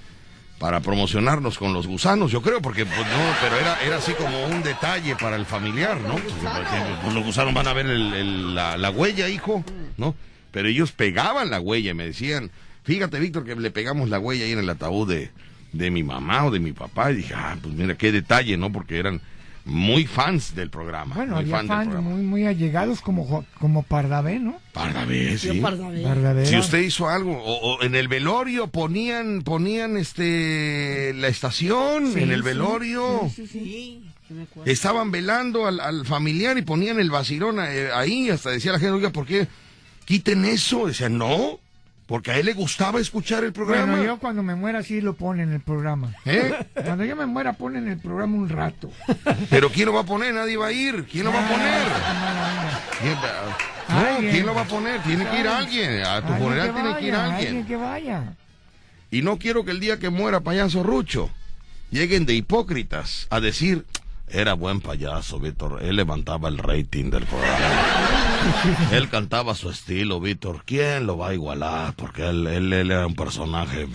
para 0.57 0.81
promocionarnos 0.81 1.57
con 1.57 1.71
los 1.73 1.87
gusanos, 1.87 2.31
yo 2.31 2.41
creo, 2.41 2.61
porque 2.61 2.85
pues 2.85 2.97
no, 2.99 3.33
pero 3.41 3.55
era, 3.57 3.81
era 3.81 3.97
así 3.97 4.11
como 4.13 4.45
un 4.45 4.61
detalle 4.61 5.15
para 5.15 5.37
el 5.37 5.45
familiar, 5.45 5.99
¿no? 6.01 6.15
Porque, 6.15 6.77
pues, 7.01 7.13
los 7.13 7.23
gusanos 7.23 7.53
van 7.53 7.67
a 7.67 7.73
ver 7.73 7.85
el- 7.85 8.13
el- 8.13 8.55
la, 8.55 8.75
la 8.77 8.89
huella, 8.89 9.29
hijo, 9.29 9.63
¿no? 9.97 10.15
Pero 10.51 10.67
ellos 10.67 10.91
pegaban 10.91 11.49
la 11.49 11.61
huella 11.61 11.91
y 11.91 11.93
me 11.93 12.05
decían, 12.05 12.51
fíjate, 12.83 13.19
Víctor, 13.21 13.45
que 13.45 13.55
le 13.55 13.71
pegamos 13.71 14.09
la 14.09 14.19
huella 14.19 14.43
ahí 14.45 14.51
en 14.51 14.59
el 14.59 14.69
ataúd 14.69 15.07
de, 15.09 15.29
de 15.71 15.91
mi 15.91 16.03
mamá 16.03 16.45
o 16.45 16.51
de 16.51 16.59
mi 16.59 16.73
papá. 16.73 17.11
Y 17.11 17.15
dije, 17.17 17.33
ah, 17.37 17.55
pues 17.61 17.73
mira, 17.75 17.95
qué 17.95 18.11
detalle, 18.11 18.57
¿no? 18.57 18.69
Porque 18.69 18.97
eran 18.99 19.21
muy 19.65 20.05
fans 20.05 20.55
del 20.55 20.69
programa. 20.69 21.15
Bueno, 21.15 21.35
muy 21.35 21.43
había 21.43 21.55
fan 21.57 21.67
del 21.67 21.75
fans 21.75 21.87
programa. 21.89 22.09
muy, 22.15 22.23
muy 22.23 22.45
allegados 22.45 23.01
como, 23.01 23.45
como 23.59 23.83
Pardavé, 23.83 24.39
¿no? 24.39 24.59
Pardavé, 24.73 25.37
sí. 25.37 25.55
Yo 25.55 25.61
Pardavé. 25.61 26.45
Si 26.45 26.57
usted 26.57 26.79
hizo 26.79 27.07
algo, 27.09 27.33
o, 27.37 27.75
o 27.75 27.83
en 27.83 27.95
el 27.95 28.07
velorio 28.07 28.67
ponían, 28.67 29.41
ponían 29.41 29.97
este 29.97 31.13
la 31.15 31.27
estación, 31.27 32.13
Sí, 32.13 32.19
en 32.23 32.31
el 32.31 32.39
sí, 32.41 32.45
velorio. 32.45 33.21
sí, 33.35 33.47
sí, 33.47 33.47
sí. 33.47 34.03
Sí. 34.27 34.39
Estaban 34.65 35.09
velando 35.11 35.65
al, 35.65 35.79
al 35.79 36.05
familiar 36.05 36.55
y 36.57 36.61
ponían 36.61 36.99
el 36.99 37.09
vacilón 37.09 37.57
eh, 37.59 37.89
ahí, 37.93 38.29
hasta 38.29 38.51
decía 38.51 38.71
la 38.71 38.77
gente, 38.79 38.91
oiga, 38.93 39.09
¿por 39.11 39.25
qué 39.25 39.47
quiten 40.05 40.45
eso? 40.45 40.85
Decían, 40.85 41.17
no, 41.17 41.59
porque 42.09 42.31
a 42.31 42.37
él 42.39 42.47
le 42.47 42.53
gustaba 42.53 42.99
escuchar 42.99 43.43
el 43.43 43.53
programa. 43.53 43.91
Bueno, 43.91 44.03
yo 44.03 44.17
cuando 44.17 44.41
me 44.41 44.55
muera 44.55 44.81
sí 44.81 44.99
lo 44.99 45.13
ponen 45.13 45.49
en 45.49 45.55
el 45.55 45.61
programa. 45.61 46.11
¿Eh? 46.25 46.51
Cuando 46.73 47.05
yo 47.05 47.15
me 47.15 47.27
muera 47.27 47.53
ponen 47.53 47.87
el 47.87 47.99
programa 47.99 48.35
un 48.35 48.49
rato. 48.49 48.89
Pero 49.51 49.69
¿quién 49.69 49.85
lo 49.85 49.93
va 49.93 50.01
a 50.01 50.05
poner? 50.05 50.33
Nadie 50.33 50.57
va 50.57 50.67
a 50.67 50.71
ir. 50.71 51.05
¿Quién 51.05 51.25
lo 51.25 51.31
va 51.31 51.45
a 51.45 51.47
poner? 51.47 51.87
¿Quién, 52.99 53.13
no, 53.13 54.07
Alguien. 54.07 54.31
¿quién 54.31 54.45
lo 54.47 54.55
va 54.55 54.61
a 54.61 54.65
poner? 54.65 55.03
Tiene 55.03 55.27
que 55.29 55.39
ir 55.39 55.47
alguien. 55.47 56.01
A 56.01 56.21
tu 56.21 56.33
Alguien 56.33 56.37
funeral 56.39 56.73
tiene 56.73 56.97
que 56.97 57.05
ir 57.05 57.13
vaya, 57.13 57.25
alguien. 57.25 57.65
que 57.67 57.75
vaya. 57.75 58.33
Y 59.11 59.21
no 59.21 59.37
quiero 59.37 59.63
que 59.63 59.69
el 59.69 59.79
día 59.79 59.99
que 59.99 60.09
muera 60.09 60.39
payaso 60.39 60.81
Rucho 60.81 61.29
lleguen 61.91 62.25
de 62.25 62.33
hipócritas 62.33 63.27
a 63.29 63.39
decir, 63.39 63.85
era 64.27 64.55
buen 64.55 64.81
payaso, 64.81 65.39
Víctor. 65.39 65.83
Él 65.83 65.95
levantaba 65.95 66.49
el 66.49 66.57
rating 66.57 67.11
del 67.11 67.25
programa. 67.25 68.18
él 68.91 69.09
cantaba 69.09 69.55
su 69.55 69.69
estilo, 69.69 70.19
Víctor. 70.19 70.63
¿Quién 70.65 71.05
lo 71.05 71.17
va 71.17 71.29
a 71.29 71.33
igualar? 71.33 71.93
Porque 71.93 72.27
él, 72.27 72.47
él, 72.47 72.71
él 72.73 72.91
era 72.91 73.05
un 73.07 73.15
personaje. 73.15 73.87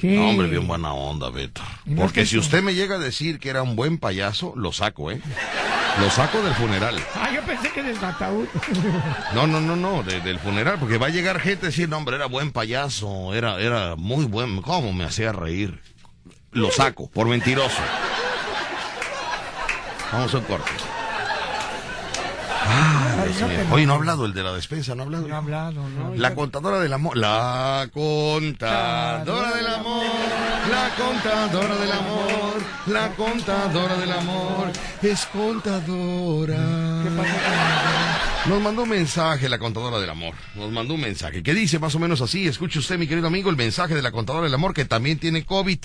Sí. 0.00 0.08
No, 0.08 0.30
hombre, 0.30 0.48
bien 0.48 0.66
buena 0.66 0.92
onda, 0.92 1.30
Víctor. 1.30 1.64
Porque 1.96 2.26
si 2.26 2.36
usted 2.38 2.62
me 2.62 2.74
llega 2.74 2.96
a 2.96 2.98
decir 2.98 3.38
que 3.38 3.50
era 3.50 3.62
un 3.62 3.76
buen 3.76 3.98
payaso, 3.98 4.52
lo 4.56 4.72
saco, 4.72 5.10
¿eh? 5.12 5.20
Lo 6.00 6.10
saco 6.10 6.42
del 6.42 6.54
funeral. 6.54 6.96
Ah, 7.14 7.30
yo 7.32 7.42
pensé 7.42 7.70
que 7.70 7.82
del 7.82 8.02
ataúd. 8.04 8.46
No, 9.34 9.46
no, 9.46 9.60
no, 9.60 9.76
no, 9.76 10.02
de- 10.02 10.20
del 10.20 10.38
funeral, 10.40 10.76
porque 10.80 10.98
va 10.98 11.06
a 11.06 11.10
llegar 11.10 11.38
gente 11.40 11.66
a 11.66 11.68
decir, 11.68 11.88
no, 11.88 11.98
hombre, 11.98 12.16
era 12.16 12.26
buen 12.26 12.50
payaso, 12.50 13.32
era, 13.34 13.60
era 13.60 13.94
muy 13.96 14.24
buen, 14.24 14.60
¿cómo 14.62 14.92
me 14.92 15.04
hacía 15.04 15.32
reír? 15.32 15.80
Lo 16.50 16.70
saco, 16.70 17.08
por 17.10 17.28
mentiroso. 17.28 17.80
Vamos 20.12 20.34
a 20.34 20.38
un 20.38 20.44
corte. 20.44 20.70
Mío. 23.34 23.66
Oye, 23.70 23.86
no 23.86 23.92
ha 23.92 23.96
hablado 23.96 24.26
el 24.26 24.34
de 24.34 24.42
la 24.42 24.52
despensa, 24.52 24.94
no 24.94 25.02
ha 25.02 25.06
hablado. 25.06 25.28
No 25.28 25.34
ha 25.34 25.38
hablado, 25.38 25.88
¿no? 25.88 26.14
La 26.14 26.34
contadora 26.34 26.80
del 26.80 26.92
amor. 26.92 27.16
La 27.16 27.88
contadora 27.92 29.54
del 29.54 29.66
amor. 29.66 30.04
La 30.70 30.90
contadora 30.96 31.76
del 31.76 31.92
amor. 31.92 32.62
La 32.86 33.08
contadora 33.14 33.96
del 33.96 34.12
amor. 34.12 34.72
Es 35.02 35.26
contadora. 35.26 37.02
¿Qué 37.02 37.10
pasa 37.10 37.34
con 38.44 38.52
Nos 38.52 38.62
mandó 38.62 38.82
un 38.82 38.88
mensaje 38.88 39.48
la 39.48 39.58
contadora 39.58 39.98
del 39.98 40.10
amor. 40.10 40.34
Nos 40.54 40.70
mandó 40.70 40.94
un 40.94 41.00
mensaje 41.00 41.42
que 41.42 41.54
dice 41.54 41.78
más 41.78 41.94
o 41.94 41.98
menos 41.98 42.20
así. 42.20 42.46
Escuche 42.46 42.78
usted, 42.78 42.98
mi 42.98 43.06
querido 43.06 43.26
amigo, 43.26 43.50
el 43.50 43.56
mensaje 43.56 43.94
de 43.94 44.02
la 44.02 44.12
contadora 44.12 44.44
del 44.44 44.54
amor 44.54 44.74
que 44.74 44.84
también 44.84 45.18
tiene 45.18 45.44
COVID. 45.44 45.78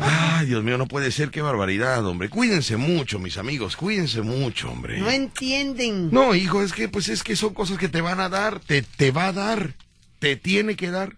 Ay, 0.00 0.46
Dios 0.46 0.62
mío, 0.64 0.78
no 0.78 0.86
puede 0.86 1.10
ser. 1.10 1.30
Qué 1.30 1.42
barbaridad, 1.42 2.04
hombre. 2.06 2.28
Cuídense 2.28 2.76
mucho, 2.76 3.18
mis 3.18 3.36
amigos. 3.38 3.76
Cuídense 3.76 4.22
mucho, 4.22 4.70
hombre. 4.70 4.98
No 4.98 5.10
entienden. 5.10 6.10
No, 6.10 6.34
hijo, 6.34 6.62
es 6.62 6.72
que 6.72 6.88
pues 6.88 7.08
es 7.08 7.22
que 7.22 7.36
son 7.36 7.54
cosas 7.54 7.78
que 7.78 7.88
te 7.88 8.00
van 8.00 8.20
a 8.20 8.28
dar, 8.28 8.60
te, 8.60 8.82
te 8.82 9.10
va 9.10 9.26
a 9.26 9.32
dar, 9.32 9.74
te 10.18 10.36
tiene 10.36 10.76
que 10.76 10.90
dar. 10.90 11.16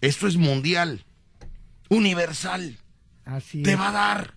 Esto 0.00 0.26
es 0.26 0.36
mundial, 0.36 1.04
universal, 1.88 2.78
Así 3.24 3.62
te 3.62 3.72
es. 3.72 3.78
va 3.78 3.88
a 3.88 3.92
dar. 3.92 4.34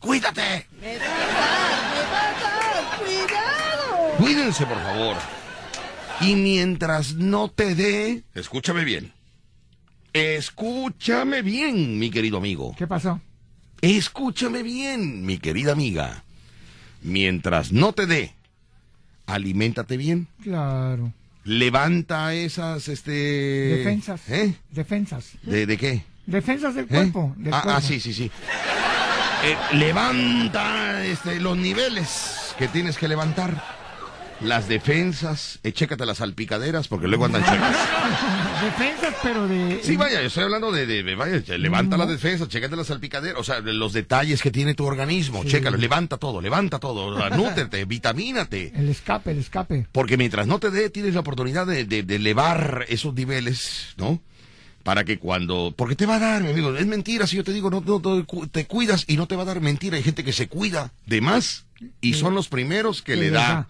Cuídate. 0.00 0.66
Me 0.80 0.98
va 0.98 1.04
a 1.04 1.08
dar, 1.08 1.94
me 1.94 2.02
va 2.12 2.20
a 2.20 2.32
dar, 2.40 2.98
cuidado. 2.98 4.16
Cuídense, 4.18 4.66
por 4.66 4.78
favor. 4.82 5.16
Y 6.20 6.34
mientras 6.34 7.14
no 7.14 7.48
te 7.48 7.74
dé, 7.74 8.22
escúchame 8.34 8.84
bien. 8.84 9.12
Escúchame 10.16 11.42
bien, 11.42 11.98
mi 11.98 12.08
querido 12.10 12.38
amigo. 12.38 12.74
¿Qué 12.78 12.86
pasó? 12.86 13.20
Escúchame 13.82 14.62
bien, 14.62 15.26
mi 15.26 15.36
querida 15.36 15.72
amiga. 15.72 16.24
Mientras 17.02 17.70
no 17.70 17.92
te 17.92 18.06
dé, 18.06 18.32
aliméntate 19.26 19.98
bien. 19.98 20.26
Claro. 20.42 21.12
levanta 21.44 22.32
esas 22.32 22.88
este 22.88 23.10
Defensas. 23.12 24.28
¿eh? 24.30 24.54
Defensas. 24.70 25.32
¿De, 25.42 25.66
de 25.66 25.76
qué? 25.76 26.02
Defensas 26.24 26.74
del 26.74 26.86
¿Eh? 26.86 26.88
cuerpo. 26.88 27.34
del 27.36 27.52
ah, 27.52 27.60
cuerpo. 27.60 27.78
ah, 27.78 27.82
sí, 27.82 28.00
sí, 28.00 28.14
sí. 28.14 28.30
Eh, 29.44 29.56
levanta 29.76 31.04
este, 31.04 31.38
los 31.40 31.58
niveles 31.58 32.54
que 32.58 32.68
tienes 32.68 32.96
que 32.96 33.06
levantar. 33.06 33.75
Las 34.40 34.68
defensas, 34.68 35.60
eh, 35.62 35.72
chécate 35.72 36.04
las 36.04 36.18
salpicaderas 36.18 36.88
porque 36.88 37.08
luego 37.08 37.24
andan 37.24 37.42
checas. 37.42 37.74
Defensas, 38.62 39.14
pero 39.22 39.48
de. 39.48 39.80
Sí, 39.82 39.96
vaya, 39.96 40.20
yo 40.20 40.26
estoy 40.26 40.44
hablando 40.44 40.70
de, 40.72 40.86
de- 40.86 41.02
de- 41.02 41.14
vaya, 41.14 41.40
levanta 41.56 41.96
las 41.96 42.08
defensas, 42.08 42.48
chécate 42.48 42.76
las 42.76 42.88
salpicaderas, 42.88 43.40
o 43.40 43.44
sea, 43.44 43.62
de 43.62 43.72
los 43.72 43.94
detalles 43.94 44.42
que 44.42 44.50
tiene 44.50 44.74
tu 44.74 44.84
organismo, 44.84 45.42
chécalo, 45.44 45.78
levanta 45.78 46.18
todo, 46.18 46.42
levanta 46.42 46.78
todo, 46.78 47.28
nútrete, 47.30 47.84
vitamínate. 47.86 48.72
El 48.76 48.90
escape, 48.90 49.30
el 49.30 49.38
escape. 49.38 49.86
Porque 49.90 50.18
mientras 50.18 50.46
no 50.46 50.58
te 50.58 50.70
dé, 50.70 50.90
tienes 50.90 51.14
la 51.14 51.20
oportunidad 51.20 51.66
de, 51.66 51.84
de- 51.86 52.02
de 52.02 52.16
elevar 52.16 52.84
esos 52.88 53.14
niveles, 53.14 53.94
¿no? 53.96 54.20
Para 54.82 55.04
que 55.04 55.18
cuando... 55.18 55.74
Porque 55.76 55.96
te 55.96 56.06
va 56.06 56.16
a 56.16 56.20
dar, 56.20 56.42
mi 56.44 56.50
amigo. 56.50 56.76
Es 56.76 56.86
mentira 56.86 57.26
si 57.26 57.36
yo 57.36 57.42
te 57.42 57.52
digo, 57.52 57.70
no, 57.70 57.82
no, 57.84 58.00
no, 58.00 58.24
te 58.48 58.66
cuidas 58.66 59.04
y 59.08 59.16
no 59.16 59.26
te 59.26 59.34
va 59.34 59.42
a 59.42 59.46
dar 59.46 59.60
mentira. 59.60 59.96
Hay 59.96 60.02
gente 60.04 60.22
que 60.22 60.32
se 60.32 60.46
cuida 60.46 60.92
de 61.06 61.20
más 61.20 61.64
y 62.00 62.14
son 62.14 62.34
los 62.34 62.48
primeros 62.48 63.02
que 63.02 63.14
Sí, 63.14 63.20
le 63.20 63.30
da. 63.30 63.66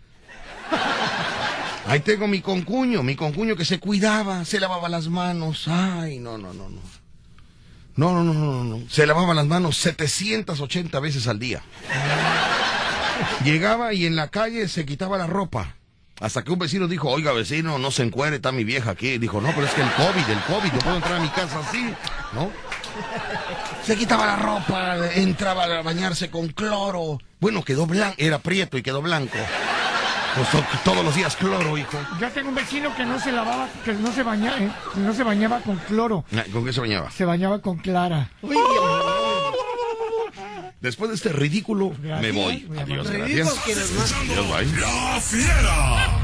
Ahí 1.87 2.01
tengo 2.01 2.27
mi 2.27 2.41
concuño, 2.41 3.03
mi 3.03 3.15
concuño 3.15 3.55
que 3.55 3.65
se 3.65 3.79
cuidaba, 3.79 4.45
se 4.45 4.59
lavaba 4.59 4.89
las 4.89 5.09
manos. 5.09 5.69
Ay, 5.69 6.19
no, 6.19 6.37
no, 6.37 6.53
no, 6.53 6.69
no. 6.69 6.81
No, 7.95 8.13
no, 8.13 8.25
no, 8.25 8.35
no, 8.35 8.65
no. 8.65 8.91
Se 8.91 9.07
lavaba 9.07 9.35
las 9.35 9.47
manos 9.47 9.77
780 9.79 10.99
veces 11.01 11.29
al 11.29 11.39
día. 11.39 11.63
Llegaba 13.45 13.95
y 13.95 14.05
en 14.05 14.17
la 14.17 14.29
calle 14.29 14.69
se 14.69 14.85
quitaba 14.85 15.17
la 15.17 15.27
ropa. 15.27 15.77
Hasta 16.21 16.43
que 16.43 16.51
un 16.51 16.59
vecino 16.59 16.89
dijo, 16.89 17.09
oiga 17.09 17.33
vecino, 17.33 17.79
no 17.79 17.91
se 17.91 18.03
encuere, 18.03 18.37
está 18.37 18.51
mi 18.51 18.65
vieja 18.65 18.91
aquí. 18.91 19.19
Dijo, 19.19 19.41
no, 19.41 19.51
pero 19.55 19.67
es 19.67 19.73
que 19.73 19.83
el 19.83 19.93
COVID, 19.93 20.29
el 20.29 20.41
COVID, 20.41 20.73
no 20.73 20.79
puedo 20.81 20.97
entrar 20.97 21.15
a 21.15 21.21
mi 21.21 21.29
casa 21.29 21.61
así, 21.61 21.95
¿no? 22.33 22.51
Se 23.85 23.97
quitaba 23.97 24.27
la 24.27 24.37
ropa, 24.37 25.13
entraba 25.15 25.65
a 25.65 25.83
bañarse 25.83 26.31
con 26.31 26.49
cloro. 26.49 27.19
Bueno, 27.39 27.63
quedó 27.63 27.87
blanco, 27.87 28.17
era 28.19 28.39
prieto 28.39 28.77
y 28.79 28.83
quedó 28.83 29.03
blanco. 29.03 29.39
Pues 30.37 30.51
to- 30.51 30.65
todos 30.85 31.05
los 31.05 31.15
días 31.15 31.35
cloro, 31.37 31.79
hijo. 31.79 31.99
Yo 32.21 32.29
tengo 32.31 32.51
un 32.51 32.55
vecino 32.55 32.95
que 32.95 33.05
no 33.05 33.19
se 33.19 33.33
lavaba, 33.33 33.69
que 33.85 33.95
no 33.95 34.13
se 34.13 34.23
bañaba, 34.23 34.57
no 34.97 35.15
se 35.15 35.23
bañaba 35.23 35.61
con 35.61 35.77
cloro, 35.77 36.25
Ah, 36.37 36.45
¿Con 36.53 36.65
qué 36.65 36.73
se 36.73 36.81
bañaba? 36.81 37.11
se 37.11 37.25
bañaba 37.25 37.61
con 37.63 37.79
clara. 37.79 38.29
Después 40.81 41.09
de 41.09 41.17
este 41.17 41.31
ridículo, 41.31 41.93
me 42.21 42.31
voy. 42.33 42.69
Adiós, 42.79 43.11
gracias. 43.11 43.55
Bye. 44.29 44.67
La 44.81 45.21
Fiera. 45.21 46.21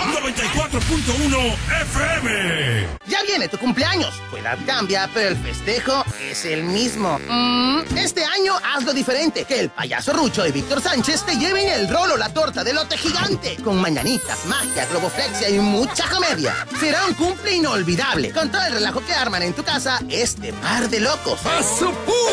94.1 0.00 1.56
FM. 1.82 2.88
Ya 3.06 3.22
viene 3.22 3.48
tu 3.48 3.58
cumpleaños. 3.58 4.14
Tu 4.30 4.36
edad 4.38 4.58
cambia, 4.66 5.08
pero 5.12 5.28
el 5.28 5.36
festejo 5.36 6.04
es 6.20 6.44
el 6.44 6.64
mismo. 6.64 7.18
Mm, 7.28 7.80
este 7.96 8.24
año 8.24 8.54
hazlo 8.62 8.92
diferente. 8.92 9.44
Que 9.44 9.60
el 9.60 9.70
payaso 9.70 10.12
Rucho 10.12 10.46
y 10.46 10.52
Víctor 10.52 10.80
Sánchez 10.80 11.24
te 11.24 11.36
lleven 11.36 11.68
el 11.68 11.88
rolo, 11.88 12.16
la 12.16 12.32
torta 12.32 12.64
de 12.64 12.72
lote 12.72 12.96
gigante. 12.96 13.56
Con 13.62 13.80
mañanitas, 13.80 14.44
magia, 14.46 14.86
globoflexia 14.86 15.50
y 15.50 15.58
mucha 15.58 16.08
comedia. 16.08 16.54
Será 16.78 17.06
un 17.06 17.14
cumple 17.14 17.52
inolvidable. 17.52 18.32
Con 18.32 18.50
todo 18.50 18.62
el 18.64 18.72
relajo 18.72 19.04
que 19.04 19.12
arman 19.12 19.42
en 19.42 19.52
tu 19.52 19.62
casa 19.62 20.00
este 20.08 20.52
par 20.54 20.88
de 20.88 21.00
locos. 21.00 21.40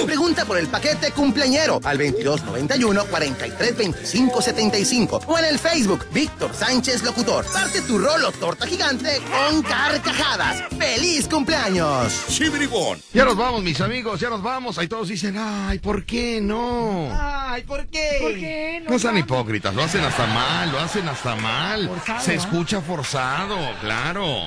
Pregunta 0.05 0.45
por 0.45 0.57
el 0.57 0.67
paquete 0.67 1.11
cumpleañero 1.11 1.79
al 1.83 1.97
2291 1.97 3.05
432575 3.05 5.21
o 5.25 5.37
en 5.37 5.45
el 5.45 5.59
Facebook 5.59 6.05
Víctor 6.11 6.53
Sánchez 6.53 7.03
Locutor. 7.03 7.45
Parte 7.57 7.81
tu 7.81 7.97
rolo 7.97 8.31
torta 8.33 8.67
gigante 8.67 9.19
con 9.31 9.63
carcajadas. 9.63 10.63
¡Feliz 10.77 11.27
cumpleaños! 11.27 12.25
Chibribón. 12.29 13.01
Ya 13.13 13.25
nos 13.25 13.35
vamos, 13.35 13.63
mis 13.63 13.81
amigos, 13.81 14.19
ya 14.19 14.29
nos 14.29 14.43
vamos. 14.43 14.77
Ahí 14.77 14.87
todos 14.87 15.07
dicen, 15.07 15.35
ay, 15.39 15.79
¿por 15.79 16.05
qué 16.05 16.39
no? 16.39 17.09
Ay, 17.11 17.63
¿por 17.63 17.87
qué? 17.87 18.19
¿Por 18.21 18.33
qué? 18.35 18.83
No 18.87 18.99
sean 18.99 19.17
hipócritas, 19.17 19.73
lo 19.73 19.81
hacen 19.81 20.03
hasta 20.03 20.27
mal, 20.27 20.71
lo 20.71 20.77
hacen 20.77 21.09
hasta 21.09 21.35
mal. 21.35 21.87
Forzado, 21.87 22.21
Se 22.21 22.33
¿eh? 22.33 22.35
escucha 22.35 22.79
forzado, 22.79 23.57
claro. 23.81 24.43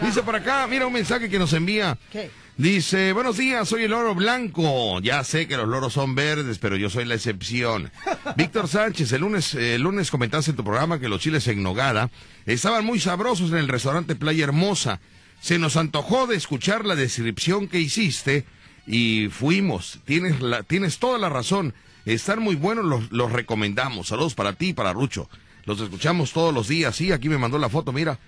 Dice 0.00 0.22
por 0.22 0.34
acá, 0.34 0.66
mira 0.66 0.86
un 0.86 0.94
mensaje 0.94 1.28
que 1.28 1.38
nos 1.38 1.52
envía. 1.52 1.98
¿Qué? 2.10 2.30
Dice, 2.60 3.14
buenos 3.14 3.38
días, 3.38 3.66
soy 3.66 3.84
el 3.84 3.92
loro 3.92 4.14
blanco. 4.14 5.00
Ya 5.00 5.24
sé 5.24 5.48
que 5.48 5.56
los 5.56 5.66
loros 5.66 5.94
son 5.94 6.14
verdes, 6.14 6.58
pero 6.58 6.76
yo 6.76 6.90
soy 6.90 7.06
la 7.06 7.14
excepción. 7.14 7.90
Víctor 8.36 8.68
Sánchez, 8.68 9.10
el 9.12 9.22
lunes, 9.22 9.54
el 9.54 9.80
lunes 9.80 10.10
comentaste 10.10 10.50
en 10.50 10.58
tu 10.58 10.62
programa 10.62 11.00
que 11.00 11.08
los 11.08 11.22
chiles 11.22 11.48
en 11.48 11.62
nogada 11.62 12.10
estaban 12.44 12.84
muy 12.84 13.00
sabrosos 13.00 13.50
en 13.52 13.56
el 13.56 13.68
restaurante 13.68 14.14
Playa 14.14 14.44
Hermosa. 14.44 15.00
Se 15.40 15.58
nos 15.58 15.78
antojó 15.78 16.26
de 16.26 16.36
escuchar 16.36 16.84
la 16.84 16.96
descripción 16.96 17.66
que 17.66 17.80
hiciste 17.80 18.44
y 18.86 19.28
fuimos. 19.30 20.00
Tienes, 20.04 20.42
la, 20.42 20.62
tienes 20.62 20.98
toda 20.98 21.16
la 21.18 21.30
razón. 21.30 21.72
Están 22.04 22.42
muy 22.42 22.56
buenos, 22.56 22.84
los, 22.84 23.10
los 23.10 23.32
recomendamos. 23.32 24.08
Saludos 24.08 24.34
para 24.34 24.52
ti 24.52 24.68
y 24.68 24.74
para 24.74 24.92
Rucho. 24.92 25.30
Los 25.64 25.80
escuchamos 25.80 26.34
todos 26.34 26.52
los 26.52 26.68
días. 26.68 26.94
Sí, 26.94 27.10
aquí 27.10 27.30
me 27.30 27.38
mandó 27.38 27.56
la 27.56 27.70
foto, 27.70 27.90
mira. 27.90 28.18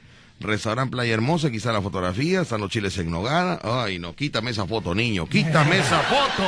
Restaurante 0.43 0.91
Playa 0.93 1.15
Hermosa, 1.15 1.49
aquí 1.49 1.57
está 1.59 1.73
la 1.73 1.83
fotografía, 1.83 2.43
están 2.43 2.61
los 2.61 2.71
chiles 2.71 2.97
en 2.99 3.11
nogada. 3.11 3.61
Ay, 3.63 3.99
no, 3.99 4.15
quítame 4.15 4.51
esa 4.51 4.67
foto, 4.67 4.95
niño, 4.95 5.27
quítame 5.29 5.79
esa 5.79 6.01
foto. 6.01 6.45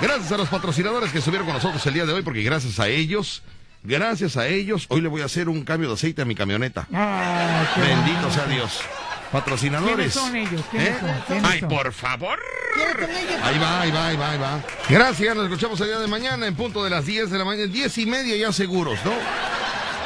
Gracias 0.00 0.32
a 0.32 0.36
los 0.36 0.48
patrocinadores 0.48 1.12
que 1.12 1.18
estuvieron 1.18 1.46
con 1.46 1.54
nosotros 1.54 1.84
el 1.86 1.94
día 1.94 2.04
de 2.06 2.12
hoy, 2.12 2.22
porque 2.22 2.42
gracias 2.42 2.80
a 2.80 2.88
ellos, 2.88 3.42
gracias 3.82 4.36
a 4.36 4.46
ellos, 4.48 4.86
hoy 4.88 5.00
le 5.00 5.08
voy 5.08 5.22
a 5.22 5.26
hacer 5.26 5.48
un 5.48 5.62
cambio 5.64 5.88
de 5.88 5.94
aceite 5.94 6.22
a 6.22 6.24
mi 6.24 6.34
camioneta. 6.34 6.88
Ah, 6.92 7.64
Bendito 7.76 8.30
sea 8.30 8.46
Dios. 8.46 8.80
Patrocinadores. 9.30 9.94
¿Quiénes 9.96 10.14
son 10.14 10.36
ellos? 10.36 10.62
¿Quiénes 10.70 10.88
¿Eh? 10.90 10.96
son? 11.00 11.10
¿Quiénes 11.26 11.44
Ay, 11.50 11.60
son? 11.60 11.68
por 11.68 11.92
favor. 11.92 12.38
Ahí 13.42 13.58
va, 13.58 13.80
ahí 13.80 13.90
va, 13.90 14.06
ahí 14.08 14.16
va, 14.16 14.30
ahí 14.32 14.38
va. 14.38 14.60
Gracias, 14.88 15.34
nos 15.36 15.44
escuchamos 15.44 15.80
el 15.80 15.86
día 15.88 15.98
de 15.98 16.06
mañana 16.08 16.46
en 16.46 16.54
punto 16.54 16.82
de 16.84 16.90
las 16.90 17.06
10 17.06 17.30
de 17.30 17.38
la 17.38 17.44
mañana, 17.44 17.66
10 17.72 17.98
y 17.98 18.06
media 18.06 18.36
ya 18.36 18.52
seguros, 18.52 18.98
¿no? 19.04 19.12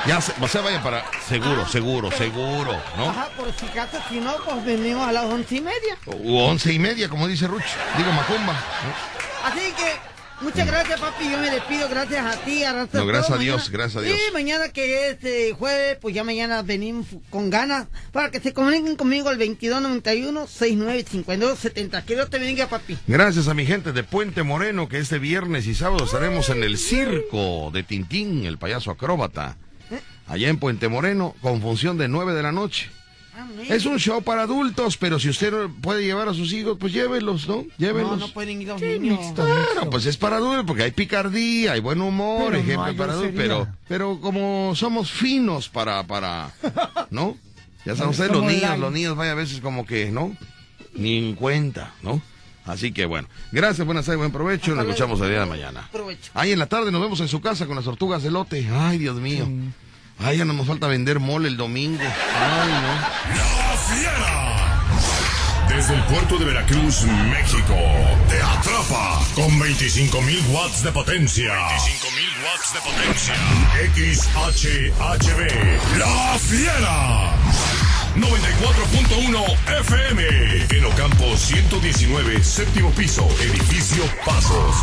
Ya, 0.06 0.20
se, 0.20 0.32
o 0.40 0.48
sea, 0.48 0.60
vaya 0.62 0.82
para 0.82 1.04
seguro, 1.28 1.66
seguro, 1.66 2.10
seguro, 2.12 2.72
¿no? 2.96 3.10
Ajá, 3.10 3.28
por 3.36 3.52
si 3.52 3.66
acaso, 3.66 3.98
si 4.08 4.18
no, 4.20 4.36
pues 4.44 4.64
venimos 4.64 5.06
a 5.06 5.12
las 5.12 5.24
once 5.24 5.56
y 5.56 5.60
media. 5.60 5.98
O 6.06 6.44
once 6.46 6.72
y 6.72 6.78
media, 6.78 7.08
como 7.08 7.26
dice 7.28 7.46
Ruch. 7.46 7.62
Digo, 7.96 8.10
Macumba. 8.12 8.52
¿no? 8.54 9.48
Así 9.48 9.60
que, 9.76 9.92
muchas 10.40 10.66
gracias, 10.66 10.98
papi. 11.00 11.30
Yo 11.30 11.38
me 11.38 11.50
despido, 11.50 11.88
gracias 11.88 12.24
a 12.24 12.36
ti, 12.40 12.64
a 12.64 12.72
No, 12.92 13.06
gracias 13.06 13.30
a 13.32 13.38
Dios, 13.38 13.56
mañana. 13.56 13.72
gracias 13.72 14.02
a 14.02 14.06
Dios. 14.06 14.18
Y 14.28 14.32
mañana 14.32 14.68
que 14.70 15.10
es 15.10 15.18
eh, 15.24 15.54
jueves, 15.58 15.98
pues 16.00 16.14
ya 16.14 16.24
mañana 16.24 16.62
venimos 16.62 17.06
con 17.30 17.50
ganas 17.50 17.86
para 18.12 18.30
que 18.30 18.40
se 18.40 18.52
comuniquen 18.54 18.96
conmigo 18.96 19.28
al 19.28 19.38
2291-695270. 19.38 22.04
Que 22.04 22.14
Dios 22.14 22.30
te 22.30 22.38
bendiga, 22.38 22.68
papi. 22.68 22.96
Gracias 23.06 23.48
a 23.48 23.54
mi 23.54 23.66
gente 23.66 23.92
de 23.92 24.04
Puente 24.04 24.42
Moreno, 24.42 24.88
que 24.88 24.98
este 24.98 25.18
viernes 25.18 25.66
y 25.66 25.74
sábado 25.74 26.04
estaremos 26.04 26.48
en 26.50 26.62
el 26.62 26.78
circo 26.78 27.70
de 27.72 27.82
Tintín, 27.82 28.44
el 28.44 28.58
payaso 28.58 28.90
acróbata. 28.90 29.56
Allá 30.28 30.48
en 30.48 30.58
Puente 30.58 30.88
Moreno, 30.88 31.34
con 31.40 31.60
función 31.60 31.96
de 31.98 32.08
9 32.08 32.34
de 32.34 32.42
la 32.42 32.52
noche. 32.52 32.90
Es 33.68 33.86
un 33.86 33.98
show 33.98 34.20
para 34.22 34.42
adultos, 34.42 34.96
pero 34.96 35.18
si 35.20 35.28
usted 35.28 35.52
no 35.52 35.72
puede 35.80 36.04
llevar 36.04 36.28
a 36.28 36.34
sus 36.34 36.52
hijos, 36.52 36.76
pues 36.78 36.92
llévelos, 36.92 37.48
¿no? 37.48 37.58
No, 37.58 37.64
Llévelos. 37.78 38.18
no 38.18 38.28
pueden 38.32 38.60
ir 38.62 38.68
los 38.68 38.80
niños. 38.80 39.32
Claro, 39.34 39.90
pues 39.90 40.06
es 40.06 40.16
para 40.16 40.36
adultos, 40.36 40.64
porque 40.66 40.82
hay 40.82 40.90
picardía, 40.90 41.72
hay 41.72 41.80
buen 41.80 42.00
humor, 42.00 42.50
Pero 42.50 42.50
no 42.50 42.58
ejemplo 42.58 42.96
para 42.96 43.12
adultos, 43.12 43.34
pero, 43.36 43.68
pero 43.86 44.20
como 44.20 44.72
somos 44.74 45.12
finos 45.12 45.68
para, 45.68 46.02
para, 46.04 46.52
¿no? 47.10 47.36
Ya 47.84 47.94
saben 47.94 48.10
ustedes, 48.10 48.32
los 48.32 48.44
niños, 48.44 48.78
los 48.78 48.92
niños, 48.92 49.16
vaya 49.16 49.32
a 49.32 49.36
veces 49.36 49.60
como 49.60 49.86
que, 49.86 50.10
¿no? 50.10 50.36
Ni 50.94 51.16
en 51.18 51.34
cuenta, 51.36 51.94
¿no? 52.02 52.20
Así 52.66 52.92
que 52.92 53.06
bueno, 53.06 53.28
gracias, 53.52 53.86
buenas 53.86 54.04
tardes, 54.04 54.18
buen 54.18 54.32
provecho, 54.32 54.74
nos 54.74 54.84
escuchamos 54.84 55.20
el 55.20 55.28
día 55.30 55.40
de 55.40 55.46
mañana. 55.46 55.88
Provecho. 55.92 56.32
Ahí 56.34 56.50
en 56.52 56.58
la 56.58 56.66
tarde 56.66 56.90
nos 56.90 57.00
vemos 57.00 57.20
en 57.20 57.28
su 57.28 57.40
casa 57.40 57.66
con 57.66 57.76
las 57.76 57.84
tortugas 57.84 58.22
de 58.22 58.30
lote. 58.30 58.68
Ay, 58.70 58.98
Dios 58.98 59.16
mío. 59.20 59.48
Ay, 60.20 60.38
ya 60.38 60.44
no 60.44 60.52
nos 60.52 60.66
falta 60.66 60.88
vender 60.88 61.20
mole 61.20 61.48
el 61.48 61.56
domingo. 61.56 62.02
Ay, 62.02 62.70
no. 62.70 62.92
La 63.36 63.76
Fiera. 63.76 64.48
Desde 65.68 65.94
el 65.94 66.02
puerto 66.04 66.38
de 66.38 66.44
Veracruz, 66.46 67.04
México, 67.04 67.76
te 68.28 68.42
atrapa 68.42 69.20
con 69.34 69.50
25.000 69.60 70.48
watts 70.50 70.82
de 70.82 70.90
potencia. 70.92 71.54
25.000 71.54 72.44
watts 72.44 72.74
de 72.74 72.80
potencia. 72.80 73.34
XHHB. 75.14 75.40
La 75.98 76.38
Fiera. 76.38 77.77
94.1 78.16 79.56
FM. 79.80 80.22
En 80.70 80.84
Ocampo 80.84 81.36
119, 81.36 82.42
séptimo 82.42 82.90
piso, 82.92 83.28
edificio 83.40 84.04
Pasos. 84.24 84.76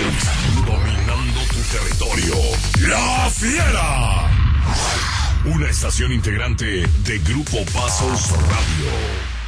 Dominando 0.66 1.40
tu 1.48 1.60
territorio. 1.70 2.34
La 2.88 3.30
Fiera. 3.30 4.30
Una 5.44 5.68
estación 5.68 6.10
integrante 6.12 6.86
de 6.86 7.18
Grupo 7.18 7.62
Pasos 7.72 8.30
Radio. 8.30 9.33